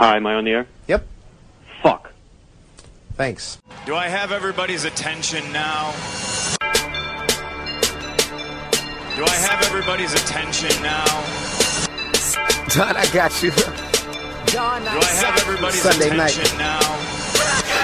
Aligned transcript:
Hi, 0.00 0.16
am 0.16 0.26
I 0.26 0.32
on 0.36 0.44
the 0.44 0.52
air? 0.52 0.66
Yep. 0.88 1.06
Fuck. 1.82 2.10
Thanks. 3.16 3.60
Do 3.84 3.94
I 3.94 4.08
have 4.08 4.32
everybody's 4.32 4.84
attention 4.84 5.44
now? 5.52 5.92
Do 9.14 9.26
I 9.26 9.36
have 9.36 9.62
everybody's 9.66 10.14
attention 10.14 10.70
now? 10.82 11.04
Don, 12.74 12.96
I 12.96 13.06
got 13.12 13.42
you. 13.42 13.50
Do 13.50 14.58
I 14.58 15.12
have 15.20 15.38
everybody's 15.42 15.82
Sunday 15.82 16.16
night. 16.16 16.54
now? 16.56 17.09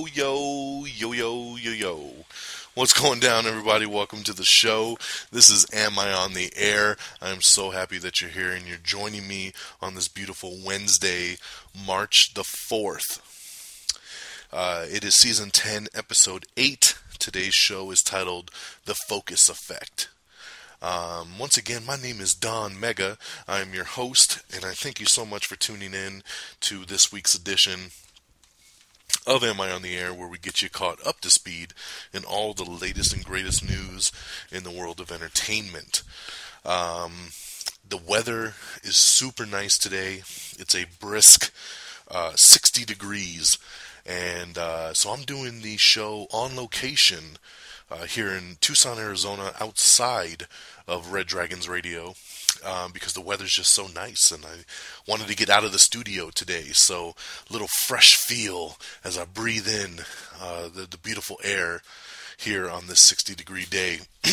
Yo, 0.00 0.86
yo, 0.86 1.12
yo, 1.12 1.56
yo, 1.56 1.72
yo. 1.72 2.10
What's 2.72 2.98
going 2.98 3.20
down, 3.20 3.44
everybody? 3.44 3.84
Welcome 3.84 4.22
to 4.22 4.32
the 4.32 4.44
show. 4.44 4.96
This 5.30 5.50
is 5.50 5.66
Am 5.74 5.98
I 5.98 6.10
on 6.10 6.32
the 6.32 6.50
Air? 6.56 6.96
I'm 7.20 7.42
so 7.42 7.68
happy 7.68 7.98
that 7.98 8.18
you're 8.18 8.30
here 8.30 8.50
and 8.50 8.66
you're 8.66 8.78
joining 8.78 9.28
me 9.28 9.52
on 9.82 9.94
this 9.94 10.08
beautiful 10.08 10.56
Wednesday, 10.64 11.36
March 11.86 12.32
the 12.32 12.40
4th. 12.40 13.20
Uh, 14.50 14.86
it 14.90 15.04
is 15.04 15.16
season 15.16 15.50
10, 15.50 15.88
episode 15.94 16.46
8. 16.56 16.96
Today's 17.18 17.54
show 17.54 17.90
is 17.90 18.00
titled 18.00 18.50
The 18.86 18.96
Focus 19.06 19.50
Effect. 19.50 20.08
Um, 20.80 21.38
once 21.38 21.58
again, 21.58 21.82
my 21.86 21.96
name 21.96 22.22
is 22.22 22.32
Don 22.32 22.80
Mega. 22.80 23.18
I'm 23.46 23.74
your 23.74 23.84
host, 23.84 24.40
and 24.54 24.64
I 24.64 24.70
thank 24.70 24.98
you 24.98 25.06
so 25.06 25.26
much 25.26 25.46
for 25.46 25.56
tuning 25.56 25.92
in 25.92 26.22
to 26.60 26.86
this 26.86 27.12
week's 27.12 27.34
edition 27.34 27.90
of 29.30 29.44
Am 29.44 29.60
I 29.60 29.70
on 29.70 29.82
the 29.82 29.96
Air, 29.96 30.12
where 30.12 30.26
we 30.26 30.38
get 30.38 30.60
you 30.60 30.68
caught 30.68 31.06
up 31.06 31.20
to 31.20 31.30
speed 31.30 31.72
in 32.12 32.24
all 32.24 32.52
the 32.52 32.64
latest 32.64 33.12
and 33.12 33.24
greatest 33.24 33.62
news 33.62 34.10
in 34.50 34.64
the 34.64 34.72
world 34.72 34.98
of 34.98 35.12
entertainment. 35.12 36.02
Um, 36.64 37.28
the 37.88 37.96
weather 37.96 38.54
is 38.82 38.96
super 38.96 39.46
nice 39.46 39.78
today. 39.78 40.22
It's 40.58 40.74
a 40.74 40.86
brisk 40.98 41.52
uh, 42.10 42.32
60 42.34 42.84
degrees, 42.84 43.56
and 44.04 44.58
uh, 44.58 44.94
so 44.94 45.10
I'm 45.10 45.22
doing 45.22 45.62
the 45.62 45.76
show 45.76 46.26
on 46.32 46.56
location 46.56 47.38
uh, 47.88 48.06
here 48.06 48.32
in 48.32 48.56
Tucson, 48.60 48.98
Arizona, 48.98 49.52
outside 49.60 50.48
of 50.88 51.12
Red 51.12 51.28
Dragons 51.28 51.68
Radio 51.68 52.14
um, 52.64 52.92
because 52.92 53.12
the 53.12 53.20
weather's 53.20 53.52
just 53.52 53.72
so 53.72 53.86
nice, 53.86 54.30
and 54.30 54.44
I 54.44 54.64
wanted 55.06 55.28
to 55.28 55.36
get 55.36 55.50
out 55.50 55.64
of 55.64 55.72
the 55.72 55.78
studio 55.78 56.30
today. 56.30 56.68
So, 56.72 57.14
a 57.48 57.52
little 57.52 57.68
fresh 57.68 58.16
feel 58.16 58.76
as 59.04 59.18
I 59.18 59.24
breathe 59.24 59.68
in 59.68 60.00
uh, 60.40 60.68
the, 60.68 60.86
the 60.90 60.98
beautiful 60.98 61.38
air 61.42 61.82
here 62.36 62.68
on 62.68 62.86
this 62.86 63.00
60 63.00 63.34
degree 63.34 63.64
day. 63.64 64.00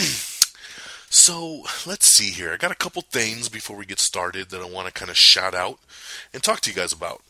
so, 1.10 1.64
let's 1.86 2.08
see 2.08 2.32
here. 2.32 2.54
I 2.54 2.58
got 2.58 2.72
a 2.72 2.76
couple 2.76 3.02
things 3.02 3.50
before 3.50 3.78
we 3.78 3.86
get 3.86 4.00
started 4.00 4.50
that 4.50 4.62
I 4.62 4.70
want 4.70 4.88
to 4.88 4.94
kind 4.94 5.12
of 5.12 5.18
shout 5.18 5.54
out 5.54 5.80
and 6.34 6.44
talk 6.44 6.62
to 6.62 6.70
you 6.70 6.76
guys 6.76 6.94
about. 6.94 7.22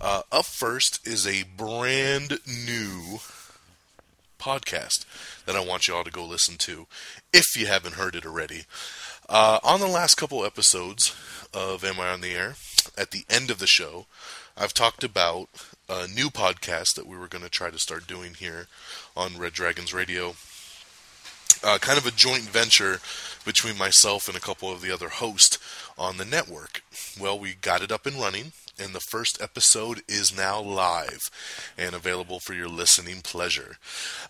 Uh, 0.00 0.22
up 0.30 0.44
first 0.44 1.06
is 1.06 1.26
a 1.26 1.44
brand 1.56 2.38
new 2.46 3.20
podcast 4.38 5.04
that 5.46 5.56
I 5.56 5.64
want 5.64 5.88
you 5.88 5.94
all 5.94 6.04
to 6.04 6.10
go 6.10 6.24
listen 6.24 6.56
to 6.58 6.86
if 7.32 7.44
you 7.56 7.66
haven't 7.66 7.94
heard 7.94 8.14
it 8.14 8.26
already. 8.26 8.64
Uh, 9.28 9.58
on 9.64 9.80
the 9.80 9.88
last 9.88 10.14
couple 10.14 10.44
episodes 10.44 11.14
of 11.52 11.82
Am 11.84 11.98
I 11.98 12.10
on 12.10 12.20
the 12.20 12.32
Air, 12.32 12.54
at 12.96 13.10
the 13.10 13.24
end 13.28 13.50
of 13.50 13.58
the 13.58 13.66
show, 13.66 14.06
I've 14.56 14.72
talked 14.72 15.02
about 15.02 15.48
a 15.88 16.06
new 16.06 16.30
podcast 16.30 16.94
that 16.94 17.08
we 17.08 17.16
were 17.16 17.26
going 17.26 17.42
to 17.42 17.50
try 17.50 17.70
to 17.70 17.78
start 17.78 18.06
doing 18.06 18.34
here 18.34 18.68
on 19.16 19.36
Red 19.36 19.52
Dragons 19.52 19.92
Radio. 19.92 20.36
Uh, 21.64 21.78
kind 21.78 21.98
of 21.98 22.06
a 22.06 22.12
joint 22.12 22.42
venture 22.42 23.00
between 23.44 23.76
myself 23.76 24.28
and 24.28 24.36
a 24.36 24.40
couple 24.40 24.70
of 24.70 24.80
the 24.80 24.92
other 24.92 25.08
hosts 25.08 25.58
on 25.98 26.18
the 26.18 26.24
network. 26.24 26.82
Well, 27.18 27.36
we 27.36 27.54
got 27.54 27.82
it 27.82 27.90
up 27.90 28.06
and 28.06 28.16
running, 28.16 28.52
and 28.78 28.94
the 28.94 29.00
first 29.00 29.40
episode 29.40 30.02
is 30.08 30.36
now 30.36 30.60
live 30.60 31.30
and 31.76 31.94
available 31.94 32.40
for 32.40 32.54
your 32.54 32.68
listening 32.68 33.20
pleasure. 33.20 33.76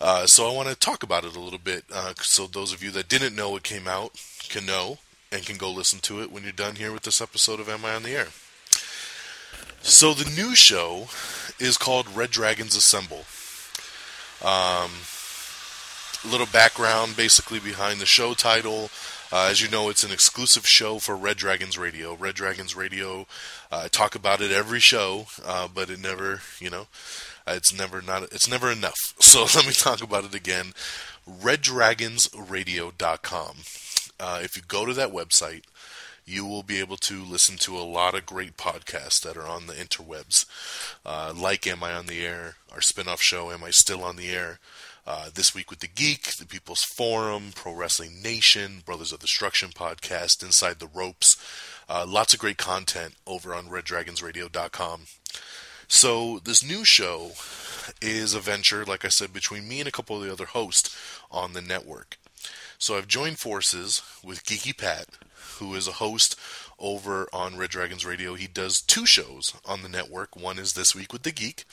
Uh, 0.01 0.27
so 0.27 0.49
I 0.49 0.55
want 0.55 0.69
to 0.69 0.75
talk 0.75 1.03
about 1.03 1.25
it 1.25 1.37
a 1.37 1.41
little 1.41 1.59
bit, 1.59 1.85
uh, 1.93 2.15
so 2.21 2.47
those 2.47 2.73
of 2.73 2.83
you 2.83 2.91
that 2.93 3.09
didn't 3.09 3.37
know 3.37 3.57
it 3.57 3.63
came 3.63 3.89
out 3.89 4.21
can 4.49 4.67
know 4.67 4.99
and 5.33 5.45
can 5.45 5.57
go 5.57 5.71
listen 5.71 5.99
to 6.01 6.23
it 6.23 6.31
when 6.31 6.43
you're 6.43 6.53
done 6.53 6.77
here 6.77 6.93
with 6.93 7.03
this 7.03 7.21
episode 7.21 7.61
of 7.61 7.69
Am 7.69 7.85
I 7.85 7.95
on 7.95 8.03
the 8.03 8.11
Air. 8.11 8.29
So 9.83 10.15
the 10.15 10.31
new 10.31 10.55
show 10.55 11.09
is 11.59 11.77
called 11.77 12.09
Red 12.17 12.31
Dragons 12.31 12.77
Assemble. 12.77 13.25
Um, 14.45 14.91
little 16.29 16.47
background 16.47 17.17
basically 17.17 17.61
behind 17.61 18.01
the 18.01 18.07
show 18.07 18.35
title. 18.35 18.91
Uh, 19.33 19.49
as 19.51 19.61
you 19.61 19.69
know, 19.69 19.89
it's 19.89 20.05
an 20.05 20.13
exclusive 20.13 20.67
show 20.67 20.99
for 20.99 21.17
Red 21.17 21.37
Dragons 21.37 21.77
Radio. 21.77 22.15
Red 22.15 22.35
Dragons 22.37 22.77
Radio, 22.77 23.27
uh, 23.73 23.83
I 23.85 23.89
talk 23.89 24.15
about 24.15 24.41
it 24.41 24.53
every 24.53 24.81
show, 24.81 25.27
uh, 25.45 25.69
but 25.73 25.91
it 25.91 26.01
never, 26.01 26.41
you 26.61 26.71
know, 26.71 26.87
uh, 27.47 27.53
it's 27.57 27.77
never 27.77 28.01
not, 28.01 28.23
it's 28.25 28.49
never 28.49 28.71
enough. 28.71 29.15
So 29.21 29.43
let 29.43 29.67
me 29.67 29.73
talk 29.73 30.03
about 30.03 30.25
it 30.25 30.35
again. 30.35 30.73
RedDragonsRadio.com. 31.29 33.57
Uh, 34.19 34.41
if 34.43 34.57
you 34.57 34.63
go 34.67 34.87
to 34.87 34.95
that 34.95 35.13
website, 35.13 35.65
you 36.25 36.47
will 36.47 36.63
be 36.63 36.81
able 36.81 36.97
to 36.97 37.23
listen 37.25 37.57
to 37.59 37.77
a 37.77 37.81
lot 37.81 38.15
of 38.15 38.25
great 38.27 38.57
podcasts 38.57 39.21
that 39.23 39.37
are 39.37 39.47
on 39.47 39.67
the 39.67 39.75
interwebs, 39.75 40.47
uh, 41.05 41.33
like 41.37 41.67
Am 41.67 41.83
I 41.83 41.93
on 41.93 42.07
the 42.07 42.25
Air, 42.25 42.57
our 42.73 42.81
spin 42.81 43.09
off 43.09 43.21
show, 43.21 43.51
Am 43.51 43.63
I 43.63 43.71
Still 43.71 44.03
on 44.03 44.17
the 44.17 44.31
Air? 44.31 44.59
Uh, 45.07 45.31
this 45.33 45.55
Week 45.55 45.71
with 45.71 45.79
the 45.79 45.87
Geek, 45.87 46.33
The 46.35 46.47
People's 46.47 46.83
Forum, 46.83 47.53
Pro 47.55 47.73
Wrestling 47.73 48.21
Nation, 48.23 48.83
Brothers 48.85 49.13
of 49.13 49.21
Destruction 49.21 49.69
podcast, 49.69 50.43
Inside 50.43 50.81
the 50.81 50.89
Ropes. 50.89 51.37
Uh, 51.89 52.05
lots 52.09 52.35
of 52.35 52.41
great 52.41 52.59
content 52.59 53.15
over 53.25 53.55
on 53.55 53.67
RedDragonsRadio.com. 53.67 55.03
So, 55.87 56.41
this 56.43 56.65
new 56.65 56.85
show 56.85 57.33
is 58.03 58.35
a 58.35 58.41
venture, 58.41 58.85
like 58.85 59.05
I 59.05 59.09
said, 59.09 59.33
between 59.33 59.69
me 59.69 59.79
and 59.79 59.89
a 59.89 59.93
couple 59.93 60.17
of 60.17 60.25
the 60.25 60.33
other 60.33 60.47
hosts 60.47 60.99
on 61.31 61.53
the 61.53 61.63
network. 61.63 62.19
So, 62.77 62.97
I've 62.97 63.07
joined 63.07 63.39
forces 63.39 64.03
with 64.25 64.45
Geeky 64.45 64.77
Pat, 64.77 65.07
who 65.59 65.77
is 65.77 65.87
a 65.87 65.93
host 65.93 66.37
over 66.79 67.29
on 67.33 67.57
Red 67.57 67.71
Dragons 67.71 68.05
Radio. 68.05 68.35
He 68.35 68.47
does 68.47 68.81
two 68.81 69.07
shows 69.07 69.55
on 69.65 69.83
the 69.83 69.89
network. 69.89 70.37
One 70.37 70.59
is 70.59 70.75
This 70.75 70.95
Week 70.95 71.13
with 71.13 71.23
the 71.23 71.33
Geek, 71.33 71.65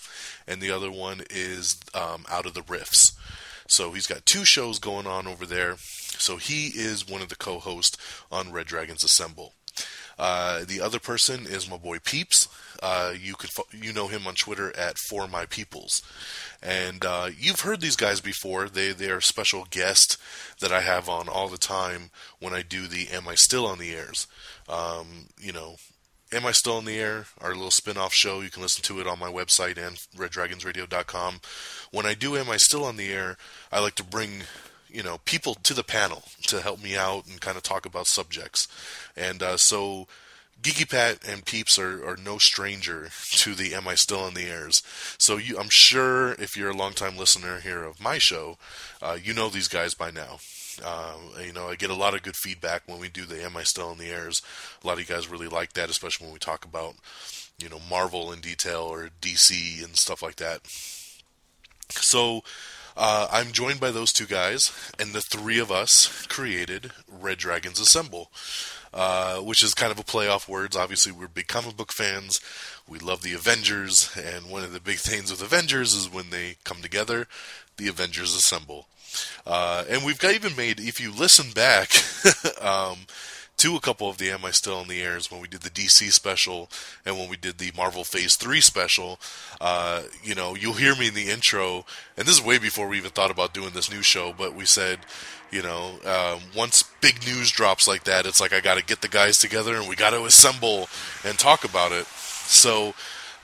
and 0.48 0.62
the 0.62 0.72
other 0.72 0.92
one 0.92 1.22
is 1.30 1.80
um, 1.94 2.26
Out 2.30 2.46
of 2.46 2.54
the 2.54 2.62
Riffs. 2.62 3.14
So 3.68 3.92
he's 3.92 4.08
got 4.08 4.26
two 4.26 4.46
shows 4.46 4.80
going 4.80 5.08
on 5.08 5.28
over 5.28 5.46
there. 5.46 5.76
So 5.78 6.38
he 6.38 6.68
is 6.68 7.08
one 7.08 7.22
of 7.22 7.30
the 7.30 7.36
co 7.36 7.60
hosts 7.60 7.98
on 8.32 8.52
Red 8.52 8.68
Dragons 8.68 9.04
Assemble. 9.04 9.54
Uh, 10.18 10.64
the 10.66 10.82
other 10.82 11.00
person 11.00 11.46
is 11.46 11.70
my 11.70 11.78
boy 11.78 12.00
Peeps. 12.00 12.48
Uh, 12.86 13.14
you 13.18 13.34
could 13.34 13.50
you 13.72 13.94
know 13.94 14.10
him 14.10 14.28
on 14.28 14.36
Twitter 14.36 14.76
at 14.76 14.98
For 14.98 15.26
My 15.26 15.46
Peoples, 15.46 16.02
and 16.62 17.06
uh, 17.06 17.30
you've 17.34 17.62
heard 17.62 17.80
these 17.80 17.96
guys 17.96 18.20
before. 18.20 18.68
They 18.68 18.92
they 18.92 19.10
are 19.10 19.22
special 19.22 19.66
guests 19.70 20.18
that 20.60 20.74
I 20.74 20.82
have 20.82 21.08
on 21.08 21.30
all 21.30 21.48
the 21.48 21.58
time 21.58 22.12
when 22.40 22.54
I 22.54 22.62
do 22.62 22.88
the 22.88 23.08
Am 23.08 23.26
I 23.26 23.36
Still 23.36 23.66
on 23.66 23.80
the 23.80 23.96
Airs. 23.96 24.28
Um, 24.68 25.30
you 25.40 25.54
know, 25.54 25.78
Am 26.34 26.46
I 26.46 26.52
Still 26.52 26.76
on 26.76 26.84
the 26.84 27.00
Air? 27.00 27.28
Our 27.40 27.56
little 27.56 27.72
spin 27.72 27.96
off 27.96 28.14
show. 28.14 28.42
You 28.42 28.50
can 28.50 28.62
listen 28.62 28.84
to 28.84 29.00
it 29.00 29.08
on 29.08 29.18
my 29.18 29.32
website 29.32 29.78
and 29.78 29.96
reddragonsradio.com. 30.18 31.40
When 31.92 32.06
I 32.06 32.16
do 32.16 32.36
Am 32.36 32.50
I 32.50 32.58
Still 32.58 32.84
on 32.84 32.98
the 32.98 33.14
Air, 33.14 33.38
I 33.72 33.80
like 33.80 33.96
to 33.96 34.04
bring 34.04 34.44
you 34.90 35.04
know 35.04 35.20
people 35.24 35.56
to 35.56 35.74
the 35.74 35.86
panel 35.86 36.24
to 36.48 36.60
help 36.60 36.84
me 36.84 36.98
out 36.98 37.28
and 37.28 37.40
kind 37.40 37.56
of 37.56 37.64
talk 37.64 37.86
about 37.86 38.08
subjects. 38.08 38.68
And 39.16 39.42
uh, 39.42 39.56
so 39.56 40.10
Geeky 40.64 40.90
Pat 40.90 41.20
and 41.28 41.46
Peeps 41.46 41.78
are, 41.78 42.08
are 42.08 42.16
no 42.16 42.38
stranger 42.38 43.10
to 43.32 43.54
the 43.54 43.76
Am 43.76 43.86
I 43.86 43.96
Still 43.96 44.26
in 44.28 44.34
the 44.34 44.48
Airs. 44.48 44.82
So 45.18 45.36
you, 45.36 45.60
I'm 45.60 45.70
sure 45.70 46.32
if 46.34 46.56
you're 46.56 46.72
a 46.72 46.76
longtime 46.76 47.18
listener 47.18 47.60
here 47.60 47.84
of 47.84 48.02
my 48.02 48.18
show, 48.18 48.58
uh, 49.02 49.18
you 49.22 49.34
know 49.34 49.50
these 49.50 49.68
guys 49.68 49.94
by 49.94 50.10
now. 50.10 50.40
Uh, 50.84 51.18
you 51.46 51.52
know, 51.52 51.68
I 51.68 51.76
get 51.76 51.90
a 51.90 51.96
lot 51.96 52.16
of 52.16 52.24
good 52.24 52.38
feedback 52.38 52.84
when 52.86 53.00
we 53.00 53.10
do 53.10 53.26
the 53.26 53.44
Am 53.44 53.58
I 53.58 53.64
Still 53.64 53.92
in 53.92 53.98
the 53.98 54.10
Airs. 54.10 54.42
A 54.82 54.88
lot 54.88 54.94
of 54.94 55.00
you 55.00 55.06
guys 55.06 55.28
really 55.28 55.50
like 55.50 55.74
that, 55.74 55.90
especially 55.90 56.26
when 56.26 56.34
we 56.34 56.40
talk 56.40 56.64
about, 56.64 56.96
you 57.60 57.68
know, 57.68 57.80
Marvel 57.90 58.32
in 58.32 58.40
detail 58.40 58.84
or 58.84 59.10
DC 59.22 59.84
and 59.84 59.98
stuff 59.98 60.24
like 60.24 60.38
that. 60.38 60.62
So, 61.90 62.42
uh, 62.96 63.28
I'm 63.32 63.52
joined 63.52 63.80
by 63.80 63.92
those 63.92 64.14
two 64.14 64.26
guys, 64.26 64.72
and 64.98 65.14
the 65.14 65.22
three 65.22 65.60
of 65.60 65.72
us 65.72 66.26
created 66.28 66.92
Red 67.08 67.40
Dragons 67.40 67.80
Assemble, 67.80 68.32
uh, 68.94 69.38
which 69.38 69.64
is 69.64 69.74
kind 69.74 69.92
of 69.92 70.00
a 70.00 70.04
play 70.04 70.28
off 70.28 70.48
words. 70.48 70.76
Obviously, 70.76 71.12
we're 71.12 71.28
big 71.28 71.48
comic 71.48 71.76
book 71.76 71.92
fans. 71.92 72.40
We 72.88 73.00
love 73.00 73.22
the 73.22 73.34
Avengers, 73.34 74.16
and 74.18 74.50
one 74.50 74.64
of 74.64 74.74
the 74.74 74.80
big 74.80 74.98
things 74.98 75.32
with 75.32 75.42
Avengers 75.42 75.94
is 75.94 76.12
when 76.12 76.30
they 76.30 76.58
come 76.64 76.82
together, 76.82 77.28
the 77.78 77.88
Avengers 77.88 78.36
assemble. 78.36 78.88
Uh, 79.46 79.84
and 79.90 80.04
we've 80.04 80.20
got 80.20 80.34
even 80.34 80.56
made, 80.56 80.80
if 80.80 81.00
you 81.00 81.12
listen 81.12 81.52
back, 81.52 81.92
um, 82.62 82.98
to 83.58 83.76
a 83.76 83.80
couple 83.80 84.10
of 84.10 84.18
the 84.18 84.32
Am 84.32 84.44
I 84.44 84.52
Still 84.52 84.82
in 84.82 84.88
the 84.88 85.02
Airs 85.02 85.32
when 85.32 85.40
we 85.40 85.48
did 85.48 85.62
the 85.62 85.70
DC 85.70 86.12
special 86.12 86.70
and 87.06 87.18
when 87.18 87.30
we 87.30 87.38
did 87.38 87.60
the 87.60 87.72
Marvel 87.78 88.04
Phase 88.04 88.36
3 88.36 88.60
special. 88.60 89.20
Uh, 89.62 90.04
you 90.24 90.36
know, 90.36 90.56
you'll 90.56 90.74
hear 90.74 90.96
me 90.96 91.08
in 91.08 91.14
the 91.14 91.30
intro, 91.30 91.86
and 92.18 92.28
this 92.28 92.36
is 92.36 92.44
way 92.44 92.58
before 92.58 92.88
we 92.88 92.98
even 92.98 93.12
thought 93.12 93.32
about 93.32 93.54
doing 93.54 93.72
this 93.72 93.92
new 93.92 94.02
show, 94.02 94.34
but 94.38 94.56
we 94.56 94.66
said, 94.66 95.00
you 95.54 95.62
know, 95.62 96.00
um, 96.04 96.42
once 96.56 96.84
big 97.00 97.26
news 97.28 97.52
drops 97.52 97.88
like 97.88 98.06
that, 98.06 98.26
it's 98.26 98.42
like 98.42 98.54
I 98.54 98.60
got 98.60 98.80
to 98.80 98.84
get 98.84 99.02
the 99.02 99.08
guys 99.08 99.38
together 99.38 99.76
and 99.76 99.88
we 99.88 99.96
got 99.96 100.10
to 100.10 100.26
assemble 100.26 100.90
and 101.24 101.38
talk 101.38 101.64
about 101.64 101.92
it. 101.92 102.08
So, 102.08 102.96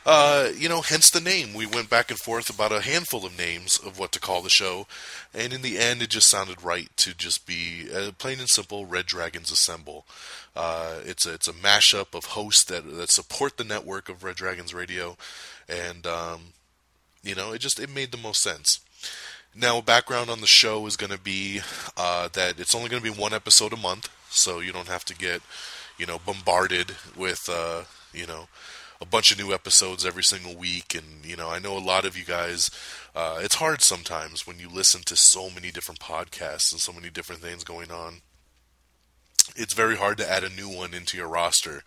uh, 0.07 0.49
you 0.57 0.67
know, 0.67 0.81
hence 0.81 1.11
the 1.11 1.21
name. 1.21 1.53
We 1.53 1.67
went 1.67 1.89
back 1.89 2.09
and 2.09 2.19
forth 2.19 2.49
about 2.49 2.71
a 2.71 2.81
handful 2.81 3.27
of 3.27 3.37
names 3.37 3.77
of 3.77 3.99
what 3.99 4.11
to 4.13 4.19
call 4.19 4.41
the 4.41 4.49
show, 4.49 4.87
and 5.35 5.53
in 5.53 5.61
the 5.61 5.77
end, 5.77 6.01
it 6.01 6.09
just 6.09 6.31
sounded 6.31 6.63
right 6.63 6.89
to 6.97 7.13
just 7.13 7.45
be 7.45 7.87
uh, 7.93 8.11
plain 8.17 8.39
and 8.39 8.49
simple 8.49 8.87
Red 8.87 9.05
Dragons 9.05 9.51
Assemble. 9.51 10.05
Uh, 10.55 10.95
it's 11.05 11.27
a, 11.27 11.33
it's 11.33 11.47
a 11.47 11.53
mashup 11.53 12.15
of 12.15 12.25
hosts 12.25 12.65
that 12.65 12.89
that 12.97 13.11
support 13.11 13.57
the 13.57 13.63
network 13.63 14.09
of 14.09 14.23
Red 14.23 14.37
Dragons 14.37 14.73
Radio, 14.73 15.15
and 15.67 16.07
um, 16.07 16.53
you 17.21 17.35
know, 17.35 17.51
it 17.51 17.59
just 17.59 17.79
it 17.79 17.93
made 17.93 18.11
the 18.11 18.17
most 18.17 18.41
sense. 18.41 18.79
Now, 19.55 19.81
background 19.81 20.29
on 20.29 20.41
the 20.41 20.47
show 20.47 20.85
is 20.85 20.95
going 20.95 21.11
to 21.11 21.19
be 21.19 21.61
uh, 21.97 22.29
that 22.33 22.59
it's 22.59 22.75
only 22.75 22.89
going 22.89 23.03
to 23.03 23.13
be 23.13 23.19
one 23.19 23.33
episode 23.33 23.73
a 23.73 23.77
month, 23.77 24.09
so 24.29 24.59
you 24.59 24.71
don't 24.71 24.87
have 24.87 25.05
to 25.05 25.15
get 25.15 25.41
you 25.97 26.05
know 26.05 26.19
bombarded 26.25 26.95
with 27.15 27.49
uh, 27.51 27.83
you 28.13 28.27
know 28.27 28.47
a 29.01 29.05
bunch 29.05 29.31
of 29.31 29.39
new 29.39 29.53
episodes 29.53 30.05
every 30.05 30.23
single 30.23 30.55
week. 30.55 30.93
And, 30.93 31.25
you 31.25 31.37
know, 31.37 31.49
I 31.49 31.59
know 31.59 31.77
a 31.77 31.79
lot 31.79 32.05
of 32.05 32.17
you 32.17 32.25
guys, 32.25 32.69
uh, 33.15 33.39
it's 33.41 33.55
hard 33.55 33.81
sometimes 33.81 34.45
when 34.45 34.59
you 34.59 34.69
listen 34.69 35.01
to 35.05 35.15
so 35.15 35.49
many 35.49 35.71
different 35.71 36.01
podcasts 36.01 36.73
and 36.73 36.81
so 36.81 36.91
many 36.91 37.09
different 37.09 37.41
things 37.41 37.63
going 37.63 37.91
on 37.91 38.21
it's 39.55 39.73
very 39.73 39.95
hard 39.95 40.17
to 40.17 40.29
add 40.29 40.43
a 40.43 40.49
new 40.49 40.69
one 40.69 40.93
into 40.93 41.17
your 41.17 41.27
roster. 41.27 41.83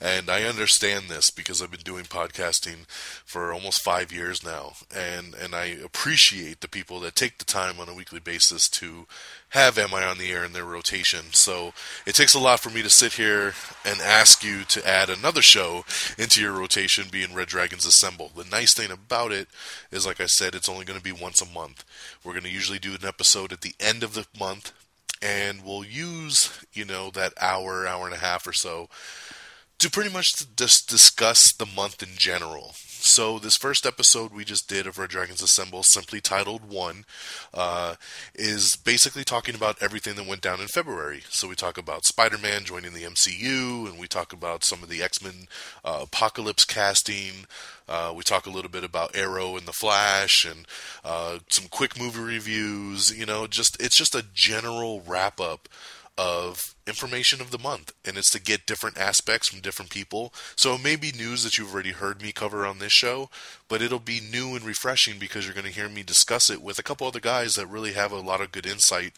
And 0.00 0.30
I 0.30 0.44
understand 0.44 1.08
this 1.08 1.30
because 1.30 1.62
I've 1.62 1.70
been 1.70 1.80
doing 1.80 2.04
podcasting 2.04 2.86
for 3.24 3.52
almost 3.52 3.82
five 3.82 4.12
years 4.12 4.44
now. 4.44 4.74
And, 4.94 5.34
and 5.34 5.54
I 5.54 5.64
appreciate 5.66 6.60
the 6.60 6.68
people 6.68 7.00
that 7.00 7.16
take 7.16 7.38
the 7.38 7.44
time 7.44 7.80
on 7.80 7.88
a 7.88 7.94
weekly 7.94 8.20
basis 8.20 8.68
to 8.70 9.06
have 9.52 9.76
Am 9.76 9.92
I 9.92 10.04
on 10.04 10.16
the 10.16 10.30
Air 10.32 10.44
in 10.44 10.54
their 10.54 10.64
rotation. 10.64 11.26
So 11.32 11.74
it 12.06 12.14
takes 12.14 12.34
a 12.34 12.38
lot 12.38 12.60
for 12.60 12.70
me 12.70 12.82
to 12.82 12.88
sit 12.88 13.14
here 13.14 13.52
and 13.84 14.00
ask 14.00 14.42
you 14.42 14.64
to 14.64 14.88
add 14.88 15.10
another 15.10 15.42
show 15.42 15.84
into 16.16 16.40
your 16.40 16.52
rotation, 16.52 17.04
being 17.10 17.34
Red 17.34 17.48
Dragons 17.48 17.84
Assemble. 17.84 18.30
The 18.34 18.44
nice 18.44 18.72
thing 18.72 18.90
about 18.90 19.30
it 19.30 19.48
is, 19.90 20.06
like 20.06 20.22
I 20.22 20.26
said, 20.26 20.54
it's 20.54 20.70
only 20.70 20.86
going 20.86 20.98
to 20.98 21.04
be 21.04 21.12
once 21.12 21.42
a 21.42 21.46
month. 21.46 21.84
We're 22.24 22.32
going 22.32 22.44
to 22.44 22.50
usually 22.50 22.78
do 22.78 22.92
an 22.92 23.06
episode 23.06 23.52
at 23.52 23.60
the 23.60 23.74
end 23.78 24.02
of 24.02 24.14
the 24.14 24.26
month 24.38 24.72
and 25.22 25.64
we'll 25.64 25.84
use 25.84 26.64
you 26.72 26.84
know 26.84 27.10
that 27.10 27.32
hour 27.40 27.86
hour 27.86 28.06
and 28.06 28.14
a 28.14 28.18
half 28.18 28.46
or 28.46 28.52
so 28.52 28.88
to 29.82 29.90
pretty 29.90 30.10
much 30.10 30.32
just 30.56 30.88
discuss 30.88 31.52
the 31.52 31.66
month 31.66 32.02
in 32.02 32.10
general 32.16 32.74
so 33.04 33.40
this 33.40 33.56
first 33.56 33.84
episode 33.84 34.32
we 34.32 34.44
just 34.44 34.68
did 34.68 34.86
of 34.86 34.96
Red 34.96 35.10
Dragons 35.10 35.42
Assemble, 35.42 35.82
simply 35.82 36.20
titled 36.20 36.70
One, 36.70 37.04
uh, 37.52 37.96
is 38.32 38.76
basically 38.76 39.24
talking 39.24 39.56
about 39.56 39.82
everything 39.82 40.14
that 40.14 40.26
went 40.26 40.40
down 40.40 40.60
in 40.60 40.68
February. 40.68 41.24
So 41.28 41.48
we 41.48 41.56
talk 41.56 41.76
about 41.76 42.04
Spider-Man 42.04 42.62
joining 42.62 42.92
the 42.92 43.02
MCU, 43.02 43.88
and 43.88 43.98
we 43.98 44.06
talk 44.06 44.32
about 44.32 44.62
some 44.62 44.84
of 44.84 44.88
the 44.88 45.02
X-Men 45.02 45.48
uh, 45.84 46.00
Apocalypse 46.04 46.64
casting. 46.64 47.46
Uh, 47.88 48.12
we 48.14 48.22
talk 48.22 48.46
a 48.46 48.50
little 48.50 48.70
bit 48.70 48.84
about 48.84 49.16
Arrow 49.16 49.56
and 49.56 49.66
the 49.66 49.72
Flash, 49.72 50.44
and 50.44 50.64
uh, 51.04 51.40
some 51.50 51.66
quick 51.68 51.98
movie 51.98 52.20
reviews. 52.20 53.16
You 53.18 53.26
know, 53.26 53.48
just 53.48 53.82
it's 53.82 53.96
just 53.96 54.14
a 54.14 54.24
general 54.32 55.02
wrap 55.04 55.40
up 55.40 55.68
of 56.16 56.60
information 56.86 57.40
of 57.40 57.50
the 57.50 57.58
month, 57.58 57.92
and 58.04 58.16
it's 58.16 58.30
to 58.30 58.40
get 58.40 58.66
different 58.66 58.98
aspects 58.98 59.48
from 59.48 59.60
different 59.60 59.90
people. 59.90 60.32
So 60.56 60.74
it 60.74 60.82
may 60.82 60.96
be 60.96 61.12
news 61.12 61.44
that 61.44 61.56
you've 61.56 61.72
already 61.72 61.92
heard 61.92 62.22
me 62.22 62.32
cover 62.32 62.66
on 62.66 62.78
this 62.78 62.92
show, 62.92 63.30
but 63.68 63.80
it'll 63.80 63.98
be 63.98 64.20
new 64.20 64.56
and 64.56 64.64
refreshing 64.64 65.18
because 65.18 65.44
you're 65.44 65.54
going 65.54 65.66
to 65.66 65.72
hear 65.72 65.88
me 65.88 66.02
discuss 66.02 66.50
it 66.50 66.60
with 66.60 66.78
a 66.78 66.82
couple 66.82 67.06
other 67.06 67.20
guys 67.20 67.54
that 67.54 67.66
really 67.66 67.92
have 67.92 68.12
a 68.12 68.20
lot 68.20 68.40
of 68.40 68.52
good 68.52 68.66
insight 68.66 69.12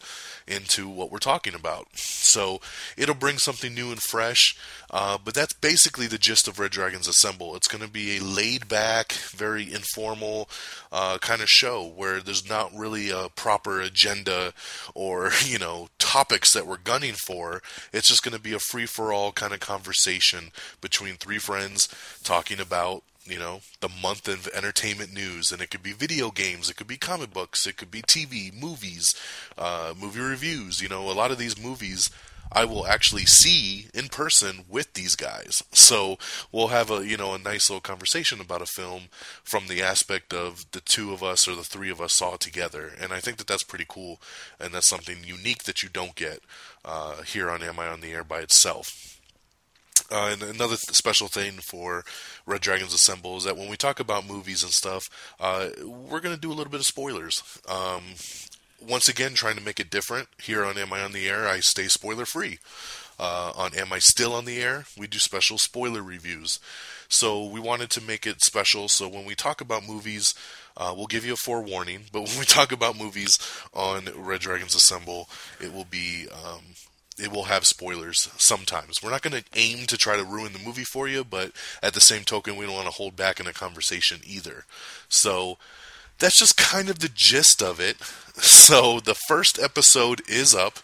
into 0.47 0.87
what 0.87 1.11
we're 1.11 1.17
talking 1.17 1.55
about. 1.55 1.87
So 1.95 2.61
it'll 2.95 3.15
bring 3.15 3.37
something 3.37 3.73
new 3.73 3.91
and 3.91 4.01
fresh, 4.01 4.55
uh, 4.91 5.17
but 5.23 5.33
that's 5.33 5.53
basically 5.53 6.07
the 6.07 6.17
gist 6.17 6.47
of 6.47 6.59
Red 6.59 6.71
Dragons 6.71 7.07
Assemble. 7.07 7.55
It's 7.55 7.67
going 7.67 7.83
to 7.83 7.91
be 7.91 8.17
a 8.17 8.23
laid 8.23 8.67
back, 8.67 9.11
very 9.13 9.73
informal 9.73 10.49
uh, 10.91 11.17
kind 11.17 11.41
of 11.41 11.49
show 11.49 11.85
where 11.85 12.21
there's 12.21 12.47
not 12.47 12.71
really 12.75 13.09
a 13.09 13.29
proper 13.35 13.81
agenda 13.81 14.53
or, 14.93 15.31
you 15.45 15.57
know, 15.57 15.89
topics 15.99 16.53
that 16.53 16.67
we're 16.67 16.77
gunning 16.77 17.13
for 17.13 17.54
it's 17.93 18.07
just 18.07 18.23
going 18.23 18.35
to 18.35 18.41
be 18.41 18.53
a 18.53 18.59
free 18.59 18.85
for 18.85 19.13
all 19.13 19.31
kind 19.31 19.53
of 19.53 19.59
conversation 19.59 20.51
between 20.81 21.15
three 21.15 21.37
friends 21.37 21.87
talking 22.23 22.59
about 22.59 23.03
you 23.25 23.39
know 23.39 23.61
the 23.81 23.89
month 23.89 24.27
of 24.27 24.47
entertainment 24.49 25.11
news 25.11 25.51
and 25.51 25.61
it 25.61 25.69
could 25.69 25.81
be 25.81 25.93
video 25.93 26.29
games 26.29 26.69
it 26.69 26.75
could 26.75 26.87
be 26.87 26.97
comic 26.97 27.33
books 27.33 27.65
it 27.65 27.75
could 27.75 27.89
be 27.89 28.01
tv 28.01 28.53
movies 28.53 29.15
uh, 29.57 29.93
movie 29.99 30.19
reviews 30.19 30.81
you 30.81 30.87
know 30.87 31.09
a 31.09 31.13
lot 31.13 31.31
of 31.31 31.37
these 31.37 31.61
movies 31.61 32.09
I 32.51 32.65
will 32.65 32.85
actually 32.85 33.25
see 33.25 33.87
in 33.93 34.07
person 34.07 34.65
with 34.69 34.93
these 34.93 35.15
guys. 35.15 35.61
So 35.73 36.17
we'll 36.51 36.67
have 36.67 36.91
a 36.91 37.05
you 37.05 37.17
know 37.17 37.33
a 37.33 37.39
nice 37.39 37.69
little 37.69 37.81
conversation 37.81 38.39
about 38.39 38.61
a 38.61 38.65
film 38.65 39.03
from 39.43 39.67
the 39.67 39.81
aspect 39.81 40.33
of 40.33 40.65
the 40.71 40.81
two 40.81 41.11
of 41.11 41.23
us 41.23 41.47
or 41.47 41.55
the 41.55 41.63
three 41.63 41.89
of 41.89 41.99
us 41.99 42.13
saw 42.13 42.35
it 42.35 42.39
together, 42.39 42.91
and 42.99 43.11
I 43.11 43.19
think 43.19 43.37
that 43.37 43.47
that's 43.47 43.63
pretty 43.63 43.85
cool, 43.87 44.21
and 44.59 44.73
that's 44.73 44.89
something 44.89 45.17
unique 45.23 45.63
that 45.63 45.83
you 45.83 45.89
don't 45.89 46.15
get 46.15 46.39
uh, 46.85 47.23
here 47.23 47.49
on 47.49 47.63
Am 47.63 47.79
I 47.79 47.87
on 47.87 48.01
the 48.01 48.11
Air 48.13 48.23
by 48.23 48.39
itself. 48.39 48.87
Uh, 50.11 50.29
and 50.33 50.43
another 50.43 50.75
th- 50.75 50.95
special 50.95 51.27
thing 51.27 51.53
for 51.53 52.03
Red 52.45 52.61
Dragons 52.61 52.93
Assemble 52.93 53.37
is 53.37 53.43
that 53.45 53.57
when 53.57 53.69
we 53.69 53.75
talk 53.75 53.99
about 53.99 54.27
movies 54.27 54.61
and 54.61 54.71
stuff, 54.71 55.03
uh, 55.39 55.69
we're 55.83 56.19
going 56.19 56.35
to 56.35 56.41
do 56.41 56.51
a 56.51 56.53
little 56.53 56.71
bit 56.71 56.79
of 56.79 56.85
spoilers. 56.85 57.41
Um, 57.67 58.03
once 58.87 59.07
again, 59.07 59.33
trying 59.33 59.55
to 59.55 59.63
make 59.63 59.79
it 59.79 59.89
different 59.89 60.27
here 60.39 60.63
on 60.63 60.77
Am 60.77 60.93
I 60.93 61.01
on 61.01 61.13
the 61.13 61.27
Air, 61.27 61.47
I 61.47 61.59
stay 61.59 61.87
spoiler 61.87 62.25
free. 62.25 62.59
Uh, 63.17 63.53
on 63.55 63.73
Am 63.73 63.93
I 63.93 63.99
Still 63.99 64.33
on 64.33 64.45
the 64.45 64.61
Air, 64.61 64.85
we 64.97 65.07
do 65.07 65.19
special 65.19 65.57
spoiler 65.57 66.03
reviews. 66.03 66.59
So 67.07 67.43
we 67.45 67.59
wanted 67.61 67.89
to 67.91 68.01
make 68.01 68.27
it 68.27 68.41
special. 68.41 68.89
So 68.89 69.07
when 69.07 69.25
we 69.25 69.35
talk 69.35 69.61
about 69.61 69.87
movies, 69.87 70.35
uh, 70.77 70.93
we'll 70.95 71.07
give 71.07 71.25
you 71.25 71.33
a 71.33 71.37
forewarning. 71.37 72.05
But 72.11 72.23
when 72.23 72.39
we 72.39 72.45
talk 72.45 72.71
about 72.71 72.97
movies 72.97 73.39
on 73.73 74.09
Red 74.15 74.41
Dragons 74.41 74.75
Assemble, 74.75 75.29
it 75.59 75.73
will 75.73 75.85
be 75.85 76.27
um, 76.31 76.61
it 77.17 77.31
will 77.31 77.45
have 77.45 77.65
spoilers 77.65 78.29
sometimes. 78.37 79.01
We're 79.01 79.11
not 79.11 79.21
going 79.21 79.41
to 79.41 79.49
aim 79.55 79.85
to 79.87 79.97
try 79.97 80.17
to 80.17 80.23
ruin 80.23 80.53
the 80.53 80.59
movie 80.59 80.83
for 80.83 81.07
you, 81.07 81.23
but 81.23 81.51
at 81.81 81.93
the 81.93 82.01
same 82.01 82.23
token, 82.23 82.57
we 82.57 82.65
don't 82.65 82.75
want 82.75 82.87
to 82.87 82.93
hold 82.93 83.15
back 83.15 83.39
in 83.39 83.47
a 83.47 83.53
conversation 83.53 84.19
either. 84.25 84.65
So 85.07 85.57
that's 86.19 86.39
just 86.39 86.57
kind 86.57 86.89
of 86.89 86.99
the 86.99 87.09
gist 87.13 87.61
of 87.61 87.79
it. 87.79 87.97
So 88.37 88.99
the 88.99 89.15
first 89.15 89.57
episode 89.57 90.21
is 90.27 90.53
up 90.53 90.79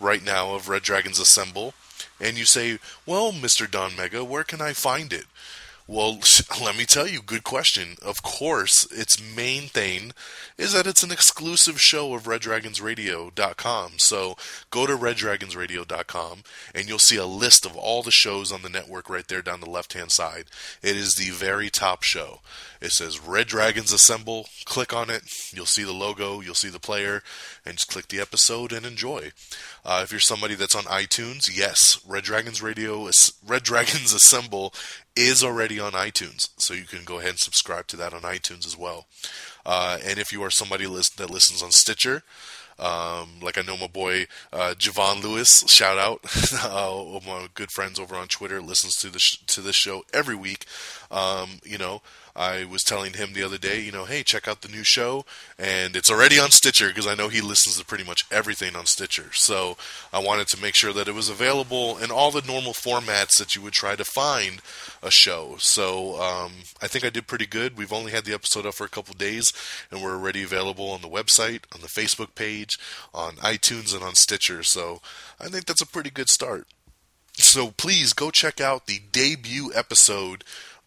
right 0.00 0.24
now 0.24 0.54
of 0.54 0.70
Red 0.70 0.84
Dragons 0.84 1.18
Assemble, 1.18 1.74
and 2.18 2.38
you 2.38 2.46
say, 2.46 2.78
"Well, 3.04 3.30
Mr. 3.30 3.70
Don 3.70 3.94
Mega, 3.94 4.24
where 4.24 4.42
can 4.42 4.62
I 4.62 4.72
find 4.72 5.12
it?" 5.12 5.26
Well, 5.86 6.18
let 6.62 6.78
me 6.78 6.86
tell 6.86 7.06
you, 7.06 7.20
good 7.20 7.44
question. 7.44 7.96
Of 8.00 8.22
course, 8.22 8.90
its 8.90 9.20
main 9.20 9.68
thing 9.68 10.12
is 10.56 10.72
that 10.72 10.86
it's 10.86 11.02
an 11.02 11.12
exclusive 11.12 11.78
show 11.78 12.14
of 12.14 12.22
RedDragonsRadio.com. 12.22 13.92
So 13.98 14.36
go 14.70 14.86
to 14.86 14.96
RedDragonsRadio.com 14.96 16.42
and 16.74 16.88
you'll 16.88 16.98
see 16.98 17.16
a 17.16 17.26
list 17.26 17.66
of 17.66 17.76
all 17.76 18.02
the 18.02 18.10
shows 18.10 18.50
on 18.50 18.62
the 18.62 18.70
network 18.70 19.10
right 19.10 19.28
there 19.28 19.42
down 19.42 19.60
the 19.60 19.68
left 19.68 19.92
hand 19.92 20.10
side. 20.10 20.46
It 20.82 20.96
is 20.96 21.16
the 21.16 21.28
very 21.30 21.68
top 21.68 22.02
show. 22.02 22.40
It 22.84 22.92
says 22.92 23.18
Red 23.18 23.46
Dragons 23.46 23.94
Assemble. 23.94 24.46
Click 24.66 24.92
on 24.92 25.08
it. 25.08 25.22
You'll 25.54 25.64
see 25.64 25.84
the 25.84 25.92
logo, 25.92 26.42
you'll 26.42 26.54
see 26.54 26.68
the 26.68 26.78
player, 26.78 27.22
and 27.64 27.78
just 27.78 27.88
click 27.88 28.08
the 28.08 28.20
episode 28.20 28.72
and 28.72 28.84
enjoy. 28.84 29.32
Uh, 29.86 30.02
if 30.04 30.10
you're 30.10 30.20
somebody 30.20 30.54
that's 30.54 30.76
on 30.76 30.84
iTunes, 30.84 31.48
yes, 31.50 31.98
Red 32.06 32.24
Dragons 32.24 32.60
Radio, 32.60 33.08
Red 33.46 33.62
Dragons 33.62 34.12
Assemble 34.14 34.74
is 35.16 35.42
already 35.42 35.80
on 35.80 35.92
iTunes, 35.92 36.50
so 36.58 36.74
you 36.74 36.84
can 36.84 37.04
go 37.04 37.20
ahead 37.20 37.30
and 37.30 37.38
subscribe 37.38 37.86
to 37.86 37.96
that 37.96 38.12
on 38.12 38.20
iTunes 38.20 38.66
as 38.66 38.76
well. 38.76 39.06
Uh, 39.64 39.96
and 40.04 40.18
if 40.18 40.30
you 40.30 40.42
are 40.42 40.50
somebody 40.50 40.86
list- 40.86 41.16
that 41.16 41.30
listens 41.30 41.62
on 41.62 41.72
Stitcher, 41.72 42.22
um, 42.78 43.40
like 43.40 43.56
I 43.56 43.62
know 43.62 43.76
my 43.76 43.86
boy 43.86 44.26
uh, 44.52 44.74
Javon 44.76 45.22
Lewis, 45.22 45.64
shout 45.68 45.96
out, 45.96 46.20
uh, 46.64 47.20
my 47.26 47.48
good 47.54 47.70
friends 47.70 47.98
over 47.98 48.14
on 48.16 48.26
Twitter 48.28 48.60
listens 48.60 48.96
to 48.96 49.08
the 49.10 49.20
sh- 49.20 49.38
to 49.46 49.60
this 49.60 49.76
show 49.76 50.04
every 50.12 50.34
week. 50.34 50.66
Um, 51.10 51.60
you 51.64 51.78
know, 51.78 52.02
I 52.36 52.64
was 52.64 52.82
telling 52.82 53.12
him 53.12 53.32
the 53.32 53.44
other 53.44 53.58
day, 53.58 53.80
you 53.80 53.92
know, 53.92 54.04
hey, 54.04 54.22
check 54.22 54.48
out 54.48 54.62
the 54.62 54.68
new 54.68 54.82
show, 54.82 55.24
and 55.58 55.94
it's 55.94 56.10
already 56.10 56.38
on 56.38 56.50
Stitcher 56.50 56.88
because 56.88 57.06
I 57.06 57.14
know 57.14 57.28
he 57.28 57.40
listens 57.40 57.78
to 57.78 57.84
pretty 57.84 58.04
much 58.04 58.26
everything 58.30 58.74
on 58.74 58.86
Stitcher. 58.86 59.30
So 59.32 59.76
I 60.12 60.18
wanted 60.18 60.48
to 60.48 60.60
make 60.60 60.74
sure 60.74 60.92
that 60.92 61.06
it 61.06 61.14
was 61.14 61.28
available 61.28 61.96
in 61.96 62.10
all 62.10 62.30
the 62.30 62.46
normal 62.46 62.72
formats 62.72 63.38
that 63.38 63.54
you 63.54 63.62
would 63.62 63.72
try 63.72 63.94
to 63.94 64.04
find 64.04 64.60
a 65.02 65.10
show. 65.10 65.56
So 65.58 66.20
um, 66.20 66.52
I 66.82 66.88
think 66.88 67.04
I 67.04 67.10
did 67.10 67.28
pretty 67.28 67.46
good. 67.46 67.78
We've 67.78 67.92
only 67.92 68.10
had 68.10 68.24
the 68.24 68.34
episode 68.34 68.66
up 68.66 68.74
for 68.74 68.84
a 68.84 68.88
couple 68.88 69.14
days, 69.14 69.52
and 69.90 70.02
we're 70.02 70.14
already 70.14 70.42
available 70.42 70.90
on 70.90 71.02
the 71.02 71.08
website, 71.08 71.62
on 71.72 71.82
the 71.82 71.88
Facebook 71.88 72.34
page, 72.34 72.78
on 73.14 73.34
iTunes, 73.36 73.94
and 73.94 74.02
on 74.02 74.16
Stitcher. 74.16 74.62
So 74.64 75.00
I 75.40 75.46
think 75.46 75.66
that's 75.66 75.82
a 75.82 75.86
pretty 75.86 76.10
good 76.10 76.28
start. 76.28 76.66
So 77.36 77.72
please 77.72 78.12
go 78.12 78.30
check 78.30 78.60
out 78.60 78.86
the 78.86 79.00
debut 79.10 79.72
episode 79.74 80.44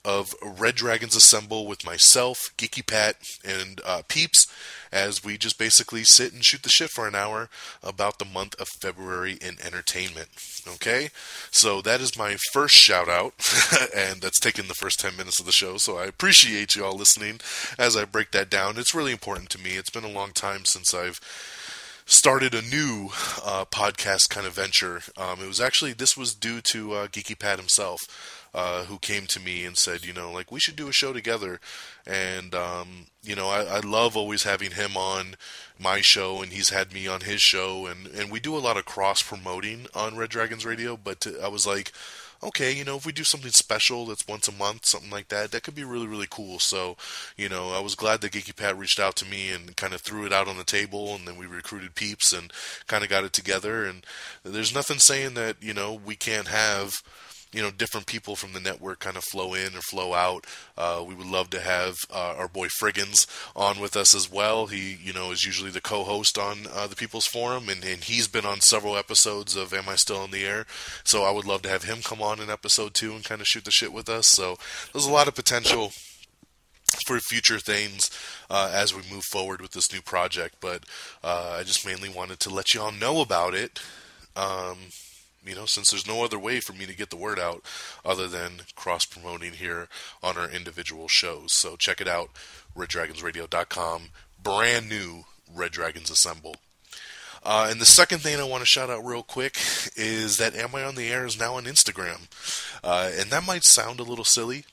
of 0.08 0.34
Red 0.42 0.76
Dragons 0.76 1.18
Assemble 1.18 1.68
with 1.68 1.86
myself, 1.86 2.54
Geeky 2.58 2.88
Pat, 2.88 3.18
and 3.44 3.82
uh, 3.86 4.04
Peeps 4.08 4.48
as 4.90 5.22
we 5.22 5.38
just 5.38 5.60
basically 5.60 6.06
sit 6.06 6.32
and 6.32 6.46
shoot 6.46 6.64
the 6.64 6.70
shit 6.70 6.90
for 6.90 7.10
an 7.10 7.14
hour 7.14 7.50
about 7.84 8.18
the 8.18 8.24
month 8.24 8.56
of 8.58 8.70
February 8.70 9.34
in 9.42 9.58
entertainment. 9.62 10.30
Okay? 10.66 11.10
So 11.52 11.82
that 11.82 12.00
is 12.00 12.18
my 12.18 12.38
first 12.54 12.74
shout 12.74 13.10
out, 13.10 13.34
and 13.96 14.22
that's 14.22 14.40
taken 14.40 14.70
the 14.70 14.74
first 14.74 15.02
10 15.02 15.18
minutes 15.18 15.42
of 15.42 15.46
the 15.46 15.52
show. 15.52 15.76
So 15.76 15.98
I 15.98 16.06
appreciate 16.06 16.78
you 16.78 16.86
all 16.86 16.96
listening 16.96 17.42
as 17.78 17.98
I 17.98 18.06
break 18.06 18.32
that 18.32 18.50
down. 18.50 18.78
It's 18.78 18.96
really 18.96 19.12
important 19.12 19.50
to 19.52 19.60
me. 19.60 19.72
It's 19.72 19.90
been 19.90 20.06
a 20.06 20.10
long 20.10 20.32
time 20.32 20.64
since 20.64 20.94
I've 20.94 21.20
started 22.06 22.56
a 22.56 22.62
new 22.62 23.10
uh, 23.44 23.66
podcast 23.66 24.30
kind 24.30 24.48
of 24.48 24.54
venture. 24.54 25.02
Um, 25.18 25.42
it 25.42 25.48
was 25.48 25.60
actually, 25.60 25.92
this 25.92 26.16
was 26.16 26.34
due 26.34 26.62
to 26.62 26.94
uh, 26.94 27.08
Geeky 27.08 27.38
Pat 27.38 27.60
himself 27.60 28.00
uh, 28.58 28.86
who 28.86 28.98
came 28.98 29.28
to 29.28 29.40
me 29.40 29.66
and 29.66 29.78
said, 29.78 30.04
you 30.04 30.12
know, 30.12 30.32
like 30.32 30.52
we 30.52 30.60
should 30.60 30.76
do 30.76 30.90
a 30.90 30.92
show 30.92 31.14
together. 31.14 31.60
And 32.08 32.56
um, 32.56 33.06
you 33.22 33.36
know, 33.36 33.50
I, 33.50 33.62
I 33.62 33.80
love 33.82 34.18
always 34.18 34.44
having 34.44 34.72
him 34.72 34.98
on 34.98 35.36
my 35.78 36.02
show, 36.02 36.42
and 36.42 36.52
he's 36.52 36.70
had 36.70 36.92
me 36.92 37.08
on 37.08 37.22
his 37.22 37.40
show, 37.40 37.86
and 37.86 38.08
and 38.08 38.32
we 38.32 38.40
do 38.40 38.58
a 38.58 38.60
lot 38.60 38.76
of 38.76 38.86
cross 38.86 39.22
promoting 39.22 39.86
on 39.94 40.18
Red 40.18 40.32
Dragons 40.32 40.66
Radio. 40.66 40.98
But 40.98 41.22
to, 41.22 41.40
I 41.40 41.50
was 41.50 41.68
like 41.68 41.92
okay, 42.44 42.72
you 42.72 42.84
know, 42.84 42.98
if 42.98 43.06
we 43.06 43.12
do 43.12 43.24
something 43.24 43.52
special 43.52 44.06
that's 44.06 44.28
once 44.28 44.48
a 44.48 44.52
month, 44.52 44.86
something 44.86 45.10
like 45.10 45.30
that, 45.30 45.52
that 45.52 45.64
could 45.64 45.76
be 45.76 45.84
really, 45.84 46.08
really 46.08 46.28
cool. 46.30 46.60
So, 46.60 46.96
you 47.36 47.50
know, 47.50 47.72
I 47.72 47.80
was 47.80 47.96
glad 47.96 48.22
that 48.22 48.34
Geeky 48.34 48.56
Pat 48.56 48.78
reached 48.78 49.00
out 49.00 49.16
to 49.18 49.26
me 49.26 49.50
and 49.50 49.76
kind 49.76 49.94
of 49.94 50.02
threw 50.02 50.26
it 50.26 50.34
out 50.34 50.48
on 50.48 50.58
the 50.58 50.64
table, 50.64 51.16
and 51.16 51.28
then 51.28 51.38
we 51.38 51.46
recruited 51.46 51.96
Peeps 51.96 52.32
and 52.32 52.52
kind 52.86 53.04
of 53.04 53.10
got 53.10 53.24
it 53.24 53.34
together. 53.34 53.86
And 53.86 54.06
there's 54.44 54.74
nothing 54.74 55.00
saying 55.00 55.34
that, 55.34 55.58
you 55.62 55.74
know, 55.74 55.94
we 55.94 56.16
can't 56.16 56.48
have 56.48 57.02
you 57.52 57.62
know 57.62 57.72
different 57.72 58.08
people 58.08 58.36
from 58.36 58.54
the 58.54 58.60
network 58.60 59.00
kind 59.00 59.18
of 59.18 59.24
flow 59.24 59.54
in 59.54 59.76
or 59.76 59.82
flow 59.82 60.14
out. 60.14 60.46
Uh, 60.78 61.04
we 61.06 61.16
would 61.16 61.28
love 61.28 61.50
to 61.52 61.60
have 61.60 61.96
uh, 62.14 62.36
our 62.38 62.48
boy 62.48 62.68
Friggins 62.68 63.26
on 63.56 63.80
with 63.80 63.96
us 63.96 64.14
as 64.14 64.32
well. 64.32 64.68
He 64.68 64.98
you 65.02 65.14
know 65.14 65.32
is 65.32 65.46
usually 65.46 65.72
the 65.72 65.82
co-host 65.82 66.38
on 66.38 66.68
uh, 66.74 66.88
the 66.88 66.96
People's 66.96 67.28
Forum, 67.28 67.70
and, 67.70 67.84
and 67.84 68.04
he's 68.04 68.28
been 68.28 68.46
on 68.46 68.62
several 68.62 68.98
episodes 68.98 69.56
of 69.56 69.74
Am 69.74 69.90
I 69.90 69.96
Still 69.96 70.24
in 70.24 70.32
the 70.32 70.46
Air? 70.46 70.66
So 71.04 71.24
I 71.24 71.32
would 71.32 71.46
love 71.46 71.62
to 71.64 71.70
have 71.70 71.84
him 71.84 72.00
come 72.04 72.22
on 72.22 72.40
in 72.40 72.50
episode 72.50 72.94
two 72.94 73.14
and 73.14 73.24
kind 73.24 73.42
of 73.42 73.48
shoot 73.48 73.66
the 73.66 73.72
shit 73.72 73.94
with 73.94 74.10
us. 74.10 74.28
So 74.28 74.58
there's 74.94 75.06
a 75.06 75.12
lot 75.12 75.28
of 75.28 75.36
potential 75.36 75.92
for 77.06 77.20
future 77.20 77.60
things 77.60 78.10
uh, 78.50 78.72
as 78.74 78.94
we 78.94 79.02
move 79.12 79.24
forward 79.26 79.62
with 79.62 79.72
this 79.72 79.92
new 79.92 80.02
project. 80.02 80.56
But 80.60 80.84
uh, 81.24 81.58
I 81.60 81.64
just 81.64 81.86
mainly 81.86 82.10
wanted 82.10 82.40
to 82.42 82.50
let 82.50 82.74
you 82.74 82.82
all 82.82 82.92
know 82.92 83.22
about 83.22 83.54
it. 83.54 83.80
Um, 84.36 84.78
you 85.48 85.56
know, 85.56 85.66
since 85.66 85.92
there's 85.92 86.08
no 86.08 86.24
other 86.24 86.40
way 86.40 86.60
for 86.60 86.74
me 86.74 86.86
to 86.86 86.96
get 86.96 87.10
the 87.10 87.16
word 87.16 87.40
out 87.40 87.64
other 88.06 88.28
than 88.28 88.62
cross 88.76 89.06
promoting 89.06 89.54
here 89.54 89.88
on 90.22 90.38
our 90.38 90.50
individual 90.50 91.08
shows. 91.08 91.54
So 91.54 91.76
check 91.76 92.02
it 92.02 92.08
out, 92.08 92.30
reddragonsradio.com, 92.76 94.10
brand 94.42 94.90
new 94.90 95.24
Red 95.54 95.72
Dragons 95.72 96.12
Assemble. 96.12 96.56
Uh, 97.44 97.68
and 97.70 97.80
the 97.80 97.86
second 97.86 98.20
thing 98.20 98.40
I 98.40 98.44
want 98.44 98.62
to 98.62 98.66
shout 98.66 98.90
out 98.90 99.06
real 99.06 99.24
quick 99.24 99.58
is 99.96 100.38
that 100.38 100.56
Am 100.56 100.76
I 100.76 100.84
on 100.84 100.96
the 100.96 101.10
Air 101.10 101.26
is 101.26 101.40
now 101.40 101.56
on 101.56 101.66
Instagram. 101.66 102.28
Uh, 102.84 103.10
and 103.14 103.30
that 103.30 103.46
might 103.46 103.64
sound 103.64 104.00
a 104.00 104.04
little 104.04 104.26
silly, 104.26 104.66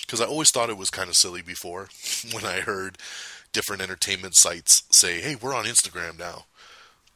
because 0.00 0.20
I 0.20 0.24
always 0.24 0.50
thought 0.50 0.70
it 0.70 0.78
was 0.78 0.90
kind 0.90 1.08
of 1.08 1.16
silly 1.16 1.42
before 1.42 1.88
when 2.32 2.44
I 2.44 2.60
heard 2.60 2.98
different 3.52 3.82
entertainment 3.82 4.36
sites 4.36 4.84
say, 4.90 5.20
hey, 5.20 5.36
we're 5.36 5.54
on 5.54 5.64
Instagram 5.64 6.18
now 6.18 6.46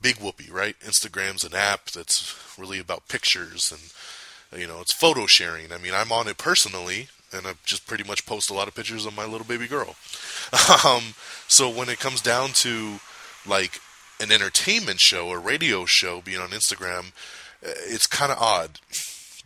big 0.00 0.16
whoopee, 0.16 0.50
right? 0.50 0.76
Instagram's 0.80 1.44
an 1.44 1.54
app 1.54 1.86
that's 1.90 2.34
really 2.58 2.78
about 2.78 3.08
pictures 3.08 3.72
and 3.72 4.60
you 4.60 4.66
know 4.66 4.80
it's 4.80 4.94
photo 4.94 5.26
sharing. 5.26 5.72
I 5.72 5.78
mean, 5.78 5.92
I'm 5.94 6.12
on 6.12 6.28
it 6.28 6.38
personally, 6.38 7.08
and 7.32 7.46
I 7.46 7.54
just 7.64 7.86
pretty 7.86 8.04
much 8.04 8.26
post 8.26 8.50
a 8.50 8.54
lot 8.54 8.68
of 8.68 8.74
pictures 8.74 9.06
of 9.06 9.16
my 9.16 9.26
little 9.26 9.46
baby 9.46 9.66
girl. 9.66 9.96
Um, 10.84 11.14
so 11.46 11.68
when 11.68 11.90
it 11.90 11.98
comes 11.98 12.22
down 12.22 12.50
to 12.54 13.00
like 13.46 13.80
an 14.20 14.32
entertainment 14.32 15.00
show 15.00 15.28
or 15.28 15.38
radio 15.38 15.84
show 15.84 16.22
being 16.22 16.40
on 16.40 16.48
Instagram, 16.50 17.08
uh, 17.64 17.74
it's 17.86 18.06
kind 18.06 18.32
of 18.32 18.38
odd, 18.38 18.80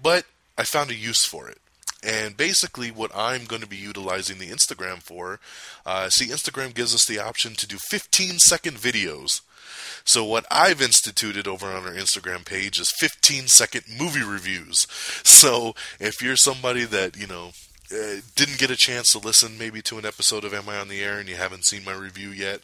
but 0.01 0.27
I 0.57 0.63
found 0.63 0.91
a 0.91 0.95
use 0.95 1.25
for 1.25 1.49
it. 1.49 1.59
And 2.05 2.37
basically, 2.37 2.91
what 2.91 3.11
I'm 3.15 3.45
going 3.45 3.63
to 3.63 3.69
be 3.69 3.77
utilizing 3.77 4.39
the 4.39 4.51
Instagram 4.51 5.03
for, 5.03 5.41
uh, 5.87 6.09
see, 6.11 6.27
Instagram 6.27 6.75
gives 6.75 6.95
us 6.95 7.07
the 7.07 7.19
option 7.19 7.55
to 7.55 7.67
do 7.67 7.79
15 7.79 8.39
second 8.39 8.77
videos 8.77 9.41
so 10.05 10.25
what 10.25 10.47
I've 10.51 10.83
instituted 10.83 11.47
over 11.47 11.67
on 11.67 11.85
our 11.85 11.95
Instagram 11.95 12.45
page 12.45 12.79
is 12.81 12.93
15 12.99 13.49
second 13.49 13.85
movie 13.99 14.25
reviews. 14.25 14.87
So 15.25 15.75
if 16.01 16.23
you're 16.23 16.37
somebody 16.37 16.85
that, 16.85 17.17
you 17.17 17.27
know, 17.27 17.53
uh, 17.93 18.21
didn't 18.37 18.59
get 18.59 18.71
a 18.71 18.77
chance 18.77 19.11
to 19.13 19.19
listen 19.19 19.59
maybe 19.59 19.83
to 19.83 19.99
an 19.99 20.07
episode 20.07 20.45
of 20.45 20.55
Am 20.55 20.69
I 20.69 20.79
on 20.79 20.89
the 20.89 21.03
Air 21.03 21.19
and 21.19 21.29
you 21.29 21.37
haven't 21.37 21.67
seen 21.67 21.85
my 21.85 21.93
review 21.93 22.31
yet, 22.31 22.61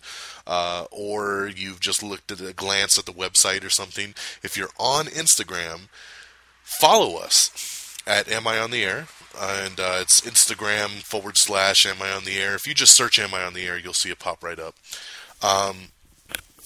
uh, 0.47 0.87
or 0.90 1.50
you've 1.54 1.80
just 1.80 2.02
looked 2.02 2.33
at 2.33 2.40
a 2.40 2.54
glance 2.54 2.99
at 2.99 3.04
the 3.04 3.12
website 3.12 3.64
or 3.64 3.71
something, 3.71 4.14
if 4.42 4.57
you're 4.57 4.71
on 4.78 5.07
Instagram, 5.07 5.88
follow 6.62 7.18
us 7.18 7.99
at 8.07 8.30
Am 8.30 8.47
I 8.47 8.59
on 8.59 8.71
the 8.71 8.85
Air. 8.85 9.09
And 9.38 9.78
uh, 9.78 9.99
it's 10.00 10.23
Instagram 10.23 11.02
forward 11.02 11.35
slash 11.37 11.85
Am 11.85 12.00
I 12.00 12.11
on 12.11 12.25
the 12.25 12.38
Air. 12.38 12.54
If 12.54 12.66
you 12.66 12.75
just 12.75 12.97
search 12.97 13.18
Am 13.18 13.35
I 13.35 13.42
on 13.42 13.54
the 13.54 13.66
Air, 13.66 13.78
you'll 13.78 13.92
see 13.92 14.11
it 14.11 14.18
pop 14.18 14.42
right 14.42 14.59
up. 14.59 14.75
Um, 15.42 15.88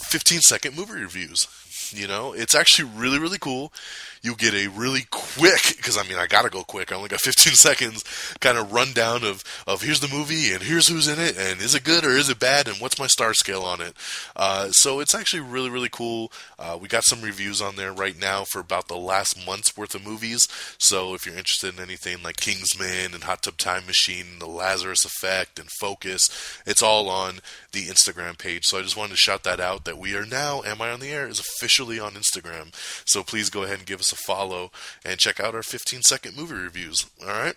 15 0.02 0.40
second 0.40 0.76
movie 0.76 0.94
reviews. 1.00 1.46
You 1.92 2.08
know, 2.08 2.32
it's 2.32 2.54
actually 2.54 2.90
really, 2.96 3.18
really 3.18 3.38
cool 3.38 3.72
you 4.22 4.36
get 4.36 4.54
a 4.54 4.68
really 4.68 5.04
quick, 5.10 5.74
because 5.76 5.98
I 5.98 6.04
mean, 6.04 6.16
I 6.16 6.26
gotta 6.26 6.48
go 6.48 6.62
quick. 6.62 6.92
I 6.92 6.96
only 6.96 7.08
got 7.08 7.20
15 7.24 7.54
seconds, 7.54 8.04
kind 8.40 8.56
of 8.56 8.72
rundown 8.72 9.24
of, 9.24 9.42
of 9.66 9.82
here's 9.82 10.00
the 10.00 10.08
movie 10.08 10.52
and 10.52 10.62
here's 10.62 10.86
who's 10.86 11.08
in 11.08 11.18
it 11.18 11.36
and 11.36 11.60
is 11.60 11.74
it 11.74 11.84
good 11.84 12.04
or 12.04 12.10
is 12.10 12.28
it 12.28 12.38
bad 12.38 12.68
and 12.68 12.76
what's 12.78 12.98
my 12.98 13.08
star 13.08 13.34
scale 13.34 13.62
on 13.62 13.80
it. 13.80 13.94
Uh, 14.36 14.70
so 14.70 15.00
it's 15.00 15.14
actually 15.14 15.40
really, 15.40 15.70
really 15.70 15.88
cool. 15.88 16.30
Uh, 16.58 16.78
we 16.80 16.86
got 16.86 17.04
some 17.04 17.20
reviews 17.20 17.60
on 17.60 17.74
there 17.74 17.92
right 17.92 18.18
now 18.18 18.44
for 18.44 18.60
about 18.60 18.86
the 18.86 18.96
last 18.96 19.44
month's 19.44 19.76
worth 19.76 19.94
of 19.94 20.06
movies. 20.06 20.46
So 20.78 21.14
if 21.14 21.26
you're 21.26 21.36
interested 21.36 21.74
in 21.74 21.82
anything 21.82 22.22
like 22.22 22.36
Kingsman 22.36 23.14
and 23.14 23.24
Hot 23.24 23.42
Tub 23.42 23.56
Time 23.56 23.86
Machine, 23.86 24.12
and 24.32 24.40
The 24.40 24.46
Lazarus 24.46 25.04
Effect 25.04 25.58
and 25.58 25.68
Focus, 25.80 26.30
it's 26.64 26.82
all 26.82 27.08
on 27.08 27.40
the 27.72 27.86
Instagram 27.86 28.38
page. 28.38 28.66
So 28.66 28.78
I 28.78 28.82
just 28.82 28.96
wanted 28.96 29.12
to 29.12 29.16
shout 29.16 29.42
that 29.44 29.58
out 29.58 29.84
that 29.84 29.98
we 29.98 30.14
are 30.14 30.26
now, 30.26 30.62
Am 30.64 30.80
I 30.80 30.90
on 30.90 31.00
the 31.00 31.10
Air, 31.10 31.26
is 31.26 31.40
officially 31.82 32.00
on 32.00 32.12
Instagram. 32.12 32.74
So 33.04 33.22
please 33.22 33.50
go 33.50 33.62
ahead 33.64 33.78
and 33.78 33.86
give 33.86 34.00
us 34.00 34.12
a 34.12 34.16
follow 34.16 34.70
and 35.04 35.18
check 35.18 35.40
out 35.40 35.54
our 35.54 35.62
15 35.62 36.02
second 36.02 36.36
movie 36.36 36.54
reviews. 36.54 37.06
All 37.20 37.28
right. 37.28 37.54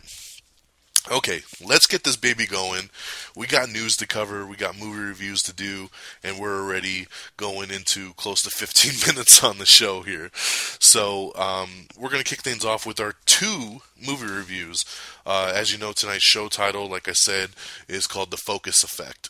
Okay, 1.12 1.42
let's 1.64 1.86
get 1.86 2.04
this 2.04 2.16
baby 2.16 2.48
going. 2.48 2.90
We 3.36 3.46
got 3.46 3.70
news 3.70 3.96
to 3.98 4.08
cover, 4.08 4.44
we 4.44 4.56
got 4.56 4.80
movie 4.80 5.04
reviews 5.04 5.44
to 5.44 5.54
do, 5.54 5.90
and 6.24 6.40
we're 6.40 6.60
already 6.60 7.06
going 7.38 7.70
into 7.70 8.14
close 8.14 8.42
to 8.42 8.50
15 8.50 8.92
minutes 9.14 9.44
on 9.44 9.60
the 9.60 9.68
show 9.68 10.02
here. 10.02 10.32
So, 10.34 11.32
um, 11.36 11.70
we're 11.96 12.10
going 12.10 12.24
to 12.24 12.28
kick 12.28 12.42
things 12.42 12.66
off 12.66 12.88
with 12.88 13.00
our 13.00 13.14
two 13.28 13.82
movie 14.04 14.26
reviews. 14.26 14.84
Uh, 15.28 15.52
as 15.54 15.72
you 15.72 15.78
know, 15.78 15.92
tonight's 15.92 16.24
show 16.24 16.48
title, 16.48 16.90
like 16.90 17.08
I 17.08 17.14
said, 17.14 17.52
is 17.88 18.08
called 18.08 18.32
The 18.32 18.38
Focus 18.38 18.84
Effect. 18.84 19.30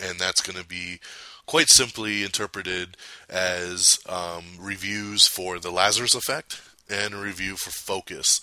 And 0.00 0.18
that's 0.18 0.40
going 0.40 0.58
to 0.58 0.66
be 0.66 0.98
quite 1.46 1.68
simply 1.68 2.22
interpreted 2.22 2.96
as 3.28 3.98
um, 4.08 4.44
reviews 4.58 5.26
for 5.26 5.58
The 5.58 5.70
Lazarus 5.70 6.14
Effect 6.14 6.60
and 6.88 7.14
a 7.14 7.18
review 7.18 7.56
for 7.56 7.70
Focus. 7.70 8.40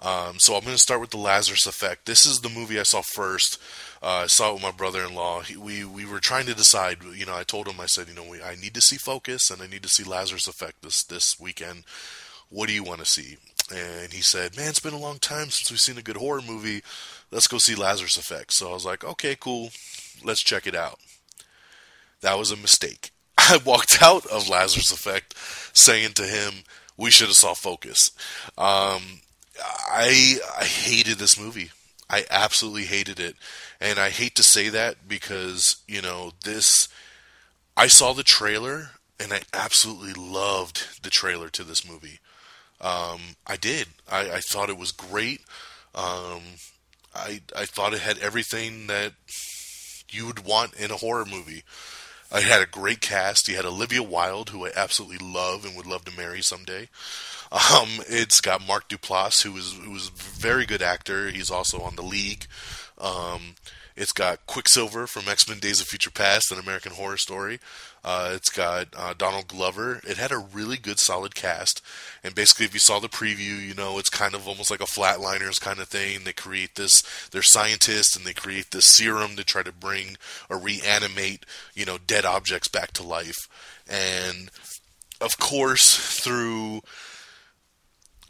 Um, 0.00 0.38
so 0.38 0.54
I'm 0.54 0.64
going 0.64 0.76
to 0.76 0.82
start 0.82 1.00
with 1.00 1.10
the 1.10 1.16
Lazarus 1.16 1.66
Effect. 1.66 2.04
This 2.04 2.26
is 2.26 2.40
the 2.40 2.50
movie 2.50 2.78
I 2.78 2.82
saw 2.82 3.00
first. 3.00 3.60
Uh, 4.02 4.24
I 4.24 4.26
saw 4.26 4.50
it 4.50 4.54
with 4.54 4.62
my 4.62 4.70
brother-in-law. 4.70 5.42
He, 5.42 5.56
we 5.56 5.84
we 5.84 6.04
were 6.04 6.20
trying 6.20 6.46
to 6.46 6.54
decide. 6.54 6.98
You 7.02 7.24
know, 7.24 7.34
I 7.34 7.42
told 7.42 7.68
him 7.68 7.80
I 7.80 7.86
said, 7.86 8.08
you 8.08 8.14
know, 8.14 8.28
we, 8.28 8.42
I 8.42 8.54
need 8.54 8.74
to 8.74 8.82
see 8.82 8.96
Focus 8.96 9.50
and 9.50 9.62
I 9.62 9.66
need 9.66 9.82
to 9.82 9.88
see 9.88 10.04
Lazarus 10.04 10.46
Effect 10.46 10.82
this 10.82 11.02
this 11.04 11.40
weekend. 11.40 11.84
What 12.50 12.68
do 12.68 12.74
you 12.74 12.84
want 12.84 13.00
to 13.00 13.06
see? 13.06 13.38
And 13.74 14.12
he 14.12 14.20
said, 14.20 14.56
man, 14.56 14.68
it's 14.68 14.80
been 14.80 14.92
a 14.92 14.98
long 14.98 15.18
time 15.18 15.48
since 15.48 15.70
we've 15.70 15.80
seen 15.80 15.96
a 15.96 16.02
good 16.02 16.18
horror 16.18 16.42
movie. 16.42 16.82
Let's 17.30 17.46
go 17.46 17.56
see 17.56 17.74
Lazarus 17.74 18.18
Effect. 18.18 18.52
So 18.52 18.70
I 18.70 18.74
was 18.74 18.84
like, 18.84 19.04
okay, 19.04 19.36
cool. 19.40 19.70
Let's 20.22 20.42
check 20.42 20.66
it 20.66 20.74
out. 20.74 20.98
That 22.24 22.38
was 22.38 22.50
a 22.50 22.56
mistake. 22.56 23.12
I 23.38 23.58
walked 23.66 24.02
out 24.02 24.24
of 24.26 24.48
Lazarus 24.48 24.90
Effect 24.90 25.36
saying 25.76 26.14
to 26.14 26.22
him, 26.22 26.64
we 26.96 27.10
should 27.10 27.26
have 27.26 27.36
saw 27.36 27.52
Focus. 27.52 28.10
Um, 28.56 29.20
I 29.60 30.38
I 30.58 30.64
hated 30.64 31.18
this 31.18 31.38
movie. 31.38 31.70
I 32.08 32.24
absolutely 32.30 32.84
hated 32.84 33.20
it, 33.20 33.36
and 33.78 33.98
I 33.98 34.08
hate 34.08 34.34
to 34.36 34.42
say 34.42 34.70
that 34.70 35.06
because 35.06 35.76
you 35.86 36.00
know 36.00 36.32
this. 36.44 36.88
I 37.76 37.88
saw 37.88 38.14
the 38.14 38.22
trailer 38.22 38.92
and 39.20 39.32
I 39.32 39.42
absolutely 39.52 40.14
loved 40.14 41.02
the 41.02 41.10
trailer 41.10 41.50
to 41.50 41.64
this 41.64 41.86
movie. 41.86 42.20
Um, 42.80 43.36
I 43.46 43.56
did. 43.56 43.88
I, 44.10 44.30
I, 44.30 44.40
thought 44.40 44.70
it 44.70 44.78
was 44.78 44.92
great. 44.92 45.40
Um, 45.94 46.42
I 47.14 47.40
I 47.54 47.64
thought 47.64 47.94
it 47.94 48.00
had 48.00 48.18
everything 48.18 48.86
that 48.86 49.12
you 50.10 50.26
would 50.26 50.44
want 50.44 50.74
in 50.74 50.90
a 50.90 50.96
horror 50.96 51.24
movie. 51.24 51.64
I 52.32 52.40
had 52.40 52.62
a 52.62 52.66
great 52.66 53.00
cast. 53.00 53.48
You 53.48 53.56
had 53.56 53.64
Olivia 53.64 54.02
Wilde, 54.02 54.50
who 54.50 54.66
I 54.66 54.70
absolutely 54.74 55.24
love 55.24 55.64
and 55.64 55.76
would 55.76 55.86
love 55.86 56.04
to 56.06 56.16
marry 56.16 56.42
someday. 56.42 56.88
Um, 57.52 58.00
it's 58.08 58.40
got 58.40 58.66
Mark 58.66 58.88
Duplass, 58.88 59.42
who 59.42 59.56
is 59.56 59.74
who 59.74 59.94
is 59.94 60.08
a 60.08 60.12
very 60.12 60.66
good 60.66 60.82
actor. 60.82 61.30
He's 61.30 61.50
also 61.50 61.80
on 61.82 61.96
the 61.96 62.02
League. 62.02 62.46
Um, 62.98 63.54
it's 63.96 64.12
got 64.12 64.46
Quicksilver 64.46 65.06
from 65.06 65.28
X 65.28 65.48
Men: 65.48 65.58
Days 65.60 65.80
of 65.80 65.86
Future 65.86 66.10
Past 66.10 66.50
and 66.50 66.60
American 66.60 66.92
Horror 66.92 67.16
Story. 67.16 67.60
Uh, 68.04 68.32
it's 68.34 68.50
got 68.50 68.88
uh, 68.94 69.14
Donald 69.16 69.48
Glover. 69.48 70.00
It 70.06 70.18
had 70.18 70.30
a 70.30 70.38
really 70.38 70.76
good, 70.76 70.98
solid 70.98 71.34
cast. 71.34 71.80
And 72.22 72.34
basically, 72.34 72.66
if 72.66 72.74
you 72.74 72.80
saw 72.80 73.00
the 73.00 73.08
preview, 73.08 73.66
you 73.66 73.74
know 73.74 73.98
it's 73.98 74.10
kind 74.10 74.34
of 74.34 74.46
almost 74.46 74.70
like 74.70 74.82
a 74.82 74.84
flatliners 74.84 75.60
kind 75.60 75.78
of 75.80 75.88
thing. 75.88 76.20
They 76.24 76.34
create 76.34 76.74
this. 76.74 77.02
They're 77.30 77.42
scientists, 77.42 78.14
and 78.14 78.26
they 78.26 78.34
create 78.34 78.72
this 78.72 78.86
serum 78.86 79.36
to 79.36 79.44
try 79.44 79.62
to 79.62 79.72
bring 79.72 80.16
or 80.50 80.58
reanimate, 80.58 81.46
you 81.74 81.86
know, 81.86 81.96
dead 81.98 82.26
objects 82.26 82.68
back 82.68 82.92
to 82.92 83.02
life. 83.02 83.48
And 83.88 84.50
of 85.20 85.38
course, 85.38 85.96
through 85.96 86.82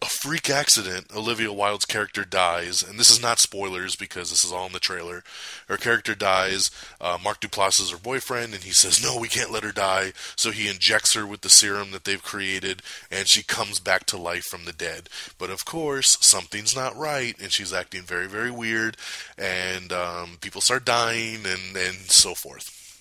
a 0.04 0.08
freak 0.20 0.50
accident, 0.50 1.06
Olivia 1.16 1.50
Wilde's 1.50 1.86
character 1.86 2.26
dies, 2.26 2.82
and 2.82 3.00
this 3.00 3.10
is 3.10 3.22
not 3.22 3.38
spoilers 3.38 3.96
because 3.96 4.28
this 4.28 4.44
is 4.44 4.52
all 4.52 4.66
in 4.66 4.72
the 4.72 4.78
trailer. 4.78 5.24
Her 5.66 5.78
character 5.78 6.14
dies. 6.14 6.70
Uh, 7.00 7.16
Mark 7.24 7.40
Duplass 7.40 7.80
is 7.80 7.90
her 7.90 7.96
boyfriend, 7.96 8.52
and 8.52 8.64
he 8.64 8.72
says, 8.72 9.02
"No, 9.02 9.16
we 9.16 9.28
can't 9.28 9.50
let 9.50 9.62
her 9.62 9.72
die." 9.72 10.12
So 10.36 10.50
he 10.50 10.68
injects 10.68 11.14
her 11.14 11.26
with 11.26 11.40
the 11.40 11.48
serum 11.48 11.92
that 11.92 12.04
they've 12.04 12.22
created, 12.22 12.82
and 13.10 13.26
she 13.26 13.42
comes 13.42 13.80
back 13.80 14.04
to 14.06 14.18
life 14.18 14.44
from 14.44 14.66
the 14.66 14.74
dead. 14.74 15.08
But 15.38 15.48
of 15.48 15.64
course, 15.64 16.18
something's 16.20 16.76
not 16.76 16.94
right, 16.94 17.34
and 17.40 17.50
she's 17.50 17.72
acting 17.72 18.02
very, 18.02 18.26
very 18.26 18.50
weird, 18.50 18.98
and 19.38 19.90
um, 19.90 20.36
people 20.42 20.60
start 20.60 20.84
dying, 20.84 21.46
and 21.46 21.74
and 21.74 21.96
so 22.10 22.34
forth. 22.34 23.00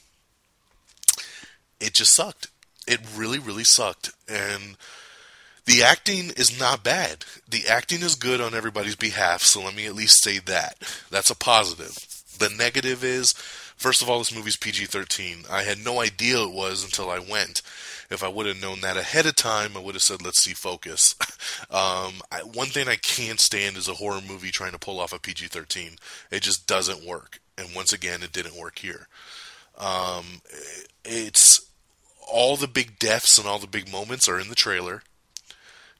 It 1.81 1.95
just 1.95 2.13
sucked. 2.13 2.47
It 2.87 3.01
really, 3.13 3.39
really 3.39 3.65
sucked, 3.65 4.11
and 4.25 4.77
the 5.65 5.83
acting 5.83 6.31
is 6.31 6.59
not 6.59 6.83
bad. 6.83 7.25
The 7.49 7.67
acting 7.69 8.01
is 8.01 8.15
good 8.15 8.41
on 8.41 8.53
everybody's 8.53 8.97
behalf, 8.97 9.43
so 9.43 9.61
let 9.61 9.75
me 9.75 9.85
at 9.85 9.95
least 9.95 10.21
say 10.21 10.39
that. 10.39 10.75
That's 11.09 11.29
a 11.29 11.35
positive. 11.35 11.97
The 12.37 12.49
negative 12.49 13.03
is, 13.03 13.31
first 13.77 14.01
of 14.01 14.09
all, 14.09 14.19
this 14.19 14.35
movie's 14.35 14.57
PG 14.57 14.87
13. 14.87 15.45
I 15.49 15.63
had 15.63 15.77
no 15.83 16.01
idea 16.01 16.43
it 16.43 16.51
was 16.51 16.83
until 16.83 17.09
I 17.09 17.19
went. 17.19 17.61
If 18.09 18.23
I 18.23 18.27
would 18.27 18.45
have 18.45 18.61
known 18.61 18.81
that 18.81 18.97
ahead 18.97 19.25
of 19.25 19.35
time, 19.35 19.77
I 19.77 19.79
would 19.79 19.95
have 19.95 20.01
said, 20.03 20.21
let's 20.21 20.43
see 20.43 20.53
Focus. 20.53 21.15
um, 21.71 22.21
I, 22.29 22.41
one 22.43 22.67
thing 22.67 22.89
I 22.89 22.97
can't 22.97 23.39
stand 23.39 23.77
is 23.77 23.87
a 23.87 23.93
horror 23.93 24.21
movie 24.27 24.51
trying 24.51 24.73
to 24.73 24.79
pull 24.79 24.99
off 24.99 25.13
a 25.13 25.19
PG 25.19 25.47
13. 25.47 25.95
It 26.29 26.41
just 26.41 26.67
doesn't 26.67 27.05
work. 27.05 27.39
And 27.57 27.73
once 27.73 27.93
again, 27.93 28.21
it 28.21 28.33
didn't 28.33 28.59
work 28.59 28.79
here. 28.79 29.07
Um, 29.77 30.41
it's 31.05 31.69
all 32.29 32.57
the 32.57 32.67
big 32.67 32.99
deaths 32.99 33.37
and 33.37 33.47
all 33.47 33.59
the 33.59 33.67
big 33.67 33.91
moments 33.91 34.27
are 34.27 34.39
in 34.39 34.49
the 34.49 34.55
trailer 34.55 35.03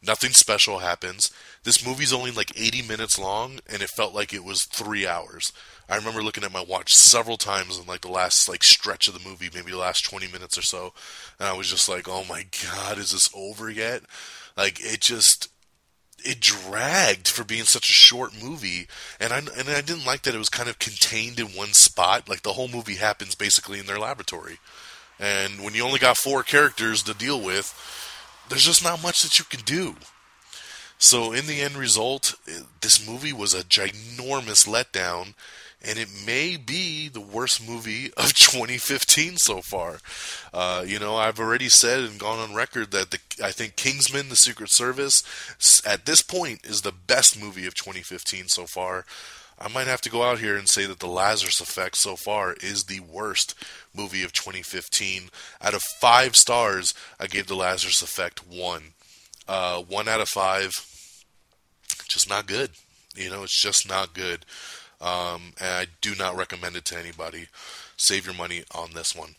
Nothing 0.06 0.32
special 0.32 0.80
happens. 0.80 1.32
This 1.64 1.86
movie's 1.86 2.12
only 2.12 2.32
like 2.32 2.60
80 2.60 2.82
minutes 2.82 3.18
long, 3.18 3.60
and 3.68 3.82
it 3.82 3.90
felt 3.90 4.14
like 4.14 4.34
it 4.34 4.44
was 4.44 4.66
three 4.66 5.08
hours. 5.08 5.54
I 5.90 5.96
remember 5.96 6.22
looking 6.22 6.44
at 6.44 6.52
my 6.52 6.64
watch 6.64 6.94
several 6.94 7.38
times 7.38 7.80
in 7.80 7.86
like 7.86 8.02
the 8.02 8.12
last 8.12 8.50
like 8.50 8.64
stretch 8.64 9.08
of 9.08 9.14
the 9.14 9.28
movie, 9.28 9.50
maybe 9.54 9.72
the 9.72 9.78
last 9.78 10.04
20 10.06 10.28
minutes 10.28 10.58
or 10.58 10.62
so, 10.62 10.94
and 11.40 11.48
I 11.48 11.54
was 11.54 11.70
just 11.70 11.88
like, 11.88 12.08
"Oh 12.10 12.26
my 12.28 12.46
god, 12.64 12.98
is 12.98 13.12
this 13.12 13.30
over 13.34 13.70
yet?" 13.70 14.04
Like 14.58 14.80
it 14.82 15.02
just 15.02 15.50
it 16.26 16.40
dragged 16.40 17.28
for 17.28 17.44
being 17.44 17.66
such 17.66 17.90
a 17.90 17.94
short 17.94 18.32
movie, 18.42 18.88
and 19.20 19.32
I 19.32 19.40
and 19.40 19.70
I 19.70 19.82
didn't 19.82 20.06
like 20.06 20.24
that 20.24 20.36
it 20.36 20.40
was 20.40 20.50
kind 20.50 20.70
of 20.70 20.80
contained 20.80 21.40
in 21.40 21.48
one 21.48 21.74
spot. 21.74 22.30
Like 22.30 22.42
the 22.42 22.54
whole 22.54 22.68
movie 22.68 22.96
happens 22.96 23.36
basically 23.36 23.80
in 23.80 23.86
their 23.86 24.00
laboratory, 24.00 24.60
and 25.20 25.64
when 25.64 25.74
you 25.76 25.84
only 25.84 26.00
got 26.00 26.18
four 26.18 26.44
characters 26.44 27.04
to 27.04 27.14
deal 27.14 27.40
with 27.40 27.74
there's 28.50 28.66
just 28.66 28.84
not 28.84 29.04
much 29.04 29.22
that 29.22 29.40
you 29.40 29.46
can 29.46 29.62
do. 29.62 29.96
So, 30.98 31.34
in 31.34 31.48
the 31.48 31.62
end 31.62 31.76
result, 31.76 32.36
this 32.82 33.06
movie 33.06 33.34
was 33.34 33.54
a 33.54 33.64
ginormous 33.64 34.66
letdown, 34.66 35.34
and 35.82 36.00
it 36.00 36.08
may 36.26 36.56
be 36.56 37.10
the 37.10 37.20
worst 37.20 37.68
movie 37.68 38.06
of 38.16 38.34
2015 38.34 39.38
so 39.38 39.62
far. 39.62 40.00
Uh, 40.54 40.86
you 40.88 41.00
know, 41.00 41.18
I've 41.18 41.40
already 41.40 41.68
said 41.68 42.00
and 42.04 42.20
gone 42.20 42.40
on 42.40 42.56
record 42.56 42.92
that 42.92 43.12
the, 43.12 43.20
I 43.44 43.52
think 43.52 43.76
Kingsman: 43.76 44.30
The 44.30 44.38
Secret 44.38 44.72
Service, 44.72 45.24
at 45.86 46.06
this 46.06 46.22
point, 46.22 46.62
is 46.64 46.82
the 46.82 46.94
best 46.94 47.38
movie 47.38 47.66
of 47.66 47.76
2015 47.76 48.48
so 48.48 48.66
far. 48.66 49.06
I 49.60 49.68
might 49.70 49.88
have 49.88 50.02
to 50.02 50.10
go 50.10 50.24
out 50.24 50.40
here 50.40 50.58
and 50.58 50.68
say 50.68 50.86
that 50.86 51.00
The 51.00 51.08
Lazarus 51.08 51.62
Effect 51.62 51.98
so 51.98 52.16
far 52.16 52.54
is 52.54 52.84
the 52.84 53.00
worst 53.00 53.56
movie 53.96 54.24
of 54.24 54.34
2015. 54.34 55.30
Out 55.62 55.74
of 55.74 55.82
five 56.02 56.36
stars, 56.36 56.94
I 57.20 57.28
gave 57.28 57.48
The 57.48 57.56
Lazarus 57.56 58.02
Effect 58.02 58.48
one. 58.48 58.94
Uh, 59.48 59.82
one 59.82 60.08
out 60.08 60.22
of 60.22 60.30
five, 60.30 60.72
just 62.08 62.30
not 62.30 62.48
good. 62.48 62.72
You 63.16 63.30
know, 63.30 63.44
it's 63.44 63.62
just 63.62 63.88
not 63.88 64.14
good. 64.14 64.46
Um, 65.02 65.54
and 65.60 65.70
I 65.70 65.88
do 66.02 66.16
not 66.16 66.38
recommend 66.38 66.76
it 66.76 66.86
to 66.86 66.98
anybody. 66.98 67.48
Save 67.98 68.26
your 68.26 68.36
money 68.36 68.64
on 68.74 68.92
this 68.94 69.16
one. 69.16 69.36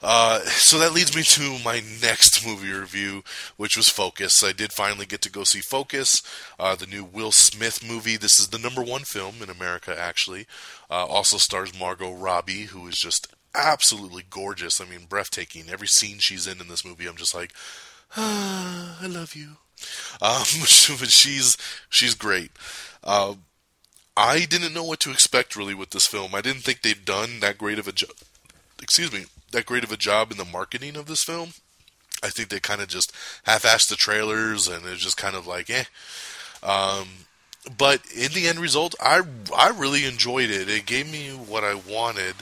Uh, 0.00 0.40
so 0.40 0.78
that 0.78 0.92
leads 0.92 1.16
me 1.16 1.22
to 1.22 1.58
my 1.64 1.82
next 2.00 2.46
movie 2.46 2.70
review, 2.70 3.24
which 3.56 3.76
was 3.76 3.88
Focus. 3.88 4.44
I 4.44 4.52
did 4.52 4.72
finally 4.72 5.06
get 5.06 5.20
to 5.22 5.30
go 5.30 5.44
see 5.44 5.60
Focus, 5.60 6.22
uh, 6.58 6.76
the 6.76 6.86
new 6.86 7.04
Will 7.04 7.32
Smith 7.32 7.86
movie. 7.86 8.16
This 8.16 8.38
is 8.38 8.48
the 8.48 8.58
number 8.58 8.82
one 8.82 9.02
film 9.02 9.36
in 9.42 9.50
America, 9.50 9.98
actually. 9.98 10.46
Uh, 10.88 11.04
also 11.06 11.36
stars 11.36 11.78
Margot 11.78 12.12
Robbie, 12.12 12.66
who 12.66 12.86
is 12.86 12.96
just 12.96 13.26
absolutely 13.54 14.24
gorgeous. 14.28 14.80
I 14.80 14.84
mean, 14.84 15.06
breathtaking. 15.08 15.64
Every 15.68 15.88
scene 15.88 16.18
she's 16.18 16.46
in 16.46 16.60
in 16.60 16.68
this 16.68 16.84
movie, 16.84 17.06
I'm 17.06 17.16
just 17.16 17.34
like, 17.34 17.52
ah, 18.16 18.98
I 19.02 19.06
love 19.06 19.34
you. 19.34 19.56
Um, 20.20 20.44
but 21.00 21.10
she's 21.10 21.56
she's 21.88 22.14
great. 22.14 22.52
Uh, 23.02 23.34
I 24.16 24.46
didn't 24.46 24.74
know 24.74 24.84
what 24.84 25.00
to 25.00 25.10
expect 25.10 25.56
really 25.56 25.74
with 25.74 25.90
this 25.90 26.06
film. 26.06 26.34
I 26.34 26.40
didn't 26.40 26.62
think 26.62 26.82
they'd 26.82 27.04
done 27.04 27.40
that 27.40 27.58
great 27.58 27.78
of 27.78 27.86
a 27.86 27.92
job. 27.92 28.10
Excuse 28.80 29.12
me, 29.12 29.26
that 29.52 29.66
great 29.66 29.84
of 29.84 29.92
a 29.92 29.96
job 29.96 30.30
in 30.30 30.38
the 30.38 30.44
marketing 30.44 30.96
of 30.96 31.06
this 31.06 31.24
film. 31.24 31.50
I 32.22 32.28
think 32.28 32.48
they 32.48 32.60
kind 32.60 32.80
of 32.80 32.88
just 32.88 33.12
half-assed 33.44 33.88
the 33.88 33.96
trailers, 33.96 34.66
and 34.66 34.84
it's 34.86 35.02
just 35.02 35.16
kind 35.16 35.36
of 35.36 35.46
like, 35.46 35.70
eh. 35.70 35.84
Um, 36.62 37.08
but 37.76 38.02
in 38.14 38.32
the 38.32 38.48
end 38.48 38.58
result, 38.58 38.94
I 39.00 39.22
I 39.56 39.68
really 39.70 40.04
enjoyed 40.04 40.50
it. 40.50 40.68
It 40.68 40.86
gave 40.86 41.10
me 41.10 41.28
what 41.28 41.64
I 41.64 41.74
wanted, 41.74 42.34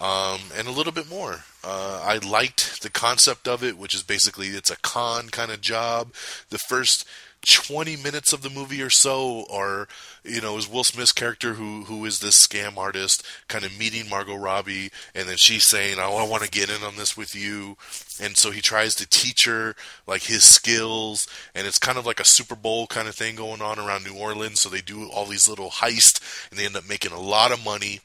um, 0.00 0.40
and 0.56 0.66
a 0.66 0.72
little 0.72 0.92
bit 0.92 1.08
more. 1.08 1.44
Uh, 1.64 2.00
I 2.02 2.18
liked 2.18 2.82
the 2.82 2.90
concept 2.90 3.48
of 3.48 3.64
it, 3.64 3.78
which 3.78 3.94
is 3.94 4.02
basically 4.02 4.48
it's 4.48 4.70
a 4.70 4.76
con 4.76 5.28
kind 5.30 5.50
of 5.50 5.60
job. 5.60 6.12
The 6.50 6.58
first 6.58 7.06
20 7.46 7.96
minutes 7.96 8.32
of 8.32 8.42
the 8.42 8.50
movie 8.50 8.82
or 8.82 8.90
so 8.90 9.46
are 9.50 9.86
you 10.24 10.40
know 10.40 10.56
is 10.56 10.68
Will 10.68 10.82
Smith's 10.82 11.12
character 11.12 11.54
who 11.54 11.84
who 11.84 12.04
is 12.04 12.18
this 12.18 12.44
scam 12.44 12.76
artist 12.76 13.24
kind 13.46 13.64
of 13.64 13.78
meeting 13.78 14.08
Margot 14.08 14.34
Robbie 14.34 14.90
and 15.14 15.28
then 15.28 15.36
she's 15.36 15.66
saying 15.68 15.98
oh, 15.98 16.16
I 16.16 16.26
want 16.26 16.42
to 16.42 16.50
get 16.50 16.70
in 16.70 16.82
on 16.82 16.96
this 16.96 17.16
with 17.16 17.34
you. 17.34 17.76
And 18.20 18.36
so 18.36 18.50
he 18.50 18.60
tries 18.60 18.94
to 18.96 19.08
teach 19.08 19.44
her 19.44 19.76
like 20.06 20.24
his 20.24 20.42
skills 20.42 21.28
and 21.54 21.66
it's 21.66 21.78
kind 21.78 21.98
of 21.98 22.06
like 22.06 22.20
a 22.20 22.24
Super 22.24 22.56
Bowl 22.56 22.86
kind 22.86 23.06
of 23.06 23.14
thing 23.14 23.36
going 23.36 23.62
on 23.62 23.78
around 23.78 24.04
New 24.04 24.16
Orleans. 24.16 24.60
So 24.60 24.68
they 24.68 24.80
do 24.80 25.08
all 25.08 25.26
these 25.26 25.48
little 25.48 25.70
heists 25.70 26.20
and 26.50 26.58
they 26.58 26.66
end 26.66 26.76
up 26.76 26.88
making 26.88 27.12
a 27.12 27.20
lot 27.20 27.52
of 27.52 27.64
money. 27.64 28.00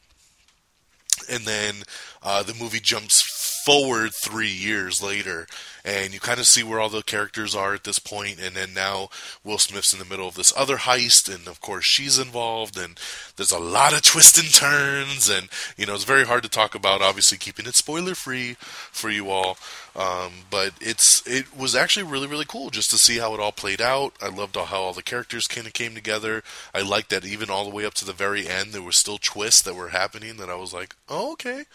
And 1.29 1.45
then 1.45 1.75
uh, 2.23 2.43
the 2.43 2.53
movie 2.53 2.79
jumps 2.79 3.21
forward 3.65 4.11
three 4.13 4.51
years 4.51 5.01
later, 5.01 5.47
and 5.83 6.13
you 6.13 6.19
kind 6.19 6.39
of 6.39 6.45
see 6.45 6.63
where 6.63 6.79
all 6.79 6.89
the 6.89 7.03
characters 7.03 7.55
are 7.55 7.73
at 7.73 7.83
this 7.83 7.99
point, 7.99 8.39
and 8.39 8.55
then 8.55 8.73
now 8.73 9.09
Will 9.43 9.57
Smith's 9.57 9.93
in 9.93 9.99
the 9.99 10.05
middle 10.05 10.27
of 10.27 10.35
this 10.35 10.53
other 10.55 10.77
heist, 10.77 11.33
and 11.33 11.47
of 11.47 11.61
course 11.61 11.85
she's 11.85 12.19
involved, 12.19 12.77
and 12.77 12.99
there's 13.35 13.51
a 13.51 13.59
lot 13.59 13.93
of 13.93 14.01
twists 14.01 14.39
and 14.39 14.53
turns, 14.53 15.29
and 15.29 15.49
you 15.77 15.85
know 15.85 15.93
it's 15.93 16.03
very 16.03 16.25
hard 16.25 16.43
to 16.43 16.49
talk 16.49 16.75
about. 16.75 17.01
Obviously, 17.01 17.37
keeping 17.37 17.65
it 17.65 17.75
spoiler 17.75 18.15
free 18.15 18.55
for 18.59 19.09
you 19.09 19.29
all, 19.29 19.57
um, 19.95 20.31
but 20.49 20.73
it's 20.79 21.21
it 21.25 21.57
was 21.57 21.75
actually 21.75 22.03
really 22.03 22.27
really 22.27 22.45
cool 22.45 22.69
just 22.69 22.89
to 22.91 22.97
see 22.97 23.17
how 23.17 23.33
it 23.33 23.39
all 23.39 23.51
played 23.51 23.81
out. 23.81 24.13
I 24.21 24.29
loved 24.29 24.55
how 24.55 24.81
all 24.81 24.93
the 24.93 25.03
characters 25.03 25.47
kind 25.47 25.67
of 25.67 25.73
came 25.73 25.93
together. 25.93 26.43
I 26.73 26.81
liked 26.81 27.09
that 27.09 27.25
even 27.25 27.49
all 27.49 27.65
the 27.65 27.75
way 27.75 27.85
up 27.85 27.93
to 27.95 28.05
the 28.05 28.13
very 28.13 28.47
end, 28.47 28.71
there 28.71 28.81
were 28.81 28.91
still 28.91 29.17
twists 29.17 29.63
that 29.63 29.75
were 29.75 29.89
happening 29.89 30.37
that 30.37 30.49
I 30.49 30.55
was 30.55 30.73
like, 30.73 30.95
oh 31.09 31.33
okay, 31.33 31.65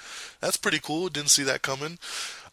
that's 0.40 0.56
pretty 0.56 0.78
cool. 0.78 1.08
Didn't 1.08 1.30
see 1.30 1.44
that 1.44 1.62
coming. 1.62 1.98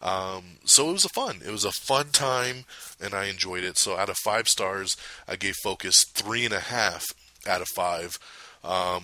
Um, 0.02 0.58
so 0.64 0.90
it 0.90 0.92
was 0.92 1.06
a 1.06 1.10
fun. 1.10 1.40
It 1.44 1.50
was 1.50 1.64
a 1.64 1.72
fun 1.72 2.08
time, 2.12 2.64
and 3.00 3.14
I 3.14 3.24
enjoyed 3.24 3.64
it. 3.64 3.78
So 3.78 3.96
out 3.96 4.10
of 4.10 4.18
five 4.18 4.48
stars, 4.48 4.96
I 5.26 5.36
gave 5.36 5.54
Focus 5.62 6.04
three 6.12 6.44
and 6.44 6.52
a 6.52 6.60
half 6.60 7.04
out 7.48 7.62
of 7.62 7.68
five. 7.74 8.18
Um, 8.62 9.02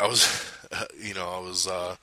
I 0.00 0.06
was, 0.06 0.52
you 1.00 1.14
know, 1.14 1.28
I 1.28 1.40
was 1.40 1.66
uh, 1.66 1.96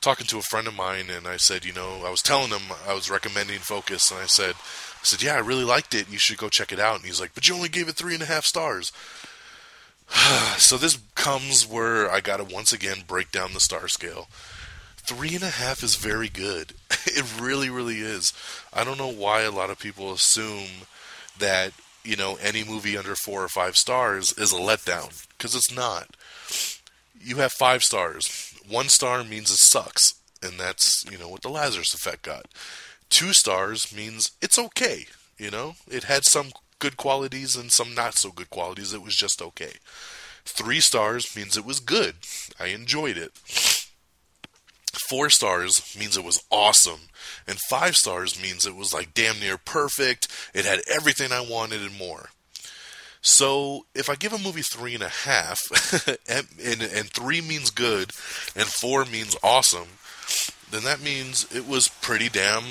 talking 0.00 0.26
to 0.26 0.38
a 0.38 0.42
friend 0.42 0.66
of 0.66 0.74
mine, 0.74 1.10
and 1.10 1.26
I 1.26 1.36
said, 1.36 1.64
you 1.64 1.72
know, 1.72 2.02
I 2.04 2.10
was 2.10 2.22
telling 2.22 2.50
him 2.50 2.74
I 2.86 2.94
was 2.94 3.10
recommending 3.10 3.58
Focus, 3.58 4.10
and 4.10 4.20
I 4.20 4.26
said, 4.26 4.54
I 4.54 5.04
said, 5.04 5.22
yeah, 5.22 5.34
I 5.34 5.40
really 5.40 5.64
liked 5.64 5.94
it. 5.94 6.04
And 6.04 6.12
you 6.12 6.18
should 6.18 6.38
go 6.38 6.48
check 6.48 6.72
it 6.72 6.80
out. 6.80 6.96
And 6.96 7.04
he's 7.04 7.20
like, 7.20 7.34
but 7.34 7.48
you 7.48 7.54
only 7.54 7.68
gave 7.68 7.88
it 7.88 7.96
three 7.96 8.14
and 8.14 8.22
a 8.22 8.26
half 8.26 8.44
stars. 8.44 8.92
so 10.58 10.76
this 10.76 10.98
comes 11.14 11.66
where 11.66 12.10
I 12.10 12.20
got 12.20 12.38
to 12.38 12.44
once 12.44 12.72
again 12.72 13.04
break 13.06 13.30
down 13.30 13.52
the 13.52 13.60
star 13.60 13.88
scale 13.88 14.28
three 15.10 15.34
and 15.34 15.42
a 15.42 15.50
half 15.50 15.82
is 15.82 15.96
very 15.96 16.28
good. 16.28 16.72
it 17.06 17.40
really, 17.40 17.68
really 17.68 17.98
is. 17.98 18.32
I 18.72 18.84
don't 18.84 18.98
know 18.98 19.10
why 19.10 19.42
a 19.42 19.50
lot 19.50 19.70
of 19.70 19.78
people 19.78 20.12
assume 20.12 20.86
that 21.38 21.72
you 22.04 22.16
know 22.16 22.38
any 22.40 22.62
movie 22.64 22.96
under 22.96 23.14
four 23.16 23.42
or 23.42 23.48
five 23.48 23.76
stars 23.76 24.32
is 24.32 24.52
a 24.52 24.56
letdown 24.56 25.26
because 25.36 25.54
it's 25.54 25.74
not. 25.74 26.08
You 27.20 27.36
have 27.36 27.52
five 27.52 27.82
stars. 27.82 28.49
One 28.70 28.88
star 28.88 29.24
means 29.24 29.50
it 29.50 29.58
sucks, 29.58 30.14
and 30.42 30.58
that's 30.58 31.04
you 31.10 31.18
know 31.18 31.28
what 31.28 31.42
the 31.42 31.48
Lazarus 31.48 31.92
Effect 31.92 32.22
got. 32.22 32.46
Two 33.08 33.32
stars 33.32 33.94
means 33.94 34.30
it's 34.40 34.58
okay. 34.58 35.06
You 35.38 35.50
know, 35.50 35.74
it 35.90 36.04
had 36.04 36.24
some 36.24 36.52
good 36.78 36.96
qualities 36.96 37.56
and 37.56 37.72
some 37.72 37.94
not 37.94 38.14
so 38.14 38.30
good 38.30 38.48
qualities. 38.48 38.92
It 38.92 39.02
was 39.02 39.16
just 39.16 39.42
okay. 39.42 39.72
Three 40.44 40.80
stars 40.80 41.34
means 41.36 41.56
it 41.56 41.64
was 41.64 41.80
good. 41.80 42.14
I 42.58 42.66
enjoyed 42.66 43.16
it. 43.16 43.32
Four 45.08 45.30
stars 45.30 45.96
means 45.98 46.16
it 46.16 46.24
was 46.24 46.42
awesome, 46.50 47.08
and 47.46 47.58
five 47.68 47.96
stars 47.96 48.40
means 48.40 48.66
it 48.66 48.76
was 48.76 48.94
like 48.94 49.14
damn 49.14 49.40
near 49.40 49.58
perfect. 49.58 50.28
It 50.54 50.64
had 50.64 50.80
everything 50.88 51.32
I 51.32 51.40
wanted 51.40 51.80
and 51.80 51.98
more. 51.98 52.30
So 53.22 53.86
if 53.94 54.08
I 54.08 54.14
give 54.14 54.32
a 54.32 54.38
movie 54.38 54.62
three 54.62 54.94
and 54.94 55.02
a 55.02 55.08
half, 55.08 55.58
and, 56.28 56.46
and, 56.62 56.82
and 56.82 57.10
three 57.10 57.40
means 57.40 57.70
good, 57.70 58.12
and 58.56 58.66
four 58.66 59.04
means 59.04 59.36
awesome, 59.42 59.88
then 60.70 60.84
that 60.84 61.02
means 61.02 61.46
it 61.54 61.66
was 61.66 61.88
pretty 61.88 62.28
damn, 62.28 62.64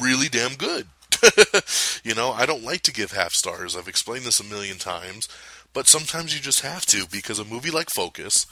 really 0.00 0.28
damn 0.28 0.54
good. 0.54 0.86
you 2.04 2.14
know, 2.14 2.32
I 2.32 2.46
don't 2.46 2.64
like 2.64 2.82
to 2.82 2.92
give 2.92 3.12
half 3.12 3.32
stars. 3.32 3.76
I've 3.76 3.88
explained 3.88 4.24
this 4.24 4.40
a 4.40 4.44
million 4.44 4.78
times, 4.78 5.28
but 5.72 5.86
sometimes 5.86 6.34
you 6.34 6.40
just 6.40 6.60
have 6.60 6.86
to 6.86 7.06
because 7.10 7.38
a 7.38 7.44
movie 7.44 7.70
like 7.70 7.88
Focus 7.94 8.46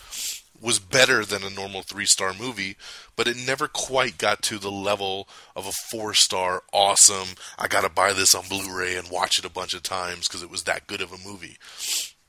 was 0.60 0.78
better 0.78 1.24
than 1.24 1.42
a 1.42 1.50
normal 1.50 1.82
three 1.82 2.06
star 2.06 2.34
movie, 2.34 2.76
but 3.16 3.28
it 3.28 3.36
never 3.36 3.68
quite 3.68 4.18
got 4.18 4.42
to 4.42 4.58
the 4.58 4.70
level 4.70 5.28
of 5.54 5.66
a 5.66 5.72
four 5.90 6.14
star 6.14 6.62
awesome. 6.72 7.36
I 7.58 7.68
gotta 7.68 7.88
buy 7.88 8.12
this 8.12 8.34
on 8.34 8.48
Blu 8.48 8.76
ray 8.76 8.96
and 8.96 9.10
watch 9.10 9.38
it 9.38 9.44
a 9.44 9.50
bunch 9.50 9.74
of 9.74 9.82
times 9.82 10.28
because 10.28 10.42
it 10.42 10.50
was 10.50 10.64
that 10.64 10.86
good 10.86 11.00
of 11.00 11.12
a 11.12 11.28
movie. 11.28 11.58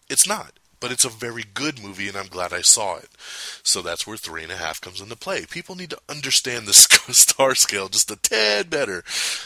It's 0.10 0.28
not 0.28 0.60
but 0.80 0.92
it's 0.92 1.06
a 1.06 1.10
very 1.10 1.44
good 1.54 1.82
movie, 1.84 2.08
and 2.08 2.18
I'm 2.18 2.28
glad 2.28 2.54
I 2.54 2.62
saw 2.62 2.98
it. 2.98 3.10
So 3.64 3.82
that's 3.82 4.06
where 4.08 4.18
three 4.18 4.44
and 4.44 4.52
a 4.52 4.58
half 4.58 4.82
comes 4.82 5.02
into 5.02 5.16
play. 5.16 5.46
People 5.46 5.76
need 5.76 5.90
to 5.92 6.00
understand 6.08 6.68
the 6.68 6.74
star 7.14 7.56
scale 7.56 7.90
just 7.90 8.12
a 8.12 8.16
tad 8.16 8.70
better, 8.70 9.04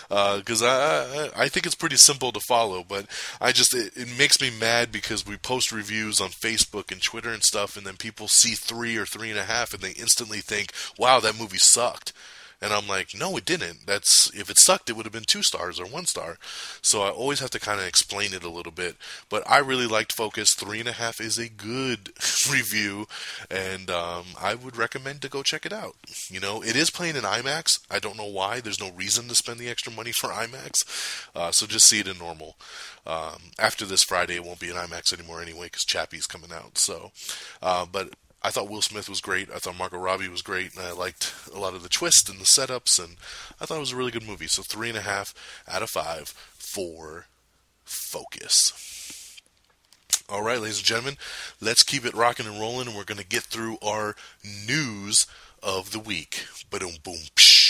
because 0.10 0.62
uh, 0.62 1.32
I 1.36 1.44
I 1.44 1.50
think 1.50 1.66
it's 1.66 1.76
pretty 1.76 1.98
simple 1.98 2.32
to 2.32 2.40
follow. 2.40 2.84
But 2.88 3.08
I 3.42 3.52
just 3.52 3.74
it, 3.74 3.94
it 3.96 4.08
makes 4.18 4.42
me 4.42 4.52
mad 4.52 4.92
because 4.92 5.26
we 5.26 5.38
post 5.38 5.72
reviews 5.72 6.22
on 6.22 6.30
Facebook 6.30 6.92
and 6.92 7.02
Twitter 7.02 7.30
and 7.30 7.44
stuff, 7.44 7.78
and 7.78 7.86
then 7.86 7.98
people 7.98 8.28
see 8.28 8.56
three 8.56 8.98
or 8.98 9.06
three 9.06 9.30
and 9.30 9.40
a 9.40 9.46
half, 9.46 9.74
and 9.74 9.82
they 9.82 9.92
instantly 9.92 10.40
think, 10.40 10.72
"Wow, 10.98 11.20
that 11.20 11.40
movie 11.40 11.58
sucked." 11.58 12.14
And 12.64 12.72
I'm 12.72 12.88
like, 12.88 13.14
no, 13.14 13.36
it 13.36 13.44
didn't. 13.44 13.86
That's 13.86 14.32
if 14.34 14.50
it 14.50 14.58
sucked, 14.58 14.90
it 14.90 14.94
would 14.96 15.06
have 15.06 15.12
been 15.12 15.26
two 15.26 15.44
stars 15.44 15.82
or 15.82 15.86
one 15.86 16.06
star. 16.06 16.38
So 16.82 17.02
I 17.02 17.10
always 17.10 17.42
have 17.42 17.50
to 17.52 17.60
kind 17.60 17.82
of 17.82 17.86
explain 17.86 18.34
it 18.34 18.46
a 18.46 18.50
little 18.50 18.72
bit. 18.72 18.96
But 19.30 19.44
I 19.50 19.58
really 19.58 19.86
liked 19.86 20.14
Focus. 20.14 20.54
Three 20.54 20.80
and 20.80 20.88
a 20.88 20.94
half 20.94 21.20
is 21.20 21.38
a 21.38 21.50
good 21.50 22.14
review, 22.52 23.08
and 23.52 23.90
um, 23.90 24.24
I 24.42 24.56
would 24.56 24.78
recommend 24.78 25.22
to 25.22 25.30
go 25.30 25.44
check 25.44 25.66
it 25.66 25.74
out. 25.74 25.96
You 26.30 26.40
know, 26.40 26.64
it 26.64 26.78
is 26.78 26.90
playing 26.90 27.18
in 27.18 27.24
IMAX. 27.24 27.82
I 27.92 28.00
don't 28.00 28.18
know 28.18 28.26
why. 28.26 28.62
There's 28.62 28.80
no 28.80 28.92
reason 28.92 29.28
to 29.28 29.36
spend 29.36 29.60
the 29.60 29.70
extra 29.70 29.92
money 29.92 30.14
for 30.14 30.30
IMAX. 30.30 30.86
Uh, 31.36 31.52
so 31.52 31.66
just 31.66 31.88
see 31.88 32.00
it 32.00 32.08
in 32.08 32.18
normal. 32.18 32.56
Um, 33.06 33.52
after 33.60 33.86
this 33.86 34.04
Friday, 34.04 34.36
it 34.36 34.46
won't 34.46 34.60
be 34.60 34.70
in 34.70 34.78
IMAX 34.78 35.12
anymore 35.12 35.42
anyway 35.42 35.66
because 35.66 35.84
Chappie's 35.84 36.28
coming 36.28 36.54
out. 36.54 36.78
So, 36.78 37.12
uh, 37.62 37.86
but 37.92 38.14
I 38.44 38.50
thought 38.50 38.70
Will 38.70 38.82
Smith 38.82 39.08
was 39.08 39.22
great. 39.22 39.50
I 39.50 39.58
thought 39.58 39.78
Margot 39.78 39.98
Robbie 39.98 40.28
was 40.28 40.42
great, 40.42 40.76
and 40.76 40.86
I 40.86 40.92
liked 40.92 41.34
a 41.54 41.60
lot 41.60 41.76
of 41.76 41.84
the 41.84 41.90
twists 41.90 42.30
and 42.30 42.40
the 42.40 42.46
setups, 42.46 43.02
and 43.02 43.16
I 43.62 43.66
thought 43.66 43.78
it 43.78 43.82
was 43.82 43.94
a 43.94 43.96
really 43.96 44.12
good 44.12 44.28
movie. 44.28 44.48
So 44.48 44.64
three 44.64 44.90
and 44.90 44.98
a 44.98 45.02
half 45.02 45.34
out 45.68 45.82
of 45.82 45.90
five 45.90 46.34
for 46.58 47.28
Focus. 47.86 49.40
All 50.30 50.42
right, 50.42 50.60
ladies 50.60 50.80
and 50.80 50.86
gentlemen, 50.86 51.18
let's 51.62 51.84
keep 51.84 52.06
it 52.06 52.14
rocking 52.14 52.46
and 52.46 52.60
rolling, 52.60 52.88
and 52.88 52.96
we're 52.96 53.04
going 53.04 53.20
to 53.20 53.26
get 53.26 53.44
through 53.44 53.78
our 53.82 54.16
news 54.68 55.28
of 55.62 55.92
the 55.92 56.00
week. 56.00 56.46
Boom, 56.70 56.94
boom, 57.04 57.20
psh. 57.36 57.63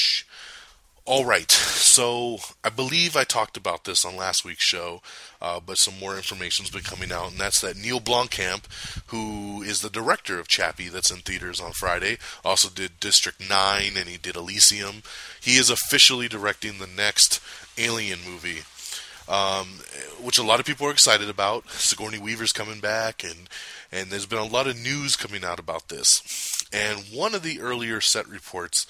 All 1.05 1.25
right, 1.25 1.51
so 1.51 2.37
I 2.63 2.69
believe 2.69 3.17
I 3.17 3.25
talked 3.25 3.57
about 3.57 3.83
this 3.83 4.05
on 4.05 4.15
last 4.15 4.45
week's 4.45 4.63
show, 4.63 5.01
uh, 5.41 5.59
but 5.59 5.77
some 5.77 5.99
more 5.99 6.15
information's 6.15 6.69
been 6.69 6.83
coming 6.83 7.11
out, 7.11 7.31
and 7.31 7.37
that's 7.37 7.59
that 7.59 7.75
Neill 7.75 7.99
Blomkamp, 7.99 8.63
who 9.07 9.61
is 9.63 9.81
the 9.81 9.89
director 9.89 10.39
of 10.39 10.47
Chappie, 10.47 10.87
that's 10.87 11.11
in 11.11 11.17
theaters 11.17 11.59
on 11.59 11.73
Friday, 11.73 12.19
also 12.45 12.69
did 12.69 13.01
District 13.01 13.37
Nine, 13.49 13.97
and 13.97 14.07
he 14.07 14.15
did 14.17 14.37
Elysium. 14.37 15.03
He 15.41 15.57
is 15.57 15.69
officially 15.69 16.29
directing 16.29 16.77
the 16.77 16.87
next 16.87 17.41
Alien 17.77 18.19
movie, 18.25 18.61
um, 19.27 19.81
which 20.23 20.37
a 20.37 20.43
lot 20.43 20.61
of 20.61 20.65
people 20.65 20.87
are 20.87 20.91
excited 20.91 21.29
about. 21.29 21.69
Sigourney 21.69 22.17
Weaver's 22.17 22.53
coming 22.53 22.79
back, 22.79 23.25
and 23.25 23.49
and 23.91 24.09
there's 24.09 24.25
been 24.25 24.39
a 24.39 24.45
lot 24.45 24.67
of 24.67 24.79
news 24.79 25.17
coming 25.17 25.43
out 25.43 25.59
about 25.59 25.89
this. 25.89 26.63
And 26.71 26.99
one 27.11 27.35
of 27.35 27.43
the 27.43 27.59
earlier 27.59 27.99
set 27.99 28.27
reports 28.27 28.87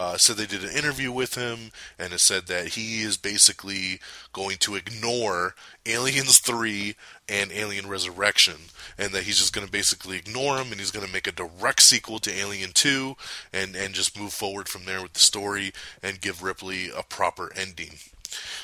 uh, 0.00 0.16
said 0.16 0.36
they 0.36 0.46
did 0.46 0.64
an 0.64 0.74
interview 0.74 1.12
with 1.12 1.34
him, 1.34 1.72
and 1.98 2.14
it 2.14 2.20
said 2.20 2.46
that 2.46 2.68
he 2.68 3.02
is 3.02 3.18
basically 3.18 4.00
going 4.32 4.56
to 4.56 4.74
ignore 4.74 5.54
Aliens 5.84 6.38
3 6.38 6.96
and 7.28 7.52
Alien 7.52 7.86
Resurrection, 7.86 8.54
and 8.96 9.12
that 9.12 9.24
he's 9.24 9.36
just 9.36 9.52
going 9.52 9.66
to 9.66 9.70
basically 9.70 10.16
ignore 10.16 10.56
them, 10.56 10.68
and 10.70 10.80
he's 10.80 10.90
going 10.90 11.06
to 11.06 11.12
make 11.12 11.26
a 11.26 11.32
direct 11.32 11.82
sequel 11.82 12.18
to 12.18 12.32
Alien 12.32 12.70
2, 12.72 13.14
and, 13.52 13.76
and 13.76 13.92
just 13.92 14.18
move 14.18 14.32
forward 14.32 14.70
from 14.70 14.86
there 14.86 15.02
with 15.02 15.12
the 15.12 15.20
story 15.20 15.70
and 16.02 16.22
give 16.22 16.42
Ripley 16.42 16.88
a 16.88 17.02
proper 17.02 17.52
ending. 17.54 17.96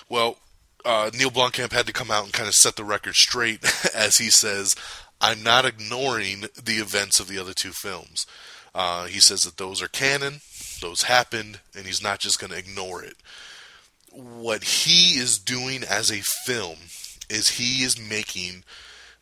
Well, 0.08 0.38
uh, 0.86 1.10
Neill 1.12 1.30
Blomkamp 1.30 1.72
had 1.72 1.86
to 1.86 1.92
come 1.92 2.10
out 2.10 2.24
and 2.24 2.32
kind 2.32 2.48
of 2.48 2.54
set 2.54 2.76
the 2.76 2.84
record 2.84 3.14
straight, 3.14 3.62
as 3.94 4.16
he 4.16 4.30
says, 4.30 4.74
I'm 5.20 5.42
not 5.42 5.66
ignoring 5.66 6.46
the 6.54 6.76
events 6.76 7.20
of 7.20 7.28
the 7.28 7.38
other 7.38 7.52
two 7.52 7.72
films. 7.72 8.26
Uh, 8.74 9.04
he 9.04 9.20
says 9.20 9.42
that 9.42 9.58
those 9.58 9.82
are 9.82 9.88
canon, 9.88 10.40
those 10.80 11.02
happened, 11.02 11.60
and 11.76 11.86
he's 11.86 12.02
not 12.02 12.20
just 12.20 12.38
going 12.38 12.52
to 12.52 12.58
ignore 12.58 13.02
it. 13.02 13.16
What 14.12 14.64
he 14.64 15.18
is 15.18 15.38
doing 15.38 15.84
as 15.84 16.10
a 16.10 16.22
film 16.46 16.76
is 17.28 17.50
he 17.50 17.82
is 17.84 18.00
making 18.00 18.64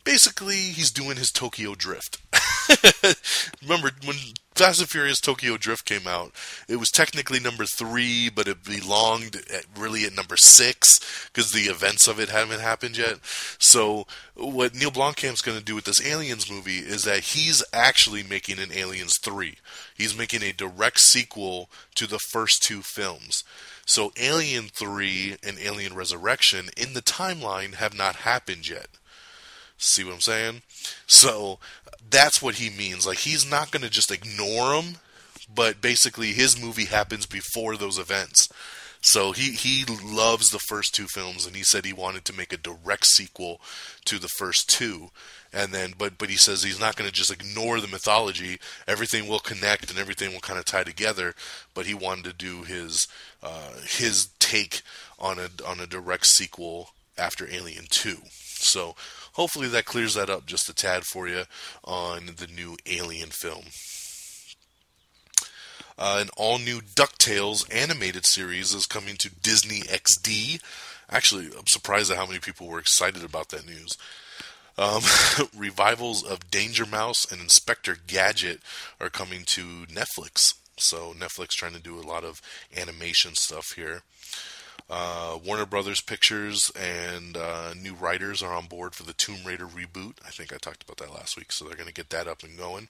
basically 0.05 0.55
he's 0.55 0.91
doing 0.91 1.17
his 1.17 1.31
Tokyo 1.31 1.75
Drift. 1.75 2.21
Remember 3.61 3.91
when 4.05 4.15
Fast 4.55 4.79
and 4.79 4.89
Furious 4.89 5.19
Tokyo 5.19 5.57
Drift 5.57 5.83
came 5.83 6.07
out, 6.07 6.31
it 6.69 6.77
was 6.77 6.89
technically 6.89 7.41
number 7.41 7.65
three, 7.65 8.29
but 8.29 8.47
it 8.47 8.63
belonged 8.63 9.35
at, 9.53 9.65
really 9.77 10.05
at 10.05 10.15
number 10.15 10.37
six 10.37 11.27
because 11.27 11.51
the 11.51 11.63
events 11.63 12.07
of 12.07 12.21
it 12.21 12.29
haven't 12.29 12.61
happened 12.61 12.97
yet. 12.97 13.17
So, 13.59 14.07
what 14.35 14.73
Neill 14.73 14.91
Blomkamp's 14.91 15.41
going 15.41 15.57
to 15.57 15.63
do 15.63 15.75
with 15.75 15.83
this 15.83 16.05
Aliens 16.05 16.49
movie 16.49 16.77
is 16.77 17.03
that 17.03 17.19
he's 17.19 17.63
actually 17.73 18.23
making 18.23 18.59
an 18.59 18.71
Aliens 18.71 19.17
3. 19.21 19.57
He's 19.97 20.17
making 20.17 20.43
a 20.43 20.53
direct 20.53 20.99
sequel 20.99 21.69
to 21.95 22.07
the 22.07 22.19
first 22.19 22.63
two 22.63 22.81
films. 22.81 23.43
So, 23.85 24.13
Alien 24.17 24.69
3 24.69 25.37
and 25.45 25.59
Alien 25.59 25.95
Resurrection 25.95 26.69
in 26.77 26.93
the 26.93 27.01
timeline 27.01 27.75
have 27.75 27.93
not 27.97 28.17
happened 28.17 28.69
yet. 28.69 28.87
See 29.77 30.03
what 30.03 30.13
I'm 30.13 30.21
saying? 30.21 30.61
So 31.07 31.59
that's 32.09 32.41
what 32.41 32.55
he 32.55 32.69
means. 32.69 33.05
Like 33.05 33.19
he's 33.19 33.49
not 33.49 33.71
going 33.71 33.83
to 33.83 33.89
just 33.89 34.11
ignore 34.11 34.75
them, 34.75 34.95
but 35.53 35.81
basically 35.81 36.31
his 36.31 36.59
movie 36.61 36.85
happens 36.85 37.25
before 37.25 37.75
those 37.75 37.97
events. 37.97 38.47
So 39.01 39.33
he 39.33 39.51
he 39.51 39.85
loves 39.85 40.47
the 40.47 40.59
first 40.67 40.95
two 40.95 41.05
films, 41.05 41.45
and 41.45 41.55
he 41.55 41.61
said 41.61 41.85
he 41.85 41.93
wanted 41.93 42.25
to 42.25 42.35
make 42.35 42.51
a 42.51 42.57
direct 42.57 43.05
sequel 43.05 43.61
to 44.05 44.17
the 44.17 44.27
first 44.27 44.67
two. 44.67 45.11
And 45.53 45.71
then, 45.71 45.93
but 45.95 46.17
but 46.17 46.31
he 46.31 46.37
says 46.37 46.63
he's 46.63 46.79
not 46.79 46.95
going 46.95 47.07
to 47.07 47.15
just 47.15 47.31
ignore 47.31 47.79
the 47.79 47.87
mythology. 47.87 48.57
Everything 48.87 49.27
will 49.27 49.39
connect, 49.39 49.91
and 49.91 49.99
everything 49.99 50.33
will 50.33 50.39
kind 50.39 50.57
of 50.57 50.65
tie 50.65 50.83
together. 50.83 51.35
But 51.75 51.85
he 51.85 51.93
wanted 51.93 52.25
to 52.25 52.33
do 52.33 52.63
his 52.63 53.07
uh, 53.43 53.73
his 53.85 54.29
take 54.39 54.81
on 55.19 55.37
a 55.37 55.49
on 55.63 55.79
a 55.79 55.85
direct 55.85 56.25
sequel 56.25 56.89
after 57.15 57.47
Alien 57.47 57.85
Two. 57.87 58.17
So 58.57 58.95
hopefully 59.35 59.67
that 59.67 59.85
clears 59.85 60.15
that 60.15 60.29
up 60.29 60.45
just 60.45 60.69
a 60.69 60.73
tad 60.73 61.03
for 61.03 61.27
you 61.27 61.43
on 61.83 62.31
the 62.37 62.47
new 62.47 62.77
Alien 62.85 63.29
film. 63.29 63.65
Uh, 65.97 66.17
an 66.19 66.29
all 66.35 66.57
new 66.57 66.81
DuckTales 66.81 67.73
animated 67.73 68.25
series 68.25 68.73
is 68.73 68.85
coming 68.85 69.15
to 69.15 69.29
Disney 69.29 69.81
XD. 69.81 70.61
Actually, 71.09 71.45
I'm 71.57 71.67
surprised 71.67 72.11
at 72.11 72.17
how 72.17 72.25
many 72.25 72.39
people 72.39 72.67
were 72.67 72.79
excited 72.79 73.23
about 73.23 73.49
that 73.49 73.65
news. 73.65 73.97
Um, 74.77 75.03
revivals 75.57 76.21
of 76.23 76.51
Danger 76.51 76.85
Mouse 76.85 77.31
and 77.31 77.39
Inspector 77.39 77.95
Gadget 78.07 78.59
are 78.99 79.09
coming 79.09 79.43
to 79.45 79.85
Netflix. 79.85 80.55
So, 80.77 81.13
Netflix 81.13 81.51
trying 81.51 81.73
to 81.73 81.79
do 81.81 81.97
a 81.97 82.01
lot 82.01 82.25
of 82.25 82.41
animation 82.75 83.35
stuff 83.35 83.71
here. 83.77 84.01
Uh, 84.87 85.39
Warner 85.43 85.65
Brothers 85.65 86.01
Pictures 86.01 86.71
and 86.79 87.35
uh, 87.35 87.73
new 87.73 87.95
writers 87.95 88.43
are 88.43 88.53
on 88.53 88.67
board 88.67 88.93
for 88.93 89.03
the 89.03 89.13
Tomb 89.13 89.39
Raider 89.43 89.65
reboot. 89.65 90.13
I 90.25 90.29
think 90.29 90.53
I 90.53 90.57
talked 90.57 90.83
about 90.83 90.97
that 90.97 91.13
last 91.13 91.37
week, 91.37 91.51
so 91.51 91.65
they're 91.65 91.75
going 91.75 91.87
to 91.87 91.93
get 91.93 92.11
that 92.11 92.27
up 92.27 92.43
and 92.43 92.55
going. 92.55 92.89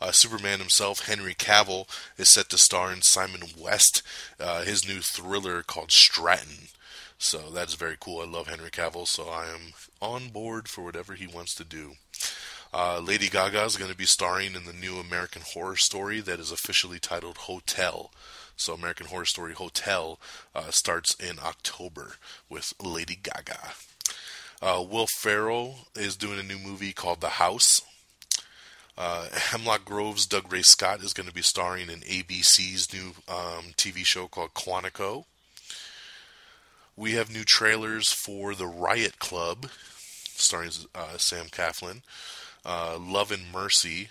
Uh, 0.00 0.12
Superman 0.12 0.60
himself, 0.60 1.06
Henry 1.06 1.34
Cavill, 1.34 1.88
is 2.16 2.30
set 2.30 2.48
to 2.50 2.58
star 2.58 2.90
in 2.90 3.02
Simon 3.02 3.42
West, 3.58 4.02
uh, 4.40 4.62
his 4.62 4.88
new 4.88 5.00
thriller 5.00 5.62
called 5.62 5.92
Stratton. 5.92 6.68
So 7.18 7.50
that's 7.50 7.74
very 7.74 7.96
cool. 7.98 8.20
I 8.20 8.26
love 8.26 8.46
Henry 8.46 8.70
Cavill, 8.70 9.06
so 9.06 9.28
I 9.28 9.46
am 9.46 9.72
on 10.00 10.28
board 10.28 10.68
for 10.68 10.82
whatever 10.82 11.14
he 11.14 11.26
wants 11.26 11.54
to 11.56 11.64
do. 11.64 11.92
Uh, 12.72 12.98
Lady 12.98 13.28
Gaga 13.28 13.64
is 13.64 13.76
going 13.76 13.90
to 13.90 13.96
be 13.96 14.04
starring 14.04 14.54
in 14.54 14.64
the 14.64 14.72
new 14.72 14.96
American 14.96 15.42
Horror 15.42 15.76
Story 15.76 16.20
that 16.20 16.40
is 16.40 16.50
officially 16.50 16.98
titled 16.98 17.38
Hotel. 17.38 18.10
So 18.56 18.74
American 18.74 19.06
Horror 19.06 19.26
Story 19.26 19.52
Hotel 19.52 20.18
uh, 20.54 20.70
starts 20.70 21.14
in 21.14 21.38
October 21.38 22.14
with 22.48 22.72
Lady 22.82 23.18
Gaga. 23.22 23.58
Uh, 24.62 24.82
Will 24.88 25.06
Ferrell 25.06 25.88
is 25.94 26.16
doing 26.16 26.38
a 26.38 26.42
new 26.42 26.58
movie 26.58 26.92
called 26.92 27.20
The 27.20 27.28
House. 27.28 27.82
Uh, 28.96 29.28
Hemlock 29.30 29.84
Grove's 29.84 30.26
Dougray 30.26 30.64
Scott 30.64 31.02
is 31.02 31.12
going 31.12 31.28
to 31.28 31.34
be 31.34 31.42
starring 31.42 31.90
in 31.90 32.00
ABC's 32.00 32.92
new 32.94 33.12
um, 33.28 33.74
TV 33.76 34.06
show 34.06 34.26
called 34.26 34.54
Quantico. 34.54 35.26
We 36.96 37.12
have 37.12 37.30
new 37.30 37.44
trailers 37.44 38.10
for 38.10 38.54
The 38.54 38.66
Riot 38.66 39.18
Club, 39.18 39.66
starring 40.24 40.70
uh, 40.94 41.18
Sam 41.18 41.46
Claflin. 41.50 42.02
Uh, 42.64 42.96
Love 42.98 43.30
and 43.30 43.52
Mercy, 43.52 44.08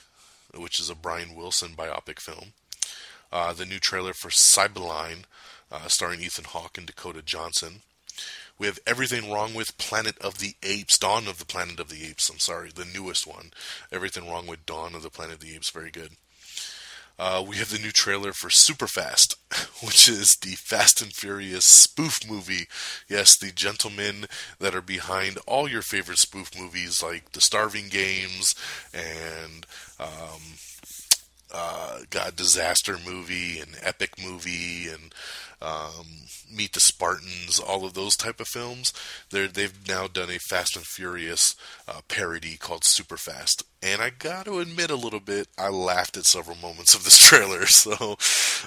which 0.56 0.80
is 0.80 0.90
a 0.90 0.96
Brian 0.96 1.34
Wilson 1.34 1.72
biopic 1.76 2.20
film. 2.20 2.54
Uh, 3.32 3.54
the 3.54 3.66
new 3.66 3.80
trailer 3.80 4.14
for 4.14 4.30
Cymbeline, 4.30 5.26
uh, 5.72 5.88
starring 5.88 6.22
Ethan 6.22 6.46
Hawke 6.46 6.78
and 6.78 6.88
Dakota 6.88 7.22
Johnson. 7.22 7.82
We 8.58 8.68
have 8.68 8.80
Everything 8.88 9.30
Wrong 9.30 9.54
with 9.54 9.78
Planet 9.78 10.18
of 10.20 10.40
the 10.40 10.56
Apes, 10.64 10.98
Dawn 10.98 11.28
of 11.28 11.40
the 11.40 11.46
Planet 11.46 11.80
of 11.80 11.90
the 11.90 12.06
Apes, 12.06 12.30
I'm 12.30 12.40
sorry, 12.40 12.72
the 12.74 12.86
newest 12.86 13.28
one. 13.28 13.52
Everything 13.92 14.30
Wrong 14.30 14.48
with 14.48 14.66
Dawn 14.66 14.96
of 14.96 15.04
the 15.04 15.10
Planet 15.10 15.36
of 15.36 15.42
the 15.42 15.54
Apes, 15.56 15.70
very 15.70 15.92
good. 15.92 16.12
Uh, 17.18 17.44
we 17.48 17.56
have 17.58 17.70
the 17.70 17.80
new 17.80 17.92
trailer 17.92 18.34
for 18.34 18.50
Superfast, 18.50 19.36
which 19.86 20.10
is 20.10 20.36
the 20.42 20.56
Fast 20.56 21.02
and 21.02 21.14
Furious 21.14 21.66
spoof 21.66 22.18
movie. 22.30 22.68
Yes, 23.08 23.38
the 23.38 23.52
gentlemen 23.52 24.26
that 24.60 24.76
are 24.76 24.82
behind 24.82 25.38
all 25.48 25.70
your 25.70 25.82
favorite 25.82 26.18
spoof 26.18 26.52
movies 26.58 27.02
like 27.02 27.32
The 27.32 27.40
Starving 27.40 27.88
Games 27.88 28.54
and 28.94 29.66
um, 29.98 30.42
uh, 31.56 32.00
got 32.10 32.36
disaster 32.36 32.98
movie 33.06 33.60
and 33.60 33.78
epic 33.82 34.12
movie 34.22 34.88
and 34.90 35.14
um, 35.62 36.06
Meet 36.54 36.74
the 36.74 36.82
Spartans, 36.82 37.60
all 37.60 37.86
of 37.86 37.94
those 37.94 38.16
type 38.16 38.40
of 38.40 38.48
films. 38.48 38.94
they 39.32 39.48
they've 39.48 39.88
now 39.88 40.08
done 40.08 40.30
a 40.30 40.38
Fast 40.38 40.76
and 40.76 40.86
Furious 40.86 41.56
uh, 41.88 42.02
parody 42.08 42.58
called 42.58 42.84
Super 42.84 43.18
Fast, 43.18 43.64
and 43.82 44.02
I 44.02 44.10
got 44.10 44.46
to 44.46 44.60
admit 44.60 44.92
a 44.92 44.96
little 44.96 45.20
bit, 45.20 45.48
I 45.58 45.70
laughed 45.70 46.18
at 46.18 46.26
several 46.26 46.58
moments 46.58 46.94
of 46.94 47.04
this 47.04 47.18
trailer. 47.30 47.66
So, 47.66 48.18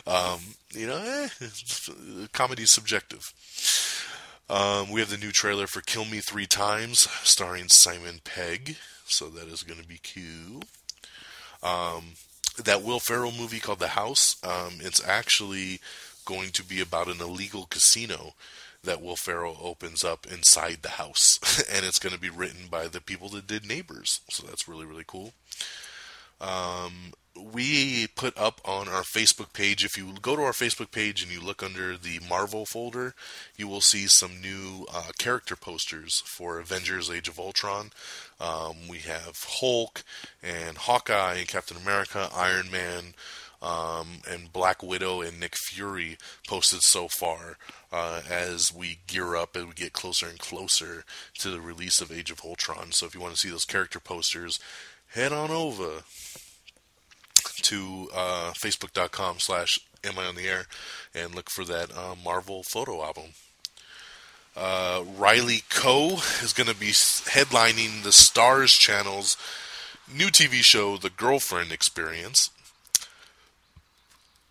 um, 0.07 0.41
you 0.71 0.87
know, 0.87 0.97
eh, 0.99 1.29
comedy's 2.33 2.73
subjective. 2.73 3.23
Um, 4.51 4.91
we 4.91 5.01
have 5.01 5.11
the 5.11 5.19
new 5.19 5.31
trailer 5.31 5.67
for 5.67 5.83
Kill 5.83 6.07
Me 6.07 6.21
Three 6.21 6.47
Times, 6.47 7.01
starring 7.23 7.69
Simon 7.69 8.21
Pegg. 8.25 8.77
So 9.05 9.29
that 9.29 9.49
is 9.49 9.63
going 9.63 9.81
to 9.81 9.87
be 9.87 10.01
cool. 10.03 10.63
Um, 11.63 12.15
that 12.65 12.83
Will 12.83 13.01
Ferrell 13.01 13.33
movie 13.33 13.61
called 13.61 13.79
The 13.79 13.89
House. 13.89 14.37
Um, 14.45 14.79
it's 14.81 15.07
actually 15.07 15.81
going 16.25 16.51
to 16.51 16.65
be 16.65 16.81
about 16.81 17.09
an 17.09 17.21
illegal 17.21 17.67
casino 17.67 18.35
that 18.85 19.03
Will 19.03 19.17
Ferrell 19.17 19.59
opens 19.61 20.05
up 20.05 20.27
inside 20.27 20.79
the 20.83 20.91
house, 20.91 21.39
and 21.73 21.85
it's 21.85 21.99
going 21.99 22.15
to 22.15 22.21
be 22.21 22.31
written 22.31 22.69
by 22.71 22.87
the 22.87 23.01
people 23.01 23.29
that 23.31 23.47
did 23.47 23.67
Neighbors. 23.67 24.21
So 24.31 24.47
that's 24.47 24.69
really 24.69 24.87
really 24.87 25.05
cool. 25.07 25.33
Um, 26.41 27.13
we 27.53 28.07
put 28.09 28.37
up 28.37 28.61
on 28.65 28.89
our 28.89 29.03
Facebook 29.03 29.53
page. 29.53 29.85
If 29.85 29.97
you 29.97 30.15
go 30.21 30.37
to 30.37 30.43
our 30.43 30.53
Facebook 30.53 30.91
page 30.91 31.23
and 31.23 31.33
you 31.33 31.41
look 31.41 31.63
under 31.63 31.97
the 31.97 32.21
Marvel 32.29 32.67
folder, 32.67 33.15
you 33.57 33.69
will 33.69 33.81
see 33.81 34.07
some 34.07 34.41
new 34.41 34.87
uh, 34.93 35.11
character 35.19 35.57
posters 35.57 36.23
for 36.27 36.59
Avengers: 36.59 37.11
Age 37.11 37.29
of 37.29 37.39
Ultron. 37.39 37.91
Um, 38.41 38.89
we 38.89 38.99
have 38.99 39.45
Hulk 39.47 40.03
and 40.43 40.77
Hawkeye 40.79 41.35
and 41.35 41.49
Captain 41.49 41.77
America, 41.77 42.29
Iron 42.35 42.71
Man. 42.71 43.15
Um, 43.61 44.21
and 44.31 44.53
Black 44.53 44.85
Widow 44.85 45.21
and 45.21 45.41
Nick 45.41 45.57
Fury 45.57 46.17
posted 46.47 46.83
so 46.83 47.09
far 47.09 47.57
uh, 47.91 48.21
as 48.31 48.73
we 48.73 49.01
gear 49.09 49.35
up 49.35 49.57
and 49.57 49.67
we 49.67 49.75
get 49.75 49.93
closer 49.93 50.29
and 50.29 50.39
closer 50.39 51.05
to 51.41 51.51
the 51.51 51.61
release 51.61 52.01
of 52.01 52.13
Age 52.13 52.31
of 52.31 52.41
Ultron. 52.45 52.93
So 52.93 53.07
if 53.07 53.17
you 53.17 53.21
want 53.21 53.35
to 53.35 53.41
see 53.41 53.51
those 53.51 53.65
character 53.65 53.99
posters, 53.99 54.61
head 55.15 55.33
on 55.33 55.51
over 55.51 56.03
to 57.63 58.09
uh, 58.15 58.53
facebook.com 58.53 59.39
slash 59.39 59.79
am 60.05 60.19
I 60.19 60.27
on 60.27 60.37
the 60.37 60.47
air 60.47 60.67
and 61.15 61.35
look 61.35 61.51
for 61.51 61.65
that 61.65 61.91
uh, 61.97 62.15
Marvel 62.23 62.63
photo 62.63 63.03
album. 63.03 63.33
Uh, 64.57 65.05
Riley 65.17 65.63
Keough 65.71 66.43
is 66.43 66.53
going 66.53 66.69
to 66.69 66.75
be 66.75 66.89
headlining 66.89 68.03
the 68.03 68.11
Starz 68.11 68.79
channel's 68.79 69.37
new 70.13 70.29
TV 70.29 70.65
show, 70.65 70.97
The 70.97 71.11
Girlfriend 71.11 71.71
Experience. 71.71 72.51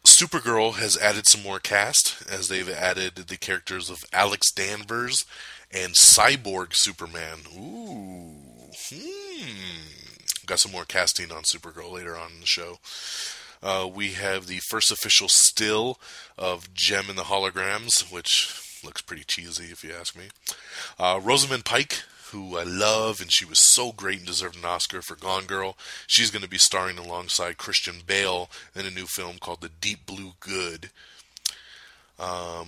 Supergirl 0.06 0.76
has 0.76 0.98
added 0.98 1.28
some 1.28 1.44
more 1.44 1.60
cast 1.60 2.24
as 2.30 2.48
they've 2.48 2.70
added 2.70 3.16
the 3.16 3.36
characters 3.36 3.90
of 3.90 4.06
Alex 4.14 4.52
Danvers 4.52 5.26
and 5.72 5.94
Cyborg 5.94 6.74
Superman. 6.74 7.40
Ooh. 7.58 8.72
Hmm 8.90 10.07
got 10.48 10.60
some 10.60 10.72
more 10.72 10.86
casting 10.86 11.32
on 11.32 11.44
Supergirl 11.44 11.92
later 11.92 12.18
on 12.18 12.32
in 12.34 12.40
the 12.40 12.46
show. 12.46 12.80
Uh, 13.62 13.88
we 13.92 14.14
have 14.14 14.48
the 14.48 14.60
first 14.70 14.92
official 14.92 15.28
still 15.30 16.00
of 16.38 16.74
Jem 16.74 17.10
and 17.10 17.18
the 17.18 17.24
Holograms, 17.24 18.12
which 18.12 18.82
looks 18.84 19.02
pretty 19.02 19.24
cheesy 19.24 19.66
if 19.66 19.84
you 19.84 19.92
ask 19.94 20.16
me. 20.16 20.26
Uh, 21.00 21.20
Rosamund 21.22 21.66
Pike, 21.66 22.04
who 22.32 22.58
I 22.58 22.64
love, 22.64 23.20
and 23.20 23.32
she 23.32 23.46
was 23.46 23.60
so 23.60 23.92
great 23.92 24.20
and 24.20 24.28
deserved 24.28 24.58
an 24.58 24.66
Oscar 24.66 25.02
for 25.02 25.16
Gone 25.16 25.46
Girl. 25.46 25.76
She's 26.06 26.32
going 26.32 26.44
to 26.44 26.50
be 26.50 26.58
starring 26.58 26.98
alongside 26.98 27.58
Christian 27.58 27.98
Bale 28.06 28.50
in 28.76 28.86
a 28.86 28.92
new 28.92 29.06
film 29.06 29.38
called 29.40 29.62
The 29.62 29.70
Deep 29.70 30.06
Blue 30.06 30.34
Good. 30.40 30.92
Um, 32.20 32.68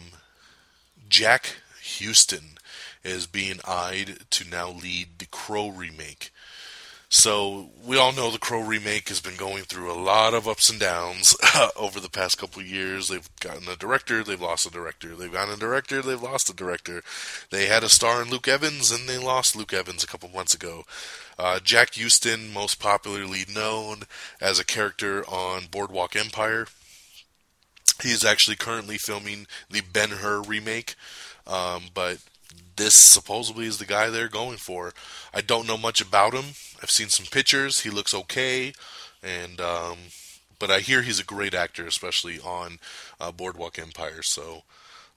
Jack 1.08 1.58
Huston 1.82 2.58
is 3.04 3.28
being 3.28 3.60
eyed 3.68 4.20
to 4.32 4.50
now 4.50 4.70
lead 4.70 5.20
the 5.20 5.26
Crow 5.26 5.70
remake. 5.70 6.32
So 7.12 7.72
we 7.84 7.98
all 7.98 8.13
know 8.13 8.30
the 8.30 8.38
Crow 8.38 8.62
remake 8.62 9.10
has 9.10 9.19
been 9.19 9.36
going 9.36 9.63
through 9.63 9.91
a 9.91 9.98
lot 9.98 10.36
of 10.36 10.48
ups 10.48 10.69
and 10.69 10.80
downs 10.80 11.36
over 11.76 12.00
the 12.00 12.10
past 12.10 12.38
couple 12.38 12.62
years. 12.62 13.08
They've 13.08 13.28
gotten 13.39 13.67
a 13.67 13.76
director, 13.76 14.24
they've 14.24 14.39
lost 14.39 14.67
a 14.67 14.72
director. 14.72 15.15
They've 15.15 15.32
gotten 15.32 15.56
a 15.56 15.58
director, 15.58 16.04
they've 16.04 16.22
lost 16.22 16.52
a 16.52 16.56
director. 16.56 17.02
They 17.50 17.65
had 17.65 17.84
a 17.84 17.89
star 17.89 18.22
in 18.22 18.30
Luke 18.30 18.48
Evans, 18.48 18.91
and 18.91 19.10
they 19.10 19.17
lost 19.17 19.56
Luke 19.56 19.74
Evans 19.74 20.04
a 20.04 20.08
couple 20.08 20.30
months 20.30 20.54
ago. 20.54 20.84
Uh, 21.39 21.60
Jack 21.60 21.95
Huston, 21.95 22.54
most 22.54 22.80
popularly 22.80 23.43
known 23.52 24.04
as 24.39 24.60
a 24.60 24.65
character 24.65 25.24
on 25.28 25.63
Boardwalk 25.72 26.15
Empire. 26.15 26.67
He 28.04 28.12
is 28.12 28.24
actually 28.24 28.56
currently 28.56 29.00
filming 29.00 29.48
the 29.67 29.82
Ben 29.82 30.10
Hur 30.12 30.43
remake, 30.43 30.93
um, 31.48 31.86
but 31.95 32.19
this 32.80 32.96
supposedly 32.96 33.65
is 33.65 33.78
the 33.78 33.86
guy 33.86 34.10
they're 34.10 34.30
going 34.30 34.58
for. 34.58 34.94
I 35.34 35.42
don't 35.42 35.68
know 35.68 35.78
much 35.78 36.02
about 36.02 36.34
him. 36.34 36.56
I've 36.82 36.89
seen 36.89 37.10
some 37.10 37.26
pictures. 37.26 37.82
He 37.82 37.89
looks 37.89 38.13
okay, 38.13 38.74
and 39.22 39.60
um, 39.60 39.98
but 40.58 40.72
I 40.72 40.80
hear 40.80 41.02
he's 41.02 41.20
a 41.20 41.26
great 41.26 41.54
actor, 41.54 41.86
especially 41.86 42.39
on 42.39 42.80
uh, 43.20 43.32
Boardwalk 43.32 43.78
Empire. 43.78 44.22
So 44.24 44.63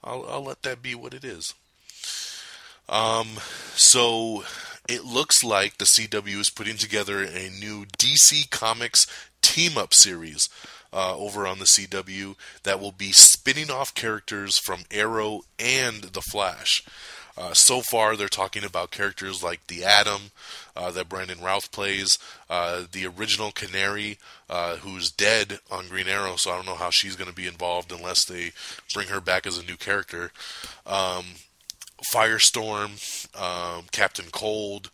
I'll, 0.03 0.25
I'll 0.27 0.43
let 0.43 0.61
that 0.63 0.81
be 0.81 0.93
what 0.93 1.13
it 1.13 1.23
is. 1.23 1.53
Um, 2.89 3.37
so 3.75 4.43
it 4.89 5.05
looks 5.05 5.41
like 5.41 5.77
the 5.77 5.85
CW 5.85 6.39
is 6.39 6.49
putting 6.49 6.75
together 6.75 7.23
a 7.23 7.49
new 7.49 7.85
DC 7.97 8.49
Comics 8.49 9.07
team 9.41 9.77
up 9.77 9.93
series 9.93 10.49
uh, 10.91 11.15
over 11.17 11.47
on 11.47 11.59
the 11.59 11.65
CW 11.65 12.35
that 12.63 12.79
will 12.79 12.91
be 12.91 13.13
spinning 13.13 13.71
off 13.71 13.95
characters 13.95 14.57
from 14.57 14.83
Arrow 14.91 15.41
and 15.57 16.03
The 16.03 16.21
Flash. 16.21 16.83
Uh, 17.37 17.53
so 17.53 17.81
far, 17.81 18.15
they're 18.15 18.27
talking 18.27 18.63
about 18.63 18.91
characters 18.91 19.41
like 19.41 19.65
the 19.67 19.83
Atom 19.83 20.31
uh, 20.75 20.91
that 20.91 21.09
Brandon 21.09 21.41
Routh 21.41 21.71
plays, 21.71 22.19
uh, 22.49 22.83
the 22.91 23.07
original 23.07 23.51
Canary, 23.51 24.19
uh, 24.49 24.77
who's 24.77 25.11
dead 25.11 25.59
on 25.71 25.87
Green 25.87 26.07
Arrow, 26.07 26.35
so 26.35 26.51
I 26.51 26.55
don't 26.55 26.67
know 26.67 26.75
how 26.75 26.91
she's 26.91 27.15
going 27.15 27.29
to 27.29 27.35
be 27.35 27.47
involved 27.47 27.91
unless 27.91 28.25
they 28.25 28.51
bring 28.93 29.07
her 29.07 29.19
back 29.19 29.47
as 29.47 29.57
a 29.57 29.65
new 29.65 29.77
character. 29.77 30.31
Um, 30.85 31.25
Firestorm, 32.13 32.99
um, 33.39 33.85
Captain 33.91 34.27
Cold, 34.31 34.91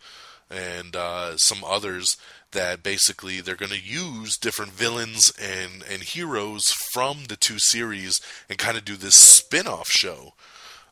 and 0.49 0.95
uh, 0.95 1.36
some 1.38 1.63
others 1.63 2.17
that 2.52 2.82
basically 2.82 3.41
they're 3.41 3.56
going 3.56 3.71
to 3.71 3.80
use 3.80 4.38
different 4.38 4.71
villains 4.71 5.32
and, 5.39 5.84
and 5.91 6.02
heroes 6.02 6.73
from 6.93 7.25
the 7.25 7.36
two 7.36 7.60
series 7.60 8.19
and 8.49 8.58
kind 8.58 8.78
of 8.78 8.86
do 8.86 8.95
this 8.95 9.15
spin 9.15 9.67
off 9.67 9.89
show. 9.89 10.34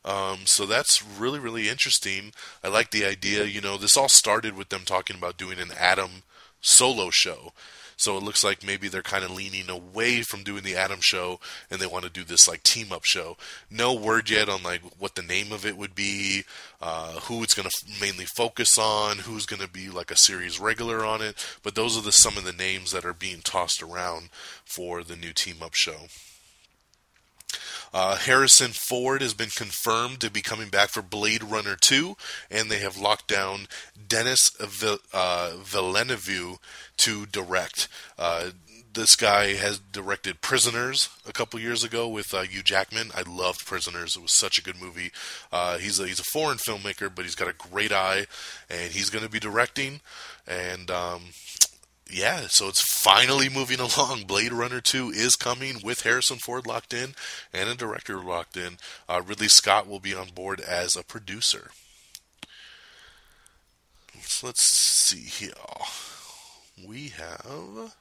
Um, 0.08 0.46
so 0.46 0.64
that's 0.64 1.04
really, 1.04 1.38
really 1.38 1.68
interesting. 1.68 2.32
I 2.64 2.68
like 2.68 2.92
the 2.92 3.04
idea. 3.04 3.44
You 3.44 3.60
know, 3.60 3.76
this 3.76 3.96
all 3.96 4.08
started 4.08 4.56
with 4.56 4.70
them 4.70 4.82
talking 4.86 5.16
about 5.16 5.36
doing 5.36 5.58
an 5.58 5.70
Adam 5.78 6.22
solo 6.62 7.10
show. 7.10 7.52
So 7.98 8.16
it 8.16 8.22
looks 8.22 8.44
like 8.44 8.64
maybe 8.64 8.88
they're 8.88 9.02
kind 9.02 9.24
of 9.24 9.32
leaning 9.32 9.68
away 9.68 10.22
from 10.22 10.44
doing 10.44 10.62
the 10.62 10.76
Adam 10.76 11.00
show 11.02 11.40
and 11.68 11.80
they 11.80 11.86
want 11.86 12.04
to 12.04 12.10
do 12.10 12.22
this 12.22 12.48
like 12.48 12.62
team 12.62 12.92
up 12.92 13.04
show. 13.04 13.36
No 13.70 13.92
word 13.92 14.30
yet 14.30 14.48
on 14.48 14.62
like 14.62 14.82
what 14.98 15.16
the 15.16 15.22
name 15.22 15.52
of 15.52 15.66
it 15.66 15.76
would 15.76 15.96
be, 15.96 16.44
uh, 16.80 17.18
who 17.22 17.42
it's 17.42 17.54
going 17.54 17.68
to 17.68 17.76
f- 17.76 18.00
mainly 18.00 18.24
focus 18.24 18.78
on, 18.78 19.18
who's 19.18 19.46
going 19.46 19.60
to 19.60 19.68
be 19.68 19.90
like 19.90 20.12
a 20.12 20.16
series 20.16 20.60
regular 20.60 21.04
on 21.04 21.20
it. 21.20 21.44
But 21.64 21.74
those 21.74 21.98
are 21.98 22.02
the 22.02 22.12
some 22.12 22.38
of 22.38 22.44
the 22.44 22.52
names 22.52 22.92
that 22.92 23.04
are 23.04 23.12
being 23.12 23.40
tossed 23.42 23.82
around 23.82 24.30
for 24.64 25.02
the 25.02 25.16
new 25.16 25.32
team 25.32 25.56
up 25.60 25.74
show. 25.74 26.06
Uh, 27.92 28.16
Harrison 28.16 28.72
Ford 28.72 29.22
has 29.22 29.34
been 29.34 29.50
confirmed 29.50 30.20
to 30.20 30.30
be 30.30 30.42
coming 30.42 30.68
back 30.68 30.90
for 30.90 31.02
Blade 31.02 31.42
Runner 31.42 31.76
2, 31.76 32.16
and 32.50 32.70
they 32.70 32.78
have 32.78 32.98
locked 32.98 33.28
down 33.28 33.66
Denis 34.06 34.50
Vill- 34.60 34.98
uh, 35.12 35.52
Villeneuve 35.58 36.58
to 36.98 37.26
direct. 37.26 37.88
Uh, 38.18 38.50
this 38.94 39.16
guy 39.16 39.54
has 39.54 39.78
directed 39.78 40.40
Prisoners 40.40 41.08
a 41.26 41.32
couple 41.32 41.60
years 41.60 41.84
ago 41.84 42.08
with 42.08 42.34
uh, 42.34 42.42
Hugh 42.42 42.62
Jackman. 42.62 43.10
I 43.14 43.22
loved 43.22 43.64
Prisoners; 43.64 44.16
it 44.16 44.22
was 44.22 44.34
such 44.34 44.58
a 44.58 44.62
good 44.62 44.80
movie. 44.80 45.12
Uh, 45.52 45.78
he's 45.78 46.00
a, 46.00 46.06
he's 46.06 46.18
a 46.18 46.24
foreign 46.32 46.58
filmmaker, 46.58 47.14
but 47.14 47.24
he's 47.24 47.34
got 47.34 47.48
a 47.48 47.52
great 47.52 47.92
eye, 47.92 48.26
and 48.68 48.90
he's 48.90 49.10
going 49.10 49.24
to 49.24 49.30
be 49.30 49.38
directing. 49.38 50.00
And 50.46 50.90
um, 50.90 51.20
yeah, 52.10 52.46
so 52.48 52.68
it's 52.68 52.80
finally 52.80 53.48
moving 53.48 53.80
along. 53.98 54.24
Blade 54.24 54.52
Runner 54.52 54.80
2 54.80 55.10
is 55.10 55.36
coming 55.36 55.80
with 55.82 56.02
Harrison 56.02 56.38
Ford 56.38 56.66
locked 56.66 56.92
in 56.94 57.14
and 57.52 57.68
a 57.68 57.74
director 57.74 58.18
locked 58.18 58.56
in. 58.56 58.78
Uh, 59.08 59.22
Ridley 59.24 59.48
Scott 59.48 59.86
will 59.86 60.00
be 60.00 60.14
on 60.14 60.28
board 60.28 60.60
as 60.60 60.96
a 60.96 61.04
producer. 61.04 61.70
So 64.20 64.46
let's 64.46 64.62
see 64.62 65.20
here. 65.20 65.52
We 66.86 67.08
have. 67.08 67.94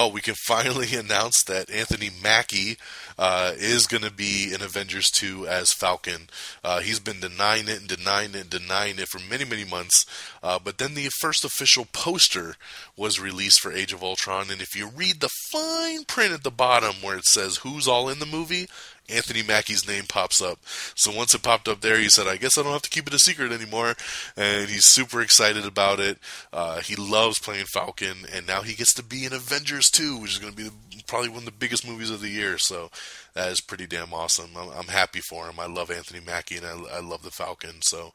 Oh, 0.00 0.06
we 0.06 0.20
can 0.20 0.36
finally 0.46 0.94
announce 0.94 1.42
that 1.42 1.68
Anthony 1.68 2.08
Mackie 2.22 2.78
uh, 3.18 3.54
is 3.56 3.88
going 3.88 4.04
to 4.04 4.12
be 4.12 4.54
in 4.54 4.62
Avengers 4.62 5.10
2 5.10 5.48
as 5.48 5.72
Falcon. 5.72 6.28
Uh, 6.62 6.78
he's 6.78 7.00
been 7.00 7.18
denying 7.18 7.66
it 7.66 7.80
and 7.80 7.88
denying 7.88 8.30
it 8.30 8.42
and 8.42 8.50
denying 8.50 9.00
it 9.00 9.08
for 9.08 9.18
many, 9.18 9.44
many 9.44 9.64
months. 9.64 10.06
Uh, 10.40 10.56
but 10.62 10.78
then 10.78 10.94
the 10.94 11.08
first 11.18 11.44
official 11.44 11.84
poster 11.92 12.54
was 12.96 13.18
released 13.18 13.58
for 13.58 13.72
Age 13.72 13.92
of 13.92 14.04
Ultron. 14.04 14.52
And 14.52 14.62
if 14.62 14.76
you 14.76 14.86
read 14.86 15.18
the 15.18 15.30
fine 15.50 16.04
print 16.04 16.32
at 16.32 16.44
the 16.44 16.52
bottom 16.52 16.94
where 17.02 17.16
it 17.16 17.24
says 17.24 17.56
who's 17.56 17.88
all 17.88 18.08
in 18.08 18.20
the 18.20 18.24
movie, 18.24 18.68
Anthony 19.08 19.42
Mackie's 19.42 19.88
name 19.88 20.04
pops 20.06 20.42
up. 20.42 20.58
So 20.94 21.14
once 21.14 21.34
it 21.34 21.42
popped 21.42 21.68
up 21.68 21.80
there, 21.80 21.98
he 21.98 22.08
said, 22.08 22.26
I 22.26 22.36
guess 22.36 22.58
I 22.58 22.62
don't 22.62 22.72
have 22.72 22.82
to 22.82 22.90
keep 22.90 23.06
it 23.06 23.14
a 23.14 23.18
secret 23.18 23.52
anymore. 23.52 23.94
And 24.36 24.68
he's 24.68 24.84
super 24.84 25.20
excited 25.20 25.64
about 25.64 25.98
it. 25.98 26.18
Uh, 26.52 26.80
he 26.80 26.94
loves 26.94 27.38
playing 27.38 27.66
Falcon, 27.66 28.26
and 28.32 28.46
now 28.46 28.62
he 28.62 28.74
gets 28.74 28.94
to 28.94 29.02
be 29.02 29.24
in 29.24 29.32
Avengers 29.32 29.90
2, 29.90 30.18
which 30.18 30.32
is 30.32 30.38
going 30.38 30.52
to 30.52 30.56
be 30.56 30.64
the, 30.64 31.02
probably 31.06 31.30
one 31.30 31.38
of 31.38 31.44
the 31.46 31.52
biggest 31.52 31.86
movies 31.86 32.10
of 32.10 32.20
the 32.20 32.28
year. 32.28 32.58
So 32.58 32.90
that 33.34 33.50
is 33.50 33.60
pretty 33.60 33.86
damn 33.86 34.12
awesome. 34.12 34.50
I'm, 34.56 34.70
I'm 34.70 34.88
happy 34.88 35.20
for 35.20 35.48
him. 35.48 35.58
I 35.58 35.66
love 35.66 35.90
Anthony 35.90 36.20
Mackie, 36.24 36.56
and 36.56 36.66
I, 36.66 36.98
I, 36.98 37.00
love 37.00 37.22
the 37.22 37.30
Falcon. 37.30 37.80
So 37.82 38.12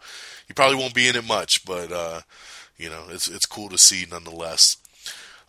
he 0.48 0.54
probably 0.54 0.78
won't 0.78 0.94
be 0.94 1.08
in 1.08 1.16
it 1.16 1.28
much, 1.28 1.66
but, 1.66 1.92
uh, 1.92 2.22
you 2.78 2.90
know, 2.90 3.06
it's, 3.10 3.28
it's 3.28 3.46
cool 3.46 3.70
to 3.70 3.78
see 3.78 4.06
nonetheless. 4.10 4.78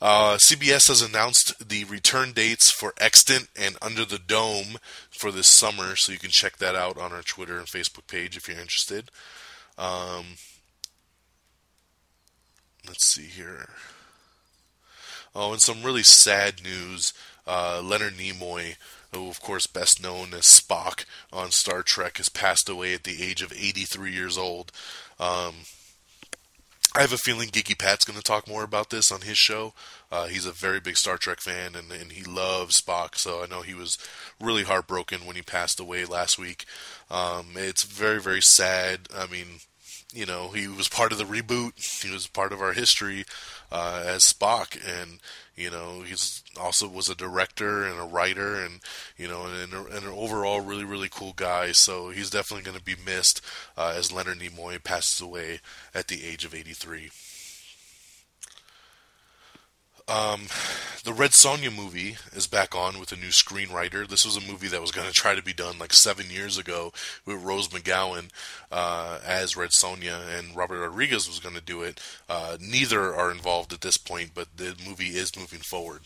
Uh, 0.01 0.37
CBS 0.37 0.89
has 0.89 1.01
announced 1.01 1.69
the 1.69 1.85
return 1.85 2.33
dates 2.33 2.71
for 2.71 2.93
Extant 3.01 3.49
and 3.57 3.77
Under 3.81 4.05
the 4.05 4.19
Dome 4.19 4.79
for 5.11 5.31
this 5.31 5.49
summer, 5.49 5.97
so 5.97 6.13
you 6.13 6.19
can 6.19 6.31
check 6.31 6.59
that 6.59 6.75
out 6.75 6.99
on 6.99 7.13
our 7.13 7.23
Twitter 7.23 7.59
and 7.59 7.67
Facebook 7.67 8.07
page 8.07 8.37
if 8.37 8.49
you're 8.49 8.59
interested. 8.59 9.11
Um, 9.79 10.37
let's 12.87 13.07
see 13.07 13.27
here. 13.27 13.71
Oh, 15.35 15.53
and 15.53 15.61
some 15.61 15.83
really 15.83 16.03
sad 16.03 16.63
news. 16.63 17.13
Uh, 17.47 17.83
Leonard 17.83 18.15
Nimoy, 18.15 18.77
who 19.13 19.29
of 19.29 19.41
course 19.41 19.67
best 19.67 20.03
known 20.03 20.33
as 20.33 20.45
Spock 20.45 21.05
on 21.33 21.51
Star 21.51 21.83
Trek, 21.83 22.19
has 22.19 22.29
passed 22.29 22.69
away 22.69 22.95
at 22.95 23.05
the 23.05 23.23
age 23.23 23.43
of 23.43 23.53
83 23.53 24.13
years 24.13 24.39
old. 24.39 24.71
Um, 25.19 25.55
I 26.97 27.01
have 27.01 27.13
a 27.13 27.19
feeling 27.19 27.49
Geeky 27.49 27.77
Pat's 27.77 28.05
going 28.05 28.17
to 28.17 28.23
talk 28.23 28.47
more 28.47 28.63
about 28.63 28.91
this 28.91 29.11
on 29.11 29.23
his 29.23 29.37
show. 29.37 29.75
Uh, 30.13 30.27
he's 30.29 30.47
a 30.47 30.53
very 30.53 30.79
big 30.79 30.97
Star 30.97 31.17
Trek 31.17 31.41
fan, 31.41 31.75
and, 31.75 31.91
and 31.91 32.13
he 32.13 32.23
loves 32.23 32.81
Spock. 32.81 33.17
So 33.17 33.43
I 33.43 33.47
know 33.47 33.63
he 33.63 33.75
was 33.75 33.99
really 34.41 34.63
heartbroken 34.63 35.27
when 35.27 35.35
he 35.35 35.43
passed 35.43 35.81
away 35.81 36.05
last 36.05 36.39
week. 36.39 36.67
Um, 37.11 37.47
it's 37.57 37.83
very, 37.83 38.21
very 38.21 38.41
sad. 38.41 39.09
I 39.13 39.27
mean, 39.27 39.59
you 40.15 40.27
know, 40.27 40.49
he 40.49 40.69
was 40.69 40.89
part 40.89 41.13
of 41.13 41.19
the 41.19 41.25
reboot. 41.25 42.03
He 42.03 42.11
was 42.11 42.27
part 42.27 42.53
of 42.53 42.63
our 42.63 42.73
history 42.73 43.25
uh, 43.73 44.03
as 44.07 44.23
Spock, 44.23 44.79
and 44.87 45.19
you 45.57 45.71
know, 45.71 46.03
he's 46.03 46.43
also 46.59 46.89
was 46.89 47.09
a 47.09 47.15
director 47.15 47.85
and 47.85 47.99
a 47.99 48.05
writer, 48.05 48.55
and 48.55 48.81
you 49.17 49.27
know, 49.27 49.47
and, 49.47 49.73
and 49.73 50.05
an 50.05 50.13
overall 50.13 50.61
really, 50.61 50.85
really 50.85 51.09
cool 51.11 51.33
guy. 51.35 51.73
So 51.73 52.11
he's 52.11 52.31
definitely 52.31 52.65
going 52.65 52.79
to 52.79 52.85
be 52.85 52.97
missed 53.05 53.41
uh, 53.77 53.93
as 53.97 54.13
Leonard 54.13 54.39
Nimoy 54.39 54.83
passes 54.83 55.21
away 55.21 55.61
at 55.95 56.09
the 56.09 56.25
age 56.25 56.45
of 56.45 56.55
83. 56.55 57.11
Um, 60.07 60.49
the 61.05 61.15
Red 61.15 61.31
Sonja 61.31 61.75
movie 61.75 62.17
is 62.35 62.47
back 62.47 62.75
on 62.75 63.01
with 63.01 63.11
a 63.13 63.17
new 63.17 63.29
screenwriter. 63.29 64.07
This 64.07 64.25
was 64.25 64.37
a 64.37 64.51
movie 64.53 64.69
that 64.69 64.83
was 64.83 64.91
going 64.91 65.07
to 65.07 65.15
try 65.15 65.35
to 65.35 65.43
be 65.43 65.55
done 65.55 65.79
like 65.79 65.95
seven 65.95 66.29
years 66.29 66.59
ago 66.59 66.93
with 67.25 67.43
Rose 67.43 67.69
McGowan 67.69 68.29
uh, 68.71 69.19
as 69.25 69.57
Red 69.57 69.71
Sonja, 69.71 70.21
and 70.39 70.55
Robert 70.55 70.81
Rodriguez 70.81 71.27
was 71.27 71.41
going 71.41 71.55
to 71.55 71.61
do 71.63 71.83
it. 71.83 72.01
Uh, 72.29 72.59
neither 72.61 73.15
are 73.15 73.31
involved 73.31 73.73
at 73.73 73.81
this 73.81 73.97
point, 73.97 74.33
but 74.35 74.49
the 74.57 74.77
movie 74.87 75.17
is 75.17 75.37
moving 75.39 75.61
forward. 75.61 76.03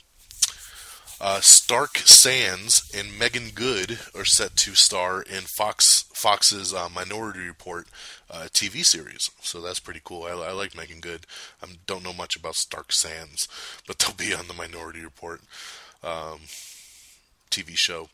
Uh, 1.20 1.40
Stark 1.40 1.98
Sands 1.98 2.88
and 2.94 3.18
Meagan 3.18 3.50
Good 3.52 3.98
are 4.14 4.24
set 4.24 4.54
to 4.57 4.76
star 4.76 5.20
in 5.22 5.42
Fox 5.44 6.04
Fox's 6.14 6.72
uh, 6.72 6.88
Minority 6.88 7.40
Report 7.40 7.88
uh, 8.31 8.46
TV 8.52 8.85
series, 8.85 9.31
so 9.42 9.61
that's 9.61 9.81
pretty 9.81 10.00
cool. 10.04 10.24
I, 10.24 10.31
I 10.31 10.52
like 10.52 10.76
Meagan 10.76 11.00
Good. 11.00 11.26
I 11.61 11.66
don't 11.87 12.04
know 12.04 12.12
much 12.12 12.37
about 12.37 12.54
Stark 12.54 12.92
Sands, 12.92 13.48
but 13.87 13.98
they'll 13.98 14.14
be 14.14 14.33
on 14.33 14.46
the 14.46 14.54
Minority 14.54 15.02
Report. 15.02 15.40
Um, 16.04 16.40
TV 17.50 17.76
show. 17.76 18.09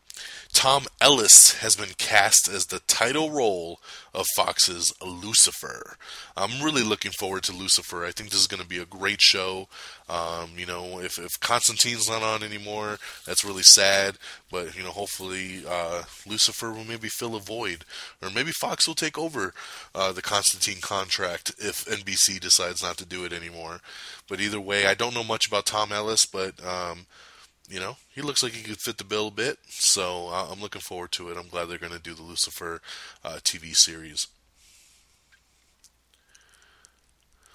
Tom 0.53 0.85
Ellis 1.01 1.55
has 1.55 1.75
been 1.75 1.93
cast 1.97 2.47
as 2.47 2.67
the 2.67 2.79
title 2.87 3.29
role 3.29 3.79
of 4.13 4.25
Fox's 4.35 4.93
Lucifer. 5.05 5.97
I'm 6.37 6.63
really 6.63 6.81
looking 6.81 7.11
forward 7.11 7.43
to 7.43 7.51
Lucifer. 7.51 8.05
I 8.05 8.11
think 8.11 8.29
this 8.29 8.39
is 8.39 8.47
going 8.47 8.63
to 8.63 8.67
be 8.67 8.79
a 8.79 8.85
great 8.85 9.21
show. 9.21 9.67
Um, 10.07 10.51
you 10.55 10.65
know, 10.65 10.99
if, 10.99 11.19
if 11.19 11.39
Constantine's 11.41 12.09
not 12.09 12.23
on 12.23 12.41
anymore, 12.41 12.97
that's 13.25 13.43
really 13.43 13.63
sad. 13.63 14.15
But, 14.49 14.77
you 14.77 14.83
know, 14.83 14.91
hopefully 14.91 15.63
uh, 15.67 16.03
Lucifer 16.25 16.71
will 16.71 16.85
maybe 16.85 17.09
fill 17.09 17.35
a 17.35 17.41
void. 17.41 17.83
Or 18.21 18.29
maybe 18.29 18.51
Fox 18.51 18.87
will 18.87 18.95
take 18.95 19.17
over 19.17 19.53
uh, 19.93 20.13
the 20.13 20.21
Constantine 20.21 20.81
contract 20.81 21.53
if 21.57 21.83
NBC 21.85 22.39
decides 22.39 22.81
not 22.81 22.97
to 22.97 23.05
do 23.05 23.25
it 23.25 23.33
anymore. 23.33 23.81
But 24.29 24.39
either 24.39 24.59
way, 24.59 24.85
I 24.85 24.93
don't 24.93 25.13
know 25.13 25.23
much 25.23 25.47
about 25.47 25.65
Tom 25.65 25.91
Ellis, 25.91 26.25
but. 26.25 26.53
Um, 26.65 27.07
you 27.69 27.79
know, 27.79 27.97
he 28.13 28.21
looks 28.21 28.43
like 28.43 28.53
he 28.53 28.63
could 28.63 28.79
fit 28.79 28.97
the 28.97 29.03
bill 29.03 29.27
a 29.27 29.31
bit. 29.31 29.57
So 29.67 30.29
uh, 30.29 30.47
I'm 30.51 30.61
looking 30.61 30.81
forward 30.81 31.11
to 31.13 31.29
it. 31.29 31.37
I'm 31.37 31.47
glad 31.47 31.65
they're 31.65 31.77
going 31.77 31.93
to 31.93 31.99
do 31.99 32.13
the 32.13 32.23
Lucifer 32.23 32.81
uh, 33.23 33.39
TV 33.43 33.75
series. 33.75 34.27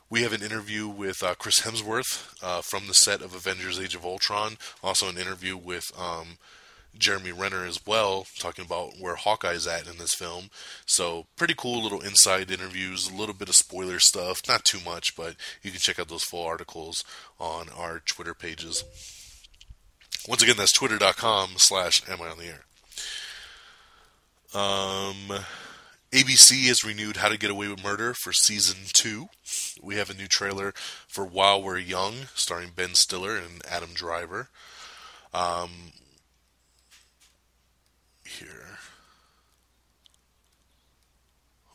We 0.09 0.23
have 0.23 0.33
an 0.33 0.43
interview 0.43 0.89
with 0.89 1.23
uh, 1.23 1.35
Chris 1.39 1.61
Hemsworth 1.61 2.35
uh, 2.43 2.63
from 2.63 2.89
the 2.89 2.95
set 2.95 3.23
of 3.23 3.33
Avengers: 3.33 3.79
Age 3.79 3.95
of 3.95 4.05
Ultron. 4.05 4.57
Also, 4.83 5.09
an 5.09 5.17
interview 5.17 5.57
with 5.57 5.93
um, 5.97 6.39
Jeremy 6.99 7.31
Renner 7.31 7.65
as 7.65 7.87
well, 7.87 8.27
talking 8.37 8.65
about 8.65 8.95
where 8.99 9.15
Hawkeye's 9.15 9.69
at 9.69 9.87
in 9.87 9.99
this 9.99 10.15
film. 10.15 10.51
So, 10.85 11.27
pretty 11.37 11.55
cool 11.57 11.81
little 11.81 12.01
inside 12.01 12.51
interviews, 12.51 13.09
a 13.09 13.15
little 13.15 13.37
bit 13.37 13.49
of 13.49 13.55
spoiler 13.55 14.01
stuff, 14.01 14.43
not 14.49 14.65
too 14.65 14.81
much, 14.85 15.15
but 15.15 15.37
you 15.63 15.71
can 15.71 15.79
check 15.79 16.01
out 16.01 16.09
those 16.09 16.25
full 16.25 16.45
articles 16.45 17.05
on 17.39 17.69
our 17.69 18.01
Twitter 18.01 18.35
pages. 18.35 18.83
Once 20.29 20.43
again, 20.43 20.57
that's 20.57 20.73
twitter.com 20.73 21.51
slash 21.57 22.03
am 22.09 22.21
I 22.21 22.29
on 22.29 22.39
the 22.39 22.47
air. 22.47 22.65
Um, 24.53 25.45
ABC 26.13 26.67
has 26.67 26.85
renewed 26.85 27.19
How 27.19 27.29
to 27.29 27.39
Get 27.39 27.51
Away 27.51 27.69
with 27.69 27.83
Murder 27.83 28.15
for 28.15 28.33
season 28.33 28.79
two. 28.93 29.29
We 29.81 29.97
have 29.97 30.11
a 30.11 30.15
new 30.15 30.27
trailer 30.27 30.73
for 31.07 31.25
While 31.25 31.63
We're 31.63 31.79
Young, 31.79 32.15
starring 32.35 32.71
Ben 32.75 32.95
Stiller 32.95 33.37
and 33.37 33.63
Adam 33.71 33.91
Driver. 33.95 34.49
Um, 35.33 35.93
here. 38.25 38.70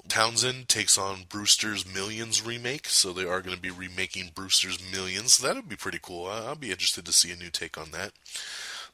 Townsend 0.08 0.70
takes 0.70 0.98
on 0.98 1.24
Brewster's 1.30 1.86
Millions 1.92 2.46
remake, 2.46 2.88
so 2.88 3.12
they 3.12 3.26
are 3.26 3.42
going 3.42 3.56
to 3.56 3.62
be 3.62 3.72
remaking 3.72 4.32
Brewster's 4.34 4.80
Millions. 4.92 5.34
So 5.34 5.48
that 5.48 5.56
would 5.56 5.70
be 5.70 5.76
pretty 5.76 6.00
cool. 6.02 6.28
I'll 6.28 6.56
be 6.56 6.72
interested 6.72 7.06
to 7.06 7.14
see 7.14 7.32
a 7.32 7.36
new 7.36 7.50
take 7.50 7.78
on 7.78 7.92
that. 7.92 8.12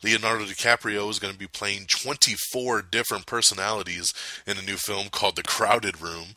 Leonardo 0.04 0.46
DiCaprio 0.46 1.10
is 1.10 1.20
going 1.20 1.34
to 1.34 1.40
be 1.40 1.48
playing 1.48 1.86
24 1.88 2.82
different 2.82 3.26
personalities 3.26 4.14
in 4.48 4.58
a 4.58 4.62
new 4.62 4.78
film 4.78 5.10
called 5.10 5.36
The 5.36 5.44
Crowded 5.44 6.02
Room. 6.02 6.30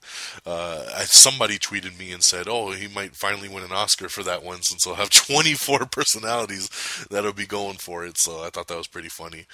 Uh, 0.45 0.85
somebody 1.07 1.59
tweeted 1.59 1.99
me 1.99 2.13
and 2.13 2.23
said, 2.23 2.47
"Oh, 2.47 2.73
he 2.73 2.89
might 2.89 3.17
finally 3.17 3.49
win 3.49 3.65
an 3.65 3.73
Oscar 3.73 4.09
for 4.09 4.23
that 4.23 4.43
one, 4.43 4.63
since 4.63 4.85
he'll 4.85 4.95
have 4.97 5.11
24 5.27 5.87
personalities 5.87 6.69
that'll 7.11 7.33
be 7.33 7.47
going 7.47 7.77
for 7.77 8.05
it." 8.05 8.19
So 8.19 8.43
I 8.43 8.51
thought 8.51 8.69
that 8.69 8.77
was 8.77 8.87
pretty 8.87 9.09
funny. 9.09 9.47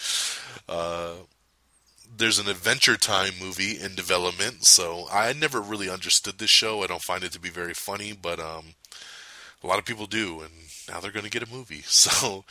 Uh, 0.68 1.12
there's 2.20 2.38
an 2.38 2.48
Adventure 2.48 2.98
Time 2.98 3.32
movie 3.40 3.80
in 3.80 3.94
development, 3.94 4.66
so 4.66 5.06
I 5.10 5.32
never 5.32 5.58
really 5.58 5.88
understood 5.88 6.36
this 6.36 6.50
show. 6.50 6.82
I 6.82 6.86
don't 6.86 7.02
find 7.02 7.24
it 7.24 7.32
to 7.32 7.40
be 7.40 7.48
very 7.48 7.72
funny, 7.72 8.12
but 8.12 8.38
um, 8.38 8.74
a 9.64 9.66
lot 9.66 9.78
of 9.78 9.86
people 9.86 10.04
do, 10.04 10.42
and 10.42 10.50
now 10.86 11.00
they're 11.00 11.12
going 11.12 11.24
to 11.24 11.30
get 11.30 11.42
a 11.42 11.50
movie. 11.50 11.82
So 11.88 12.44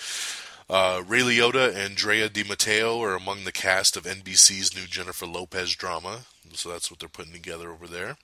uh, 0.72 1.03
Ray 1.07 1.20
Liotta 1.20 1.76
and 1.76 1.95
Drea 1.95 2.30
de 2.30 2.43
Matteo 2.43 2.99
are 3.03 3.15
among 3.15 3.43
the 3.43 3.51
cast 3.51 3.95
of 3.95 4.05
NBC's 4.05 4.76
new 4.76 4.88
Jennifer 4.88 5.28
Lopez 5.28 5.76
drama, 5.76 6.22
so 6.53 6.70
that's 6.70 6.89
what 6.89 6.99
they're 6.99 7.07
putting 7.07 7.34
together 7.34 7.72
over 7.72 7.86
there. 7.86 8.17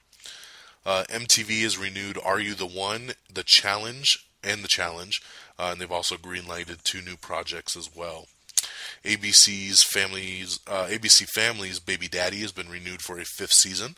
Uh, 0.83 1.03
MTV 1.09 1.61
has 1.61 1.77
renewed 1.77 2.17
Are 2.25 2.39
You 2.39 2.55
the 2.55 2.65
One, 2.65 3.11
The 3.31 3.43
Challenge, 3.43 4.27
and 4.43 4.63
The 4.63 4.67
Challenge, 4.67 5.21
uh, 5.59 5.69
and 5.71 5.79
they've 5.79 5.91
also 5.91 6.15
greenlighted 6.15 6.81
two 6.81 7.01
new 7.01 7.17
projects 7.17 7.77
as 7.77 7.95
well. 7.95 8.27
ABC's 9.05 9.83
families, 9.83 10.59
uh, 10.67 10.87
ABC 10.89 11.27
Family's 11.29 11.79
Baby 11.79 12.07
Daddy 12.07 12.39
has 12.41 12.51
been 12.51 12.69
renewed 12.69 13.01
for 13.01 13.19
a 13.19 13.25
fifth 13.25 13.53
season. 13.53 13.95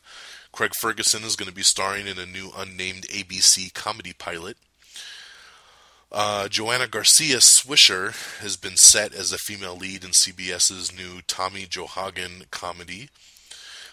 Craig 0.52 0.72
Ferguson 0.82 1.24
is 1.24 1.36
going 1.36 1.50
to 1.50 1.56
be 1.56 1.64
starring 1.64 2.08
in 2.08 2.18
a 2.20 2.26
new 2.26 2.52
unnamed 2.56 3.04
ABC 3.04 3.74
comedy 3.74 4.14
pilot. 4.14 4.58
Uh, 6.12 6.48
Joanna 6.48 6.88
Garcia 6.88 7.38
Swisher 7.38 8.40
has 8.42 8.56
been 8.58 8.78
set 8.78 9.14
as 9.14 9.32
a 9.32 9.38
female 9.38 9.76
lead 9.76 10.04
in 10.04 10.12
CBS's 10.12 10.96
new 10.96 11.22
Tommy 11.28 11.66
Johnagin 11.66 12.50
comedy. 12.52 13.10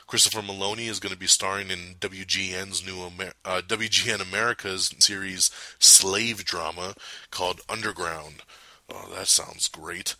Christopher 0.06 0.42
Meloni 0.42 0.88
is 0.88 1.00
going 1.00 1.12
to 1.12 1.18
be 1.18 1.26
starring 1.26 1.70
in 1.70 1.96
WGN's 1.98 2.86
new 2.86 3.04
Amer- 3.04 3.32
uh, 3.44 3.62
WGN 3.66 4.20
America's 4.20 4.94
series 4.98 5.50
slave 5.78 6.44
drama 6.44 6.94
called 7.30 7.60
Underground. 7.68 8.42
Oh, 8.88 9.10
that 9.14 9.28
sounds 9.28 9.66
great. 9.68 10.14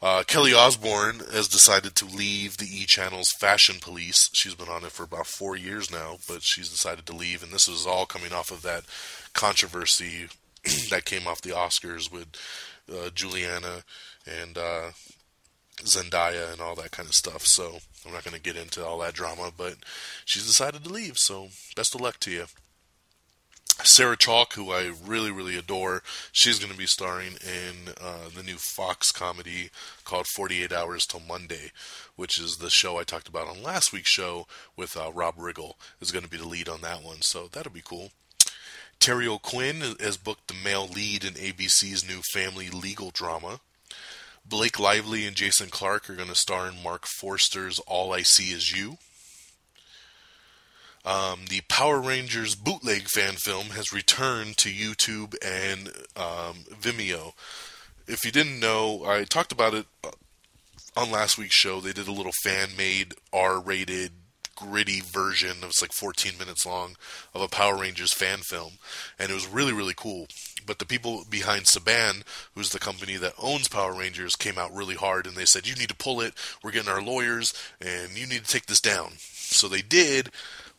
Uh, 0.00 0.22
Kelly 0.24 0.54
Osbourne 0.54 1.20
has 1.32 1.48
decided 1.48 1.96
to 1.96 2.04
leave 2.04 2.56
the 2.56 2.66
E 2.66 2.84
Channel's 2.84 3.32
Fashion 3.32 3.76
Police. 3.80 4.30
She's 4.32 4.54
been 4.54 4.68
on 4.68 4.84
it 4.84 4.92
for 4.92 5.02
about 5.02 5.26
four 5.26 5.56
years 5.56 5.90
now, 5.90 6.18
but 6.28 6.42
she's 6.42 6.70
decided 6.70 7.04
to 7.06 7.16
leave, 7.16 7.42
and 7.42 7.52
this 7.52 7.66
is 7.66 7.84
all 7.84 8.06
coming 8.06 8.32
off 8.32 8.52
of 8.52 8.62
that 8.62 8.84
controversy 9.32 10.28
that 10.90 11.04
came 11.04 11.26
off 11.26 11.42
the 11.42 11.50
Oscars 11.50 12.12
with 12.12 12.28
uh, 12.88 13.10
Giuliana 13.10 13.82
and 14.24 14.56
uh, 14.56 14.90
Zendaya 15.82 16.52
and 16.52 16.60
all 16.60 16.76
that 16.76 16.92
kind 16.92 17.08
of 17.08 17.14
stuff. 17.14 17.44
So 17.44 17.78
I'm 18.06 18.12
not 18.12 18.22
going 18.22 18.36
to 18.36 18.40
get 18.40 18.56
into 18.56 18.84
all 18.84 18.98
that 18.98 19.14
drama, 19.14 19.50
but 19.56 19.74
she's 20.24 20.46
decided 20.46 20.84
to 20.84 20.90
leave. 20.90 21.18
So 21.18 21.48
best 21.74 21.96
of 21.96 22.00
luck 22.00 22.20
to 22.20 22.30
you. 22.30 22.44
Sarah 23.84 24.16
Chalke, 24.16 24.54
who 24.54 24.72
I 24.72 24.92
really, 25.06 25.30
really 25.30 25.56
adore, 25.56 26.02
she's 26.32 26.58
going 26.58 26.72
to 26.72 26.78
be 26.78 26.86
starring 26.86 27.34
in 27.42 27.94
uh, 28.00 28.28
the 28.34 28.42
new 28.42 28.56
Fox 28.56 29.12
comedy 29.12 29.70
called 30.04 30.26
48 30.26 30.72
Hours 30.72 31.06
Till 31.06 31.20
Monday, 31.20 31.70
which 32.16 32.38
is 32.40 32.56
the 32.56 32.70
show 32.70 32.98
I 32.98 33.04
talked 33.04 33.28
about 33.28 33.46
on 33.46 33.62
last 33.62 33.92
week's 33.92 34.10
show 34.10 34.46
with 34.76 34.96
uh, 34.96 35.12
Rob 35.12 35.36
Riggle, 35.36 35.74
is 36.00 36.10
going 36.10 36.24
to 36.24 36.30
be 36.30 36.36
the 36.36 36.48
lead 36.48 36.68
on 36.68 36.80
that 36.80 37.04
one. 37.04 37.22
So 37.22 37.48
that'll 37.50 37.72
be 37.72 37.82
cool. 37.82 38.10
Terry 38.98 39.28
O'Quinn 39.28 39.80
has 40.00 40.16
booked 40.16 40.48
the 40.48 40.54
male 40.54 40.86
lead 40.86 41.24
in 41.24 41.34
ABC's 41.34 42.06
new 42.06 42.20
family 42.32 42.68
legal 42.68 43.10
drama. 43.10 43.60
Blake 44.44 44.80
Lively 44.80 45.24
and 45.24 45.36
Jason 45.36 45.68
Clarke 45.68 46.10
are 46.10 46.16
going 46.16 46.28
to 46.28 46.34
star 46.34 46.66
in 46.68 46.82
Marc 46.82 47.06
Forster's 47.06 47.78
All 47.80 48.12
I 48.12 48.22
See 48.22 48.50
Is 48.50 48.76
You. 48.76 48.98
Um, 51.04 51.46
the 51.48 51.62
Power 51.68 52.00
Rangers 52.00 52.54
bootleg 52.54 53.08
fan 53.08 53.34
film 53.34 53.68
has 53.68 53.92
returned 53.92 54.56
to 54.58 54.70
YouTube 54.70 55.34
and 55.42 55.88
um, 56.16 56.64
Vimeo. 56.80 57.32
If 58.06 58.24
you 58.24 58.32
didn't 58.32 58.60
know, 58.60 59.04
I 59.06 59.24
talked 59.24 59.52
about 59.52 59.74
it 59.74 59.86
uh, 60.04 60.10
on 60.96 61.10
last 61.10 61.38
week's 61.38 61.54
show. 61.54 61.80
They 61.80 61.92
did 61.92 62.08
a 62.08 62.12
little 62.12 62.32
fan 62.42 62.70
made 62.76 63.14
R 63.32 63.60
rated 63.60 64.12
gritty 64.58 65.00
version. 65.00 65.58
It 65.62 65.66
was 65.66 65.80
like 65.80 65.92
14 65.92 66.32
minutes 66.38 66.66
long 66.66 66.96
of 67.34 67.42
a 67.42 67.48
Power 67.48 67.76
Rangers 67.76 68.12
fan 68.12 68.38
film, 68.38 68.72
and 69.18 69.30
it 69.30 69.34
was 69.34 69.46
really 69.46 69.72
really 69.72 69.94
cool. 69.96 70.26
But 70.66 70.80
the 70.80 70.86
people 70.86 71.24
behind 71.30 71.64
Saban, 71.64 72.24
who's 72.54 72.70
the 72.70 72.78
company 72.78 73.16
that 73.16 73.34
owns 73.40 73.68
Power 73.68 73.94
Rangers, 73.94 74.36
came 74.36 74.58
out 74.58 74.74
really 74.74 74.96
hard 74.96 75.26
and 75.26 75.36
they 75.36 75.44
said, 75.44 75.66
"You 75.66 75.76
need 75.76 75.88
to 75.90 75.94
pull 75.94 76.20
it. 76.20 76.34
We're 76.62 76.72
getting 76.72 76.90
our 76.90 77.02
lawyers, 77.02 77.54
and 77.80 78.16
you 78.18 78.26
need 78.26 78.44
to 78.44 78.52
take 78.52 78.66
this 78.66 78.80
down." 78.80 79.12
So 79.18 79.68
they 79.68 79.82
did, 79.82 80.30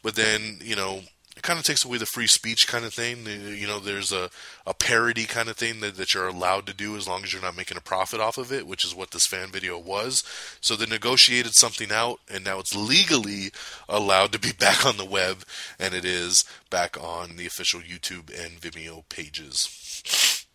but 0.04 0.16
then 0.16 0.60
you 0.62 0.76
know 0.76 1.02
it 1.40 1.44
kind 1.44 1.58
of 1.58 1.64
takes 1.64 1.86
away 1.86 1.98
the 1.98 2.06
free 2.06 2.28
speech 2.28 2.68
kind 2.68 2.84
of 2.84 2.94
thing. 2.94 3.26
You 3.26 3.66
know, 3.66 3.80
there's 3.80 4.12
a, 4.12 4.30
a 4.68 4.74
parody 4.74 5.24
kind 5.24 5.48
of 5.48 5.56
thing 5.56 5.80
that, 5.80 5.96
that 5.96 6.14
you're 6.14 6.28
allowed 6.28 6.66
to 6.66 6.74
do 6.74 6.98
as 6.98 7.08
long 7.08 7.24
as 7.24 7.32
you're 7.32 7.42
not 7.42 7.56
making 7.56 7.78
a 7.78 7.82
profit 7.82 8.20
off 8.20 8.38
of 8.38 8.52
it, 8.52 8.68
which 8.68 8.84
is 8.84 8.94
what 8.94 9.12
this 9.12 9.26
fan 9.26 9.48
video 9.48 9.80
was. 9.80 10.22
So 10.60 10.76
they 10.76 10.86
negotiated 10.86 11.54
something 11.54 11.94
out, 11.94 12.20
and 12.30 12.44
now 12.44 12.60
it's 12.60 12.76
legally 12.76 13.52
allowed 13.88 14.34
to 14.34 14.40
be 14.40 14.52
back 14.60 14.86
on 14.86 14.98
the 14.98 15.06
web, 15.06 15.46
and 15.80 15.94
it 15.94 16.04
is 16.04 16.44
back 16.70 17.02
on 17.02 17.38
the 17.38 17.46
official 17.46 17.80
YouTube 17.80 18.28
and 18.38 18.60
Vimeo 18.60 19.08
pages. 19.08 20.46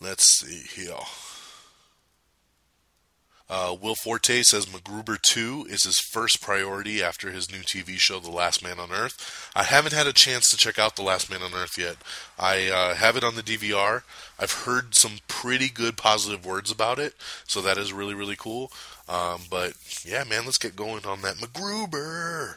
Let's 0.00 0.24
see 0.38 0.62
here. 0.74 0.94
Uh, 3.48 3.76
Will 3.80 3.94
Forte 3.94 4.42
says 4.42 4.66
MacGruber 4.66 5.20
2 5.22 5.66
is 5.70 5.84
his 5.84 6.00
first 6.00 6.42
priority 6.42 7.00
after 7.02 7.30
his 7.30 7.50
new 7.50 7.60
TV 7.60 7.96
show, 7.96 8.18
The 8.18 8.30
Last 8.30 8.62
Man 8.62 8.80
on 8.80 8.90
Earth. 8.90 9.50
I 9.54 9.62
haven't 9.62 9.92
had 9.92 10.08
a 10.08 10.12
chance 10.12 10.50
to 10.50 10.56
check 10.56 10.80
out 10.80 10.96
The 10.96 11.02
Last 11.02 11.30
Man 11.30 11.42
on 11.42 11.54
Earth 11.54 11.78
yet. 11.78 11.96
I 12.38 12.68
uh, 12.68 12.94
have 12.94 13.16
it 13.16 13.22
on 13.22 13.36
the 13.36 13.42
DVR. 13.42 14.02
I've 14.38 14.52
heard 14.52 14.96
some 14.96 15.18
pretty 15.28 15.68
good 15.68 15.96
positive 15.96 16.44
words 16.44 16.72
about 16.72 16.98
it, 16.98 17.14
so 17.46 17.60
that 17.62 17.78
is 17.78 17.92
really, 17.92 18.14
really 18.14 18.36
cool. 18.36 18.72
Um, 19.08 19.42
but 19.48 19.74
yeah, 20.04 20.24
man, 20.24 20.44
let's 20.44 20.58
get 20.58 20.74
going 20.74 21.04
on 21.04 21.22
that 21.22 21.36
MacGruber. 21.36 22.56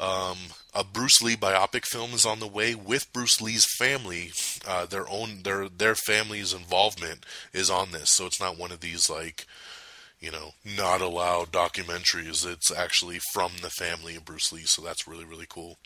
Um, 0.00 0.38
a 0.74 0.84
Bruce 0.84 1.20
Lee 1.20 1.36
biopic 1.36 1.84
film 1.84 2.12
is 2.12 2.24
on 2.24 2.40
the 2.40 2.46
way 2.46 2.74
with 2.74 3.12
Bruce 3.12 3.40
Lee's 3.40 3.66
family. 3.78 4.32
Uh, 4.66 4.86
their 4.86 5.08
own 5.08 5.42
their 5.42 5.68
their 5.68 5.94
family's 5.94 6.52
involvement 6.52 7.26
is 7.52 7.70
on 7.70 7.92
this, 7.92 8.10
so 8.10 8.26
it's 8.26 8.40
not 8.40 8.58
one 8.58 8.72
of 8.72 8.80
these 8.80 9.10
like 9.10 9.46
you 10.20 10.30
know 10.30 10.52
not 10.64 11.00
allowed 11.00 11.52
documentaries. 11.52 12.46
It's 12.50 12.70
actually 12.70 13.18
from 13.32 13.52
the 13.60 13.70
family 13.70 14.16
of 14.16 14.24
Bruce 14.24 14.52
Lee, 14.52 14.62
so 14.62 14.82
that's 14.82 15.06
really 15.06 15.24
really 15.24 15.46
cool. 15.48 15.78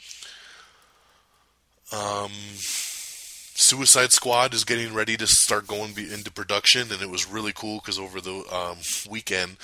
Um, 1.92 2.30
Suicide 3.58 4.12
Squad 4.12 4.52
is 4.54 4.64
getting 4.64 4.92
ready 4.92 5.16
to 5.16 5.26
start 5.26 5.66
going 5.66 5.96
into 5.96 6.30
production, 6.30 6.92
and 6.92 7.00
it 7.00 7.10
was 7.10 7.28
really 7.28 7.52
cool 7.52 7.76
because 7.78 7.98
over 7.98 8.20
the 8.20 8.44
um, 8.52 8.78
weekend 9.10 9.56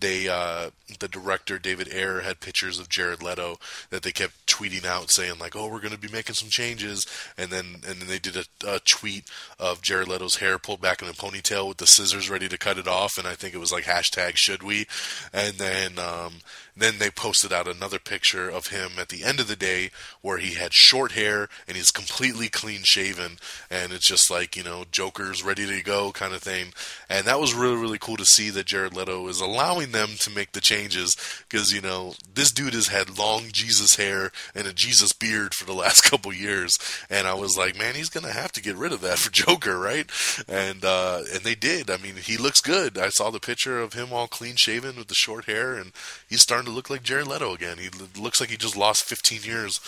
they 0.00 0.28
uh, 0.28 0.70
the 0.98 1.08
director 1.08 1.58
David 1.58 1.92
Ayer 1.92 2.20
had 2.20 2.40
pictures 2.40 2.78
of 2.78 2.88
Jared 2.88 3.22
Leto 3.22 3.58
that 3.90 4.02
they 4.02 4.12
kept 4.12 4.45
tweeting 4.56 4.86
out 4.86 5.10
saying 5.10 5.38
like, 5.38 5.54
"Oh, 5.54 5.68
we're 5.68 5.80
going 5.80 5.92
to 5.92 5.98
be 5.98 6.08
making 6.08 6.34
some 6.34 6.48
changes," 6.48 7.06
and 7.36 7.50
then 7.50 7.82
and 7.86 8.00
then 8.00 8.08
they 8.08 8.18
did 8.18 8.36
a, 8.36 8.44
a, 8.66 8.80
tweet 8.80 9.24
of 9.58 9.82
Jared 9.82 10.08
Leto's 10.08 10.36
hair 10.36 10.58
pulled 10.58 10.80
back 10.80 11.02
in 11.02 11.08
a 11.08 11.12
ponytail 11.12 11.68
with 11.68 11.76
the 11.78 11.86
scissors 11.86 12.30
ready 12.30 12.48
to 12.48 12.58
cut 12.58 12.78
it 12.78 12.88
off, 12.88 13.18
and 13.18 13.26
I 13.26 13.34
think 13.34 13.54
it 13.54 13.58
was 13.58 13.72
like 13.72 13.84
hashtag 13.84 14.36
Should 14.36 14.62
we, 14.62 14.86
and 15.32 15.56
then 15.56 15.98
um, 15.98 16.34
then 16.76 16.98
they 16.98 17.10
posted 17.10 17.52
out 17.52 17.68
another 17.68 17.98
picture 17.98 18.48
of 18.48 18.68
him 18.68 18.92
at 18.98 19.08
the 19.08 19.24
end 19.24 19.40
of 19.40 19.48
the 19.48 19.56
day 19.56 19.90
where 20.20 20.38
he 20.38 20.54
had 20.54 20.72
short 20.72 21.12
hair 21.12 21.48
and 21.66 21.76
he's 21.76 21.90
completely 21.90 22.48
clean 22.48 22.82
shaven, 22.82 23.38
and 23.70 23.92
it's 23.92 24.06
just 24.06 24.30
like 24.30 24.56
you 24.56 24.62
know 24.62 24.84
Joker's 24.90 25.42
ready 25.42 25.66
to 25.66 25.82
go 25.82 26.12
kind 26.12 26.32
of 26.32 26.42
thing, 26.42 26.72
and 27.10 27.26
that 27.26 27.40
was 27.40 27.54
really 27.54 27.76
really 27.76 27.98
cool 27.98 28.16
to 28.16 28.24
see 28.24 28.48
that 28.50 28.66
Jared 28.66 28.94
Leto 28.94 29.28
is 29.28 29.40
allowing 29.40 29.92
them 29.92 30.10
to 30.20 30.30
make 30.30 30.52
the 30.52 30.60
changes 30.60 31.16
because 31.48 31.72
you 31.72 31.80
know 31.80 32.14
this 32.32 32.52
dude 32.52 32.74
has 32.74 32.88
had 32.88 33.18
long 33.18 33.44
Jesus 33.52 33.96
hair 33.96 34.32
and 34.54 34.66
a 34.66 34.72
Jesus 34.72 35.12
beard 35.12 35.54
for 35.54 35.64
the 35.64 35.72
last 35.72 36.00
couple 36.10 36.32
years, 36.32 36.78
and 37.10 37.26
I 37.26 37.34
was 37.34 37.56
like, 37.56 37.78
man, 37.78 37.94
he's 37.94 38.08
gonna 38.08 38.32
have 38.32 38.52
to 38.52 38.62
get 38.62 38.76
rid 38.76 38.92
of 38.92 39.00
that 39.02 39.18
for 39.18 39.30
Joker, 39.32 39.78
right? 39.78 40.10
And 40.48 40.84
uh, 40.84 41.22
and 41.32 41.42
they 41.42 41.54
did. 41.54 41.90
I 41.90 41.96
mean, 41.96 42.16
he 42.16 42.36
looks 42.36 42.60
good. 42.60 42.98
I 42.98 43.08
saw 43.08 43.30
the 43.30 43.40
picture 43.40 43.80
of 43.80 43.92
him 43.92 44.12
all 44.12 44.28
clean 44.28 44.56
shaven 44.56 44.96
with 44.96 45.08
the 45.08 45.14
short 45.14 45.46
hair, 45.46 45.74
and 45.74 45.92
he's 46.28 46.42
starting 46.42 46.66
to 46.66 46.72
look 46.72 46.90
like 46.90 47.02
Jared 47.02 47.26
Leto 47.26 47.54
again. 47.54 47.78
He 47.78 47.88
looks 48.20 48.40
like 48.40 48.50
he 48.50 48.56
just 48.56 48.76
lost 48.76 49.04
15 49.04 49.42
years, 49.42 49.80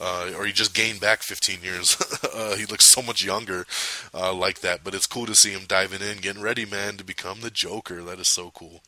uh, 0.00 0.30
or 0.36 0.46
he 0.46 0.52
just 0.52 0.74
gained 0.74 1.00
back 1.00 1.22
15 1.22 1.62
years. 1.62 1.96
uh, 2.34 2.56
he 2.56 2.64
looks 2.64 2.90
so 2.90 3.02
much 3.02 3.24
younger 3.24 3.66
uh, 4.14 4.32
like 4.32 4.60
that. 4.60 4.80
But 4.84 4.94
it's 4.94 5.06
cool 5.06 5.26
to 5.26 5.34
see 5.34 5.52
him 5.52 5.64
diving 5.66 6.00
in, 6.00 6.18
getting 6.18 6.42
ready, 6.42 6.64
man, 6.64 6.96
to 6.96 7.04
become 7.04 7.40
the 7.40 7.50
Joker. 7.50 8.02
That 8.02 8.20
is 8.20 8.28
so 8.28 8.50
cool. 8.50 8.80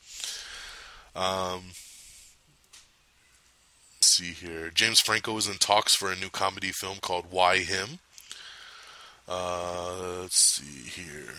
Um, 1.14 1.72
see 4.06 4.32
here. 4.32 4.70
James 4.70 5.00
Franco 5.00 5.36
is 5.36 5.46
in 5.46 5.54
talks 5.54 5.94
for 5.94 6.10
a 6.10 6.16
new 6.16 6.30
comedy 6.30 6.72
film 6.72 6.98
called 7.00 7.26
Why 7.30 7.58
Him. 7.58 7.98
Uh, 9.28 10.20
let's 10.20 10.40
see 10.40 10.88
here. 10.88 11.34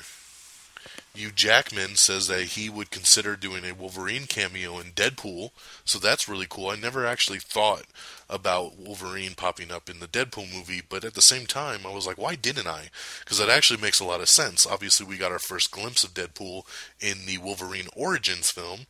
Hugh 1.15 1.31
Jackman 1.31 1.95
says 1.95 2.27
that 2.27 2.43
he 2.43 2.69
would 2.69 2.91
consider 2.91 3.35
doing 3.35 3.65
a 3.65 3.73
Wolverine 3.73 4.25
cameo 4.25 4.79
in 4.79 4.91
Deadpool, 4.91 5.51
so 5.83 5.99
that's 5.99 6.29
really 6.29 6.45
cool. 6.47 6.69
I 6.69 6.75
never 6.75 7.05
actually 7.05 7.39
thought 7.39 7.83
about 8.29 8.77
Wolverine 8.77 9.33
popping 9.35 9.71
up 9.71 9.89
in 9.89 9.99
the 9.99 10.07
Deadpool 10.07 10.53
movie, 10.53 10.81
but 10.87 11.03
at 11.03 11.15
the 11.15 11.21
same 11.21 11.45
time, 11.45 11.81
I 11.85 11.93
was 11.93 12.05
like, 12.05 12.17
why 12.17 12.35
didn't 12.35 12.67
I? 12.67 12.89
Because 13.19 13.39
that 13.39 13.49
actually 13.49 13.81
makes 13.81 13.99
a 13.99 14.05
lot 14.05 14.21
of 14.21 14.29
sense. 14.29 14.65
Obviously, 14.65 15.05
we 15.05 15.17
got 15.17 15.31
our 15.31 15.39
first 15.39 15.71
glimpse 15.71 16.03
of 16.03 16.13
Deadpool 16.13 16.63
in 17.01 17.25
the 17.25 17.39
Wolverine 17.39 17.87
Origins 17.95 18.51
film, 18.51 18.81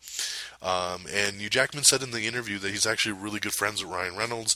um, 0.62 1.06
and 1.12 1.38
Hugh 1.38 1.50
Jackman 1.50 1.84
said 1.84 2.04
in 2.04 2.12
the 2.12 2.28
interview 2.28 2.60
that 2.60 2.72
he's 2.72 2.86
actually 2.86 3.14
really 3.14 3.40
good 3.40 3.54
friends 3.54 3.84
with 3.84 3.94
Ryan 3.94 4.18
Reynolds 4.18 4.56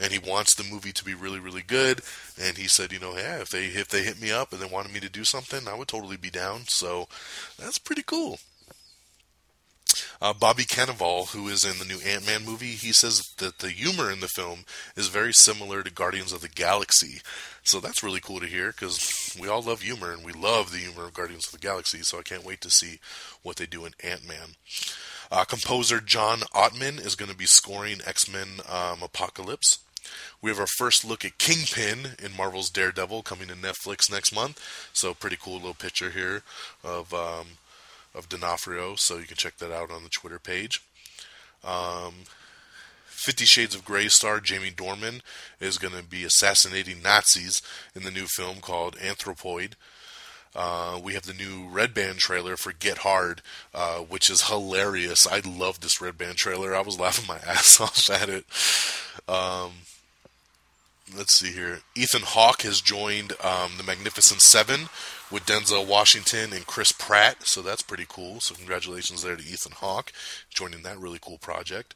and 0.00 0.12
he 0.12 0.18
wants 0.18 0.54
the 0.54 0.64
movie 0.64 0.92
to 0.92 1.04
be 1.04 1.14
really 1.14 1.38
really 1.38 1.62
good 1.62 2.00
and 2.40 2.56
he 2.56 2.66
said 2.66 2.92
you 2.92 2.98
know 2.98 3.16
yeah 3.16 3.40
if 3.40 3.50
they 3.50 3.66
if 3.66 3.88
they 3.88 4.02
hit 4.02 4.20
me 4.20 4.32
up 4.32 4.52
and 4.52 4.60
they 4.60 4.66
wanted 4.66 4.92
me 4.92 5.00
to 5.00 5.10
do 5.10 5.24
something 5.24 5.68
i 5.68 5.74
would 5.74 5.88
totally 5.88 6.16
be 6.16 6.30
down 6.30 6.62
so 6.66 7.06
that's 7.58 7.78
pretty 7.78 8.02
cool 8.02 8.38
uh, 10.22 10.32
Bobby 10.32 10.64
Cannavale, 10.64 11.30
who 11.30 11.48
is 11.48 11.64
in 11.64 11.78
the 11.78 11.84
new 11.84 11.98
Ant 12.00 12.26
Man 12.26 12.44
movie, 12.44 12.72
he 12.72 12.92
says 12.92 13.32
that 13.38 13.58
the 13.58 13.70
humor 13.70 14.10
in 14.10 14.20
the 14.20 14.28
film 14.28 14.60
is 14.96 15.08
very 15.08 15.32
similar 15.32 15.82
to 15.82 15.90
Guardians 15.90 16.32
of 16.32 16.42
the 16.42 16.48
Galaxy. 16.48 17.20
So 17.62 17.80
that's 17.80 18.02
really 18.02 18.20
cool 18.20 18.40
to 18.40 18.46
hear 18.46 18.70
because 18.70 19.36
we 19.40 19.48
all 19.48 19.62
love 19.62 19.82
humor 19.82 20.12
and 20.12 20.24
we 20.24 20.32
love 20.32 20.70
the 20.70 20.78
humor 20.78 21.06
of 21.06 21.14
Guardians 21.14 21.46
of 21.46 21.52
the 21.52 21.66
Galaxy. 21.66 22.02
So 22.02 22.18
I 22.18 22.22
can't 22.22 22.44
wait 22.44 22.60
to 22.62 22.70
see 22.70 23.00
what 23.42 23.56
they 23.56 23.66
do 23.66 23.84
in 23.84 23.92
Ant 24.04 24.26
Man. 24.26 24.56
Uh, 25.32 25.44
composer 25.44 26.00
John 26.00 26.40
Ottman 26.54 27.04
is 27.04 27.14
going 27.14 27.30
to 27.30 27.36
be 27.36 27.46
scoring 27.46 28.00
X 28.06 28.30
Men 28.30 28.60
um, 28.68 29.02
Apocalypse. 29.02 29.78
We 30.42 30.50
have 30.50 30.60
our 30.60 30.66
first 30.66 31.04
look 31.04 31.24
at 31.24 31.38
Kingpin 31.38 32.16
in 32.22 32.36
Marvel's 32.36 32.70
Daredevil 32.70 33.22
coming 33.22 33.48
to 33.48 33.54
Netflix 33.54 34.10
next 34.10 34.34
month. 34.34 34.60
So 34.92 35.14
pretty 35.14 35.36
cool 35.40 35.54
little 35.54 35.74
picture 35.74 36.10
here 36.10 36.42
of 36.84 37.12
um, 37.14 37.46
of 38.14 38.28
D'Onofrio. 38.28 38.96
So 38.96 39.18
you 39.18 39.26
can 39.26 39.36
check 39.36 39.58
that 39.58 39.72
out 39.72 39.90
on 39.90 40.02
the 40.02 40.08
Twitter 40.08 40.38
page. 40.38 40.82
Um, 41.64 42.14
Fifty 43.06 43.44
Shades 43.44 43.74
of 43.74 43.84
Grey 43.84 44.08
star 44.08 44.40
Jamie 44.40 44.70
Dornan 44.70 45.20
is 45.60 45.76
going 45.76 45.94
to 45.94 46.02
be 46.02 46.24
assassinating 46.24 47.02
Nazis 47.02 47.60
in 47.94 48.02
the 48.02 48.10
new 48.10 48.24
film 48.24 48.60
called 48.60 48.96
Anthropoid. 48.96 49.74
Uh, 50.54 50.98
we 51.02 51.14
have 51.14 51.24
the 51.24 51.34
new 51.34 51.68
Red 51.68 51.94
Band 51.94 52.18
trailer 52.18 52.56
for 52.56 52.72
Get 52.72 52.98
Hard, 52.98 53.42
uh, 53.74 53.98
which 53.98 54.28
is 54.28 54.48
hilarious. 54.48 55.26
I 55.26 55.40
love 55.40 55.80
this 55.80 56.00
Red 56.00 56.18
Band 56.18 56.36
trailer. 56.36 56.74
I 56.74 56.80
was 56.80 56.98
laughing 56.98 57.26
my 57.28 57.36
ass 57.46 57.80
off 57.80 58.10
at 58.10 58.28
it. 58.28 58.46
Um, 59.28 59.72
let's 61.16 61.36
see 61.36 61.52
here. 61.52 61.80
Ethan 61.94 62.22
Hawke 62.22 62.62
has 62.62 62.80
joined 62.80 63.32
um, 63.42 63.72
the 63.76 63.82
Magnificent 63.82 64.40
Seven 64.40 64.88
with 65.30 65.46
Denzel 65.46 65.86
Washington 65.86 66.52
and 66.52 66.66
Chris 66.66 66.92
Pratt, 66.92 67.46
so 67.46 67.62
that's 67.62 67.82
pretty 67.82 68.06
cool. 68.08 68.40
So 68.40 68.54
congratulations 68.54 69.22
there 69.22 69.36
to 69.36 69.42
Ethan 69.42 69.72
Hawke 69.72 70.12
joining 70.48 70.82
that 70.82 70.98
really 70.98 71.18
cool 71.20 71.38
project. 71.38 71.94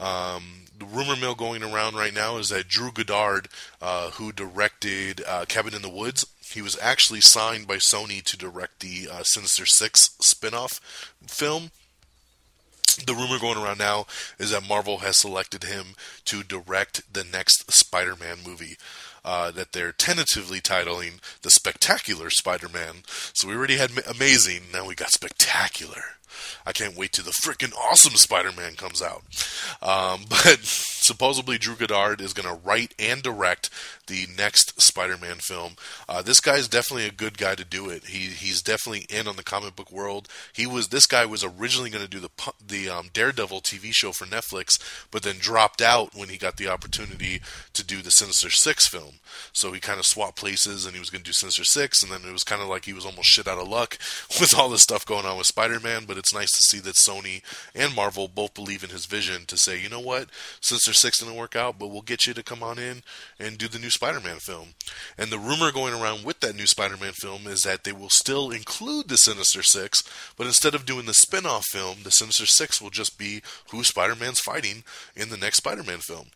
Um, 0.00 0.66
the 0.78 0.84
rumor 0.84 1.16
mill 1.16 1.34
going 1.34 1.62
around 1.62 1.96
right 1.96 2.14
now 2.14 2.38
is 2.38 2.50
that 2.50 2.68
Drew 2.68 2.92
Goddard, 2.92 3.48
uh, 3.82 4.10
who 4.10 4.30
directed 4.30 5.22
uh, 5.26 5.44
Cabin 5.48 5.74
in 5.74 5.82
the 5.82 5.88
Woods, 5.88 6.24
he 6.52 6.62
was 6.62 6.78
actually 6.80 7.20
signed 7.20 7.66
by 7.66 7.76
Sony 7.76 8.22
to 8.22 8.36
direct 8.36 8.80
the 8.80 9.08
uh, 9.10 9.22
Sinister 9.24 9.66
Six 9.66 10.10
spin-off 10.20 10.80
film 11.26 11.70
the 13.06 13.14
rumor 13.14 13.38
going 13.38 13.58
around 13.58 13.78
now 13.78 14.06
is 14.38 14.50
that 14.50 14.68
Marvel 14.68 14.98
has 14.98 15.16
selected 15.16 15.64
him 15.64 15.94
to 16.26 16.42
direct 16.42 17.12
the 17.12 17.24
next 17.24 17.70
Spider 17.72 18.16
Man 18.16 18.38
movie. 18.46 18.76
Uh, 19.24 19.50
that 19.50 19.72
they're 19.72 19.92
tentatively 19.92 20.60
titling 20.60 21.20
The 21.42 21.50
Spectacular 21.50 22.30
Spider 22.30 22.68
Man. 22.68 23.02
So 23.34 23.48
we 23.48 23.54
already 23.54 23.76
had 23.76 23.90
Amazing, 24.08 24.62
now 24.72 24.86
we 24.86 24.94
got 24.94 25.10
Spectacular. 25.10 26.02
I 26.64 26.72
can't 26.72 26.96
wait 26.96 27.12
till 27.12 27.24
the 27.24 27.34
freaking 27.44 27.74
awesome 27.76 28.14
Spider 28.14 28.52
Man 28.52 28.74
comes 28.74 29.02
out. 29.02 29.22
Um, 29.82 30.24
but 30.28 30.60
supposedly 31.08 31.56
Drew 31.58 31.74
Goddard 31.74 32.20
is 32.20 32.34
going 32.34 32.48
to 32.48 32.60
write 32.62 32.94
and 32.98 33.22
direct 33.22 33.70
the 34.06 34.26
next 34.36 34.80
Spider-Man 34.80 35.36
film. 35.36 35.74
Uh, 36.08 36.22
this 36.22 36.40
guy 36.40 36.56
is 36.56 36.68
definitely 36.68 37.06
a 37.06 37.10
good 37.10 37.38
guy 37.38 37.54
to 37.54 37.64
do 37.64 37.88
it. 37.88 38.06
He 38.06 38.28
he's 38.28 38.62
definitely 38.62 39.06
in 39.08 39.26
on 39.26 39.36
the 39.36 39.42
comic 39.42 39.74
book 39.74 39.90
world. 39.90 40.28
He 40.52 40.66
was 40.66 40.88
this 40.88 41.06
guy 41.06 41.24
was 41.24 41.42
originally 41.42 41.90
going 41.90 42.04
to 42.04 42.10
do 42.10 42.20
the 42.20 42.52
the 42.64 42.88
um, 42.88 43.08
Daredevil 43.12 43.62
TV 43.62 43.92
show 43.92 44.12
for 44.12 44.26
Netflix, 44.26 44.78
but 45.10 45.22
then 45.22 45.36
dropped 45.38 45.80
out 45.80 46.14
when 46.14 46.28
he 46.28 46.36
got 46.36 46.56
the 46.58 46.68
opportunity 46.68 47.40
to 47.72 47.84
do 47.84 48.02
the 48.02 48.10
Sinister 48.10 48.50
Six 48.50 48.86
film. 48.86 49.14
So 49.52 49.72
he 49.72 49.80
kind 49.80 49.98
of 49.98 50.06
swapped 50.06 50.36
places, 50.36 50.84
and 50.84 50.94
he 50.94 51.00
was 51.00 51.10
going 51.10 51.22
to 51.22 51.28
do 51.28 51.32
Sinister 51.32 51.64
Six, 51.64 52.02
and 52.02 52.12
then 52.12 52.20
it 52.28 52.32
was 52.32 52.44
kind 52.44 52.62
of 52.62 52.68
like 52.68 52.84
he 52.84 52.92
was 52.92 53.06
almost 53.06 53.28
shit 53.28 53.48
out 53.48 53.58
of 53.58 53.68
luck 53.68 53.98
with 54.40 54.54
all 54.56 54.68
this 54.68 54.82
stuff 54.82 55.06
going 55.06 55.26
on 55.26 55.38
with 55.38 55.46
Spider-Man. 55.46 56.04
But 56.06 56.18
it's 56.18 56.34
nice 56.34 56.52
to 56.52 56.62
see 56.62 56.78
that 56.80 56.94
Sony 56.94 57.42
and 57.74 57.94
Marvel 57.94 58.28
both 58.28 58.54
believe 58.54 58.84
in 58.84 58.90
his 58.90 59.06
vision 59.06 59.46
to 59.46 59.56
say, 59.56 59.80
you 59.80 59.88
know 59.88 60.00
what, 60.00 60.28
Sinister 60.60 60.92
Six 60.98 61.18
didn't 61.18 61.36
work 61.36 61.56
out, 61.56 61.78
but 61.78 61.88
we'll 61.88 62.02
get 62.02 62.26
you 62.26 62.34
to 62.34 62.42
come 62.42 62.62
on 62.62 62.78
in 62.78 63.02
and 63.38 63.56
do 63.56 63.68
the 63.68 63.78
new 63.78 63.90
Spider 63.90 64.20
Man 64.20 64.38
film. 64.38 64.74
And 65.16 65.30
the 65.30 65.38
rumor 65.38 65.72
going 65.72 65.94
around 65.94 66.24
with 66.24 66.40
that 66.40 66.56
new 66.56 66.66
Spider 66.66 66.96
Man 66.96 67.12
film 67.12 67.46
is 67.46 67.62
that 67.62 67.84
they 67.84 67.92
will 67.92 68.10
still 68.10 68.50
include 68.50 69.08
the 69.08 69.16
Sinister 69.16 69.62
Six, 69.62 70.02
but 70.36 70.46
instead 70.46 70.74
of 70.74 70.86
doing 70.86 71.06
the 71.06 71.14
spin 71.14 71.46
off 71.46 71.64
film, 71.66 71.98
the 72.04 72.10
Sinister 72.10 72.46
Six 72.46 72.80
will 72.80 72.90
just 72.90 73.18
be 73.18 73.42
who 73.70 73.84
Spider 73.84 74.14
Man's 74.14 74.40
fighting 74.40 74.84
in 75.16 75.30
the 75.30 75.36
next 75.36 75.58
Spider 75.58 75.82
Man 75.82 75.98
film. 75.98 76.26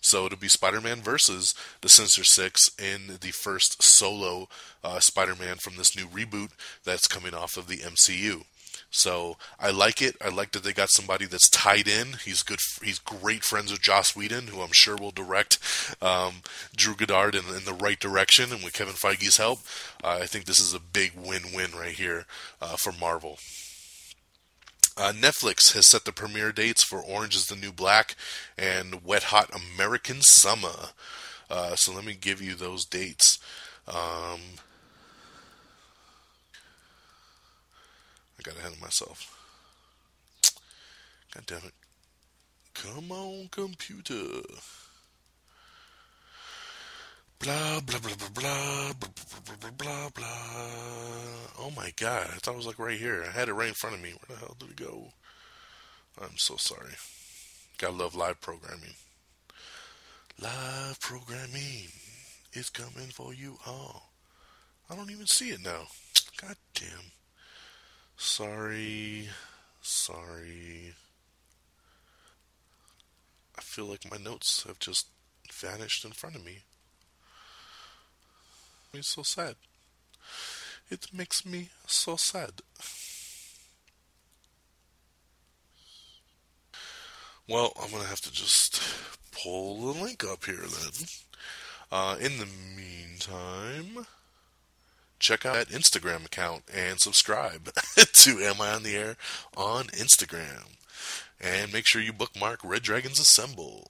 So 0.00 0.26
it'll 0.26 0.38
be 0.38 0.48
Spider 0.48 0.80
Man 0.80 1.00
versus 1.00 1.54
the 1.80 1.88
Sinister 1.88 2.24
Six 2.24 2.70
in 2.78 3.18
the 3.20 3.30
first 3.30 3.82
solo 3.82 4.48
uh, 4.82 5.00
Spider 5.00 5.36
Man 5.36 5.56
from 5.56 5.76
this 5.76 5.96
new 5.96 6.06
reboot 6.06 6.50
that's 6.84 7.06
coming 7.06 7.34
off 7.34 7.56
of 7.56 7.66
the 7.66 7.78
MCU. 7.78 8.44
So 8.90 9.36
I 9.58 9.70
like 9.70 10.02
it. 10.02 10.16
I 10.20 10.30
like 10.30 10.50
that 10.52 10.64
they 10.64 10.72
got 10.72 10.90
somebody 10.90 11.24
that's 11.24 11.48
tied 11.48 11.86
in. 11.86 12.14
He's 12.24 12.42
good. 12.42 12.58
He's 12.82 12.98
great 12.98 13.44
friends 13.44 13.70
with 13.70 13.80
Joss 13.80 14.16
Whedon, 14.16 14.48
who 14.48 14.62
I'm 14.62 14.72
sure 14.72 14.96
will 14.96 15.12
direct 15.12 15.58
um, 16.02 16.42
Drew 16.74 16.96
Goddard 16.96 17.36
in, 17.36 17.44
in, 17.54 17.64
the 17.64 17.72
right 17.72 17.98
direction. 17.98 18.52
And 18.52 18.64
with 18.64 18.72
Kevin 18.72 18.94
Feige's 18.94 19.36
help, 19.36 19.60
uh, 20.02 20.18
I 20.20 20.26
think 20.26 20.44
this 20.44 20.58
is 20.58 20.74
a 20.74 20.80
big 20.80 21.12
win-win 21.14 21.70
right 21.72 21.92
here 21.92 22.26
uh, 22.60 22.76
for 22.76 22.92
Marvel. 22.92 23.38
Uh, 24.96 25.12
Netflix 25.12 25.72
has 25.72 25.86
set 25.86 26.04
the 26.04 26.12
premiere 26.12 26.52
dates 26.52 26.82
for 26.84 27.00
Orange 27.00 27.36
is 27.36 27.46
the 27.46 27.56
New 27.56 27.72
Black 27.72 28.16
and 28.58 29.04
Wet 29.04 29.24
Hot 29.24 29.50
American 29.54 30.20
Summer. 30.20 30.90
Uh, 31.48 31.74
so 31.76 31.92
let 31.92 32.04
me 32.04 32.14
give 32.20 32.42
you 32.42 32.54
those 32.54 32.84
dates. 32.84 33.38
Um, 33.88 34.40
I 38.40 38.42
got 38.42 38.58
ahead 38.58 38.72
of 38.72 38.80
myself. 38.80 39.36
God 41.34 41.44
damn 41.46 41.58
it. 41.58 41.74
Come 42.72 43.12
on, 43.12 43.48
computer. 43.50 44.40
Blah, 47.38 47.80
blah, 47.80 47.98
blah, 47.98 48.14
blah, 48.16 48.28
blah, 48.32 48.92
blah, 48.94 49.10
blah, 49.44 49.56
blah, 49.60 49.70
blah, 49.76 50.08
blah. 50.08 50.26
Oh 51.58 51.70
my 51.76 51.92
god, 51.96 52.28
I 52.32 52.38
thought 52.38 52.54
it 52.54 52.56
was 52.56 52.66
like 52.66 52.78
right 52.78 52.98
here. 52.98 53.22
I 53.28 53.30
had 53.30 53.50
it 53.50 53.52
right 53.52 53.68
in 53.68 53.74
front 53.74 53.96
of 53.96 54.02
me. 54.02 54.12
Where 54.12 54.34
the 54.34 54.40
hell 54.42 54.56
did 54.58 54.70
it 54.70 54.76
go? 54.76 55.08
I'm 56.18 56.38
so 56.38 56.56
sorry. 56.56 56.94
Gotta 57.76 57.92
love 57.92 58.16
live 58.16 58.40
programming. 58.40 58.94
Live 60.40 60.98
programming 61.00 61.88
is 62.54 62.70
coming 62.70 63.08
for 63.12 63.34
you 63.34 63.58
all. 63.66 64.12
I 64.88 64.96
don't 64.96 65.10
even 65.10 65.26
see 65.26 65.50
it 65.50 65.62
now. 65.62 65.88
God 66.40 66.56
damn. 66.74 67.19
Sorry. 68.22 69.30
Sorry. 69.80 70.92
I 73.56 73.62
feel 73.62 73.86
like 73.86 74.10
my 74.10 74.18
notes 74.18 74.64
have 74.64 74.78
just 74.78 75.06
vanished 75.50 76.04
in 76.04 76.12
front 76.12 76.36
of 76.36 76.44
me. 76.44 76.58
It's 78.92 79.08
so 79.08 79.22
sad. 79.22 79.54
It 80.90 81.06
makes 81.14 81.46
me 81.46 81.70
so 81.86 82.16
sad. 82.16 82.60
Well, 87.48 87.72
I'm 87.82 87.90
gonna 87.90 88.04
have 88.04 88.20
to 88.20 88.32
just 88.32 88.82
pull 89.32 89.94
the 89.94 89.98
link 89.98 90.24
up 90.24 90.44
here 90.44 90.56
then. 90.56 91.06
Uh, 91.90 92.16
in 92.20 92.36
the 92.36 92.48
meantime, 92.76 94.06
check 95.20 95.46
out 95.46 95.54
that 95.54 95.68
Instagram 95.68 96.24
account 96.24 96.64
and 96.74 96.98
subscribe 96.98 97.70
to 97.96 98.38
Am 98.40 98.60
I 98.60 98.72
on 98.72 98.82
the 98.82 98.96
Air 98.96 99.16
on 99.56 99.84
Instagram. 99.88 100.76
And 101.40 101.72
make 101.72 101.86
sure 101.86 102.02
you 102.02 102.12
bookmark 102.12 102.60
Red 102.64 102.82
Dragons 102.82 103.20
Assemble. 103.20 103.86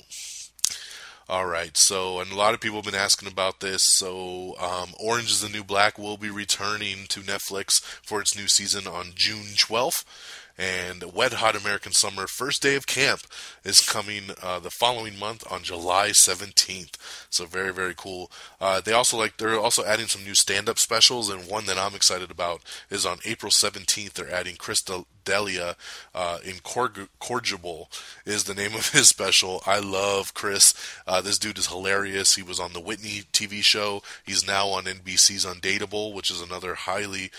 All 1.28 1.46
right, 1.46 1.70
so 1.74 2.18
and 2.18 2.32
a 2.32 2.36
lot 2.36 2.54
of 2.54 2.60
people 2.60 2.78
have 2.78 2.84
been 2.84 2.94
asking 2.94 3.28
about 3.28 3.60
this. 3.60 3.82
So, 3.84 4.56
um, 4.58 4.90
Orange 4.98 5.30
is 5.30 5.40
the 5.40 5.48
New 5.48 5.62
Black 5.62 5.96
will 5.96 6.16
be 6.16 6.28
returning 6.28 7.06
to 7.08 7.20
Netflix 7.20 7.80
for 8.02 8.20
its 8.20 8.36
new 8.36 8.48
season 8.48 8.88
on 8.88 9.12
June 9.14 9.54
12th. 9.56 10.04
And 10.60 11.14
Wet 11.14 11.32
Hot 11.32 11.56
American 11.56 11.92
Summer 11.92 12.26
First 12.26 12.60
Day 12.60 12.76
of 12.76 12.86
Camp 12.86 13.22
is 13.64 13.80
coming 13.80 14.24
uh, 14.42 14.58
the 14.58 14.68
following 14.68 15.18
month 15.18 15.42
on 15.50 15.62
July 15.62 16.10
17th. 16.10 16.96
So 17.30 17.46
very 17.46 17.72
very 17.72 17.94
cool. 17.96 18.30
Uh, 18.60 18.82
they 18.82 18.92
also 18.92 19.16
like 19.16 19.38
they're 19.38 19.58
also 19.58 19.82
adding 19.86 20.06
some 20.06 20.22
new 20.22 20.34
stand 20.34 20.68
up 20.68 20.78
specials, 20.78 21.30
and 21.30 21.48
one 21.48 21.64
that 21.64 21.78
I'm 21.78 21.94
excited 21.94 22.30
about 22.30 22.60
is 22.90 23.06
on 23.06 23.20
April 23.24 23.50
17th. 23.50 24.12
They're 24.12 24.30
adding 24.30 24.56
Chris 24.56 24.82
D'Elia 25.24 25.76
uh, 26.14 26.38
Incorrigible 26.44 27.88
is 28.26 28.44
the 28.44 28.54
name 28.54 28.74
of 28.74 28.90
his 28.90 29.08
special. 29.08 29.62
I 29.66 29.78
love 29.78 30.34
Chris. 30.34 30.74
Uh, 31.06 31.22
this 31.22 31.38
dude 31.38 31.58
is 31.58 31.68
hilarious. 31.68 32.34
He 32.34 32.42
was 32.42 32.60
on 32.60 32.74
the 32.74 32.80
Whitney 32.80 33.22
TV 33.32 33.62
show. 33.62 34.02
He's 34.26 34.46
now 34.46 34.68
on 34.68 34.84
NBC's 34.84 35.46
Undateable, 35.46 36.12
which 36.12 36.30
is 36.30 36.42
another 36.42 36.74
highly 36.74 37.30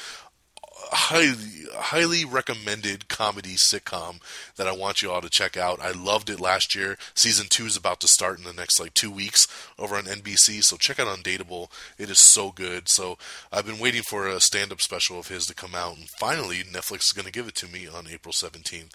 highly 0.92 1.62
highly 1.74 2.26
recommended 2.26 3.08
comedy 3.08 3.56
sitcom 3.56 4.22
that 4.56 4.68
I 4.68 4.72
want 4.72 5.02
you 5.02 5.12
all 5.12 5.22
to 5.22 5.30
check 5.30 5.58
out. 5.58 5.80
I 5.80 5.92
loved 5.92 6.30
it 6.30 6.40
last 6.40 6.76
year. 6.76 6.98
Season 7.14 7.48
two 7.50 7.66
is 7.66 7.76
about 7.76 8.00
to 8.02 8.08
start 8.08 8.38
in 8.38 8.44
the 8.44 8.54
next 8.54 8.80
like 8.80 8.94
two 8.94 9.12
weeks 9.12 9.48
over 9.78 9.96
on 9.96 10.06
NBC, 10.06 10.64
so 10.64 10.78
check 10.78 11.00
out 11.00 11.08
Undateable. 11.08 11.70
It 11.98 12.10
is 12.10 12.20
so 12.20 12.52
good. 12.52 12.88
So 12.90 13.18
I've 13.52 13.66
been 13.66 13.80
waiting 13.80 14.04
for 14.04 14.28
a 14.28 14.40
stand-up 14.40 14.82
special 14.82 15.20
of 15.20 15.28
his 15.28 15.46
to 15.48 15.56
come 15.56 15.76
out, 15.76 15.98
and 15.98 16.10
finally 16.20 16.58
Netflix 16.58 17.06
is 17.06 17.14
going 17.14 17.26
to 17.26 17.32
give 17.32 17.48
it 17.48 17.56
to 17.56 17.68
me 17.68 17.88
on 17.88 18.08
April 18.08 18.34
17th. 18.34 18.92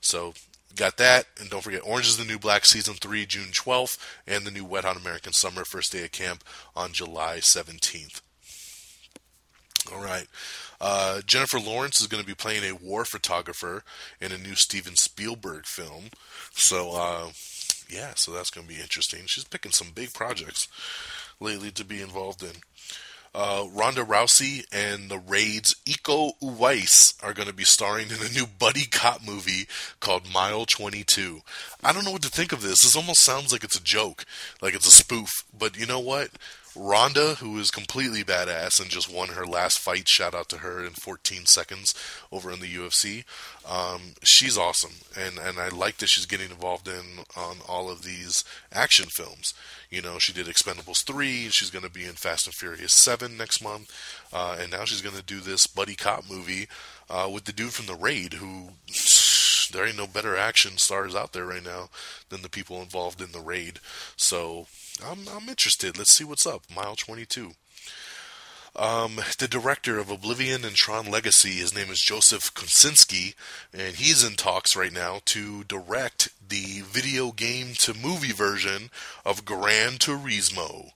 So 0.00 0.34
got 0.76 0.96
that, 0.96 1.26
and 1.38 1.50
don't 1.50 1.62
forget 1.62 1.82
Orange 1.84 2.08
is 2.08 2.16
the 2.16 2.24
New 2.24 2.38
Black 2.38 2.64
season 2.64 2.94
three, 2.94 3.26
June 3.26 3.50
12th, 3.52 3.98
and 4.26 4.44
the 4.44 4.50
new 4.50 4.64
Wet 4.64 4.84
Hot 4.84 4.96
American 4.96 5.32
Summer 5.32 5.64
first 5.64 5.92
day 5.92 6.04
of 6.04 6.12
camp 6.12 6.44
on 6.74 6.92
July 6.92 7.38
17th. 7.38 8.20
All 9.92 10.02
right. 10.02 10.26
Uh, 10.80 11.20
Jennifer 11.26 11.60
Lawrence 11.60 12.00
is 12.00 12.06
going 12.06 12.22
to 12.22 12.26
be 12.26 12.34
playing 12.34 12.64
a 12.64 12.74
war 12.74 13.04
photographer 13.04 13.82
in 14.20 14.32
a 14.32 14.38
new 14.38 14.54
Steven 14.54 14.96
Spielberg 14.96 15.66
film. 15.66 16.06
So, 16.52 16.92
uh, 16.92 17.28
yeah, 17.88 18.12
so 18.16 18.32
that's 18.32 18.50
going 18.50 18.66
to 18.66 18.72
be 18.72 18.80
interesting. 18.80 19.20
She's 19.26 19.44
picking 19.44 19.72
some 19.72 19.88
big 19.94 20.14
projects 20.14 20.68
lately 21.38 21.70
to 21.72 21.84
be 21.84 22.00
involved 22.00 22.42
in. 22.42 22.62
Uh, 23.32 23.66
Ronda 23.72 24.02
Rousey 24.02 24.64
and 24.72 25.08
the 25.08 25.18
Raid's 25.18 25.76
Iko 25.86 26.32
Uwais 26.42 27.14
are 27.22 27.32
going 27.32 27.46
to 27.46 27.54
be 27.54 27.62
starring 27.62 28.08
in 28.08 28.16
a 28.16 28.32
new 28.32 28.46
buddy 28.46 28.86
cop 28.86 29.24
movie 29.24 29.68
called 30.00 30.32
Mile 30.32 30.66
22. 30.66 31.40
I 31.84 31.92
don't 31.92 32.04
know 32.04 32.10
what 32.10 32.22
to 32.22 32.28
think 32.28 32.52
of 32.52 32.62
this. 32.62 32.82
This 32.82 32.96
almost 32.96 33.20
sounds 33.20 33.52
like 33.52 33.62
it's 33.62 33.78
a 33.78 33.82
joke, 33.82 34.24
like 34.60 34.74
it's 34.74 34.88
a 34.88 34.90
spoof. 34.90 35.30
But 35.56 35.78
you 35.78 35.86
know 35.86 36.00
what? 36.00 36.30
Ronda, 36.76 37.34
who 37.36 37.58
is 37.58 37.70
completely 37.70 38.22
badass 38.22 38.80
and 38.80 38.90
just 38.90 39.12
won 39.12 39.30
her 39.30 39.44
last 39.44 39.78
fight, 39.78 40.08
shout 40.08 40.34
out 40.34 40.48
to 40.50 40.58
her 40.58 40.84
in 40.84 40.92
14 40.92 41.46
seconds 41.46 41.94
over 42.30 42.50
in 42.52 42.60
the 42.60 42.72
UFC. 42.72 43.24
Um, 43.68 44.14
she's 44.22 44.56
awesome, 44.56 44.94
and 45.18 45.38
and 45.38 45.58
I 45.58 45.68
like 45.68 45.96
that 45.98 46.08
she's 46.08 46.26
getting 46.26 46.50
involved 46.50 46.86
in 46.86 47.24
on 47.36 47.56
all 47.68 47.90
of 47.90 48.02
these 48.02 48.44
action 48.72 49.06
films. 49.06 49.52
You 49.90 50.00
know, 50.00 50.18
she 50.18 50.32
did 50.32 50.46
Expendables 50.46 51.04
3, 51.04 51.48
she's 51.48 51.70
going 51.70 51.84
to 51.84 51.90
be 51.90 52.04
in 52.04 52.12
Fast 52.12 52.46
and 52.46 52.54
Furious 52.54 52.94
7 52.94 53.36
next 53.36 53.62
month, 53.62 53.92
uh, 54.32 54.56
and 54.60 54.70
now 54.70 54.84
she's 54.84 55.02
going 55.02 55.16
to 55.16 55.22
do 55.22 55.40
this 55.40 55.66
buddy 55.66 55.96
cop 55.96 56.30
movie 56.30 56.68
uh, 57.08 57.28
with 57.32 57.44
the 57.44 57.52
dude 57.52 57.72
from 57.72 57.86
The 57.86 57.94
Raid, 57.94 58.34
who 58.34 58.70
there 59.72 59.86
ain't 59.86 59.96
no 59.96 60.06
better 60.06 60.36
action 60.36 60.78
stars 60.78 61.14
out 61.14 61.32
there 61.32 61.46
right 61.46 61.64
now 61.64 61.88
than 62.28 62.42
the 62.42 62.48
people 62.48 62.80
involved 62.80 63.20
in 63.20 63.32
The 63.32 63.40
Raid. 63.40 63.80
So 64.16 64.66
I'm 65.04 65.28
I'm 65.28 65.48
interested. 65.48 65.96
Let's 65.98 66.14
see 66.14 66.24
what's 66.24 66.46
up. 66.46 66.62
Mile 66.74 66.96
22. 66.96 67.52
Um, 68.76 69.20
the 69.38 69.48
director 69.48 69.98
of 69.98 70.10
Oblivion 70.10 70.64
and 70.64 70.76
Tron 70.76 71.10
Legacy, 71.10 71.54
his 71.54 71.74
name 71.74 71.90
is 71.90 72.00
Joseph 72.00 72.54
Kosinski, 72.54 73.34
and 73.74 73.96
he's 73.96 74.22
in 74.22 74.36
talks 74.36 74.76
right 74.76 74.92
now 74.92 75.20
to 75.26 75.64
direct 75.64 76.28
the 76.46 76.82
video 76.82 77.32
game 77.32 77.72
to 77.80 77.94
movie 77.94 78.32
version 78.32 78.90
of 79.24 79.44
Gran 79.44 79.94
Turismo. 79.94 80.90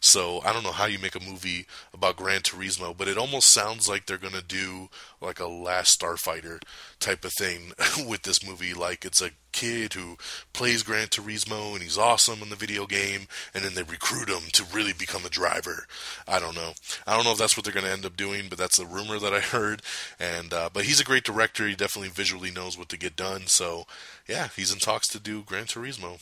So 0.00 0.40
I 0.42 0.54
don't 0.54 0.62
know 0.62 0.72
how 0.72 0.86
you 0.86 0.98
make 0.98 1.14
a 1.14 1.20
movie 1.24 1.66
about 1.92 2.16
Gran 2.16 2.40
Turismo, 2.40 2.96
but 2.96 3.08
it 3.08 3.18
almost 3.18 3.52
sounds 3.52 3.88
like 3.88 4.06
they're 4.06 4.16
gonna 4.16 4.40
do 4.40 4.88
like 5.20 5.38
a 5.38 5.48
Last 5.48 6.00
Starfighter 6.00 6.62
type 6.98 7.24
of 7.26 7.32
thing 7.34 7.72
with 8.06 8.22
this 8.22 8.46
movie. 8.46 8.72
Like 8.72 9.04
it's 9.04 9.20
a 9.20 9.32
kid 9.52 9.94
who 9.94 10.16
plays 10.52 10.82
Gran 10.82 11.08
Turismo 11.08 11.72
and 11.72 11.82
he's 11.82 11.98
awesome 11.98 12.42
in 12.42 12.50
the 12.50 12.56
video 12.56 12.86
game, 12.86 13.26
and 13.54 13.64
then 13.64 13.74
they 13.74 13.82
recruit 13.82 14.28
him 14.28 14.50
to 14.52 14.64
really 14.72 14.92
become 14.92 15.24
a 15.24 15.30
driver. 15.30 15.86
I 16.26 16.38
don't 16.38 16.54
know. 16.54 16.72
I 17.06 17.14
don't 17.14 17.24
know 17.24 17.32
if 17.32 17.38
that's 17.38 17.56
what 17.56 17.64
they're 17.64 17.74
going 17.74 17.86
to 17.86 17.92
end 17.92 18.06
up 18.06 18.16
doing, 18.16 18.46
but 18.48 18.58
that's 18.58 18.78
the 18.78 18.86
rumor 18.86 19.18
that 19.18 19.34
I 19.34 19.40
heard. 19.40 19.82
And 20.18 20.52
uh, 20.52 20.70
but 20.72 20.84
he's 20.84 21.00
a 21.00 21.04
great 21.04 21.24
director. 21.24 21.66
He 21.66 21.74
definitely 21.74 22.10
visually 22.10 22.50
knows 22.50 22.78
what 22.78 22.88
to 22.90 22.98
get 22.98 23.16
done. 23.16 23.46
So 23.46 23.86
yeah, 24.26 24.48
he's 24.54 24.72
in 24.72 24.78
talks 24.78 25.08
to 25.08 25.20
do 25.20 25.42
Gran 25.42 25.64
Turismo. 25.64 26.20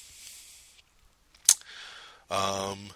Um, 2.31 2.91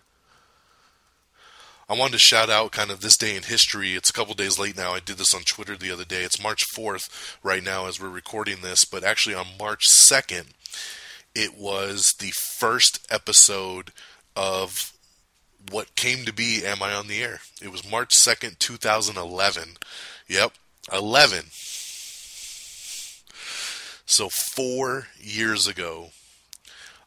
I 1.91 1.95
wanted 1.95 2.12
to 2.12 2.18
shout 2.20 2.49
out 2.49 2.70
kind 2.70 2.93
of 2.93 3.01
this 3.01 3.16
day 3.16 3.34
in 3.34 3.43
history. 3.43 3.97
It's 3.97 4.11
a 4.11 4.12
couple 4.12 4.34
days 4.34 4.61
late 4.61 4.76
now. 4.76 4.93
I 4.93 5.01
did 5.01 5.18
this 5.18 5.34
on 5.34 5.43
Twitter 5.43 5.76
the 5.76 5.91
other 5.91 6.05
day. 6.05 6.22
It's 6.22 6.41
March 6.41 6.62
4th 6.72 7.36
right 7.43 7.64
now 7.64 7.86
as 7.86 8.01
we're 8.01 8.09
recording 8.09 8.59
this, 8.62 8.84
but 8.84 9.03
actually 9.03 9.34
on 9.34 9.59
March 9.59 9.88
2nd, 9.88 10.51
it 11.34 11.59
was 11.59 12.14
the 12.20 12.30
first 12.30 13.05
episode 13.11 13.91
of 14.36 14.93
what 15.68 15.97
came 15.97 16.24
to 16.26 16.32
be 16.32 16.64
Am 16.64 16.80
I 16.80 16.93
on 16.95 17.09
the 17.09 17.24
Air? 17.24 17.41
It 17.61 17.72
was 17.72 17.91
March 17.91 18.14
2nd, 18.24 18.61
2011. 18.61 19.70
Yep, 20.28 20.53
11. 20.93 21.47
So, 24.07 24.28
four 24.28 25.09
years 25.18 25.66
ago, 25.66 26.11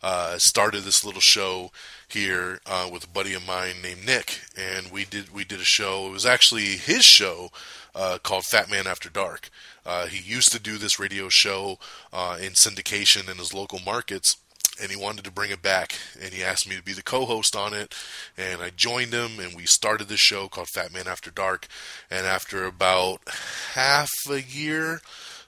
uh, 0.02 0.38
started 0.40 0.84
this 0.84 1.06
little 1.06 1.22
show 1.22 1.72
here 2.14 2.60
uh, 2.66 2.90
with 2.92 3.04
a 3.04 3.10
buddy 3.10 3.34
of 3.34 3.46
mine 3.46 3.76
named 3.82 4.06
Nick, 4.06 4.42
and 4.56 4.92
we 4.92 5.06
did 5.06 5.34
we 5.34 5.44
did 5.44 5.60
a 5.60 5.66
show. 5.66 6.08
It 6.08 6.12
was 6.12 6.26
actually 6.26 6.78
his 6.78 7.04
show 7.04 7.50
uh, 7.96 8.20
called 8.24 8.46
Fat 8.46 8.70
Man 8.70 8.88
After 8.88 9.10
Dark. 9.10 9.50
Uh, 9.86 10.06
he 10.08 10.20
used 10.20 10.52
to 10.52 10.60
do 10.60 10.78
this 10.78 11.00
radio 11.00 11.30
show 11.30 11.78
uh, 12.12 12.38
in 12.42 12.54
syndication 12.54 13.30
in 13.30 13.38
his 13.38 13.54
local 13.54 13.80
markets, 13.80 14.38
and 14.82 14.92
he 14.92 14.98
wanted 14.98 15.26
to 15.26 15.32
bring 15.32 15.52
it 15.52 15.62
back. 15.62 15.96
And 16.22 16.34
he 16.34 16.44
asked 16.44 16.70
me 16.70 16.76
to 16.76 16.84
be 16.84 16.94
the 16.94 17.04
co-host 17.04 17.56
on 17.56 17.74
it, 17.74 17.94
and 18.38 18.62
I 18.62 18.70
joined 18.70 19.14
him, 19.14 19.40
and 19.40 19.56
we 19.56 19.66
started 19.66 20.08
this 20.08 20.20
show 20.20 20.48
called 20.48 20.70
Fat 20.70 20.94
Man 20.94 21.08
After 21.08 21.32
Dark. 21.32 21.68
And 22.10 22.26
after 22.26 22.66
about 22.66 23.22
half 23.74 24.10
a 24.30 24.42
year 24.42 25.02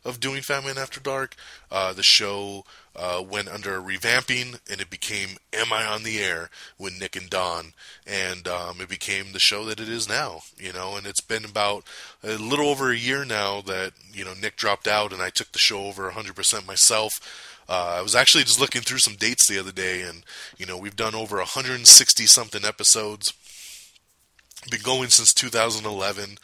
of 0.06 0.20
doing 0.20 0.42
Fat 0.42 0.64
Man 0.64 0.78
After 0.78 1.00
Dark. 1.00 1.36
Uh, 1.72 1.92
the 1.92 2.04
show 2.04 2.64
uh, 2.96 3.24
went 3.28 3.50
under 3.50 3.76
a 3.76 3.82
revamping, 3.82 4.60
and 4.72 4.80
it 4.80 4.90
became 4.90 5.38
Am 5.54 5.74
I 5.74 5.86
on 5.86 6.04
the 6.04 6.20
Air 6.20 6.50
with 6.78 7.00
Nick 7.00 7.16
and 7.16 7.30
Don, 7.30 7.74
and 8.06 8.48
um, 8.48 8.80
it 8.80 8.90
became 8.90 9.32
the 9.32 9.40
show 9.40 9.66
that 9.66 9.80
it 9.80 9.90
is 9.90 10.08
now. 10.08 10.42
You 10.58 10.74
know, 10.74 10.96
and 10.96 11.06
it's 11.06 11.22
been 11.22 11.46
about 11.46 11.84
a 12.24 12.38
little 12.38 12.68
over 12.68 12.92
a 12.92 12.98
year 12.98 13.26
now 13.26 13.62
that 13.62 13.94
you 14.14 14.24
know 14.24 14.34
Nick 14.40 14.56
dropped 14.56 14.88
out, 14.88 15.12
and 15.12 15.22
I 15.22 15.30
took 15.30 15.52
the 15.52 15.60
show 15.60 15.84
over 15.84 16.10
100% 16.10 16.68
myself. 16.68 17.14
Uh, 17.68 17.96
I 17.98 18.02
was 18.02 18.16
actually 18.16 18.44
just 18.44 18.60
looking 18.60 18.82
through 18.82 19.00
some 19.00 19.16
dates 19.16 19.48
the 19.48 19.60
other 19.60 19.72
day, 19.72 20.02
and 20.02 20.24
you 20.58 20.66
know 20.66 20.78
we've 20.78 20.96
done 20.96 21.16
over 21.16 21.38
160 21.38 22.26
something 22.26 22.64
episodes. 22.64 23.34
Been 24.70 24.82
going 24.82 25.10
since 25.10 25.34
2011. 25.34 26.38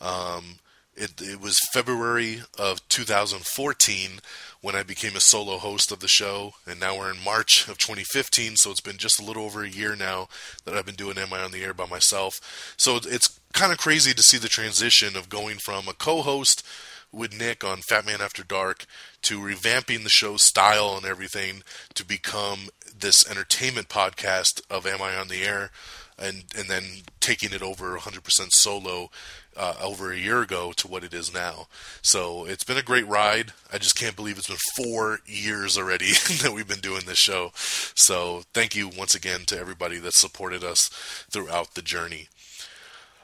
Um, 0.00 0.58
it, 0.96 1.20
it 1.20 1.40
was 1.40 1.58
February 1.72 2.42
of 2.58 2.86
2014 2.88 4.20
when 4.60 4.74
I 4.74 4.82
became 4.82 5.14
a 5.14 5.20
solo 5.20 5.58
host 5.58 5.92
of 5.92 6.00
the 6.00 6.08
show, 6.08 6.54
and 6.66 6.80
now 6.80 6.96
we're 6.96 7.12
in 7.12 7.22
March 7.22 7.68
of 7.68 7.76
2015, 7.76 8.56
so 8.56 8.70
it's 8.70 8.80
been 8.80 8.96
just 8.96 9.20
a 9.20 9.24
little 9.24 9.44
over 9.44 9.62
a 9.62 9.68
year 9.68 9.94
now 9.94 10.28
that 10.64 10.74
I've 10.74 10.86
been 10.86 10.94
doing 10.94 11.18
Am 11.18 11.32
I 11.32 11.42
on 11.42 11.50
the 11.50 11.62
Air 11.62 11.74
by 11.74 11.86
myself. 11.86 12.74
So 12.78 12.98
it's 13.02 13.38
kind 13.52 13.72
of 13.72 13.78
crazy 13.78 14.14
to 14.14 14.22
see 14.22 14.38
the 14.38 14.48
transition 14.48 15.16
of 15.16 15.28
going 15.28 15.58
from 15.58 15.86
a 15.86 15.92
co 15.92 16.22
host 16.22 16.64
with 17.12 17.38
Nick 17.38 17.62
on 17.62 17.82
Fat 17.82 18.06
Man 18.06 18.20
After 18.20 18.42
Dark 18.42 18.86
to 19.22 19.38
revamping 19.38 20.02
the 20.02 20.08
show's 20.08 20.42
style 20.42 20.96
and 20.96 21.04
everything 21.04 21.62
to 21.94 22.04
become 22.04 22.68
this 22.98 23.28
entertainment 23.28 23.88
podcast 23.88 24.62
of 24.70 24.86
Am 24.86 25.02
I 25.02 25.14
on 25.14 25.28
the 25.28 25.42
Air 25.42 25.70
and 26.18 26.44
and 26.56 26.68
then 26.68 26.84
taking 27.20 27.52
it 27.52 27.62
over 27.62 27.96
100% 27.98 28.52
solo 28.52 29.10
uh, 29.56 29.74
over 29.82 30.12
a 30.12 30.18
year 30.18 30.42
ago 30.42 30.72
to 30.72 30.88
what 30.88 31.04
it 31.04 31.14
is 31.14 31.32
now. 31.32 31.66
So 32.02 32.44
it's 32.44 32.64
been 32.64 32.76
a 32.76 32.82
great 32.82 33.06
ride. 33.06 33.52
I 33.72 33.78
just 33.78 33.96
can't 33.96 34.16
believe 34.16 34.38
it's 34.38 34.48
been 34.48 34.56
four 34.84 35.20
years 35.26 35.78
already 35.78 36.12
that 36.42 36.52
we've 36.54 36.68
been 36.68 36.80
doing 36.80 37.02
this 37.06 37.18
show. 37.18 37.50
So 37.54 38.42
thank 38.52 38.74
you 38.74 38.88
once 38.88 39.14
again 39.14 39.40
to 39.46 39.58
everybody 39.58 39.98
that 39.98 40.14
supported 40.14 40.64
us 40.64 40.88
throughout 41.30 41.74
the 41.74 41.82
journey. 41.82 42.28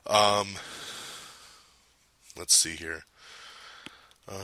Um, 0.06 0.56
let's 2.36 2.56
see 2.56 2.76
here. 2.76 3.04
Uh, 4.28 4.34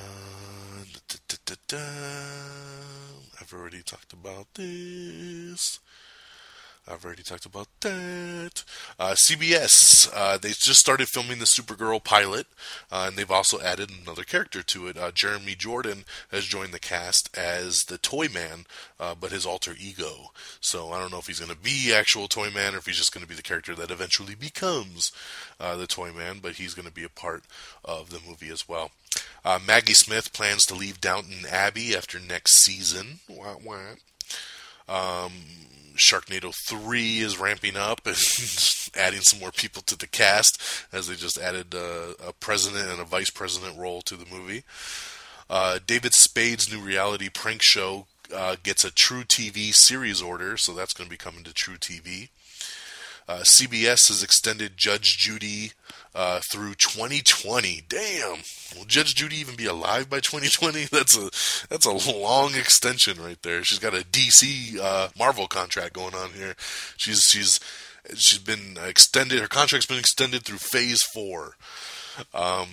I've 3.41 3.53
already 3.53 3.82
talked 3.82 4.12
about 4.12 4.47
this. 4.55 5.78
I've 6.89 7.05
already 7.05 7.24
talked 7.24 7.47
about 7.47 7.66
that. 7.80 8.62
Uh, 8.99 9.14
CBS, 9.14 10.09
uh, 10.14 10.39
they 10.39 10.51
just 10.51 10.78
started 10.78 11.09
filming 11.09 11.41
the 11.41 11.45
Supergirl 11.45 12.03
pilot, 12.03 12.47
uh, 12.93 13.07
and 13.09 13.16
they've 13.16 13.30
also 13.30 13.61
added 13.61 13.91
another 13.91 14.22
character 14.22 14.62
to 14.62 14.87
it. 14.87 14.97
Uh, 14.97 15.11
Jeremy 15.11 15.57
Jordan 15.57 16.05
has 16.30 16.45
joined 16.45 16.72
the 16.72 16.78
cast 16.78 17.37
as 17.37 17.84
the 17.84 17.99
Toy 17.99 18.28
Man, 18.28 18.66
uh, 19.01 19.16
but 19.18 19.32
his 19.32 19.45
alter 19.45 19.74
ego. 19.78 20.30
So 20.61 20.93
I 20.93 21.01
don't 21.01 21.11
know 21.11 21.18
if 21.18 21.26
he's 21.26 21.41
going 21.41 21.51
to 21.51 21.59
be 21.59 21.93
actual 21.93 22.28
Toy 22.28 22.51
Man 22.51 22.74
or 22.74 22.78
if 22.78 22.87
he's 22.87 22.99
just 22.99 23.12
going 23.12 23.24
to 23.24 23.28
be 23.28 23.34
the 23.34 23.43
character 23.43 23.74
that 23.74 23.91
eventually 23.91 24.37
becomes 24.37 25.11
uh, 25.59 25.76
the 25.76 25.89
Toy 25.89 26.12
Man, 26.12 26.39
but 26.41 26.55
he's 26.55 26.74
going 26.74 26.87
to 26.87 26.95
be 26.95 27.05
a 27.05 27.09
part 27.09 27.43
of 27.84 28.11
the 28.11 28.20
movie 28.26 28.51
as 28.51 28.68
well. 28.68 28.93
Maggie 29.64 29.95
Smith 29.95 30.32
plans 30.32 30.66
to 30.66 30.74
leave 30.74 31.01
Downton 31.01 31.47
Abbey 31.51 31.97
after 31.97 32.18
next 32.18 32.64
season. 32.64 33.20
Wah, 33.28 33.57
wah. 33.64 33.95
Um, 34.89 35.32
Sharknado 35.97 36.55
3 36.55 37.19
is 37.19 37.39
ramping 37.39 37.77
up 37.77 38.07
and 38.07 38.17
adding 38.97 39.21
some 39.21 39.41
more 39.41 39.53
people 39.53 39.83
to 39.83 39.97
the 39.97 40.07
cast 40.07 40.63
as 40.93 41.09
they 41.09 41.15
just 41.15 41.39
added 41.39 41.75
uh, 41.75 42.15
a 42.25 42.33
president 42.33 42.91
and 42.91 43.01
a 43.01 43.05
vice 43.05 43.31
president 43.31 43.79
role 43.79 44.03
to 44.03 44.17
the 44.17 44.27
movie. 44.27 44.65
Uh, 45.49 45.79
David 45.87 46.13
Spade's 46.15 46.73
new 46.73 46.81
reality 46.81 47.29
prank 47.29 47.63
show 47.63 48.07
uh, 48.35 48.57
gets 48.63 48.85
a 48.85 48.91
truTV 48.91 49.75
series 49.75 50.21
order, 50.21 50.57
so 50.57 50.73
that's 50.73 50.93
going 50.93 51.07
to 51.07 51.11
be 51.11 51.17
coming 51.17 51.45
to 51.45 51.51
truTV. 51.51 52.31
Uh, 53.29 53.41
CBS 53.41 54.09
has 54.09 54.23
extended 54.23 54.77
Judge 54.77 55.19
Judy 55.19 55.73
uh, 56.17 56.41
through 56.51 56.75
2020. 56.75 57.83
Damn, 57.89 58.39
will 58.75 58.87
Judge 58.87 59.14
Judy 59.14 59.37
even 59.37 59.55
be 59.55 59.67
alive 59.67 60.09
by 60.09 60.21
2020? 60.21 60.85
That's 60.91 61.17
a 61.17 61.31
that's 61.69 61.85
a 61.87 62.17
long 62.17 62.55
extension 62.55 63.23
right 63.23 63.41
there. 63.43 63.62
She's 63.62 63.79
got 63.79 63.95
a 63.95 64.05
DC 64.05 64.81
uh, 64.81 65.09
Marvel 65.19 65.47
contract 65.47 65.93
going 65.93 66.14
on 66.14 66.31
here. 66.31 66.55
She's 66.97 67.23
she's 67.25 67.61
she's 68.14 68.39
been 68.39 68.79
extended. 68.83 69.41
Her 69.41 69.49
contract's 69.49 69.87
been 69.87 69.99
extended 69.99 70.45
through 70.45 70.59
Phase 70.59 71.03
Four. 71.03 71.57
Um, 72.33 72.69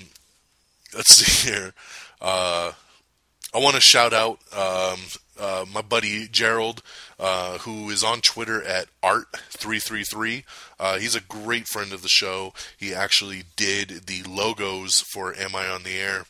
let's 0.96 1.14
see 1.14 1.50
here. 1.50 1.74
Uh, 2.22 2.72
I 3.54 3.60
want 3.60 3.76
to 3.76 3.82
shout 3.82 4.14
out 4.14 4.40
um, 4.56 5.00
uh, 5.40 5.66
my 5.72 5.82
buddy 5.82 6.28
Gerald, 6.28 6.82
uh, 7.20 7.60
who 7.60 7.90
is 7.90 8.04
on 8.04 8.22
Twitter 8.22 8.64
at 8.64 8.88
art333. 9.02 10.44
Uh, 10.80 10.98
he's 10.98 11.16
a 11.16 11.22
great 11.22 11.68
friend 11.68 11.94
of 11.94 12.02
the 12.02 12.10
show. 12.10 12.54
He 12.78 12.94
actually 12.94 13.44
did 13.56 14.08
the 14.08 14.24
logos 14.24 15.00
for 15.02 15.36
Am 15.36 15.56
I 15.56 15.68
on 15.68 15.84
the 15.84 15.96
Air? 16.00 16.26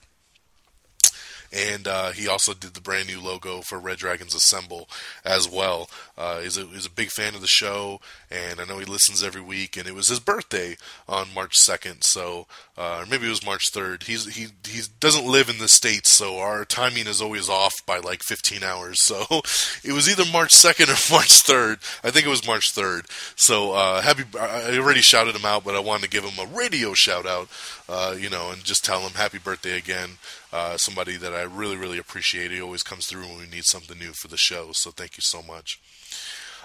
And 1.54 1.88
uh, 1.88 2.12
he 2.12 2.28
also 2.28 2.54
did 2.54 2.74
the 2.74 2.82
brand 2.82 3.08
new 3.08 3.22
logo 3.22 3.62
for 3.62 3.80
Red 3.80 3.98
Dragons 3.98 4.34
Assemble 4.34 4.90
as 5.24 5.50
well. 5.50 5.90
Uh, 6.18 6.40
he's, 6.40 6.58
a, 6.58 6.66
he's 6.66 6.86
a 6.86 6.92
big 6.92 7.10
fan 7.10 7.36
of 7.36 7.42
the 7.42 7.48
show, 7.48 8.02
and 8.32 8.60
I 8.60 8.66
know 8.66 8.80
he 8.80 8.86
listens 8.86 9.24
every 9.24 9.42
week. 9.42 9.78
And 9.78 9.88
it 9.88 9.94
was 9.94 10.08
his 10.08 10.20
birthday 10.20 10.76
on 11.08 11.34
March 11.34 11.56
second, 11.56 12.04
so 12.04 12.48
uh, 12.76 13.06
maybe 13.10 13.28
it 13.28 13.30
was 13.30 13.46
March 13.46 13.70
third. 13.72 14.04
He's 14.04 14.34
he 14.36 14.48
he 14.68 14.82
doesn't 15.00 15.28
live 15.28 15.50
in 15.50 15.60
the 15.60 15.68
states, 15.68 16.12
so 16.12 16.40
our 16.40 16.66
timing 16.66 17.06
is 17.06 17.22
always 17.22 17.50
off 17.50 17.74
by 17.86 18.00
like 18.00 18.22
15 18.24 18.64
hours. 18.64 19.00
So 19.14 19.42
it 19.84 19.92
was 19.92 20.10
either 20.10 20.24
March 20.32 20.52
second 20.52 20.90
or 20.90 20.96
March 21.12 21.42
third. 21.42 21.80
I 22.04 22.10
think 22.10 22.26
it 22.26 22.30
was 22.30 22.48
March 22.48 22.72
third. 22.72 23.06
So 23.36 23.74
uh, 23.74 24.02
happy! 24.02 24.24
I 24.40 24.78
already 24.78 25.02
shouted 25.02 25.36
him 25.36 25.46
out, 25.46 25.64
but 25.64 25.76
I 25.76 25.80
wanted 25.80 26.04
to 26.04 26.10
give 26.10 26.24
him 26.24 26.40
a 26.40 26.52
radio 26.52 26.94
shout 26.94 27.28
out. 27.28 27.50
Uh, 27.90 28.16
you 28.18 28.30
know, 28.30 28.50
and 28.52 28.64
just 28.64 28.86
tell 28.86 29.02
him 29.02 29.12
happy 29.12 29.38
birthday 29.38 29.78
again. 29.78 30.12
Uh, 30.54 30.78
somebody 30.78 31.18
that 31.18 31.34
I 31.34 31.42
really, 31.42 31.76
really 31.76 31.98
appreciate. 31.98 32.52
He 32.52 32.62
always 32.62 32.84
comes 32.84 33.08
through 33.08 33.24
when 33.24 33.40
we 33.40 33.48
need 33.48 33.66
something 33.66 34.00
new 34.00 34.14
for 34.14 34.30
the 34.30 34.38
show, 34.38 34.72
so 34.72 34.92
thank 34.92 35.18
you 35.18 35.22
so 35.22 35.42
much. 35.42 35.80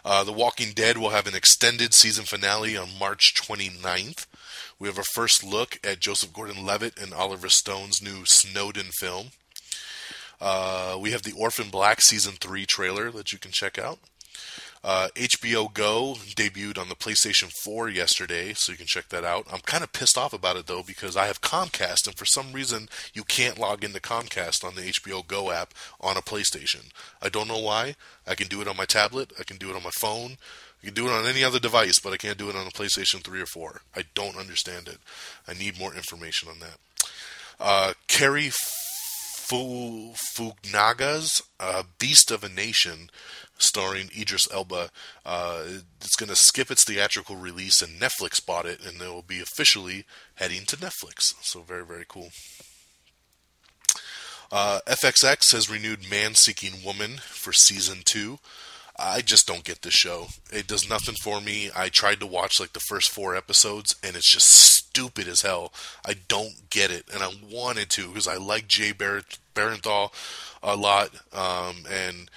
Uh, 0.04 0.22
the 0.22 0.32
Walking 0.32 0.72
Dead 0.72 0.96
will 0.96 1.10
have 1.10 1.26
an 1.26 1.34
extended 1.34 1.92
season 1.92 2.24
finale 2.24 2.76
on 2.76 2.88
March 2.98 3.34
29th. 3.34 4.26
We 4.78 4.86
have 4.86 4.98
a 4.98 5.02
first 5.02 5.42
look 5.42 5.80
at 5.82 5.98
Joseph 5.98 6.32
Gordon 6.32 6.64
Levitt 6.64 7.00
and 7.00 7.12
Oliver 7.12 7.48
Stone's 7.48 8.00
new 8.00 8.24
Snowden 8.24 8.90
film. 8.92 9.28
Uh, 10.40 10.96
we 11.00 11.10
have 11.10 11.22
the 11.22 11.32
Orphan 11.32 11.68
Black 11.68 12.00
Season 12.00 12.34
3 12.40 12.64
trailer 12.64 13.10
that 13.10 13.32
you 13.32 13.38
can 13.38 13.50
check 13.50 13.76
out. 13.76 13.98
Uh, 14.84 15.08
HBO 15.14 15.72
Go 15.72 16.14
debuted 16.36 16.78
on 16.78 16.88
the 16.88 16.94
PlayStation 16.94 17.50
4 17.64 17.88
yesterday, 17.88 18.52
so 18.54 18.72
you 18.72 18.78
can 18.78 18.86
check 18.86 19.08
that 19.08 19.24
out. 19.24 19.46
I'm 19.52 19.60
kind 19.60 19.82
of 19.82 19.92
pissed 19.92 20.16
off 20.16 20.32
about 20.32 20.56
it 20.56 20.66
though 20.66 20.82
because 20.82 21.16
I 21.16 21.26
have 21.26 21.40
Comcast, 21.40 22.06
and 22.06 22.16
for 22.16 22.24
some 22.24 22.52
reason 22.52 22.88
you 23.12 23.24
can't 23.24 23.58
log 23.58 23.82
into 23.84 24.00
Comcast 24.00 24.64
on 24.64 24.74
the 24.74 24.82
HBO 24.82 25.26
Go 25.26 25.50
app 25.50 25.74
on 26.00 26.16
a 26.16 26.22
PlayStation. 26.22 26.90
I 27.20 27.28
don't 27.28 27.48
know 27.48 27.58
why. 27.58 27.96
I 28.26 28.34
can 28.34 28.48
do 28.48 28.60
it 28.60 28.68
on 28.68 28.76
my 28.76 28.84
tablet. 28.84 29.32
I 29.38 29.42
can 29.42 29.56
do 29.56 29.70
it 29.70 29.76
on 29.76 29.82
my 29.82 29.90
phone. 29.90 30.36
I 30.82 30.86
can 30.86 30.94
do 30.94 31.08
it 31.08 31.12
on 31.12 31.26
any 31.26 31.42
other 31.42 31.58
device, 31.58 31.98
but 31.98 32.12
I 32.12 32.16
can't 32.16 32.38
do 32.38 32.48
it 32.48 32.56
on 32.56 32.66
a 32.66 32.70
PlayStation 32.70 33.22
3 33.24 33.40
or 33.40 33.46
4. 33.46 33.80
I 33.96 34.04
don't 34.14 34.36
understand 34.36 34.86
it. 34.86 34.98
I 35.48 35.54
need 35.54 35.78
more 35.78 35.94
information 35.94 36.48
on 36.48 36.60
that. 36.60 36.78
Uh, 37.58 37.94
Cary 38.06 38.52
Fukunaga's 39.50 41.42
uh, 41.58 41.82
Beast 41.98 42.30
of 42.30 42.44
a 42.44 42.48
Nation 42.48 43.10
starring 43.58 44.10
Idris 44.18 44.48
Elba. 44.52 44.90
Uh, 45.26 45.64
it's 46.00 46.16
going 46.16 46.30
to 46.30 46.36
skip 46.36 46.70
its 46.70 46.84
theatrical 46.84 47.36
release, 47.36 47.82
and 47.82 48.00
Netflix 48.00 48.44
bought 48.44 48.66
it, 48.66 48.84
and 48.84 49.00
it 49.00 49.08
will 49.08 49.22
be 49.22 49.40
officially 49.40 50.04
heading 50.36 50.64
to 50.66 50.76
Netflix. 50.76 51.34
So 51.42 51.60
very, 51.60 51.84
very 51.84 52.04
cool. 52.08 52.30
Uh, 54.50 54.80
FXX 54.86 55.52
has 55.52 55.68
renewed 55.68 56.08
Man 56.10 56.34
Seeking 56.34 56.82
Woman 56.84 57.18
for 57.18 57.52
season 57.52 57.98
two. 58.04 58.38
I 58.98 59.20
just 59.20 59.46
don't 59.46 59.62
get 59.62 59.82
this 59.82 59.94
show. 59.94 60.26
It 60.50 60.66
does 60.66 60.88
nothing 60.88 61.14
for 61.22 61.40
me. 61.40 61.70
I 61.76 61.88
tried 61.88 62.18
to 62.20 62.26
watch 62.26 62.58
like 62.58 62.72
the 62.72 62.80
first 62.80 63.10
four 63.10 63.36
episodes, 63.36 63.94
and 64.02 64.16
it's 64.16 64.32
just 64.32 64.48
stupid 64.48 65.28
as 65.28 65.42
hell. 65.42 65.72
I 66.04 66.14
don't 66.26 66.70
get 66.70 66.90
it, 66.90 67.04
and 67.12 67.22
I 67.22 67.30
wanted 67.48 67.90
to 67.90 68.08
because 68.08 68.26
I 68.26 68.36
like 68.36 68.66
Jay 68.66 68.90
Bar- 68.90 69.22
Barenthal 69.54 70.12
a 70.62 70.74
lot, 70.74 71.10
um, 71.32 71.84
and 71.88 72.28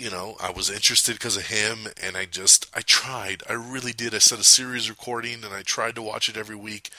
you 0.00 0.10
know, 0.10 0.36
I 0.40 0.50
was 0.50 0.70
interested 0.70 1.14
because 1.14 1.36
of 1.36 1.48
him, 1.48 1.88
and 2.02 2.16
I 2.16 2.24
just, 2.24 2.66
I 2.74 2.80
tried. 2.80 3.42
I 3.48 3.54
really 3.54 3.92
did. 3.92 4.14
I 4.14 4.18
set 4.18 4.38
a 4.38 4.44
series 4.44 4.88
recording, 4.88 5.44
and 5.44 5.52
I 5.52 5.62
tried 5.62 5.94
to 5.96 6.02
watch 6.02 6.28
it 6.28 6.36
every 6.36 6.56
week. 6.56 6.90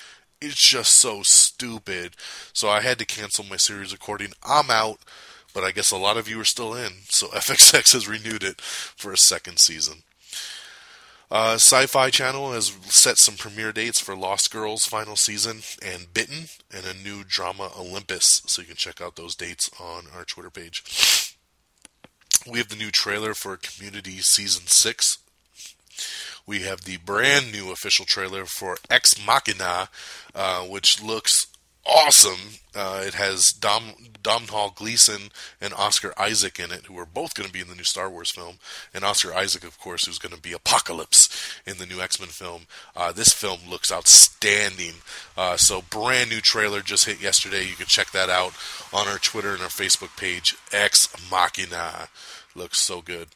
It's 0.42 0.70
just 0.70 1.00
so 1.00 1.22
stupid. 1.24 2.16
So 2.54 2.70
I 2.70 2.82
had 2.82 3.00
to 3.00 3.06
cancel 3.06 3.46
my 3.46 3.58
series 3.58 3.92
recording. 3.92 4.34
I'm 4.44 4.70
out, 4.70 5.00
but 5.54 5.64
I 5.64 5.72
guess 5.72 5.92
a 5.92 5.98
lot 5.98 6.18
of 6.18 6.28
you 6.28 6.40
are 6.42 6.46
still 6.46 6.74
in. 6.74 6.92
So 7.10 7.28
FXX 7.34 7.94
has 7.94 8.08
renewed 8.08 8.44
it 8.44 8.60
for 8.60 9.12
a 9.12 9.18
second 9.18 9.60
season. 9.60 10.04
Uh, 11.30 11.54
Sci-Fi 11.54 12.10
Channel 12.10 12.52
has 12.52 12.76
set 12.90 13.18
some 13.18 13.36
premiere 13.36 13.72
dates 13.72 14.02
for 14.02 14.18
Lost 14.18 14.52
Girls 14.52 14.84
final 14.84 15.16
season 15.16 15.62
and 15.82 16.14
Bitten, 16.14 16.48
and 16.70 16.86
a 16.86 16.94
new 16.94 17.24
drama 17.24 17.72
Olympus. 17.80 18.42
So 18.48 18.62
you 18.62 18.68
can 18.68 18.76
check 18.76 19.00
out 19.00 19.16
those 19.16 19.36
dates 19.36 19.70
on 19.80 20.08
our 20.14 20.26
Twitter 20.26 20.50
page. 20.50 21.31
We 22.50 22.58
have 22.58 22.70
the 22.70 22.76
new 22.76 22.92
trailer 22.92 23.34
for 23.34 23.58
Community 23.58 24.18
season 24.20 24.64
six. 24.66 25.20
We 26.48 26.62
have 26.62 26.82
the 26.82 26.98
brand 26.98 27.52
new 27.52 27.72
official 27.72 28.06
trailer 28.06 28.46
for 28.46 28.78
Ex 28.90 29.24
Machina, 29.24 29.90
uh, 30.34 30.62
which 30.62 31.02
looks 31.02 31.48
awesome. 31.86 32.60
Uh, 32.74 33.02
it 33.06 33.14
has 33.16 33.52
Dom 33.52 33.94
Domhnall 34.24 34.72
Gleeson 34.76 35.30
and 35.60 35.74
Oscar 35.74 36.14
Isaac 36.18 36.60
in 36.60 36.72
it, 36.72 36.86
who 36.86 36.98
are 36.98 37.06
both 37.06 37.34
going 37.34 37.48
to 37.48 37.54
be 37.54 37.60
in 37.60 37.68
the 37.68 37.76
new 37.76 37.84
Star 37.84 38.10
Wars 38.10 38.32
film, 38.32 38.60
and 38.94 39.04
Oscar 39.04 39.34
Isaac, 39.34 39.64
of 39.64 39.80
course, 39.80 40.06
who's 40.06 40.20
going 40.20 40.36
to 40.36 40.42
be 40.42 40.54
Apocalypse 40.54 41.60
in 41.66 41.78
the 41.78 41.86
new 41.86 42.00
X 42.00 42.20
Men 42.20 42.30
film. 42.30 42.68
Uh, 42.96 43.12
this 43.12 43.34
film 43.34 43.60
looks 43.70 43.92
outstanding. 43.92 44.96
Uh, 45.36 45.58
so, 45.58 45.82
brand 45.82 46.30
new 46.30 46.40
trailer 46.40 46.82
just 46.82 47.06
hit 47.06 47.22
yesterday. 47.22 47.64
You 47.64 47.76
can 47.76 47.88
check 47.88 48.12
that 48.12 48.30
out 48.30 48.54
on 48.94 49.08
our 49.08 49.18
Twitter 49.18 49.54
and 49.54 49.62
our 49.62 49.68
Facebook 49.68 50.16
page. 50.18 50.56
Ex 50.72 51.08
Machina 51.30 52.08
looks 52.56 52.80
so 52.80 53.02
good. 53.02 53.30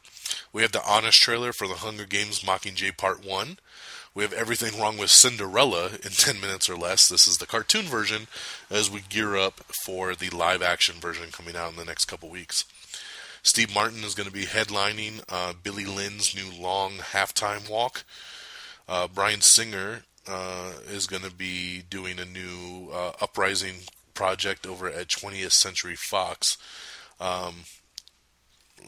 We 0.52 0.62
have 0.62 0.72
the 0.72 0.86
honest 0.88 1.20
trailer 1.20 1.52
for 1.52 1.68
the 1.68 1.74
Hunger 1.74 2.04
Games 2.06 2.40
Mockingjay 2.40 2.96
Part 2.96 3.24
One. 3.24 3.58
We 4.16 4.22
have 4.22 4.32
everything 4.32 4.80
wrong 4.80 4.96
with 4.96 5.10
Cinderella 5.10 5.90
in 6.02 6.10
10 6.10 6.40
minutes 6.40 6.70
or 6.70 6.76
less. 6.76 7.06
This 7.06 7.26
is 7.26 7.36
the 7.36 7.46
cartoon 7.46 7.84
version 7.84 8.28
as 8.70 8.90
we 8.90 9.02
gear 9.02 9.36
up 9.36 9.60
for 9.84 10.14
the 10.14 10.30
live 10.30 10.62
action 10.62 10.94
version 10.98 11.30
coming 11.30 11.54
out 11.54 11.70
in 11.70 11.76
the 11.76 11.84
next 11.84 12.06
couple 12.06 12.30
weeks. 12.30 12.64
Steve 13.42 13.74
Martin 13.74 14.04
is 14.04 14.14
going 14.14 14.26
to 14.26 14.32
be 14.32 14.46
headlining 14.46 15.22
uh, 15.28 15.52
Billy 15.62 15.84
Lynn's 15.84 16.34
new 16.34 16.50
long 16.50 16.92
halftime 16.94 17.68
walk. 17.68 18.04
Uh, 18.88 19.06
Bryan 19.06 19.42
Singer 19.42 20.04
uh, 20.26 20.72
is 20.90 21.06
going 21.06 21.22
to 21.22 21.30
be 21.30 21.82
doing 21.82 22.18
a 22.18 22.24
new 22.24 22.88
uh, 22.90 23.12
Uprising 23.20 23.80
project 24.14 24.66
over 24.66 24.88
at 24.88 25.08
20th 25.08 25.52
Century 25.52 25.94
Fox. 25.94 26.56
Um, 27.20 27.64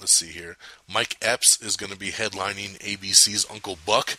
let's 0.01 0.17
see 0.17 0.29
here. 0.29 0.57
Mike 0.91 1.19
Epps 1.21 1.61
is 1.61 1.77
going 1.77 1.93
to 1.93 1.99
be 1.99 2.13
headlining 2.13 2.79
ABC's 2.79 3.47
Uncle 3.51 3.77
Buck 3.85 4.17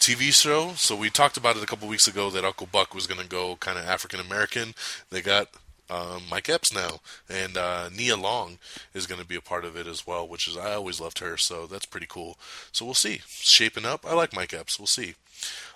TV 0.00 0.32
show. 0.32 0.72
So 0.76 0.96
we 0.96 1.10
talked 1.10 1.36
about 1.36 1.58
it 1.58 1.62
a 1.62 1.66
couple 1.66 1.86
weeks 1.86 2.08
ago 2.08 2.30
that 2.30 2.44
Uncle 2.44 2.66
Buck 2.66 2.94
was 2.94 3.06
going 3.06 3.20
to 3.20 3.28
go 3.28 3.56
kind 3.56 3.78
of 3.78 3.84
African 3.84 4.18
American. 4.18 4.74
They 5.10 5.20
got 5.20 5.48
um, 5.90 6.22
Mike 6.30 6.48
Epps 6.48 6.72
now, 6.72 7.00
and 7.28 7.56
uh, 7.56 7.90
Nia 7.94 8.16
Long 8.16 8.58
is 8.94 9.06
going 9.06 9.20
to 9.20 9.26
be 9.26 9.36
a 9.36 9.42
part 9.42 9.64
of 9.64 9.76
it 9.76 9.86
as 9.86 10.06
well, 10.06 10.26
which 10.26 10.48
is 10.48 10.56
I 10.56 10.72
always 10.72 11.00
loved 11.00 11.18
her, 11.18 11.36
so 11.36 11.66
that's 11.66 11.84
pretty 11.84 12.06
cool. 12.08 12.38
So 12.72 12.86
we'll 12.86 12.94
see. 12.94 13.20
Shaping 13.26 13.84
up. 13.84 14.06
I 14.06 14.14
like 14.14 14.34
Mike 14.34 14.54
Epps. 14.54 14.78
We'll 14.78 14.86
see. 14.86 15.16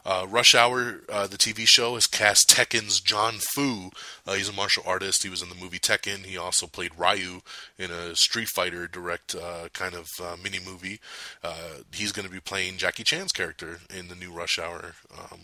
Uh, 0.06 0.26
Rush 0.28 0.54
Hour, 0.54 1.00
uh, 1.08 1.26
the 1.26 1.38
TV 1.38 1.66
show, 1.66 1.94
has 1.94 2.06
cast 2.06 2.48
Tekken's 2.48 3.00
Jon 3.00 3.34
Foo. 3.54 3.90
Uh, 4.26 4.34
he's 4.34 4.48
a 4.48 4.52
martial 4.52 4.82
artist. 4.86 5.22
He 5.22 5.30
was 5.30 5.40
in 5.40 5.48
the 5.48 5.54
movie 5.54 5.78
Tekken. 5.78 6.26
He 6.26 6.36
also 6.36 6.66
played 6.66 6.98
Ryu 6.98 7.40
in 7.78 7.90
a 7.90 8.14
Street 8.14 8.48
Fighter 8.48 8.86
direct 8.86 9.34
uh, 9.34 9.68
kind 9.72 9.94
of 9.94 10.08
uh, 10.22 10.36
mini 10.42 10.58
movie. 10.64 11.00
Uh, 11.42 11.78
he's 11.92 12.12
going 12.12 12.26
to 12.26 12.32
be 12.32 12.40
playing 12.40 12.76
Jackie 12.76 13.04
Chan's 13.04 13.32
character 13.32 13.78
in 13.96 14.08
the 14.08 14.14
new 14.14 14.30
Rush 14.30 14.58
Hour 14.58 14.94
um, 15.18 15.40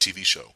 TV 0.00 0.24
show. 0.24 0.52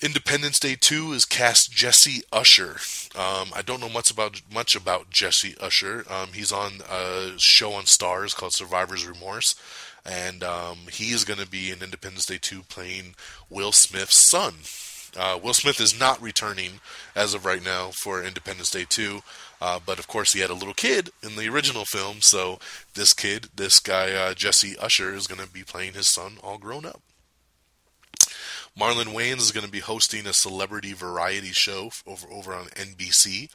Independence 0.00 0.58
Day 0.58 0.76
2 0.78 1.12
is 1.12 1.24
cast 1.24 1.72
Jesse 1.72 2.22
Usher. 2.32 2.76
Um, 3.16 3.48
I 3.54 3.62
don't 3.64 3.80
know 3.80 3.88
much 3.88 4.10
about 4.10 4.42
much 4.52 4.74
about 4.76 5.08
Jesse 5.08 5.54
Usher. 5.60 6.04
Um, 6.10 6.30
he's 6.34 6.52
on 6.52 6.82
a 6.90 7.32
show 7.38 7.72
on 7.72 7.84
Starz 7.84 8.34
called 8.34 8.52
Survivor's 8.52 9.06
Remorse 9.06 9.54
and 10.04 10.42
um, 10.42 10.78
he 10.90 11.12
is 11.12 11.24
going 11.24 11.40
to 11.40 11.48
be 11.48 11.70
in 11.70 11.82
Independence 11.82 12.26
Day 12.26 12.38
2 12.40 12.62
playing 12.68 13.14
Will 13.48 13.72
Smith's 13.72 14.28
son. 14.28 14.54
Uh, 15.16 15.38
Will 15.40 15.54
Smith 15.54 15.80
is 15.80 15.98
not 15.98 16.20
returning 16.20 16.80
as 17.14 17.34
of 17.34 17.44
right 17.44 17.64
now 17.64 17.90
for 17.90 18.22
Independence 18.22 18.70
Day 18.70 18.84
2, 18.88 19.22
uh, 19.60 19.78
but 19.84 19.98
of 19.98 20.08
course 20.08 20.32
he 20.32 20.40
had 20.40 20.50
a 20.50 20.54
little 20.54 20.74
kid 20.74 21.10
in 21.22 21.36
the 21.36 21.48
original 21.48 21.84
film, 21.84 22.18
so 22.20 22.58
this 22.94 23.12
kid, 23.12 23.48
this 23.54 23.78
guy 23.78 24.12
uh, 24.12 24.34
Jesse 24.34 24.76
Usher, 24.76 25.14
is 25.14 25.26
going 25.26 25.40
to 25.40 25.52
be 25.52 25.62
playing 25.62 25.92
his 25.92 26.10
son 26.10 26.38
all 26.42 26.58
grown 26.58 26.84
up. 26.84 27.00
Marlon 28.78 29.14
Wayans 29.14 29.38
is 29.38 29.52
going 29.52 29.64
to 29.64 29.70
be 29.70 29.78
hosting 29.78 30.26
a 30.26 30.32
celebrity 30.32 30.92
variety 30.92 31.52
show 31.52 31.90
over 32.06 32.26
over 32.28 32.52
on 32.52 32.66
NBC. 32.70 33.48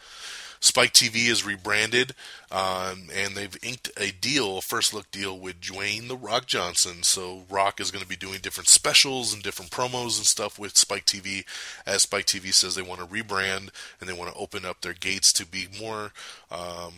Spike 0.61 0.93
TV 0.93 1.29
is 1.29 1.45
rebranded, 1.45 2.13
um, 2.51 3.07
and 3.13 3.35
they've 3.35 3.57
inked 3.63 3.91
a 3.95 4.11
deal, 4.11 4.57
a 4.57 4.61
first 4.61 4.93
look 4.93 5.09
deal 5.09 5.37
with 5.39 5.61
Dwayne 5.61 6.07
the 6.07 6.17
Rock 6.17 6.47
Johnson. 6.47 7.03
So 7.03 7.43
Rock 7.49 7.79
is 7.79 7.91
going 7.91 8.03
to 8.03 8.09
be 8.09 8.15
doing 8.15 8.39
different 8.41 8.67
specials 8.67 9.33
and 9.33 9.41
different 9.41 9.71
promos 9.71 10.17
and 10.17 10.25
stuff 10.25 10.59
with 10.59 10.77
Spike 10.77 11.05
TV. 11.05 11.45
As 11.85 12.03
Spike 12.03 12.25
TV 12.25 12.53
says, 12.53 12.75
they 12.75 12.81
want 12.81 12.99
to 12.99 13.07
rebrand 13.07 13.69
and 13.99 14.09
they 14.09 14.13
want 14.13 14.31
to 14.31 14.39
open 14.39 14.65
up 14.65 14.81
their 14.81 14.93
gates 14.93 15.31
to 15.33 15.45
be 15.45 15.67
more. 15.79 16.11
Um, 16.51 16.93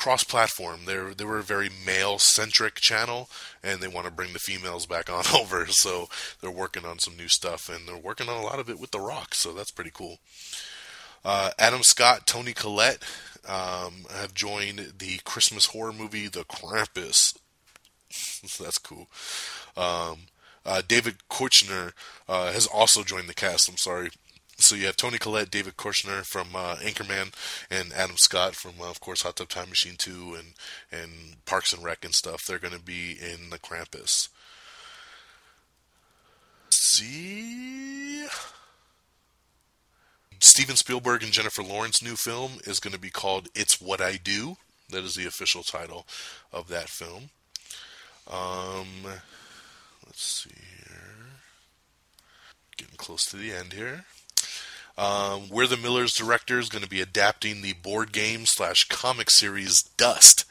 cross-platform. 0.00 0.80
They're 0.86 1.12
they 1.12 1.24
were 1.24 1.38
a 1.38 1.42
very 1.42 1.68
male-centric 1.84 2.76
channel, 2.76 3.28
and 3.62 3.80
they 3.80 3.88
want 3.88 4.06
to 4.06 4.12
bring 4.12 4.32
the 4.32 4.38
females 4.38 4.86
back 4.86 5.10
on 5.10 5.24
over. 5.34 5.66
So 5.66 6.08
they're 6.40 6.50
working 6.50 6.86
on 6.86 6.98
some 6.98 7.16
new 7.16 7.28
stuff, 7.28 7.68
and 7.68 7.86
they're 7.86 7.96
working 7.96 8.28
on 8.28 8.40
a 8.40 8.44
lot 8.44 8.58
of 8.58 8.70
it 8.70 8.80
with 8.80 8.92
The 8.92 9.00
Rock. 9.00 9.34
So 9.34 9.52
that's 9.52 9.70
pretty 9.70 9.90
cool. 9.92 10.18
Uh, 11.24 11.50
Adam 11.58 11.82
Scott, 11.82 12.26
Toni 12.26 12.52
Collette 12.52 13.02
um, 13.48 14.04
have 14.14 14.34
joined 14.34 14.94
the 14.98 15.20
Christmas 15.24 15.66
horror 15.66 15.92
movie 15.92 16.28
The 16.28 16.44
Krampus. 16.44 17.36
That's 18.58 18.78
cool. 18.78 19.08
Um, 19.76 20.26
uh, 20.64 20.82
David 20.86 21.16
Koechner 21.30 21.92
uh, 22.28 22.52
has 22.52 22.66
also 22.66 23.02
joined 23.02 23.28
the 23.28 23.34
cast. 23.34 23.68
I'm 23.68 23.76
sorry. 23.76 24.10
So 24.58 24.74
you 24.76 24.86
have 24.86 24.96
Toni 24.96 25.16
Collette, 25.16 25.50
David 25.50 25.76
Koechner 25.76 26.24
from 26.24 26.48
uh, 26.54 26.76
Anchorman, 26.76 27.32
and 27.70 27.92
Adam 27.94 28.18
Scott 28.18 28.54
from, 28.54 28.72
uh, 28.80 28.90
of 28.90 29.00
course, 29.00 29.22
Hot 29.22 29.36
Tub 29.36 29.48
Time 29.48 29.70
Machine 29.70 29.96
2 29.96 30.36
and 30.38 30.52
and 30.92 31.44
Parks 31.46 31.72
and 31.72 31.82
Rec 31.82 32.04
and 32.04 32.14
stuff. 32.14 32.44
They're 32.44 32.58
going 32.58 32.74
to 32.74 32.80
be 32.80 33.12
in 33.12 33.48
the 33.48 33.58
Krampus. 33.58 34.28
See. 36.70 38.26
Steven 40.40 40.76
Spielberg 40.76 41.22
and 41.22 41.32
Jennifer 41.32 41.62
Lawrence 41.62 42.02
new 42.02 42.16
film 42.16 42.52
is 42.64 42.80
going 42.80 42.94
to 42.94 42.98
be 42.98 43.10
called 43.10 43.48
It's 43.54 43.80
What 43.80 44.00
I 44.00 44.16
Do. 44.16 44.56
That 44.88 45.04
is 45.04 45.14
the 45.14 45.26
official 45.26 45.62
title 45.62 46.06
of 46.52 46.68
that 46.68 46.88
film. 46.88 47.30
Um, 48.26 48.86
let's 50.06 50.22
see 50.22 50.50
here. 50.50 50.96
Getting 52.76 52.96
close 52.96 53.26
to 53.26 53.36
the 53.36 53.52
end 53.52 53.74
here. 53.74 54.04
Um, 54.96 55.48
We're 55.50 55.66
the 55.66 55.76
Millers 55.76 56.14
director 56.14 56.58
is 56.58 56.68
going 56.68 56.84
to 56.84 56.90
be 56.90 57.00
adapting 57.00 57.60
the 57.60 57.74
board 57.74 58.12
game 58.12 58.46
slash 58.46 58.84
comic 58.84 59.30
series 59.30 59.82
Dust 59.82 60.44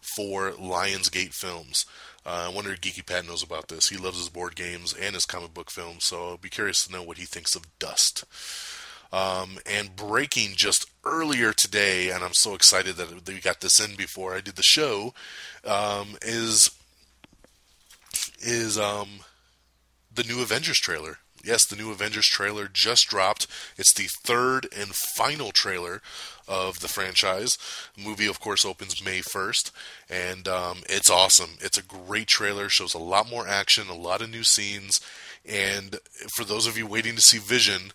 for 0.00 0.50
Lionsgate 0.50 1.32
Films. 1.32 1.86
Uh, 2.26 2.48
I 2.50 2.54
wonder 2.54 2.72
if 2.72 2.80
Geeky 2.80 3.06
Pat 3.06 3.26
knows 3.26 3.42
about 3.42 3.68
this. 3.68 3.88
He 3.88 3.96
loves 3.96 4.18
his 4.18 4.28
board 4.28 4.56
games 4.56 4.92
and 4.92 5.14
his 5.14 5.24
comic 5.24 5.54
book 5.54 5.70
films, 5.70 6.04
so 6.04 6.30
I'll 6.30 6.36
be 6.36 6.48
curious 6.48 6.84
to 6.86 6.92
know 6.92 7.02
what 7.02 7.18
he 7.18 7.24
thinks 7.24 7.54
of 7.54 7.78
Dust. 7.78 8.24
Um, 9.10 9.58
and 9.64 9.96
breaking 9.96 10.50
just 10.54 10.90
earlier 11.04 11.52
today, 11.52 12.10
and 12.10 12.22
I'm 12.22 12.34
so 12.34 12.54
excited 12.54 12.96
that 12.96 13.26
we 13.26 13.40
got 13.40 13.60
this 13.60 13.80
in 13.80 13.96
before 13.96 14.34
I 14.34 14.40
did 14.40 14.56
the 14.56 14.62
show, 14.62 15.14
um, 15.64 16.16
is 16.20 16.70
is 18.40 18.78
um, 18.78 19.20
the 20.14 20.24
new 20.24 20.42
Avengers 20.42 20.78
trailer. 20.78 21.18
Yes, 21.44 21.64
the 21.64 21.76
new 21.76 21.90
Avengers 21.90 22.26
trailer 22.26 22.68
just 22.70 23.08
dropped. 23.08 23.46
It's 23.76 23.92
the 23.92 24.08
third 24.08 24.66
and 24.76 24.94
final 24.94 25.52
trailer 25.52 26.02
of 26.46 26.80
the 26.80 26.88
franchise. 26.88 27.56
The 27.96 28.02
movie, 28.02 28.26
of 28.26 28.40
course, 28.40 28.64
opens 28.64 29.04
May 29.04 29.20
1st, 29.20 29.70
and 30.10 30.48
um, 30.48 30.78
it's 30.88 31.10
awesome. 31.10 31.50
It's 31.60 31.78
a 31.78 31.82
great 31.82 32.26
trailer, 32.26 32.68
shows 32.68 32.94
a 32.94 32.98
lot 32.98 33.30
more 33.30 33.46
action, 33.46 33.88
a 33.88 33.96
lot 33.96 34.20
of 34.20 34.30
new 34.30 34.44
scenes, 34.44 35.00
and 35.46 35.96
for 36.34 36.44
those 36.44 36.66
of 36.66 36.76
you 36.76 36.86
waiting 36.86 37.14
to 37.14 37.22
see 37.22 37.38
Vision, 37.38 37.92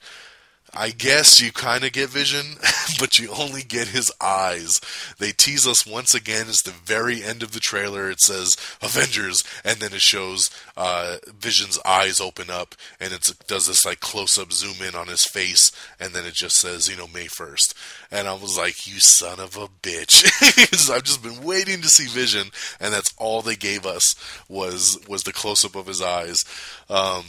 I 0.75 0.89
guess 0.89 1.39
you 1.39 1.51
kind 1.51 1.83
of 1.83 1.91
get 1.91 2.09
Vision, 2.09 2.57
but 2.99 3.19
you 3.19 3.29
only 3.31 3.61
get 3.61 3.89
his 3.89 4.11
eyes. 4.19 4.81
They 5.19 5.31
tease 5.31 5.67
us 5.67 5.85
once 5.85 6.15
again. 6.15 6.47
It's 6.47 6.63
the 6.63 6.71
very 6.71 7.23
end 7.23 7.43
of 7.43 7.51
the 7.51 7.59
trailer. 7.59 8.09
It 8.09 8.19
says 8.19 8.57
Avengers, 8.81 9.43
and 9.63 9.77
then 9.77 9.93
it 9.93 10.01
shows 10.01 10.49
uh, 10.75 11.17
Vision's 11.27 11.77
eyes 11.85 12.19
open 12.19 12.49
up, 12.49 12.73
and 12.99 13.13
it 13.13 13.21
does 13.47 13.67
this 13.67 13.85
like 13.85 13.99
close 13.99 14.37
up 14.37 14.51
zoom 14.51 14.85
in 14.85 14.95
on 14.95 15.07
his 15.07 15.25
face, 15.25 15.71
and 15.99 16.13
then 16.13 16.25
it 16.25 16.33
just 16.33 16.55
says, 16.57 16.89
you 16.89 16.97
know, 16.97 17.07
May 17.07 17.27
1st. 17.27 17.73
And 18.11 18.27
I 18.27 18.33
was 18.33 18.57
like, 18.57 18.87
you 18.87 18.99
son 18.99 19.39
of 19.39 19.55
a 19.55 19.67
bitch. 19.67 20.25
I've 20.89 21.03
just 21.03 21.21
been 21.21 21.43
waiting 21.43 21.81
to 21.81 21.87
see 21.87 22.07
Vision, 22.07 22.47
and 22.79 22.91
that's 22.91 23.13
all 23.17 23.41
they 23.41 23.55
gave 23.55 23.85
us 23.85 24.15
was 24.49 24.99
was 25.07 25.23
the 25.23 25.33
close 25.33 25.63
up 25.63 25.75
of 25.75 25.85
his 25.85 26.01
eyes. 26.01 26.43
Um, 26.89 27.25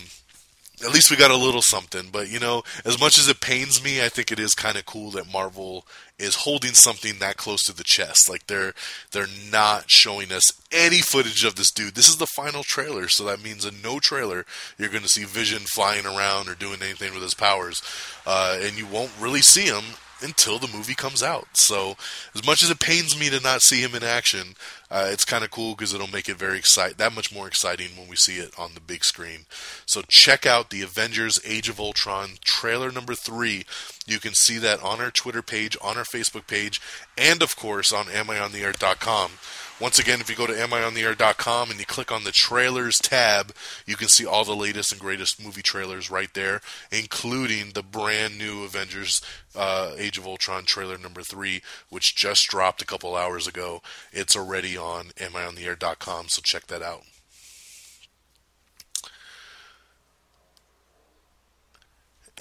at 0.83 0.93
least 0.93 1.11
we 1.11 1.17
got 1.17 1.31
a 1.31 1.37
little 1.37 1.63
something. 1.63 2.09
But 2.11 2.31
you 2.31 2.41
know, 2.41 2.63
as 2.85 2.99
much 3.01 3.19
as 3.19 3.29
it 3.29 3.41
pains 3.41 3.83
me, 3.83 4.03
I 4.05 4.09
think 4.09 4.33
it 4.33 4.39
is 4.39 4.55
kind 4.55 4.77
of 4.77 4.87
cool 4.87 5.11
that 5.13 5.33
Marvel 5.33 5.87
is 6.19 6.37
holding 6.37 6.73
something 6.73 7.19
that 7.19 7.37
close 7.37 7.63
to 7.65 7.73
the 7.73 7.85
chest. 7.85 8.29
Like 8.29 8.47
they're 8.47 8.75
they're 9.13 9.27
not 9.51 9.91
showing 9.91 10.33
us 10.33 10.45
any 10.73 11.01
footage 11.01 11.45
of 11.45 11.57
this 11.57 11.71
dude. 11.71 11.95
This 11.95 12.09
is 12.09 12.17
the 12.17 12.27
final 12.27 12.63
trailer, 12.63 13.09
so 13.09 13.25
that 13.25 13.43
means 13.43 13.65
in 13.65 13.83
no 13.83 14.01
trailer 14.01 14.45
you're 14.79 14.89
going 14.89 15.03
to 15.03 15.09
see 15.09 15.25
Vision 15.25 15.61
flying 15.61 16.07
around 16.07 16.49
or 16.49 16.55
doing 16.55 16.83
anything 16.83 17.13
with 17.13 17.23
his 17.23 17.35
powers, 17.35 17.81
uh, 18.27 18.59
and 18.61 18.77
you 18.77 18.87
won't 18.87 19.13
really 19.21 19.43
see 19.43 19.65
him 19.65 19.85
until 20.25 20.59
the 20.59 20.67
movie 20.67 20.95
comes 20.95 21.23
out. 21.23 21.57
So, 21.57 21.97
as 22.35 22.45
much 22.45 22.63
as 22.63 22.71
it 22.71 22.81
pains 22.81 23.19
me 23.19 23.31
to 23.31 23.41
not 23.41 23.63
see 23.63 23.83
him 23.83 23.95
in 23.95 24.03
action, 24.03 24.55
uh, 24.91 25.09
it's 25.11 25.25
kind 25.25 25.45
of 25.45 25.51
cool 25.51 25.75
because 25.75 25.93
it'll 25.93 26.07
make 26.07 26.29
it 26.29 26.37
very 26.37 26.59
excite 26.59 26.99
that 26.99 27.15
much 27.15 27.33
more 27.33 27.47
exciting 27.47 27.91
when 27.97 28.09
we 28.09 28.17
see 28.17 28.39
it 28.39 28.53
on 28.59 28.75
the 28.75 28.81
big 28.81 29.05
screen. 29.05 29.41
So, 29.87 30.03
check 30.09 30.47
out 30.47 30.71
the 30.71 30.83
Avengers: 30.83 31.41
Age 31.45 31.69
of 31.69 31.79
Ultron 31.79 32.31
trailer 32.43 32.91
number 32.91 33.15
three. 33.15 33.65
You 34.07 34.19
can 34.19 34.35
see 34.35 34.59
that 34.59 34.83
on 34.83 35.01
our 35.01 35.11
Twitter 35.11 35.43
page, 35.43 35.77
on 35.83 35.97
our 35.97 36.05
Facebook 36.05 36.47
page, 36.47 36.81
and 37.17 37.43
of 37.43 37.57
course 37.57 37.93
on 37.93 38.07
amiontheair.com. 38.07 39.33
Once 39.81 39.99
again, 39.99 40.21
if 40.21 40.31
you 40.31 40.37
go 40.37 40.47
to 40.47 40.53
amiontheair.com 40.53 41.69
and 41.69 41.81
you 41.81 41.85
click 41.87 42.13
on 42.13 42.23
the 42.23 42.31
trailers 42.31 42.99
tab, 42.99 43.53
you 43.87 43.97
can 43.97 44.07
see 44.07 44.25
all 44.25 44.45
the 44.45 44.55
latest 44.55 44.93
and 44.93 45.01
greatest 45.01 45.43
movie 45.43 45.63
trailers 45.63 46.11
right 46.11 46.33
there, 46.35 46.61
including 46.93 47.71
the 47.71 47.83
brand 47.83 48.39
new 48.39 48.63
Avengers 48.63 49.21
uh, 49.57 49.93
Age 49.97 50.17
of 50.17 50.27
Ultron 50.27 50.65
trailer 50.65 50.97
number 50.97 51.23
three, 51.23 51.61
which 51.91 52.15
just 52.15 52.47
dropped 52.47 52.83
a 52.83 52.87
couple 52.87 53.17
hours 53.17 53.49
ago. 53.49 53.83
It's 54.13 54.37
already 54.37 54.77
on 54.77 55.07
amiontheair.com, 55.17 56.29
so 56.29 56.41
check 56.41 56.69
that 56.69 56.83
out. 56.83 57.03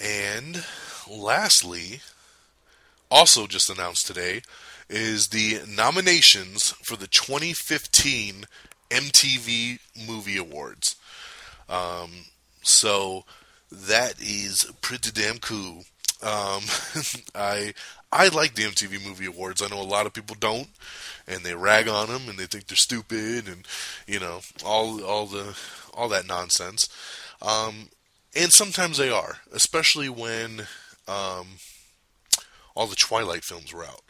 And 0.00 0.64
lastly, 1.10 2.00
also 3.10 3.46
just 3.48 3.70
announced 3.70 4.06
today, 4.06 4.42
is 4.88 5.28
the 5.28 5.60
nominations 5.68 6.72
for 6.84 6.96
the 6.96 7.06
2015 7.06 8.44
MTV 8.90 9.78
Movie 10.06 10.36
Awards. 10.36 10.96
Um, 11.68 12.10
so 12.62 13.24
that 13.70 14.14
is 14.20 14.70
pretty 14.80 15.10
damn 15.10 15.38
cool. 15.38 15.84
Um, 16.22 16.62
I 17.34 17.74
I 18.12 18.28
like 18.28 18.54
the 18.54 18.62
MTV 18.62 19.04
Movie 19.04 19.26
Awards. 19.26 19.60
I 19.62 19.68
know 19.68 19.80
a 19.80 19.82
lot 19.82 20.06
of 20.06 20.12
people 20.12 20.36
don't, 20.38 20.68
and 21.26 21.40
they 21.40 21.54
rag 21.54 21.88
on 21.88 22.08
them 22.08 22.28
and 22.28 22.38
they 22.38 22.46
think 22.46 22.66
they're 22.66 22.76
stupid 22.76 23.48
and 23.48 23.66
you 24.06 24.20
know 24.20 24.40
all 24.64 25.02
all 25.02 25.26
the 25.26 25.56
all 25.92 26.08
that 26.10 26.26
nonsense. 26.28 26.88
Um, 27.42 27.88
and 28.36 28.52
sometimes 28.52 28.98
they 28.98 29.10
are, 29.10 29.38
especially 29.52 30.08
when 30.08 30.60
um, 31.06 31.46
all 32.74 32.86
the 32.86 32.96
Twilight 32.96 33.44
films 33.44 33.72
were 33.72 33.84
out 33.84 34.03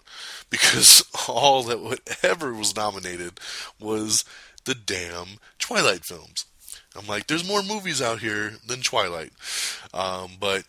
because 0.54 1.04
all 1.28 1.64
that 1.64 1.80
whatever 1.80 2.54
was 2.54 2.76
nominated 2.76 3.40
was 3.80 4.24
the 4.66 4.74
damn 4.74 5.38
Twilight 5.58 6.04
films. 6.04 6.46
I'm 6.96 7.08
like, 7.08 7.26
there's 7.26 7.46
more 7.46 7.62
movies 7.62 8.00
out 8.00 8.20
here 8.20 8.52
than 8.64 8.80
Twilight, 8.80 9.32
um, 9.92 10.32
but 10.38 10.62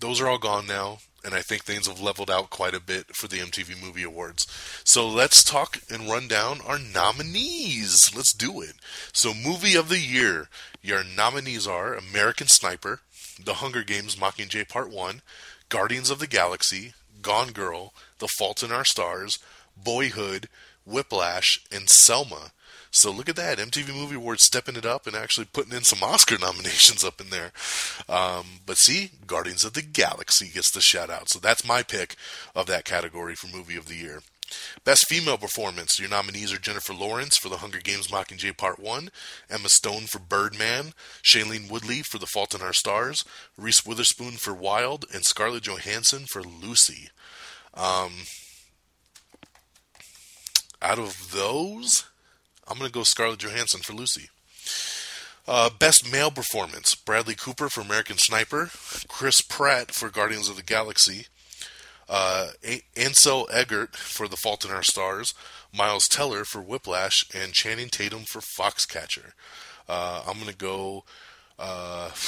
those 0.00 0.18
are 0.18 0.28
all 0.28 0.38
gone 0.38 0.66
now, 0.66 0.98
and 1.22 1.34
I 1.34 1.42
think 1.42 1.64
things 1.64 1.86
have 1.86 2.00
leveled 2.00 2.30
out 2.30 2.48
quite 2.48 2.74
a 2.74 2.80
bit 2.80 3.14
for 3.14 3.28
the 3.28 3.36
MTV 3.36 3.82
Movie 3.82 4.02
Awards. 4.02 4.46
So 4.84 5.06
let's 5.06 5.44
talk 5.44 5.80
and 5.90 6.08
run 6.08 6.26
down 6.26 6.60
our 6.66 6.78
nominees. 6.78 8.10
Let's 8.16 8.32
do 8.32 8.62
it. 8.62 8.76
So, 9.12 9.34
movie 9.34 9.76
of 9.76 9.90
the 9.90 9.98
year, 9.98 10.48
your 10.80 11.04
nominees 11.04 11.66
are 11.66 11.92
American 11.92 12.46
Sniper, 12.46 13.00
The 13.44 13.54
Hunger 13.54 13.82
Games 13.82 14.16
Mockingjay 14.16 14.70
Part 14.70 14.90
One, 14.90 15.20
Guardians 15.68 16.08
of 16.08 16.18
the 16.18 16.26
Galaxy, 16.26 16.94
Gone 17.22 17.52
Girl, 17.52 17.92
The 18.18 18.28
Fault 18.38 18.62
in 18.62 18.72
Our 18.72 18.84
Stars, 18.84 19.38
Boyhood, 19.76 20.48
Whiplash, 20.84 21.60
and 21.70 21.88
Selma. 21.88 22.52
So 22.90 23.10
look 23.10 23.28
at 23.28 23.36
that, 23.36 23.58
MTV 23.58 23.94
Movie 23.94 24.16
Awards 24.16 24.44
stepping 24.44 24.76
it 24.76 24.86
up 24.86 25.06
and 25.06 25.14
actually 25.14 25.46
putting 25.46 25.72
in 25.72 25.84
some 25.84 26.02
Oscar 26.02 26.38
nominations 26.40 27.04
up 27.04 27.20
in 27.20 27.30
there. 27.30 27.52
Um, 28.08 28.60
but 28.64 28.78
see, 28.78 29.10
Guardians 29.26 29.64
of 29.64 29.74
the 29.74 29.82
Galaxy 29.82 30.48
gets 30.48 30.70
the 30.70 30.80
shout 30.80 31.10
out. 31.10 31.28
So 31.28 31.38
that's 31.38 31.66
my 31.66 31.82
pick 31.82 32.16
of 32.54 32.66
that 32.66 32.84
category 32.84 33.34
for 33.34 33.54
Movie 33.54 33.76
of 33.76 33.86
the 33.86 33.96
Year. 33.96 34.22
Best 34.84 35.06
Female 35.08 35.38
Performance. 35.38 35.98
Your 35.98 36.08
nominees 36.08 36.52
are 36.52 36.58
Jennifer 36.58 36.94
Lawrence 36.94 37.36
for 37.36 37.48
The 37.48 37.58
Hunger 37.58 37.80
Games 37.80 38.08
Mockingjay 38.08 38.56
Part 38.56 38.78
1, 38.78 39.10
Emma 39.50 39.68
Stone 39.68 40.06
for 40.06 40.18
Birdman, 40.18 40.92
Shailene 41.22 41.70
Woodley 41.70 42.02
for 42.02 42.18
The 42.18 42.26
Fault 42.26 42.54
in 42.54 42.62
Our 42.62 42.72
Stars, 42.72 43.24
Reese 43.56 43.84
Witherspoon 43.84 44.32
for 44.32 44.54
Wild, 44.54 45.04
and 45.12 45.24
Scarlett 45.24 45.64
Johansson 45.64 46.26
for 46.26 46.42
Lucy. 46.42 47.08
Um, 47.74 48.12
out 50.80 50.98
of 50.98 51.32
those, 51.32 52.04
I'm 52.66 52.78
going 52.78 52.88
to 52.88 52.94
go 52.94 53.02
Scarlett 53.02 53.40
Johansson 53.40 53.80
for 53.80 53.92
Lucy. 53.92 54.28
Uh, 55.46 55.70
best 55.70 56.10
male 56.10 56.30
performance: 56.30 56.94
Bradley 56.94 57.34
Cooper 57.34 57.68
for 57.68 57.80
American 57.80 58.16
Sniper, 58.18 58.70
Chris 59.08 59.40
Pratt 59.40 59.92
for 59.92 60.10
Guardians 60.10 60.48
of 60.48 60.56
the 60.56 60.62
Galaxy, 60.62 61.26
uh, 62.08 62.48
Ansel 62.96 63.48
Elgort 63.52 63.96
for 63.96 64.28
The 64.28 64.36
Fault 64.36 64.64
in 64.64 64.70
Our 64.70 64.82
Stars, 64.82 65.34
Miles 65.76 66.08
Teller 66.08 66.44
for 66.44 66.60
Whiplash, 66.60 67.24
and 67.34 67.52
Channing 67.52 67.88
Tatum 67.88 68.22
for 68.24 68.40
Foxcatcher. 68.40 69.32
Uh, 69.88 70.22
I'm 70.26 70.38
gonna 70.38 70.52
go. 70.52 71.04
Uh, 71.58 72.10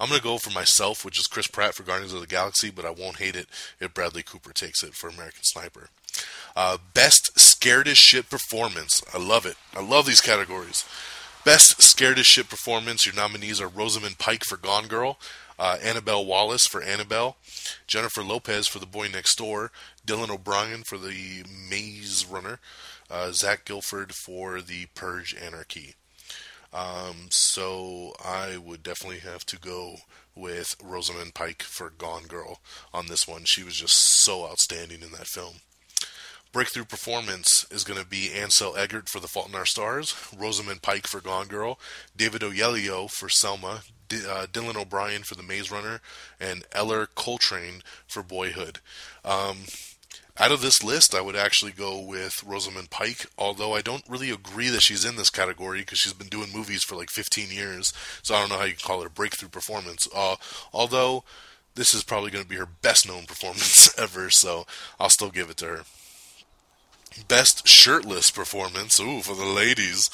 I'm 0.00 0.08
gonna 0.08 0.22
go 0.22 0.38
for 0.38 0.50
myself, 0.50 1.04
which 1.04 1.18
is 1.18 1.26
Chris 1.26 1.46
Pratt 1.46 1.74
for 1.74 1.82
Guardians 1.82 2.14
of 2.14 2.20
the 2.20 2.26
Galaxy, 2.26 2.70
but 2.70 2.86
I 2.86 2.90
won't 2.90 3.18
hate 3.18 3.36
it 3.36 3.48
if 3.80 3.92
Bradley 3.92 4.22
Cooper 4.22 4.52
takes 4.52 4.82
it 4.82 4.94
for 4.94 5.08
American 5.08 5.42
Sniper. 5.44 5.90
Uh, 6.56 6.78
best 6.94 7.38
scared 7.38 7.86
as 7.86 7.98
shit 7.98 8.30
performance. 8.30 9.02
I 9.14 9.18
love 9.18 9.44
it. 9.46 9.56
I 9.74 9.82
love 9.82 10.06
these 10.06 10.20
categories. 10.22 10.84
Best 11.44 11.82
scared 11.82 12.18
as 12.18 12.26
shit 12.26 12.48
performance. 12.48 13.06
Your 13.06 13.14
nominees 13.14 13.60
are 13.60 13.68
Rosamund 13.68 14.18
Pike 14.18 14.44
for 14.44 14.56
Gone 14.56 14.88
Girl, 14.88 15.18
uh, 15.60 15.76
Annabelle 15.82 16.24
Wallis 16.24 16.66
for 16.66 16.82
Annabelle, 16.82 17.36
Jennifer 17.86 18.24
Lopez 18.24 18.66
for 18.66 18.78
The 18.78 18.86
Boy 18.86 19.08
Next 19.12 19.36
Door, 19.36 19.70
Dylan 20.06 20.30
O'Brien 20.30 20.82
for 20.82 20.96
The 20.96 21.44
Maze 21.68 22.24
Runner, 22.24 22.58
uh, 23.10 23.30
Zach 23.32 23.66
Gilford 23.66 24.14
for 24.14 24.62
The 24.62 24.86
Purge 24.94 25.34
Anarchy. 25.34 25.94
Um, 26.72 27.26
so 27.30 28.14
I 28.24 28.56
would 28.56 28.82
definitely 28.82 29.18
have 29.18 29.44
to 29.46 29.58
go 29.58 29.96
with 30.34 30.76
Rosamund 30.82 31.34
Pike 31.34 31.62
for 31.62 31.90
Gone 31.90 32.24
Girl 32.24 32.60
on 32.94 33.08
this 33.08 33.28
one. 33.28 33.44
She 33.44 33.62
was 33.62 33.76
just 33.76 33.96
so 33.96 34.46
outstanding 34.46 35.02
in 35.02 35.12
that 35.12 35.26
film. 35.26 35.56
Breakthrough 36.52 36.84
performance 36.84 37.66
is 37.70 37.84
going 37.84 38.00
to 38.00 38.06
be 38.06 38.32
Ansel 38.32 38.72
Elgort 38.74 39.08
for 39.08 39.20
The 39.20 39.28
Fault 39.28 39.50
in 39.50 39.54
Our 39.54 39.66
Stars, 39.66 40.16
Rosamund 40.36 40.82
Pike 40.82 41.06
for 41.06 41.20
Gone 41.20 41.48
Girl, 41.48 41.78
David 42.16 42.40
Oyelowo 42.40 43.10
for 43.10 43.28
Selma, 43.28 43.82
D- 44.10 44.26
uh, 44.28 44.46
Dylan 44.46 44.76
O'Brien 44.76 45.22
for 45.22 45.34
The 45.36 45.42
Maze 45.42 45.70
Runner, 45.70 46.02
and 46.38 46.64
Ellar 46.72 47.06
Coltrane 47.06 47.82
for 48.06 48.22
Boyhood. 48.22 48.80
Um, 49.24 49.60
out 50.36 50.52
of 50.52 50.60
this 50.60 50.82
list, 50.82 51.14
I 51.14 51.20
would 51.20 51.36
actually 51.36 51.72
go 51.72 51.98
with 52.00 52.42
Rosamund 52.44 52.90
Pike, 52.90 53.26
although 53.38 53.74
I 53.74 53.82
don't 53.82 54.08
really 54.08 54.30
agree 54.30 54.68
that 54.68 54.82
she's 54.82 55.04
in 55.04 55.16
this 55.16 55.30
category 55.30 55.80
because 55.80 55.98
she's 55.98 56.12
been 56.12 56.28
doing 56.28 56.52
movies 56.52 56.82
for 56.82 56.96
like 56.96 57.10
15 57.10 57.50
years, 57.50 57.92
so 58.22 58.34
I 58.34 58.40
don't 58.40 58.48
know 58.50 58.58
how 58.58 58.64
you 58.64 58.74
can 58.74 58.86
call 58.86 59.00
it 59.00 59.06
a 59.06 59.10
breakthrough 59.10 59.48
performance. 59.48 60.08
Uh, 60.14 60.36
although 60.72 61.24
this 61.74 61.94
is 61.94 62.02
probably 62.02 62.30
going 62.30 62.44
to 62.44 62.50
be 62.50 62.56
her 62.56 62.66
best 62.66 63.06
known 63.06 63.26
performance 63.26 63.94
ever, 63.98 64.30
so 64.30 64.66
I'll 64.98 65.08
still 65.08 65.30
give 65.30 65.50
it 65.50 65.56
to 65.58 65.66
her. 65.66 65.84
Best 67.26 67.66
shirtless 67.66 68.30
performance, 68.30 69.00
ooh, 69.00 69.20
for 69.20 69.34
the 69.34 69.44
ladies. 69.44 70.08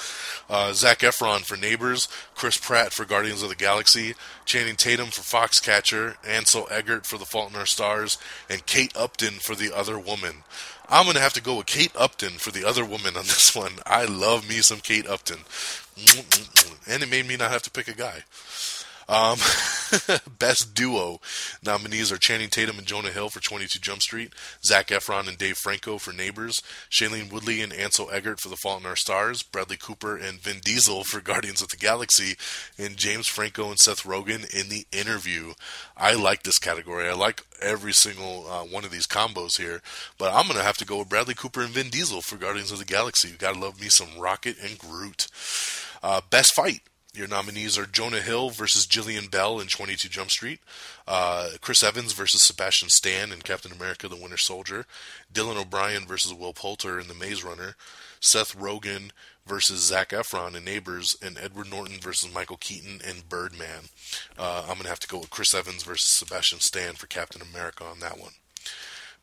Uh, 0.49 0.72
Zac 0.72 1.01
Efron 1.01 1.44
for 1.44 1.57
Neighbors, 1.57 2.09
Chris 2.34 2.57
Pratt 2.57 2.92
for 2.92 3.05
Guardians 3.05 3.42
of 3.42 3.51
the 3.51 3.55
Galaxy, 3.55 4.14
Channing 4.47 4.76
Tatum 4.76 5.09
for 5.09 5.20
Foxcatcher, 5.20 6.16
Ansel 6.26 6.66
Elgort 6.70 7.05
for 7.05 7.18
The 7.18 7.26
Fault 7.26 7.51
in 7.51 7.57
Our 7.57 7.66
Stars, 7.66 8.16
and 8.49 8.64
Kate 8.64 8.97
Upton 8.97 9.34
for 9.34 9.55
The 9.55 9.74
Other 9.74 9.99
Woman. 9.99 10.44
I'm 10.88 11.05
going 11.05 11.16
to 11.16 11.22
have 11.22 11.34
to 11.34 11.42
go 11.42 11.57
with 11.57 11.66
Kate 11.66 11.92
Upton 11.97 12.38
for 12.38 12.51
The 12.51 12.64
Other 12.64 12.84
Woman 12.84 13.16
on 13.16 13.24
this 13.24 13.55
one. 13.55 13.72
I 13.84 14.07
love 14.07 14.49
me 14.49 14.57
some 14.57 14.80
Kate 14.80 15.07
Upton. 15.07 15.40
And 16.88 17.03
it 17.03 17.11
made 17.11 17.26
me 17.26 17.36
not 17.36 17.51
have 17.51 17.62
to 17.62 17.70
pick 17.70 17.88
a 17.88 17.94
guy. 17.94 18.24
Um, 19.09 19.38
best 20.38 20.74
duo 20.74 21.20
nominees 21.64 22.11
are 22.11 22.16
Channing 22.16 22.48
Tatum 22.48 22.78
and 22.78 22.86
Jonah 22.86 23.11
Hill 23.11 23.28
for 23.28 23.40
22 23.40 23.78
Jump 23.78 24.02
Street, 24.02 24.32
Zac 24.64 24.88
Efron 24.88 25.28
and 25.28 25.38
Dave 25.38 25.57
Franco 25.57 25.98
for 25.98 26.12
Neighbors, 26.12 26.61
Shailene 26.90 27.32
Woodley 27.32 27.61
and 27.61 27.72
Ansel 27.72 28.09
Elgort 28.09 28.40
for 28.40 28.48
The 28.48 28.57
Fault 28.57 28.80
in 28.80 28.86
Our 28.86 28.96
Stars, 28.96 29.42
Bradley 29.42 29.76
Cooper 29.76 30.16
and 30.16 30.40
Vin 30.40 30.59
Diesel 30.61 31.04
for 31.04 31.20
Guardians 31.26 31.62
of 31.62 31.68
the 31.68 31.76
Galaxy, 31.76 32.36
and 32.78 32.96
James 32.96 33.28
Franco 33.28 33.68
and 33.68 33.78
Seth 33.78 34.02
Rogen 34.02 34.52
in 34.52 34.68
The 34.68 34.86
Interview. 34.90 35.52
I 35.96 36.14
like 36.14 36.42
this 36.42 36.59
category. 36.59 37.09
I 37.09 37.14
like 37.14 37.42
every 37.62 37.92
single 37.92 38.46
uh, 38.50 38.64
one 38.64 38.84
of 38.84 38.90
these 38.90 39.07
combos 39.07 39.59
here, 39.59 39.82
but 40.18 40.32
I'm 40.34 40.46
going 40.46 40.59
to 40.59 40.64
have 40.64 40.78
to 40.78 40.84
go 40.84 40.98
with 40.98 41.09
Bradley 41.09 41.34
Cooper 41.34 41.61
and 41.62 41.70
Vin 41.70 41.90
Diesel 41.90 42.22
for 42.22 42.36
Guardians 42.36 42.72
of 42.72 42.78
the 42.80 42.84
Galaxy. 42.84 43.28
You 43.28 43.36
got 43.36 43.54
to 43.54 43.61
love 43.61 43.80
me 43.80 43.88
some 43.88 44.18
Rocket 44.18 44.57
and 44.62 44.78
Groot. 44.78 45.28
Uh, 46.02 46.20
best 46.30 46.54
fight 46.54 46.80
Your 47.17 47.29
nominees 47.29 47.79
are 47.79 47.87
Jonah 47.87 48.21
Hill 48.21 48.51
versus 48.51 48.87
Jillian 48.87 49.31
Bell 49.31 49.59
in 49.59 49.69
22 49.69 50.09
Jump 50.09 50.31
Street, 50.31 50.61
uh, 51.09 51.49
Chris 51.62 51.83
Evans 51.83 52.12
versus 52.12 52.43
Sebastian 52.43 52.91
Stan 52.91 53.33
in 53.33 53.41
Captain 53.41 53.73
America 53.73 54.07
the 54.07 54.17
Winter 54.17 54.37
Soldier, 54.37 54.85
Dylan 55.33 55.57
O'Brien 55.57 56.07
versus 56.07 56.35
Will 56.35 56.53
Poulter 56.53 57.01
in 57.01 57.09
The 57.09 57.14
Maze 57.14 57.43
Runner, 57.43 57.75
Seth 58.21 58.55
Rogen 58.55 59.12
versus 59.47 59.81
Zac 59.83 60.11
Efron 60.11 60.55
in 60.55 60.64
Neighbors, 60.64 61.17
and 61.23 61.39
Edward 61.39 61.71
Norton 61.71 61.99
versus 62.01 62.33
Michael 62.33 62.59
Keaton 62.59 63.01
in 63.09 63.23
Birdman. 63.29 63.85
Uh, 64.39 64.62
I'm 64.62 64.75
going 64.75 64.83
to 64.83 64.89
have 64.89 65.01
to 65.01 65.09
go 65.09 65.21
with 65.21 65.31
Chris 65.31 65.55
Evans 65.55 65.85
versus 65.85 66.11
Sebastian 66.11 66.61
Stan 66.61 66.95
for 66.95 67.07
Captain 67.07 67.41
America 67.41 67.85
on 67.85 68.01
that 68.01 68.19
one. 68.19 68.33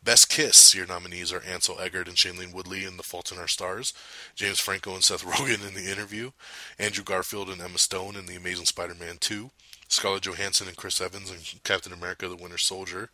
Best 0.04 0.28
Kiss, 0.28 0.76
your 0.76 0.86
nominees 0.86 1.32
are 1.32 1.41
Ansel 1.41 1.78
Elgort 1.78 2.08
and 2.08 2.18
Shailene 2.18 2.54
Woodley 2.54 2.84
in 2.84 2.97
The 2.97 3.04
Fault 3.04 3.32
in 3.32 3.38
Our 3.38 3.47
Stars, 3.47 3.93
James 4.36 4.60
Franco 4.60 4.93
and 4.93 5.04
Seth 5.04 5.24
Rogen 5.26 5.66
in 5.66 5.76
The 5.76 5.89
Interview, 5.89 6.32
Andrew 6.78 7.06
Garfield 7.06 7.47
and 7.49 7.62
Emma 7.62 7.78
Stone 7.78 8.18
in 8.18 8.26
The 8.26 8.36
Amazing 8.36 8.66
Spider-Man 8.66 9.18
2, 9.22 9.49
Scarlett 9.88 10.24
Johansson 10.24 10.68
and 10.68 10.76
Chris 10.76 10.99
Evans 10.99 11.32
in 11.32 11.38
Captain 11.64 11.93
America 11.93 12.28
The 12.28 12.36
Winter 12.36 12.58
Soldier, 12.58 13.12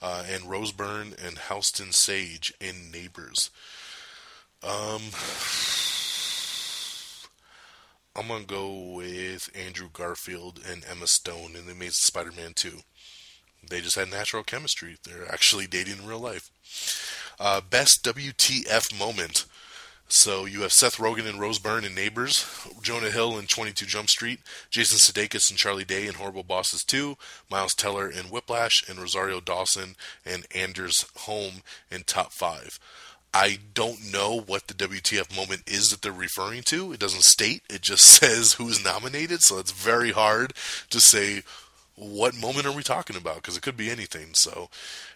uh, 0.00 0.22
and 0.30 0.44
Rose 0.44 0.70
Byrne 0.70 1.12
and 1.20 1.38
Halston 1.38 1.92
Sage 1.92 2.54
in 2.60 2.92
Neighbors. 2.92 3.50
Um, 4.62 5.02
I'm 8.14 8.28
gonna 8.28 8.44
go 8.44 8.92
with 8.94 9.50
Andrew 9.56 9.88
Garfield 9.92 10.60
and 10.68 10.84
Emma 10.88 11.08
Stone 11.08 11.56
in 11.56 11.66
The 11.66 11.72
Amazing 11.72 11.92
Spider-Man 11.94 12.52
2. 12.54 12.78
They 13.66 13.80
just 13.80 13.96
had 13.96 14.10
natural 14.10 14.42
chemistry. 14.42 14.96
They're 15.04 15.30
actually 15.30 15.66
dating 15.66 15.98
in 15.98 16.06
real 16.06 16.20
life. 16.20 16.50
Uh, 17.38 17.60
best 17.60 18.04
WTF 18.04 18.98
moment. 18.98 19.44
So 20.10 20.46
you 20.46 20.62
have 20.62 20.72
Seth 20.72 20.96
Rogen 20.96 21.28
and 21.28 21.38
Rose 21.38 21.58
Byrne 21.58 21.84
in 21.84 21.94
Neighbors, 21.94 22.46
Jonah 22.80 23.10
Hill 23.10 23.38
in 23.38 23.46
22 23.46 23.84
Jump 23.84 24.08
Street, 24.08 24.40
Jason 24.70 24.98
Sudeikis 24.98 25.50
and 25.50 25.58
Charlie 25.58 25.84
Day 25.84 26.06
in 26.06 26.14
Horrible 26.14 26.44
Bosses 26.44 26.82
2, 26.82 27.18
Miles 27.50 27.74
Teller 27.74 28.08
in 28.08 28.26
Whiplash, 28.26 28.88
and 28.88 28.98
Rosario 28.98 29.40
Dawson 29.40 29.96
and 30.24 30.46
Anders 30.54 31.04
Holm 31.14 31.56
in 31.90 32.04
Top 32.04 32.32
5. 32.32 32.80
I 33.34 33.58
don't 33.74 34.10
know 34.10 34.40
what 34.40 34.68
the 34.68 34.74
WTF 34.74 35.36
moment 35.36 35.62
is 35.66 35.90
that 35.90 36.00
they're 36.00 36.10
referring 36.10 36.62
to. 36.62 36.92
It 36.92 37.00
doesn't 37.00 37.24
state, 37.24 37.62
it 37.68 37.82
just 37.82 38.04
says 38.20 38.54
who's 38.54 38.82
nominated, 38.82 39.42
so 39.42 39.58
it's 39.58 39.72
very 39.72 40.12
hard 40.12 40.54
to 40.88 41.00
say 41.00 41.42
what 41.98 42.34
moment 42.34 42.66
are 42.66 42.72
we 42.72 42.82
talking 42.82 43.16
about? 43.16 43.36
Because 43.36 43.56
it 43.56 43.62
could 43.62 43.76
be 43.76 43.90
anything. 43.90 44.28
So 44.34 44.68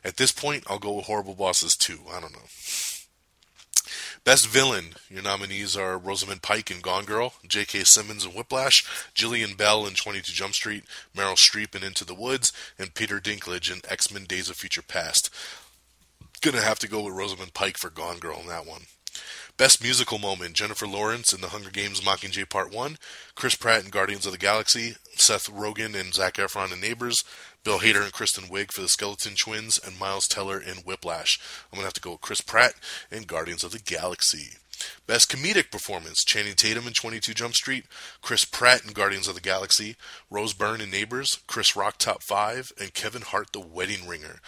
at 0.05 0.17
this 0.17 0.33
point, 0.33 0.65
I'll 0.69 0.79
go 0.79 0.95
with 0.95 1.07
Horrible 1.07 1.35
Bosses 1.35 1.77
2. 1.79 2.01
I 2.13 2.21
don't 2.21 2.33
know. 2.33 2.49
Best 4.25 4.47
Villain. 4.47 4.95
Your 5.11 5.23
nominees 5.23 5.77
are 5.77 5.99
Rosamund 5.99 6.43
Pike 6.43 6.71
in 6.71 6.81
Gone 6.81 7.05
Girl, 7.05 7.35
J.K. 7.47 7.83
Simmons 7.85 8.25
in 8.25 8.31
Whiplash, 8.31 8.85
Jillian 9.15 9.57
Bell 9.57 9.85
in 9.85 9.95
22 9.95 10.33
Jump 10.33 10.55
Street, 10.55 10.85
Meryl 11.17 11.37
Streep 11.37 11.75
in 11.75 11.83
Into 11.83 12.05
the 12.05 12.15
Woods, 12.15 12.53
and 12.79 12.95
Peter 12.95 13.19
Dinklage 13.19 13.73
in 13.73 13.81
X-Men 13.89 14.25
Days 14.25 14.49
of 14.49 14.57
Future 14.57 14.83
Past. 14.83 15.29
Gonna 16.43 16.61
have 16.61 16.81
to 16.81 16.89
go 16.89 17.05
with 17.05 17.15
Rosamund 17.15 17.55
Pike 17.55 17.79
for 17.79 17.89
Gone 17.89 18.19
Girl 18.19 18.41
in 18.41 18.49
that 18.49 18.67
one. 18.67 18.83
Best 19.57 19.81
musical 19.81 20.19
moment 20.19 20.55
Jennifer 20.55 20.89
Lawrence 20.89 21.33
in 21.33 21.41
The 21.41 21.51
Hunger 21.51 21.71
Games 21.71 22.01
Mockingjay 22.01 22.49
Part 22.49 22.73
1, 22.73 22.99
Chris 23.37 23.55
Pratt 23.55 23.85
in 23.85 23.91
Guardians 23.91 24.27
of 24.27 24.33
the 24.33 24.39
Galaxy, 24.39 24.97
Seth 25.15 25.49
Rogen 25.49 25.95
and 25.95 26.13
Zac 26.13 26.35
Efron 26.35 26.73
in 26.73 26.81
Neighbors, 26.81 27.23
Bill 27.65 27.79
Hader 27.79 28.03
and 28.03 28.13
Kristen 28.13 28.45
Wiig 28.45 28.73
for 28.73 28.81
The 28.81 28.89
Skeleton 28.89 29.35
Twins, 29.35 29.79
and 29.79 29.99
Miles 29.99 30.27
Teller 30.27 30.61
in 30.61 30.79
Whiplash. 30.79 31.39
I'm 31.73 31.77
going 31.77 31.83
to 31.83 31.87
have 31.87 31.95
to 31.95 32.01
go 32.01 32.13
with 32.13 32.21
Chris 32.21 32.41
Pratt 32.41 32.75
in 33.11 33.23
Guardians 33.23 33.63
of 33.63 33.71
the 33.71 33.79
Galaxy. 33.79 34.57
Best 35.07 35.31
comedic 35.31 35.71
performance 35.71 36.25
Channing 36.25 36.55
Tatum 36.55 36.89
in 36.89 36.93
22 36.93 37.35
Jump 37.35 37.55
Street, 37.55 37.85
Chris 38.21 38.45
Pratt 38.45 38.85
in 38.85 38.93
Guardians 38.93 39.29
of 39.29 39.37
the 39.37 39.41
Galaxy, 39.41 39.95
Rose 40.29 40.55
Byrne 40.55 40.81
in 40.81 40.91
Neighbors, 40.91 41.39
Chris 41.47 41.77
Rock 41.77 41.99
Top 41.99 42.23
5, 42.23 42.73
and 42.81 42.95
Kevin 42.95 43.23
Hart 43.23 43.53
The 43.53 43.61
Wedding 43.61 44.09
Ringer. 44.09 44.41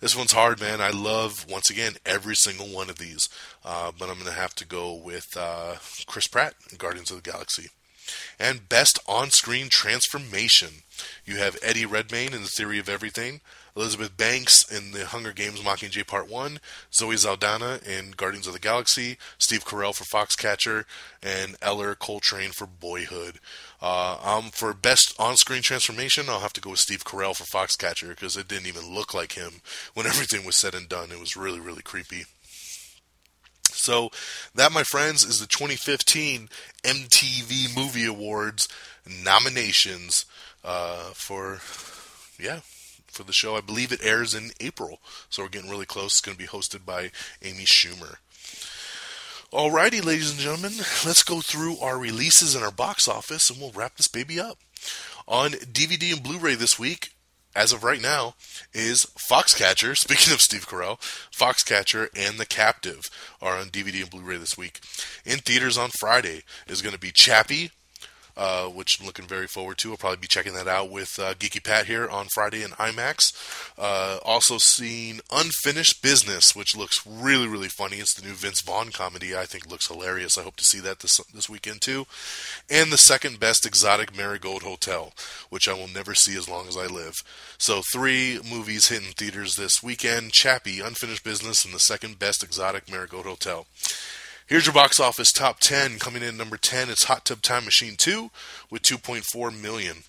This 0.00 0.16
one's 0.16 0.32
hard, 0.32 0.60
man. 0.60 0.80
I 0.80 0.90
love, 0.90 1.46
once 1.48 1.70
again, 1.70 1.94
every 2.04 2.34
single 2.34 2.66
one 2.66 2.90
of 2.90 2.98
these, 2.98 3.28
uh, 3.64 3.92
but 3.96 4.08
I'm 4.10 4.18
to 4.24 4.32
have 4.32 4.54
to 4.56 4.66
go 4.66 4.94
with 4.94 5.36
uh, 5.36 5.76
Chris 6.06 6.26
Pratt 6.26 6.54
in 6.70 6.76
Guardians 6.76 7.12
of 7.12 7.22
the 7.22 7.30
Galaxy. 7.30 7.68
And 8.38 8.68
Best 8.68 8.98
On 9.06 9.30
Screen 9.30 9.68
Transformation. 9.68 10.82
You 11.24 11.36
have 11.36 11.58
Eddie 11.62 11.86
Redmayne 11.86 12.34
in 12.34 12.42
The 12.42 12.48
Theory 12.48 12.78
of 12.78 12.88
Everything, 12.88 13.40
Elizabeth 13.76 14.16
Banks 14.16 14.68
in 14.70 14.90
The 14.90 15.06
Hunger 15.06 15.32
Games 15.32 15.60
Mockingjay 15.60 16.06
Part 16.06 16.28
1, 16.28 16.58
Zoe 16.92 17.16
Saldana 17.16 17.78
in 17.86 18.10
Guardians 18.10 18.48
of 18.48 18.52
the 18.52 18.58
Galaxy, 18.58 19.18
Steve 19.38 19.64
Carell 19.64 19.94
for 19.94 20.04
Foxcatcher, 20.04 20.84
and 21.22 21.56
Ellar 21.62 21.94
Coltrane 21.94 22.50
for 22.50 22.66
Boyhood. 22.66 23.38
Uh, 23.80 24.18
um, 24.22 24.50
for 24.50 24.74
Best 24.74 25.14
On-Screen 25.20 25.62
Transformation, 25.62 26.28
I'll 26.28 26.40
have 26.40 26.52
to 26.54 26.60
go 26.60 26.70
with 26.70 26.80
Steve 26.80 27.04
Carell 27.04 27.36
for 27.36 27.44
Foxcatcher 27.44 28.08
because 28.08 28.36
it 28.36 28.48
didn't 28.48 28.66
even 28.66 28.92
look 28.92 29.14
like 29.14 29.32
him 29.32 29.60
when 29.94 30.06
everything 30.08 30.44
was 30.44 30.56
said 30.56 30.74
and 30.74 30.88
done. 30.88 31.12
It 31.12 31.20
was 31.20 31.36
really, 31.36 31.60
really 31.60 31.82
creepy. 31.82 32.24
So, 33.88 34.10
that, 34.54 34.70
my 34.70 34.82
friends, 34.82 35.24
is 35.24 35.40
the 35.40 35.46
2015 35.46 36.50
MTV 36.84 37.74
Movie 37.74 38.04
Awards 38.04 38.68
nominations 39.24 40.26
uh, 40.62 41.12
for, 41.14 41.60
yeah, 42.38 42.60
for 43.06 43.22
the 43.22 43.32
show. 43.32 43.56
I 43.56 43.62
believe 43.62 43.90
it 43.90 44.04
airs 44.04 44.34
in 44.34 44.50
April, 44.60 45.00
so 45.30 45.42
we're 45.42 45.48
getting 45.48 45.70
really 45.70 45.86
close. 45.86 46.12
It's 46.12 46.20
going 46.20 46.36
to 46.36 46.38
be 46.38 46.46
hosted 46.46 46.84
by 46.84 47.12
Amy 47.42 47.64
Schumer. 47.64 48.16
Alrighty, 49.50 50.04
ladies 50.04 50.32
and 50.32 50.40
gentlemen, 50.40 50.76
let's 51.06 51.22
go 51.22 51.40
through 51.40 51.78
our 51.78 51.98
releases 51.98 52.54
in 52.54 52.62
our 52.62 52.70
box 52.70 53.08
office 53.08 53.48
and 53.48 53.58
we'll 53.58 53.72
wrap 53.72 53.96
this 53.96 54.06
baby 54.06 54.38
up. 54.38 54.58
On 55.26 55.52
DVD 55.52 56.12
and 56.12 56.22
Blu 56.22 56.36
ray 56.36 56.56
this 56.56 56.78
week, 56.78 57.12
as 57.58 57.72
of 57.72 57.82
right 57.82 58.00
now, 58.00 58.34
is 58.72 59.04
Foxcatcher. 59.18 59.96
Speaking 59.96 60.32
of 60.32 60.40
Steve 60.40 60.68
Carell, 60.68 61.00
Foxcatcher 61.36 62.08
and 62.16 62.38
The 62.38 62.46
Captive 62.46 63.02
are 63.42 63.58
on 63.58 63.66
DVD 63.66 64.02
and 64.02 64.10
Blu 64.10 64.22
ray 64.22 64.36
this 64.36 64.56
week. 64.56 64.78
In 65.24 65.38
theaters 65.38 65.76
on 65.76 65.90
Friday 65.98 66.42
is 66.68 66.82
going 66.82 66.94
to 66.94 67.00
be 67.00 67.10
Chappie, 67.10 67.72
uh, 68.38 68.66
which 68.66 68.98
I'm 69.00 69.06
looking 69.06 69.26
very 69.26 69.48
forward 69.48 69.78
to. 69.78 69.90
I'll 69.90 69.96
probably 69.96 70.18
be 70.18 70.28
checking 70.28 70.54
that 70.54 70.68
out 70.68 70.90
with 70.90 71.18
uh, 71.18 71.34
Geeky 71.34 71.62
Pat 71.62 71.86
here 71.86 72.08
on 72.08 72.28
Friday 72.32 72.62
in 72.62 72.70
IMAX. 72.70 73.32
Uh, 73.76 74.18
also 74.24 74.58
seen 74.58 75.20
Unfinished 75.32 76.00
Business, 76.02 76.54
which 76.54 76.76
looks 76.76 77.04
really, 77.04 77.48
really 77.48 77.68
funny. 77.68 77.96
It's 77.96 78.14
the 78.14 78.26
new 78.26 78.34
Vince 78.34 78.62
Vaughn 78.62 78.90
comedy. 78.90 79.36
I 79.36 79.44
think 79.44 79.68
looks 79.68 79.88
hilarious. 79.88 80.38
I 80.38 80.42
hope 80.42 80.54
to 80.56 80.64
see 80.64 80.78
that 80.80 81.00
this 81.00 81.18
this 81.34 81.50
weekend 81.50 81.82
too. 81.82 82.06
And 82.70 82.92
the 82.92 82.96
second 82.96 83.40
best 83.40 83.66
exotic 83.66 84.16
Marigold 84.16 84.62
Hotel, 84.62 85.12
which 85.50 85.68
I 85.68 85.74
will 85.74 85.88
never 85.88 86.14
see 86.14 86.36
as 86.36 86.48
long 86.48 86.68
as 86.68 86.76
I 86.76 86.86
live. 86.86 87.14
So 87.58 87.82
three 87.92 88.38
movies 88.48 88.88
hitting 88.88 89.12
theaters 89.12 89.56
this 89.56 89.82
weekend: 89.82 90.32
Chappie, 90.32 90.78
Unfinished 90.78 91.24
Business, 91.24 91.64
and 91.64 91.74
the 91.74 91.80
second 91.80 92.20
best 92.20 92.44
exotic 92.44 92.88
Marigold 92.88 93.26
Hotel. 93.26 93.66
Here's 94.48 94.64
your 94.64 94.72
box 94.72 94.98
office 94.98 95.30
top 95.30 95.60
10. 95.60 95.98
Coming 95.98 96.22
in 96.22 96.38
number 96.38 96.56
10 96.56 96.88
it's 96.88 97.04
Hot 97.04 97.26
Tub 97.26 97.42
Time 97.42 97.66
Machine 97.66 97.96
2 97.98 98.30
with 98.70 98.80
2.4 98.80 99.60
million. 99.60 100.04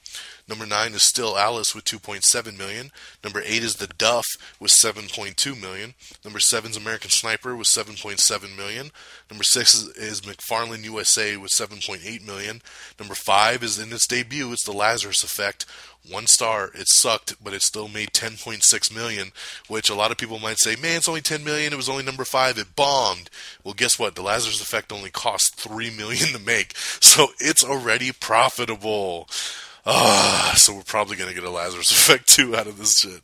Number 0.47 0.65
9 0.65 0.93
is 0.93 1.03
Still 1.03 1.37
Alice 1.37 1.75
with 1.75 1.85
2.7 1.85 2.57
million. 2.57 2.91
Number 3.23 3.41
8 3.41 3.63
is 3.63 3.75
The 3.75 3.87
Duff 3.87 4.25
with 4.59 4.71
7.2 4.71 5.59
million. 5.59 5.93
Number 6.23 6.39
7 6.39 6.71
is 6.71 6.77
American 6.77 7.11
Sniper 7.11 7.55
with 7.55 7.67
7.7 7.67 8.57
million. 8.57 8.91
Number 9.29 9.43
6 9.43 9.73
is, 9.73 9.87
is 9.97 10.21
McFarland 10.21 10.83
USA 10.83 11.37
with 11.37 11.51
7.8 11.51 12.25
million. 12.25 12.61
Number 12.99 13.15
5 13.15 13.63
is 13.63 13.77
in 13.77 13.93
its 13.93 14.07
debut, 14.07 14.51
it's 14.51 14.63
The 14.63 14.71
Lazarus 14.71 15.23
Effect 15.23 15.65
one 16.07 16.27
star. 16.27 16.71
It 16.73 16.87
sucked, 16.87 17.41
but 17.43 17.53
it 17.53 17.61
still 17.61 17.87
made 17.87 18.09
10.6 18.09 18.95
million, 18.95 19.31
which 19.67 19.89
a 19.89 19.95
lot 19.95 20.11
of 20.11 20.17
people 20.17 20.39
might 20.39 20.59
say, 20.59 20.75
"Man, 20.75 20.97
it's 20.97 21.07
only 21.07 21.21
10 21.21 21.43
million. 21.43 21.73
It 21.73 21.77
was 21.77 21.89
only 21.89 22.03
number 22.03 22.25
5. 22.25 22.57
It 22.57 22.75
bombed." 22.75 23.29
Well, 23.63 23.73
guess 23.73 23.99
what? 23.99 24.15
The 24.15 24.21
Lazarus 24.21 24.61
Effect 24.61 24.91
only 24.91 25.09
cost 25.09 25.55
3 25.55 25.89
million 25.91 26.29
to 26.29 26.39
make. 26.39 26.75
So 27.01 27.29
it's 27.39 27.63
already 27.63 28.11
profitable. 28.11 29.27
Ah, 29.85 30.53
so 30.57 30.73
we're 30.75 30.83
probably 30.83 31.15
to 31.29 31.35
get 31.35 31.43
a 31.43 31.49
Lazarus 31.49 31.91
Effect 31.91 32.27
2 32.27 32.55
out 32.55 32.67
of 32.67 32.77
this 32.77 32.99
shit. 32.99 33.21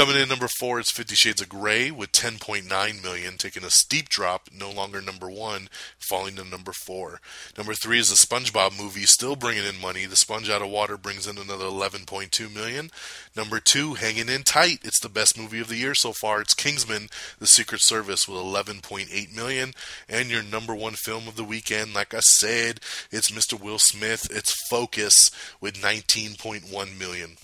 Coming 0.00 0.16
in 0.16 0.30
number 0.30 0.48
four 0.48 0.80
is 0.80 0.90
Fifty 0.90 1.14
Shades 1.14 1.42
of 1.42 1.50
Grey 1.50 1.90
with 1.90 2.10
10.9 2.12 3.02
million, 3.02 3.36
taking 3.36 3.64
a 3.64 3.70
steep 3.70 4.08
drop, 4.08 4.48
no 4.50 4.70
longer 4.70 5.02
number 5.02 5.28
one, 5.28 5.68
falling 5.98 6.36
to 6.36 6.44
number 6.44 6.72
four. 6.72 7.20
Number 7.58 7.74
three 7.74 7.98
is 7.98 8.08
the 8.08 8.16
SpongeBob 8.16 8.80
movie, 8.80 9.04
still 9.04 9.36
bringing 9.36 9.66
in 9.66 9.78
money. 9.78 10.06
The 10.06 10.16
Sponge 10.16 10.48
Out 10.48 10.62
of 10.62 10.70
Water 10.70 10.96
brings 10.96 11.26
in 11.26 11.36
another 11.36 11.66
11.2 11.66 12.54
million. 12.54 12.88
Number 13.36 13.60
two, 13.60 13.92
hanging 13.92 14.30
in 14.30 14.42
tight. 14.42 14.78
It's 14.84 15.00
the 15.00 15.10
best 15.10 15.38
movie 15.38 15.60
of 15.60 15.68
the 15.68 15.76
year 15.76 15.94
so 15.94 16.14
far. 16.14 16.40
It's 16.40 16.54
Kingsman: 16.54 17.10
The 17.38 17.46
Secret 17.46 17.82
Service 17.82 18.26
with 18.26 18.38
11.8 18.38 19.36
million, 19.36 19.72
and 20.08 20.30
your 20.30 20.42
number 20.42 20.74
one 20.74 20.94
film 20.94 21.28
of 21.28 21.36
the 21.36 21.44
weekend, 21.44 21.92
like 21.92 22.14
I 22.14 22.20
said, 22.20 22.80
it's 23.10 23.30
Mr. 23.30 23.60
Will 23.60 23.78
Smith. 23.78 24.28
It's 24.30 24.66
Focus 24.70 25.30
with 25.60 25.74
19.1 25.74 26.98
million. 26.98 27.36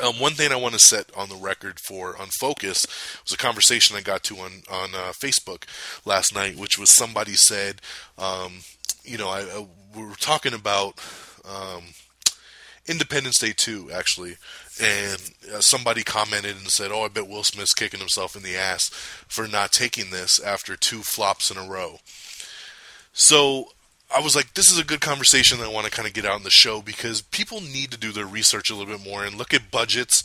Um, 0.00 0.18
one 0.18 0.32
thing 0.32 0.52
I 0.52 0.56
want 0.56 0.74
to 0.74 0.80
set 0.80 1.14
on 1.14 1.28
the 1.28 1.36
record 1.36 1.78
for 1.78 2.14
Unfocus 2.14 2.86
was 3.22 3.32
a 3.32 3.36
conversation 3.36 3.96
I 3.96 4.00
got 4.00 4.22
to 4.24 4.36
on 4.38 4.62
on 4.70 4.94
uh, 4.94 5.12
Facebook 5.22 5.64
last 6.06 6.34
night, 6.34 6.56
which 6.56 6.78
was 6.78 6.90
somebody 6.90 7.34
said, 7.34 7.82
um, 8.16 8.60
you 9.04 9.18
know, 9.18 9.28
I, 9.28 9.40
I 9.40 9.66
we 9.94 10.06
were 10.06 10.14
talking 10.14 10.54
about 10.54 10.98
um, 11.44 11.82
Independence 12.86 13.38
Day 13.38 13.52
2, 13.54 13.90
actually, 13.92 14.36
and 14.80 15.30
uh, 15.52 15.60
somebody 15.60 16.02
commented 16.02 16.56
and 16.56 16.68
said, 16.68 16.90
"Oh, 16.90 17.02
I 17.02 17.08
bet 17.08 17.28
Will 17.28 17.44
Smith's 17.44 17.74
kicking 17.74 18.00
himself 18.00 18.34
in 18.34 18.42
the 18.42 18.56
ass 18.56 18.88
for 19.28 19.46
not 19.46 19.72
taking 19.72 20.10
this 20.10 20.40
after 20.40 20.76
two 20.76 21.02
flops 21.02 21.50
in 21.50 21.58
a 21.58 21.68
row." 21.68 21.98
So 23.12 23.72
I 24.14 24.20
was 24.20 24.36
like, 24.36 24.54
"This 24.54 24.70
is 24.70 24.78
a 24.78 24.84
good 24.84 25.00
conversation 25.00 25.58
that 25.58 25.68
I 25.68 25.72
want 25.72 25.86
to 25.86 25.92
kind 25.92 26.06
of 26.06 26.14
get 26.14 26.26
out 26.26 26.38
in 26.38 26.44
the 26.44 26.50
show 26.50 26.82
because 26.82 27.22
people 27.22 27.60
need 27.60 27.90
to 27.92 27.98
do 27.98 28.12
their 28.12 28.26
research 28.26 28.70
a 28.70 28.74
little 28.74 28.96
bit 28.96 29.04
more 29.04 29.24
and 29.24 29.36
look 29.36 29.54
at 29.54 29.70
budgets 29.70 30.24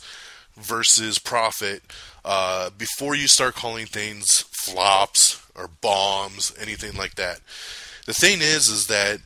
versus 0.56 1.18
profit 1.18 1.82
uh, 2.24 2.70
before 2.70 3.14
you 3.14 3.28
start 3.28 3.54
calling 3.54 3.86
things 3.86 4.44
flops 4.52 5.40
or 5.54 5.68
bombs, 5.80 6.52
anything 6.60 6.96
like 6.96 7.14
that." 7.14 7.40
The 8.06 8.14
thing 8.14 8.38
is, 8.40 8.68
is 8.68 8.86
that 8.86 9.20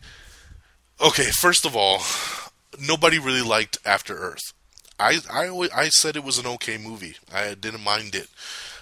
okay? 1.01 1.31
First 1.41 1.65
of 1.65 1.77
all, 1.77 2.03
nobody 2.81 3.19
really 3.19 3.43
liked 3.43 3.79
After 3.85 4.17
Earth. 4.17 4.53
I, 4.99 5.19
I, 5.31 5.69
I 5.75 5.89
said 5.89 6.17
it 6.17 6.25
was 6.25 6.39
an 6.39 6.47
okay 6.47 6.79
movie. 6.79 7.17
I 7.33 7.55
didn't 7.55 7.85
mind 7.85 8.15
it. 8.15 8.29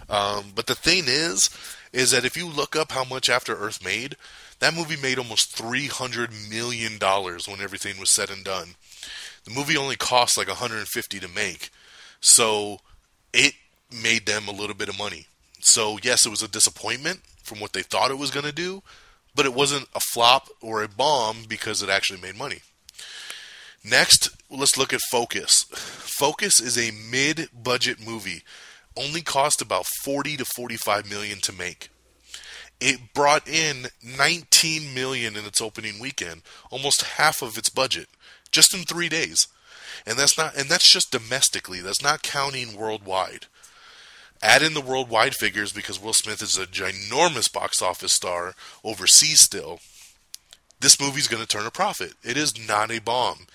Um, 0.08 0.52
but 0.54 0.66
the 0.66 0.74
thing 0.74 1.04
is, 1.06 1.48
is 1.92 2.10
that 2.10 2.24
if 2.24 2.36
you 2.36 2.46
look 2.46 2.76
up 2.76 2.92
how 2.92 3.04
much 3.04 3.28
After 3.28 3.54
Earth 3.54 3.84
made, 3.84 4.16
that 4.60 4.74
movie 4.74 4.96
made 4.96 5.18
almost 5.18 5.56
three 5.56 5.86
hundred 5.86 6.30
million 6.48 6.98
dollars 6.98 7.48
when 7.48 7.60
everything 7.60 7.98
was 7.98 8.10
said 8.10 8.30
and 8.30 8.44
done. 8.44 8.74
The 9.44 9.50
movie 9.50 9.76
only 9.76 9.96
cost 9.96 10.36
like 10.36 10.48
150 10.48 11.20
to 11.20 11.28
make, 11.28 11.70
so 12.20 12.78
it 13.32 13.54
made 13.90 14.26
them 14.26 14.48
a 14.48 14.52
little 14.52 14.76
bit 14.76 14.88
of 14.88 14.98
money. 14.98 15.26
So 15.60 15.98
yes, 16.02 16.26
it 16.26 16.30
was 16.30 16.42
a 16.42 16.48
disappointment 16.48 17.20
from 17.42 17.58
what 17.58 17.72
they 17.72 17.82
thought 17.82 18.10
it 18.10 18.18
was 18.18 18.30
going 18.30 18.46
to 18.46 18.52
do, 18.52 18.82
but 19.34 19.46
it 19.46 19.54
wasn't 19.54 19.88
a 19.94 20.00
flop 20.12 20.48
or 20.60 20.82
a 20.82 20.88
bomb 20.88 21.44
because 21.48 21.82
it 21.82 21.88
actually 21.88 22.20
made 22.20 22.36
money. 22.36 22.60
Next, 23.82 24.28
let's 24.50 24.76
look 24.76 24.92
at 24.92 25.00
Focus. 25.10 25.64
Focus 25.70 26.60
is 26.60 26.76
a 26.76 26.92
mid-budget 27.10 28.04
movie, 28.04 28.42
only 28.94 29.22
cost 29.22 29.62
about 29.62 29.86
40 30.04 30.36
to 30.36 30.44
45 30.44 31.08
million 31.08 31.38
to 31.40 31.52
make. 31.52 31.88
It 32.80 33.12
brought 33.14 33.46
in 33.46 33.86
19 34.02 34.94
million 34.94 35.36
in 35.36 35.44
its 35.44 35.60
opening 35.60 35.98
weekend, 35.98 36.42
almost 36.70 37.02
half 37.02 37.42
of 37.42 37.58
its 37.58 37.68
budget, 37.68 38.08
just 38.50 38.74
in 38.74 38.84
3 38.84 39.08
days. 39.08 39.46
And 40.06 40.18
that's 40.18 40.38
not 40.38 40.56
and 40.56 40.68
that's 40.68 40.90
just 40.90 41.12
domestically. 41.12 41.80
That's 41.80 42.02
not 42.02 42.22
counting 42.22 42.76
worldwide. 42.76 43.46
Add 44.42 44.62
in 44.62 44.72
the 44.72 44.80
worldwide 44.80 45.34
figures 45.34 45.72
because 45.72 46.02
Will 46.02 46.14
Smith 46.14 46.40
is 46.40 46.56
a 46.56 46.64
ginormous 46.64 47.52
box 47.52 47.82
office 47.82 48.12
star 48.12 48.54
overseas 48.82 49.40
still 49.40 49.80
this 50.80 51.00
movie's 51.00 51.28
going 51.28 51.42
to 51.42 51.48
turn 51.48 51.66
a 51.66 51.70
profit. 51.70 52.14
It 52.22 52.36
is 52.36 52.66
not 52.66 52.90
a 52.90 53.00
bomb. 53.00 53.46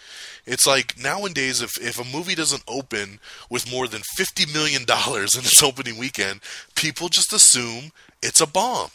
It's 0.46 0.68
like 0.68 0.98
nowadays, 0.98 1.62
if, 1.62 1.72
if 1.82 2.00
a 2.00 2.16
movie 2.16 2.36
doesn't 2.36 2.64
open 2.68 3.20
with 3.50 3.72
more 3.72 3.88
than 3.88 4.02
$50 4.18 4.54
million 4.54 4.84
in 4.84 5.40
its 5.46 5.64
opening 5.64 5.98
weekend, 5.98 6.42
people 6.76 7.10
just 7.10 7.34
assume 7.34 7.92
it's 8.22 8.42
a 8.42 8.48
bomb. 8.48 8.92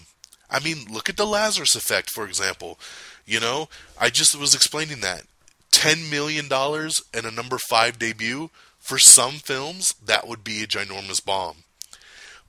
I 0.50 0.60
mean, 0.60 0.86
look 0.90 1.08
at 1.08 1.16
the 1.16 1.26
Lazarus 1.26 1.74
effect, 1.74 2.10
for 2.10 2.26
example. 2.26 2.78
You 3.26 3.40
know, 3.40 3.68
I 3.98 4.10
just 4.10 4.38
was 4.38 4.54
explaining 4.54 5.00
that. 5.00 5.22
$10 5.72 6.10
million 6.10 6.46
and 6.50 7.26
a 7.26 7.34
number 7.34 7.58
five 7.68 7.98
debut, 7.98 8.50
for 8.78 8.98
some 8.98 9.34
films, 9.34 9.94
that 10.04 10.26
would 10.26 10.42
be 10.42 10.62
a 10.62 10.66
ginormous 10.66 11.24
bomb. 11.24 11.58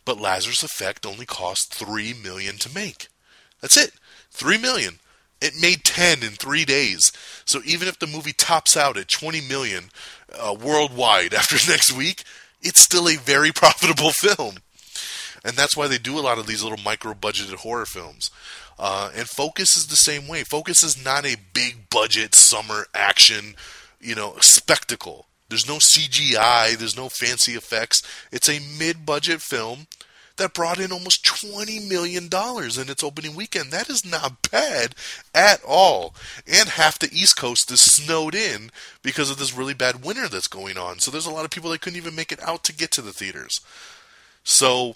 But 0.06 0.19
Lazarus 0.19 0.64
Effect 0.64 1.06
only 1.06 1.26
cost 1.26 1.73
3 1.76 2.14
million 2.14 2.57
to 2.57 2.73
make. 2.73 3.07
That's 3.61 3.78
it. 3.78 3.91
3 4.32 4.57
million. 4.57 4.99
It 5.40 5.60
made 5.60 5.84
10 5.84 6.23
in 6.23 6.32
three 6.32 6.65
days. 6.65 7.11
So 7.45 7.61
even 7.65 7.88
if 7.88 7.99
the 7.99 8.07
movie 8.07 8.34
tops 8.34 8.78
out 8.78 8.98
at 8.98 9.10
20 9.10 9.41
million 9.41 9.86
uh, 10.34 10.56
worldwide 10.60 11.34
after 11.36 11.56
next 11.69 11.91
week, 11.91 12.23
it's 12.61 12.82
still 12.82 13.07
a 13.07 13.18
very 13.18 13.52
profitable 13.56 14.11
film. 14.11 14.56
And 15.43 15.55
that's 15.55 15.76
why 15.76 15.88
they 15.88 15.97
do 15.97 16.19
a 16.19 16.22
lot 16.22 16.38
of 16.38 16.47
these 16.47 16.63
little 16.63 16.84
micro 16.84 17.13
budgeted 17.13 17.55
horror 17.55 17.85
films. 17.85 18.30
Uh, 18.77 19.11
and 19.15 19.27
Focus 19.27 19.76
is 19.76 19.88
the 19.88 19.95
same 19.95 20.27
way. 20.27 20.43
Focus 20.43 20.84
is 20.84 21.03
not 21.03 21.26
a 21.26 21.38
big 21.53 21.89
budget 21.89 22.35
summer 22.35 22.85
action, 22.93 23.55
you 23.99 24.15
know, 24.15 24.35
spectacle. 24.39 25.27
There's 25.49 25.68
no 25.68 25.77
CGI, 25.77 26.77
there's 26.77 26.95
no 26.95 27.09
fancy 27.09 27.53
effects. 27.53 28.01
It's 28.31 28.49
a 28.49 28.61
mid 28.80 29.05
budget 29.05 29.41
film 29.41 29.88
that 30.38 30.53
brought 30.53 30.80
in 30.80 30.91
almost 30.91 31.26
$20 31.26 31.88
million 31.88 32.23
in 32.23 32.89
its 32.89 33.03
opening 33.03 33.35
weekend. 33.35 33.72
That 33.72 33.89
is 33.89 34.05
not 34.05 34.49
bad 34.49 34.95
at 35.35 35.61
all. 35.68 36.15
And 36.47 36.69
half 36.69 36.97
the 36.97 37.09
East 37.11 37.38
Coast 37.38 37.69
is 37.72 37.81
snowed 37.81 38.34
in 38.34 38.72
because 39.03 39.30
of 39.30 39.38
this 39.38 39.55
really 39.55 39.73
bad 39.73 40.03
winter 40.03 40.27
that's 40.27 40.47
going 40.47 40.77
on. 40.77 40.99
So 40.99 41.11
there's 41.11 41.26
a 41.26 41.31
lot 41.31 41.45
of 41.45 41.51
people 41.51 41.69
that 41.72 41.81
couldn't 41.81 41.97
even 41.97 42.15
make 42.15 42.31
it 42.31 42.41
out 42.41 42.63
to 42.63 42.73
get 42.73 42.91
to 42.91 43.01
the 43.01 43.13
theaters. 43.13 43.61
So 44.43 44.95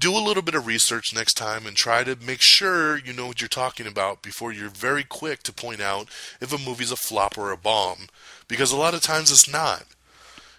do 0.00 0.16
a 0.16 0.18
little 0.18 0.42
bit 0.42 0.54
of 0.54 0.66
research 0.66 1.14
next 1.14 1.34
time 1.34 1.66
and 1.66 1.76
try 1.76 2.02
to 2.02 2.16
make 2.16 2.40
sure 2.40 2.98
you 2.98 3.12
know 3.12 3.26
what 3.26 3.40
you're 3.40 3.48
talking 3.48 3.86
about 3.86 4.22
before 4.22 4.50
you're 4.50 4.70
very 4.70 5.04
quick 5.04 5.42
to 5.42 5.52
point 5.52 5.80
out 5.80 6.08
if 6.40 6.52
a 6.52 6.58
movie's 6.58 6.90
a 6.90 6.96
flop 6.96 7.36
or 7.36 7.52
a 7.52 7.56
bomb 7.56 8.08
because 8.48 8.72
a 8.72 8.76
lot 8.76 8.94
of 8.94 9.02
times 9.02 9.30
it's 9.30 9.50
not. 9.50 9.84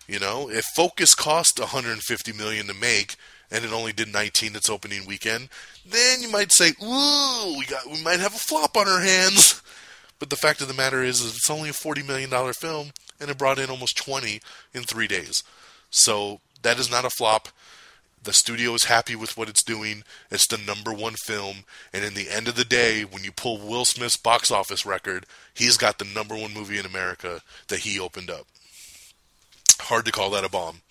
You 0.08 0.20
know, 0.20 0.50
if 0.50 0.66
Focus 0.76 1.16
cost 1.16 1.60
150 1.60 2.34
million 2.34 2.68
to 2.68 2.74
make, 2.74 3.16
and 3.50 3.66
it 3.66 3.74
only 3.74 3.94
did 3.94 4.12
19 4.12 4.56
its 4.56 4.70
opening 4.70 5.06
weekend, 5.06 5.50
then 5.86 6.22
you 6.22 6.30
might 6.30 6.52
say, 6.52 6.74
"Ooh, 6.84 7.56
we 7.58 7.66
got 7.66 7.86
we 7.86 8.02
might 8.04 8.20
have 8.20 8.36
a 8.36 8.40
flop 8.40 8.78
on 8.78 8.88
our 8.88 9.02
hands." 9.02 9.62
But 10.20 10.30
the 10.30 10.36
fact 10.36 10.62
of 10.62 10.68
the 10.68 10.76
matter 10.76 11.02
is, 11.02 11.20
is 11.20 11.36
it's 11.36 11.50
only 11.50 11.70
a 11.70 11.74
40 11.74 12.04
million 12.04 12.30
dollar 12.30 12.54
film, 12.54 12.92
and 13.20 13.32
it 13.32 13.40
brought 13.40 13.58
in 13.58 13.72
almost 13.72 13.98
20 13.98 14.40
in 14.72 14.84
three 14.84 15.08
days. 15.08 15.42
So 15.90 16.42
that 16.62 16.78
is 16.78 16.92
not 16.92 17.06
a 17.06 17.10
flop. 17.10 17.48
The 18.24 18.34
studio 18.34 18.76
is 18.76 18.84
happy 18.84 19.16
with 19.16 19.36
what 19.36 19.50
it's 19.50 19.64
doing. 19.64 20.04
It's 20.30 20.46
the 20.46 20.58
number 20.58 20.94
one 20.94 21.16
film, 21.26 21.64
and 21.92 22.06
in 22.06 22.14
the 22.14 22.30
end 22.30 22.48
of 22.48 22.56
the 22.56 22.64
day, 22.64 23.02
when 23.02 23.24
you 23.24 23.32
pull 23.32 23.58
Will 23.58 23.84
Smith's 23.84 24.18
box 24.18 24.52
office 24.52 24.86
record, 24.86 25.26
he's 25.54 25.76
got 25.76 25.98
the 25.98 26.06
number 26.06 26.36
one 26.36 26.54
movie 26.54 26.78
in 26.78 26.86
America 26.86 27.42
that 27.70 27.80
he 27.80 28.00
opened 28.00 28.30
up. 28.30 28.46
Hard 29.82 30.06
to 30.06 30.12
call 30.12 30.30
that 30.32 30.44
a 30.44 30.50
bomb. 30.50 30.82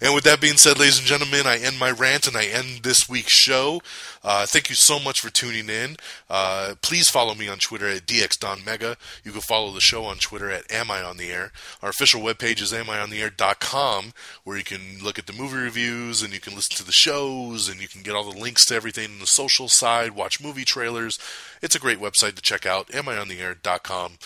And 0.00 0.14
with 0.14 0.24
that 0.24 0.40
being 0.40 0.56
said, 0.56 0.78
ladies 0.78 0.98
and 0.98 1.06
gentlemen, 1.06 1.46
I 1.46 1.58
end 1.58 1.78
my 1.78 1.90
rant 1.90 2.26
and 2.26 2.36
I 2.36 2.44
end 2.44 2.82
this 2.82 3.08
week's 3.08 3.32
show. 3.32 3.80
Uh, 4.24 4.46
thank 4.46 4.68
you 4.68 4.74
so 4.74 4.98
much 4.98 5.20
for 5.20 5.30
tuning 5.30 5.68
in. 5.68 5.96
Uh, 6.28 6.74
please 6.82 7.08
follow 7.08 7.34
me 7.34 7.48
on 7.48 7.58
Twitter 7.58 7.86
at 7.88 8.06
DXDonMega. 8.06 8.96
You 9.24 9.32
can 9.32 9.40
follow 9.40 9.70
the 9.70 9.80
show 9.80 10.04
on 10.04 10.16
Twitter 10.16 10.50
at 10.50 10.70
Am 10.72 10.90
I 10.90 11.02
On 11.02 11.16
The 11.16 11.30
Air. 11.30 11.52
Our 11.82 11.90
official 11.90 12.20
webpage 12.20 12.60
is 12.60 12.72
amiontheair.com, 12.72 14.12
where 14.42 14.56
you 14.56 14.64
can 14.64 14.98
look 15.02 15.18
at 15.18 15.26
the 15.26 15.32
movie 15.32 15.58
reviews 15.58 16.22
and 16.22 16.34
you 16.34 16.40
can 16.40 16.54
listen 16.54 16.76
to 16.76 16.84
the 16.84 16.92
shows 16.92 17.68
and 17.68 17.80
you 17.80 17.88
can 17.88 18.02
get 18.02 18.14
all 18.14 18.28
the 18.28 18.38
links 18.38 18.66
to 18.66 18.74
everything 18.74 19.12
on 19.12 19.18
the 19.20 19.26
social 19.26 19.68
side, 19.68 20.12
watch 20.12 20.42
movie 20.42 20.64
trailers. 20.64 21.18
It's 21.60 21.76
a 21.76 21.80
great 21.80 22.00
website 22.00 22.34
to 22.34 22.42
check 22.42 22.66
out, 22.66 22.88
amiontheair.com. 22.88 24.18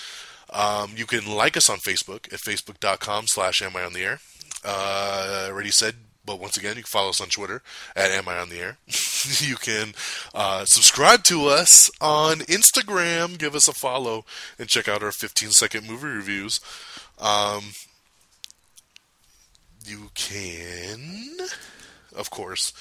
Um, 0.50 0.92
you 0.96 1.06
can 1.06 1.26
like 1.26 1.56
us 1.56 1.68
on 1.68 1.78
Facebook 1.78 2.32
at 2.32 2.40
facebook.com 2.40 3.26
slash 3.26 3.62
am 3.62 3.76
I 3.76 3.84
on 3.84 3.92
the 3.92 4.02
air. 4.02 4.20
Uh, 4.64 5.48
already 5.48 5.70
said, 5.70 5.94
but 6.24 6.40
once 6.40 6.56
again, 6.56 6.76
you 6.76 6.82
can 6.82 6.88
follow 6.88 7.10
us 7.10 7.20
on 7.20 7.28
Twitter 7.28 7.62
at 7.94 8.10
am 8.10 8.28
I 8.28 8.38
on 8.38 8.48
the 8.48 8.58
air. 8.58 8.78
you 9.38 9.56
can 9.56 9.94
uh, 10.34 10.64
subscribe 10.64 11.22
to 11.24 11.46
us 11.46 11.90
on 12.00 12.38
Instagram, 12.40 13.38
give 13.38 13.54
us 13.54 13.68
a 13.68 13.72
follow, 13.72 14.24
and 14.58 14.68
check 14.68 14.88
out 14.88 15.02
our 15.02 15.12
15 15.12 15.50
second 15.50 15.88
movie 15.88 16.08
reviews. 16.08 16.60
Um, 17.18 17.72
you 19.84 20.10
can, 20.14 21.36
of 22.14 22.30
course, 22.30 22.72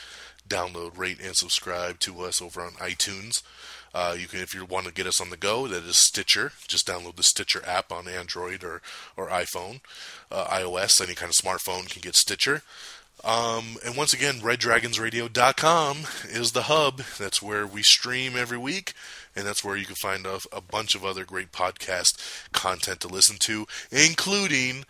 download, 0.48 0.98
rate, 0.98 1.20
and 1.24 1.36
subscribe 1.36 2.00
to 2.00 2.22
us 2.22 2.42
over 2.42 2.62
on 2.62 2.72
iTunes. 2.74 3.44
Uh, 3.96 4.14
you 4.20 4.28
can, 4.28 4.42
if 4.42 4.54
you 4.54 4.66
want 4.66 4.86
to 4.86 4.94
get 4.94 5.08
us 5.08 5.22
on 5.22 5.30
the 5.30 5.38
go, 5.38 5.68
that 5.68 5.86
is 5.86 5.96
Stitcher. 5.96 6.52
Just 6.68 6.86
download 6.86 7.16
the 7.16 7.24
Stitcher 7.24 7.64
app 7.66 7.94
on 7.94 8.10
Android 8.10 8.62
or 8.62 8.82
or 9.16 9.30
iPhone, 9.30 9.80
uh, 10.30 10.46
iOS. 10.48 11.00
Any 11.00 11.16
kind 11.16 11.30
of 11.30 11.36
smartphone 11.36 11.90
can 11.90 12.02
get 12.02 12.16
Stitcher. 12.16 12.62
Um, 13.24 13.78
and 13.86 13.96
once 13.96 14.14
again, 14.14 14.42
RedDragonsRadio.com 14.42 15.98
is 16.30 16.52
the 16.52 16.64
hub. 16.64 17.04
That's 17.18 17.42
where 17.42 17.66
we 17.66 17.82
stream 17.82 18.36
every 18.36 18.58
week, 18.58 18.92
and 19.34 19.48
that's 19.48 19.64
where 19.64 19.78
you 19.78 19.86
can 19.86 19.96
find 19.96 20.26
a, 20.26 20.40
a 20.52 20.60
bunch 20.60 20.94
of 20.94 21.06
other 21.06 21.24
great 21.24 21.54
podcast 21.54 22.52
content 22.52 23.00
to 23.00 23.08
listen 23.08 23.38
to, 23.40 23.66
including 23.92 24.84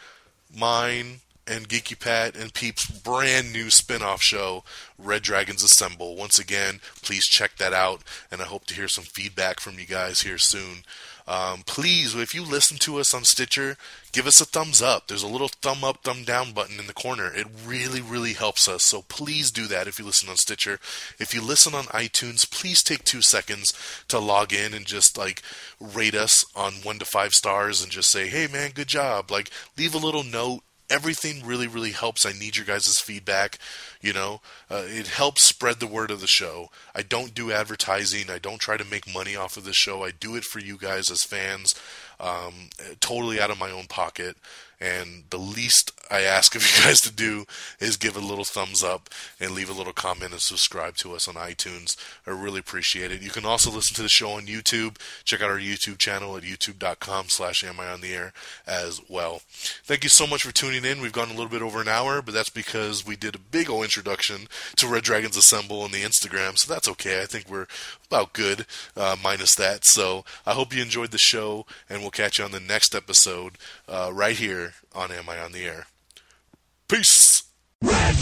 mine, 0.54 1.20
and 1.48 1.70
Geeky 1.70 2.00
Pat 2.00 2.36
and 2.36 2.54
Peep's 2.54 2.88
brand 2.88 3.54
new 3.54 3.70
spin 3.70 4.02
off 4.02 4.22
show, 4.22 4.64
Red 4.98 5.22
Dragons 5.22 5.64
Assemble. 5.64 6.16
Once 6.16 6.40
again, 6.40 6.80
please 7.02 7.26
check 7.26 7.58
that 7.58 7.74
out, 7.74 8.02
and 8.32 8.42
I 8.42 8.46
hope 8.46 8.66
to 8.66 8.76
hear 8.76 8.88
some 8.88 9.04
feedback 9.04 9.60
from 9.60 9.80
you 9.80 9.86
guys 9.86 10.22
here 10.22 10.38
soon. 10.38 10.84
Um, 11.28 11.64
please, 11.66 12.14
if 12.14 12.36
you 12.36 12.44
listen 12.44 12.78
to 12.78 12.98
us 12.98 13.14
on 13.14 13.24
Stitcher, 13.24 13.78
give 14.12 14.28
us 14.28 14.40
a 14.40 14.46
thumbs 14.46 14.82
up. 14.82 15.08
There's 15.08 15.24
a 15.24 15.28
little 15.28 15.48
thumb 15.48 15.84
up, 15.84 16.04
thumb 16.04 16.24
down 16.24 16.52
button 16.52 16.80
in 16.80 16.86
the 16.86 16.94
corner. 16.94 17.34
It 17.34 17.48
really, 17.66 18.00
really 18.00 18.34
helps 18.34 18.68
us. 18.68 18.84
So 18.84 19.02
please 19.02 19.50
do 19.50 19.66
that 19.68 19.88
if 19.88 19.98
you 19.98 20.06
listen 20.06 20.30
on 20.30 20.38
Stitcher. 20.38 20.80
If 21.20 21.34
you 21.34 21.42
listen 21.42 21.74
on 21.74 21.86
iTunes, 21.86 22.50
please 22.50 22.84
take 22.84 23.04
two 23.04 23.24
seconds 23.24 23.74
to 24.08 24.20
log 24.20 24.54
in 24.54 24.76
and 24.76 24.86
just 24.86 25.18
like 25.18 25.42
rate 25.80 26.16
us 26.16 26.46
on 26.56 26.74
one 26.84 27.00
to 27.00 27.06
five 27.06 27.34
stars 27.34 27.82
and 27.82 27.92
just 27.92 28.12
say, 28.12 28.28
hey 28.28 28.46
man, 28.46 28.72
good 28.72 28.88
job. 28.88 29.32
Like, 29.32 29.50
leave 29.78 29.96
a 29.96 30.00
little 30.00 30.24
note 30.24 30.62
everything 30.90 31.46
really 31.46 31.68
really 31.68 31.92
helps. 31.92 32.26
I 32.26 32.32
need 32.32 32.56
your 32.56 32.66
guys' 32.66 33.00
feedback 33.00 33.60
you 34.06 34.14
know? 34.14 34.40
Uh, 34.70 34.84
it 34.86 35.08
helps 35.08 35.42
spread 35.42 35.80
the 35.80 35.88
word 35.88 36.12
of 36.12 36.22
the 36.22 36.28
show. 36.28 36.70
I 36.94 37.02
don't 37.02 37.34
do 37.34 37.52
advertising. 37.52 38.30
I 38.30 38.38
don't 38.38 38.62
try 38.62 38.78
to 38.78 38.86
make 38.86 39.12
money 39.12 39.36
off 39.36 39.58
of 39.58 39.66
the 39.66 39.74
show. 39.74 40.04
I 40.04 40.12
do 40.12 40.36
it 40.36 40.44
for 40.44 40.60
you 40.60 40.78
guys 40.78 41.10
as 41.10 41.24
fans 41.24 41.74
um, 42.20 42.70
totally 43.00 43.42
out 43.42 43.50
of 43.50 43.60
my 43.60 43.72
own 43.72 43.88
pocket 43.88 44.38
and 44.80 45.24
the 45.30 45.38
least 45.38 45.92
I 46.10 46.22
ask 46.22 46.56
of 46.56 46.62
you 46.78 46.84
guys 46.84 47.02
to 47.02 47.12
do 47.12 47.46
is 47.80 47.98
give 47.98 48.16
a 48.16 48.20
little 48.20 48.44
thumbs 48.44 48.84
up 48.84 49.10
and 49.40 49.52
leave 49.52 49.70
a 49.70 49.74
little 49.74 49.94
comment 49.94 50.32
and 50.32 50.42
subscribe 50.42 50.96
to 50.98 51.14
us 51.14 51.28
on 51.28 51.36
iTunes. 51.36 51.96
I 52.28 52.32
really 52.32 52.60
appreciate 52.60 53.12
it. 53.12 53.22
You 53.22 53.30
can 53.30 53.46
also 53.46 53.72
listen 53.72 53.96
to 53.96 54.02
the 54.02 54.10
show 54.10 54.32
on 54.32 54.46
YouTube. 54.46 54.98
Check 55.24 55.42
out 55.42 55.50
our 55.50 55.60
YouTube 55.60 55.98
channel 55.98 56.38
at 56.38 56.44
youtube.com 56.44 57.30
slash 57.30 57.64
am 57.64 57.80
I 57.80 57.88
on 57.88 58.02
the 58.02 58.14
air 58.14 58.34
as 58.68 59.02
well. 59.10 59.42
Thank 59.50 60.04
you 60.04 60.10
so 60.10 60.28
much 60.28 60.44
for 60.44 60.54
tuning 60.54 60.86
in. 60.86 61.02
We've 61.02 61.12
gone 61.12 61.30
a 61.30 61.34
little 61.34 61.48
bit 61.48 61.62
over 61.62 61.82
an 61.82 61.88
hour, 61.88 62.22
but 62.22 62.34
that's 62.34 62.50
because 62.50 63.06
we 63.06 63.16
did 63.16 63.36
a 63.36 63.40
big 63.40 63.70
old 63.70 63.84
introduction 63.84 64.48
to 64.78 64.88
Red 64.88 65.04
Dragons 65.04 65.38
Assemble 65.38 65.82
on 65.82 65.92
the 65.92 66.04
Instagram, 66.04 66.58
so 66.58 66.72
that's 66.72 66.88
okay. 66.90 67.22
I 67.22 67.26
think 67.26 67.50
we're 67.50 67.68
about 68.08 68.34
good, 68.34 68.66
uh, 68.96 69.16
minus 69.22 69.56
that. 69.56 69.86
So 69.86 70.26
I 70.46 70.54
hope 70.54 70.76
you 70.76 70.82
enjoyed 70.82 71.12
the 71.12 71.18
show, 71.18 71.66
and 71.90 72.02
we'll 72.02 72.12
catch 72.12 72.40
you 72.40 72.46
on 72.46 72.52
the 72.52 72.60
next 72.60 72.96
episode 72.96 73.54
uh, 73.88 74.12
right 74.14 74.36
here 74.36 74.65
on 74.94 75.12
Am 75.12 75.30
I 75.30 75.40
on 75.40 75.52
the 75.52 75.66
Air. 75.66 75.88
Peace! 76.88 77.44
Red 77.82 78.16